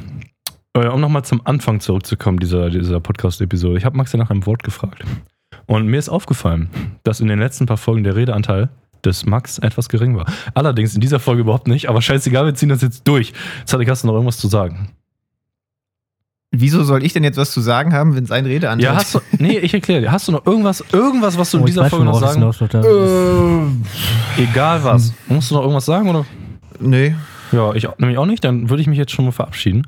äh, 0.74 0.88
um 0.88 1.02
nochmal 1.02 1.24
zum 1.26 1.42
Anfang 1.46 1.80
zurückzukommen, 1.80 2.40
dieser, 2.40 2.70
dieser 2.70 3.00
Podcast-Episode. 3.00 3.78
Ich 3.78 3.86
habe 3.86 3.98
Max 3.98 4.12
ja 4.12 4.20
nach 4.20 4.30
einem 4.30 4.46
Wort 4.46 4.64
gefragt. 4.64 5.04
Und 5.68 5.88
mir 5.88 6.00
ist 6.00 6.10
aufgefallen, 6.10 6.70
dass 7.04 7.20
in 7.20 7.28
den 7.28 7.40
letzten 7.40 7.66
paar 7.66 7.78
Folgen 7.78 8.04
der 8.04 8.16
Redeanteil 8.16 8.70
des 9.06 9.26
Max 9.26 9.60
etwas 9.60 9.90
gering 9.90 10.16
war. 10.18 10.26
Allerdings 10.54 10.96
in 10.96 11.02
dieser 11.02 11.20
Folge 11.20 11.42
überhaupt 11.42 11.68
nicht, 11.68 11.88
aber 11.90 12.02
scheißegal, 12.02 12.46
wir 12.46 12.56
ziehen 12.56 12.70
das 12.70 12.82
jetzt 12.82 13.08
durch. 13.08 13.34
Cedric, 13.68 13.90
hast 13.90 14.04
du 14.04 14.08
noch 14.08 14.14
irgendwas 14.16 14.38
zu 14.38 14.48
sagen? 14.48 14.90
Wieso 16.52 16.84
soll 16.84 17.04
ich 17.04 17.12
denn 17.14 17.24
jetzt 17.26 17.38
was 17.38 17.52
zu 17.52 17.60
sagen 17.60 17.94
haben, 17.94 18.16
wenn 18.16 18.24
es 18.24 18.32
ein 18.32 18.46
Redeanteil 18.46 18.84
Ja, 18.84 18.96
hast 18.96 19.14
du. 19.16 19.20
Nee, 19.38 19.58
ich 19.60 19.74
erkläre 19.74 20.02
dir. 20.02 20.12
Hast 20.12 20.28
du 20.30 20.32
noch 20.32 20.46
irgendwas, 20.46 20.84
irgendwas, 20.94 21.38
was 21.38 21.52
du 21.52 21.58
in 21.58 21.64
Oh, 21.64 21.68
ich 21.68 21.74
dieser 21.74 21.90
Folge 21.90 22.06
noch 22.06 22.20
sagen 22.20 22.40
hinausläuft. 22.40 22.74
Äh, 22.74 24.42
Egal 24.42 24.84
was. 24.84 25.14
Musst 25.28 25.52
du 25.52 25.56
noch 25.56 25.62
irgendwas 25.62 25.86
sagen 25.86 26.10
oder? 26.10 26.26
nee. 26.80 27.16
Ja, 27.52 27.74
ich 27.74 27.88
nämlich 27.98 28.18
auch 28.18 28.26
nicht. 28.26 28.44
Dann 28.44 28.70
würde 28.70 28.82
ich 28.82 28.88
mich 28.88 28.98
jetzt 28.98 29.12
schon 29.14 29.26
mal 29.26 29.32
verabschieden. 29.32 29.84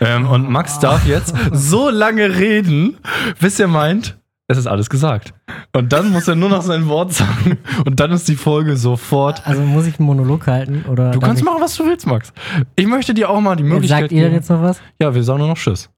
Ähm, 0.00 0.26
und 0.28 0.50
Max 0.50 0.78
darf 0.80 1.06
jetzt 1.06 1.34
so 1.52 1.90
lange 1.90 2.38
reden, 2.38 2.96
bis 3.40 3.60
er 3.60 3.68
meint, 3.68 4.16
es 4.48 4.56
ist 4.58 4.66
alles 4.66 4.88
gesagt. 4.90 5.34
Und 5.76 5.92
dann 5.92 6.10
muss 6.10 6.26
er 6.26 6.34
nur 6.34 6.48
noch 6.48 6.62
sein 6.62 6.88
Wort 6.88 7.12
sagen. 7.12 7.58
Und 7.84 8.00
dann 8.00 8.10
ist 8.12 8.26
die 8.28 8.34
Folge 8.36 8.76
sofort. 8.76 9.46
Also 9.46 9.60
muss 9.62 9.86
ich 9.86 9.98
einen 10.00 10.06
Monolog 10.06 10.46
halten? 10.46 10.84
Oder 10.88 11.10
Du 11.10 11.20
kannst 11.20 11.44
machen, 11.44 11.60
was 11.60 11.76
du 11.76 11.84
willst, 11.84 12.06
Max. 12.06 12.32
Ich 12.74 12.86
möchte 12.86 13.12
dir 13.14 13.28
auch 13.30 13.40
mal 13.40 13.56
die 13.56 13.62
Möglichkeit 13.62 14.00
Sagt 14.04 14.12
ihr 14.12 14.24
denn 14.24 14.32
jetzt 14.32 14.48
noch 14.50 14.62
was? 14.62 14.80
Ja, 15.00 15.14
wir 15.14 15.22
sagen 15.22 15.38
nur 15.40 15.48
noch 15.48 15.56
Tschüss. 15.58 15.90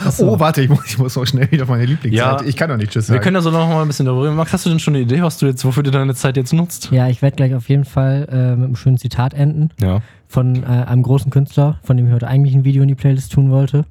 Achso. 0.00 0.28
Oh, 0.34 0.38
warte, 0.38 0.60
ich 0.60 0.68
muss, 0.68 0.84
ich 0.86 0.98
muss 0.98 1.16
noch 1.16 1.24
schnell 1.26 1.50
wieder 1.50 1.62
auf 1.62 1.70
meine 1.70 1.86
Lieblingsseite. 1.86 2.44
Ja. 2.44 2.48
Ich 2.48 2.56
kann 2.56 2.68
doch 2.68 2.76
nicht 2.76 2.90
Tschüss 2.92 3.08
Wir 3.08 3.14
sagen. 3.14 3.22
können 3.24 3.36
ja 3.36 3.42
so 3.42 3.50
noch 3.50 3.68
mal 3.68 3.80
ein 3.80 3.86
bisschen 3.86 4.04
darüber 4.06 4.24
reden. 4.26 4.36
Max, 4.36 4.52
hast 4.52 4.66
du 4.66 4.70
denn 4.70 4.80
schon 4.80 4.94
eine 4.94 5.02
Idee, 5.04 5.22
was 5.22 5.38
du 5.38 5.46
jetzt, 5.46 5.64
wofür 5.64 5.82
du 5.82 5.90
deine 5.90 6.14
Zeit 6.14 6.36
jetzt 6.36 6.52
nutzt? 6.52 6.90
Ja, 6.90 7.08
ich 7.08 7.22
werde 7.22 7.36
gleich 7.36 7.54
auf 7.54 7.68
jeden 7.68 7.84
Fall 7.86 8.28
äh, 8.30 8.56
mit 8.56 8.64
einem 8.66 8.76
schönen 8.76 8.98
Zitat 8.98 9.32
enden 9.34 9.70
Ja. 9.80 10.02
von 10.26 10.62
äh, 10.62 10.66
einem 10.66 11.02
großen 11.02 11.30
Künstler, 11.30 11.78
von 11.84 11.96
dem 11.96 12.06
ich 12.08 12.12
heute 12.12 12.26
eigentlich 12.28 12.54
ein 12.54 12.64
Video 12.64 12.82
in 12.82 12.88
die 12.88 12.94
Playlist 12.96 13.32
tun 13.32 13.50
wollte. 13.50 13.84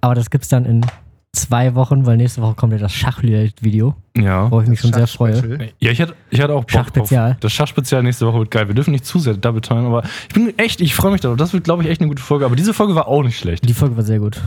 Aber 0.00 0.14
das 0.14 0.30
gibt's 0.30 0.48
dann 0.48 0.64
in 0.64 0.86
zwei 1.32 1.74
Wochen, 1.74 2.06
weil 2.06 2.16
nächste 2.16 2.42
Woche 2.42 2.54
kommt 2.54 2.72
ja 2.72 2.78
das 2.78 2.92
Schachlied-Video, 2.92 3.94
Ja. 4.16 4.50
worauf 4.50 4.64
ich 4.64 4.68
mich 4.68 4.80
schon 4.80 4.92
sehr 4.92 5.06
freue. 5.06 5.70
Ja, 5.78 5.90
ich 5.92 6.00
hatte, 6.00 6.14
ich 6.30 6.40
hatte 6.40 6.54
auch 6.54 6.62
Bock 6.62 6.70
Schachspezial. 6.72 7.30
Drauf. 7.32 7.40
Das 7.40 7.52
Schachspezial 7.52 8.02
nächste 8.02 8.26
Woche 8.26 8.38
wird 8.40 8.50
geil. 8.50 8.66
Wir 8.68 8.74
dürfen 8.74 8.90
nicht 8.90 9.04
zu 9.06 9.18
sehr 9.20 9.34
da 9.34 9.52
betonen, 9.52 9.86
aber 9.86 10.02
ich 10.28 10.34
bin 10.34 10.52
echt, 10.58 10.80
ich 10.80 10.94
freue 10.94 11.12
mich 11.12 11.20
darauf. 11.20 11.36
Das 11.36 11.52
wird, 11.52 11.64
glaube 11.64 11.82
ich, 11.84 11.88
echt 11.88 12.00
eine 12.00 12.08
gute 12.08 12.22
Folge. 12.22 12.44
Aber 12.46 12.56
diese 12.56 12.74
Folge 12.74 12.94
war 12.94 13.06
auch 13.06 13.22
nicht 13.22 13.38
schlecht. 13.38 13.68
Die 13.68 13.74
Folge 13.74 13.96
war 13.96 14.02
sehr 14.02 14.18
gut. 14.18 14.40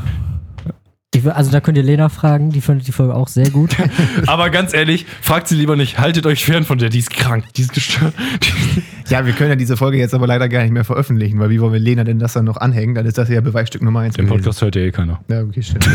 Ich, 1.15 1.23
will- 1.23 1.31
also 1.31 1.51
da 1.51 1.61
könnt 1.61 1.77
ihr 1.77 1.83
Lena 1.83 2.09
fragen, 2.09 2.49
die 2.49 2.59
findet 2.59 2.87
die 2.87 2.91
Folge 2.91 3.13
auch 3.13 3.27
sehr 3.27 3.49
gut. 3.51 3.75
Aber 4.25 4.49
ganz 4.49 4.73
ehrlich, 4.73 5.05
fragt 5.21 5.47
sie 5.47 5.55
lieber 5.55 5.75
nicht, 5.75 5.99
haltet 5.99 6.25
euch 6.25 6.43
fern 6.43 6.63
von 6.65 6.79
der, 6.79 6.89
die 6.89 6.97
ist 6.99 7.11
krank, 7.11 7.45
die 7.55 7.61
ist 7.61 7.71
gestört. 7.73 8.13
Die, 8.41 8.81
Ja, 9.13 9.23
wir 9.27 9.33
können 9.33 9.51
ja 9.51 9.55
diese 9.55 9.77
Folge 9.77 9.99
jetzt 9.99 10.15
aber 10.15 10.25
leider 10.25 10.49
gar 10.49 10.63
nicht 10.63 10.71
mehr 10.71 10.83
veröffentlichen, 10.83 11.37
weil 11.39 11.51
wie 11.51 11.61
wollen 11.61 11.71
wir 11.71 11.79
Lena 11.79 12.03
denn 12.03 12.17
das 12.17 12.33
dann 12.33 12.45
noch 12.45 12.57
anhängen? 12.57 12.95
Dann 12.95 13.05
ist 13.05 13.15
das 13.19 13.29
ja 13.29 13.41
Beweisstück 13.41 13.83
Nummer 13.83 13.99
eins. 13.99 14.15
Den. 14.15 14.25
Podcast 14.25 14.59
hört 14.63 14.75
ja 14.75 14.81
eh 14.81 14.89
keiner. 14.91 15.19
Ja, 15.29 15.41
okay, 15.43 15.61
stimmt. 15.61 15.87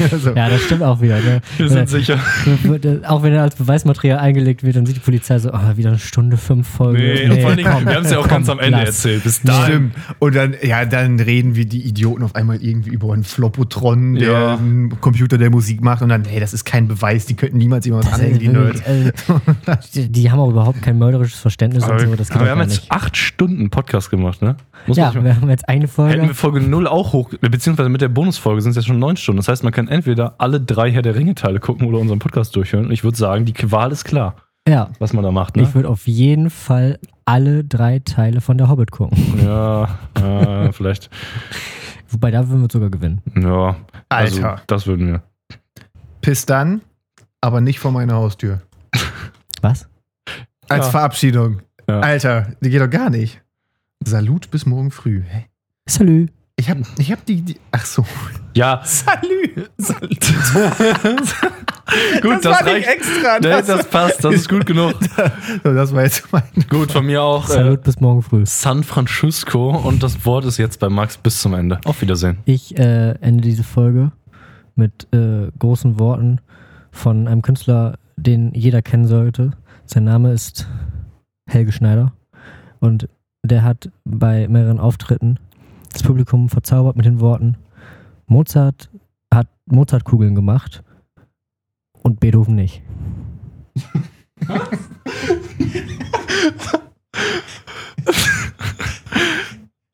also, 0.10 0.30
Ja, 0.30 0.48
das 0.48 0.62
stimmt 0.62 0.82
auch 0.82 1.02
wieder. 1.02 1.16
Ne? 1.20 1.42
Wir 1.58 1.68
sind 1.68 1.90
sicher. 1.90 2.18
Auch 3.06 3.22
wenn 3.22 3.34
er 3.34 3.42
als 3.42 3.56
Beweismaterial 3.56 4.18
eingelegt 4.18 4.62
wird, 4.62 4.76
dann 4.76 4.86
sieht 4.86 4.96
die 4.96 5.00
Polizei 5.00 5.38
so, 5.40 5.52
ah, 5.52 5.74
wieder 5.76 5.90
eine 5.90 5.98
Stunde 5.98 6.38
fünf 6.38 6.66
Folge. 6.68 7.02
Nee, 7.02 7.44
allen 7.44 7.56
Dingen, 7.58 7.70
komm, 7.70 7.84
wir 7.84 7.96
haben 7.96 8.04
es 8.06 8.10
ja 8.10 8.16
auch 8.16 8.22
komm, 8.22 8.30
ganz 8.30 8.48
am 8.48 8.60
Ende 8.60 8.78
lass. 8.78 8.86
erzählt. 9.04 9.24
Bis 9.24 9.42
dahin. 9.42 9.64
Stimmt. 9.92 9.94
Und 10.18 10.34
dann, 10.34 10.54
ja, 10.62 10.86
dann 10.86 11.20
reden 11.20 11.54
wir 11.54 11.66
die 11.66 11.82
Idioten 11.86 12.22
auf 12.22 12.34
einmal 12.34 12.62
irgendwie 12.62 12.90
über 12.90 13.12
einen 13.12 13.24
Flopotron, 13.24 14.14
der 14.14 14.32
Ja. 14.32 14.54
einen 14.56 14.98
Computer, 15.02 15.36
der 15.36 15.50
Musik 15.50 15.82
macht. 15.82 16.00
Und 16.00 16.08
dann, 16.08 16.24
hey, 16.24 16.40
das 16.40 16.54
ist 16.54 16.64
kein 16.64 16.88
Beweis, 16.88 17.26
die 17.26 17.34
könnten 17.34 17.58
niemals 17.58 17.84
jemand 17.84 18.10
anhängen, 18.10 18.38
die 18.38 18.48
Nerds. 18.48 18.80
äh, 18.80 19.12
die, 19.94 20.08
die 20.08 20.30
haben 20.30 20.38
auch 20.38 20.48
überhaupt 20.50 20.80
kein 20.80 20.96
mörderisches 20.96 21.38
Verständnis 21.38 21.84
Aber, 21.84 21.94
und 21.94 22.00
so. 22.00 22.21
Das 22.22 22.28
geht 22.28 22.36
aber 22.36 22.46
wir 22.46 22.52
haben 22.52 22.60
jetzt 22.60 22.80
nicht. 22.80 22.92
acht 22.92 23.16
Stunden 23.16 23.70
Podcast 23.70 24.10
gemacht, 24.10 24.42
ne? 24.42 24.56
Muss 24.86 24.96
Ja, 24.96 25.12
wir 25.14 25.36
haben 25.36 25.50
jetzt 25.50 25.68
eine 25.68 25.80
Hätten 25.82 25.92
Folge. 25.92 26.22
wir 26.22 26.34
Folge 26.34 26.60
0 26.60 26.86
auch 26.86 27.12
hoch, 27.12 27.30
beziehungsweise 27.40 27.88
mit 27.88 28.00
der 28.00 28.08
Bonusfolge 28.08 28.60
sind 28.62 28.70
es 28.70 28.76
ja 28.76 28.82
schon 28.82 28.98
neun 28.98 29.16
Stunden. 29.16 29.38
Das 29.38 29.48
heißt, 29.48 29.64
man 29.64 29.72
kann 29.72 29.88
entweder 29.88 30.34
alle 30.38 30.60
drei 30.60 30.90
Herr 30.90 31.02
der 31.02 31.14
Ringe-Teile 31.14 31.60
gucken 31.60 31.86
oder 31.86 31.98
unseren 31.98 32.18
Podcast 32.18 32.54
durchhören. 32.56 32.86
Und 32.86 32.92
ich 32.92 33.04
würde 33.04 33.16
sagen, 33.16 33.44
die 33.44 33.54
Wahl 33.72 33.92
ist 33.92 34.04
klar, 34.04 34.36
Ja, 34.68 34.90
was 34.98 35.12
man 35.12 35.24
da 35.24 35.30
macht, 35.32 35.56
ne? 35.56 35.62
ich 35.64 35.74
würde 35.74 35.88
auf 35.88 36.06
jeden 36.06 36.50
Fall 36.50 36.98
alle 37.24 37.64
drei 37.64 37.98
Teile 38.00 38.40
von 38.40 38.58
der 38.58 38.68
Hobbit 38.68 38.90
gucken. 38.90 39.18
Ja, 39.44 39.98
äh, 40.14 40.72
vielleicht. 40.72 41.10
Wobei, 42.08 42.30
da 42.30 42.48
würden 42.48 42.62
wir 42.62 42.68
sogar 42.70 42.90
gewinnen. 42.90 43.20
Ja, 43.36 43.76
also, 44.08 44.42
Alter. 44.42 44.62
das 44.66 44.86
würden 44.86 45.06
wir. 45.08 45.22
Piss 46.20 46.46
dann, 46.46 46.82
aber 47.40 47.60
nicht 47.60 47.78
vor 47.80 47.90
meiner 47.92 48.14
Haustür. 48.14 48.60
Was? 49.62 49.88
Als 50.68 50.86
Ja. 50.86 50.90
Verabschiedung. 50.90 51.60
Ja. 51.92 52.00
Alter, 52.00 52.46
die 52.62 52.70
geht 52.70 52.80
doch 52.80 52.88
gar 52.90 53.10
nicht. 53.10 53.42
Salut 54.04 54.50
bis 54.50 54.64
morgen 54.64 54.90
früh. 54.90 55.22
Hä? 55.26 55.44
Salü. 55.86 56.28
Ich 56.56 56.70
hab, 56.70 56.78
ich 56.98 57.12
hab 57.12 57.24
die, 57.26 57.42
die. 57.42 57.56
Ach 57.70 57.84
so. 57.84 58.04
Ja, 58.54 58.80
Salü. 58.84 59.66
Salut. 59.76 60.10
gut, 62.22 62.44
das, 62.44 62.46
war 62.46 62.62
nicht 62.64 62.74
reicht. 62.74 62.88
extra. 62.88 63.38
Nee, 63.40 63.48
Das, 63.48 63.66
das 63.66 63.86
passt, 63.88 64.24
das 64.24 64.34
ist 64.34 64.48
gut 64.48 64.64
genug. 64.64 64.94
so, 65.64 65.74
das 65.74 65.92
war 65.94 66.04
jetzt 66.04 66.32
mein. 66.32 66.42
Gut, 66.70 66.92
von 66.92 67.04
mir 67.04 67.22
auch. 67.22 67.44
Äh, 67.50 67.52
Salut 67.52 67.82
bis 67.82 68.00
morgen 68.00 68.22
früh. 68.22 68.46
San 68.46 68.84
Francisco 68.84 69.70
und 69.70 70.02
das 70.02 70.24
Wort 70.24 70.44
ist 70.46 70.56
jetzt 70.58 70.78
bei 70.80 70.88
Max 70.88 71.18
bis 71.18 71.40
zum 71.42 71.52
Ende. 71.54 71.78
Auf 71.84 72.00
Wiedersehen. 72.00 72.38
Ich 72.46 72.78
äh, 72.78 73.10
ende 73.20 73.42
diese 73.42 73.64
Folge 73.64 74.12
mit 74.74 75.08
äh, 75.12 75.48
großen 75.58 75.98
Worten 75.98 76.40
von 76.90 77.28
einem 77.28 77.42
Künstler, 77.42 77.98
den 78.16 78.52
jeder 78.54 78.80
kennen 78.82 79.06
sollte. 79.06 79.52
Sein 79.86 80.04
Name 80.04 80.32
ist 80.32 80.66
Helge 81.48 81.72
Schneider 81.72 82.12
und 82.80 83.08
der 83.44 83.62
hat 83.62 83.90
bei 84.04 84.48
mehreren 84.48 84.78
Auftritten 84.78 85.38
das 85.92 86.02
Publikum 86.02 86.48
verzaubert 86.48 86.96
mit 86.96 87.06
den 87.06 87.20
Worten 87.20 87.56
Mozart 88.26 88.90
hat 89.32 89.48
Mozartkugeln 89.66 90.34
gemacht 90.34 90.82
und 92.02 92.20
Beethoven 92.20 92.54
nicht. 92.54 92.82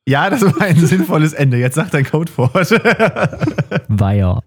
Ja, 0.07 0.30
das 0.30 0.42
war 0.42 0.62
ein 0.62 0.76
sinnvolles 0.76 1.34
Ende. 1.34 1.59
Jetzt 1.59 1.74
sag 1.74 1.90
dein 1.90 2.05
Codewort. 2.05 2.55
Weiher. 3.88 4.40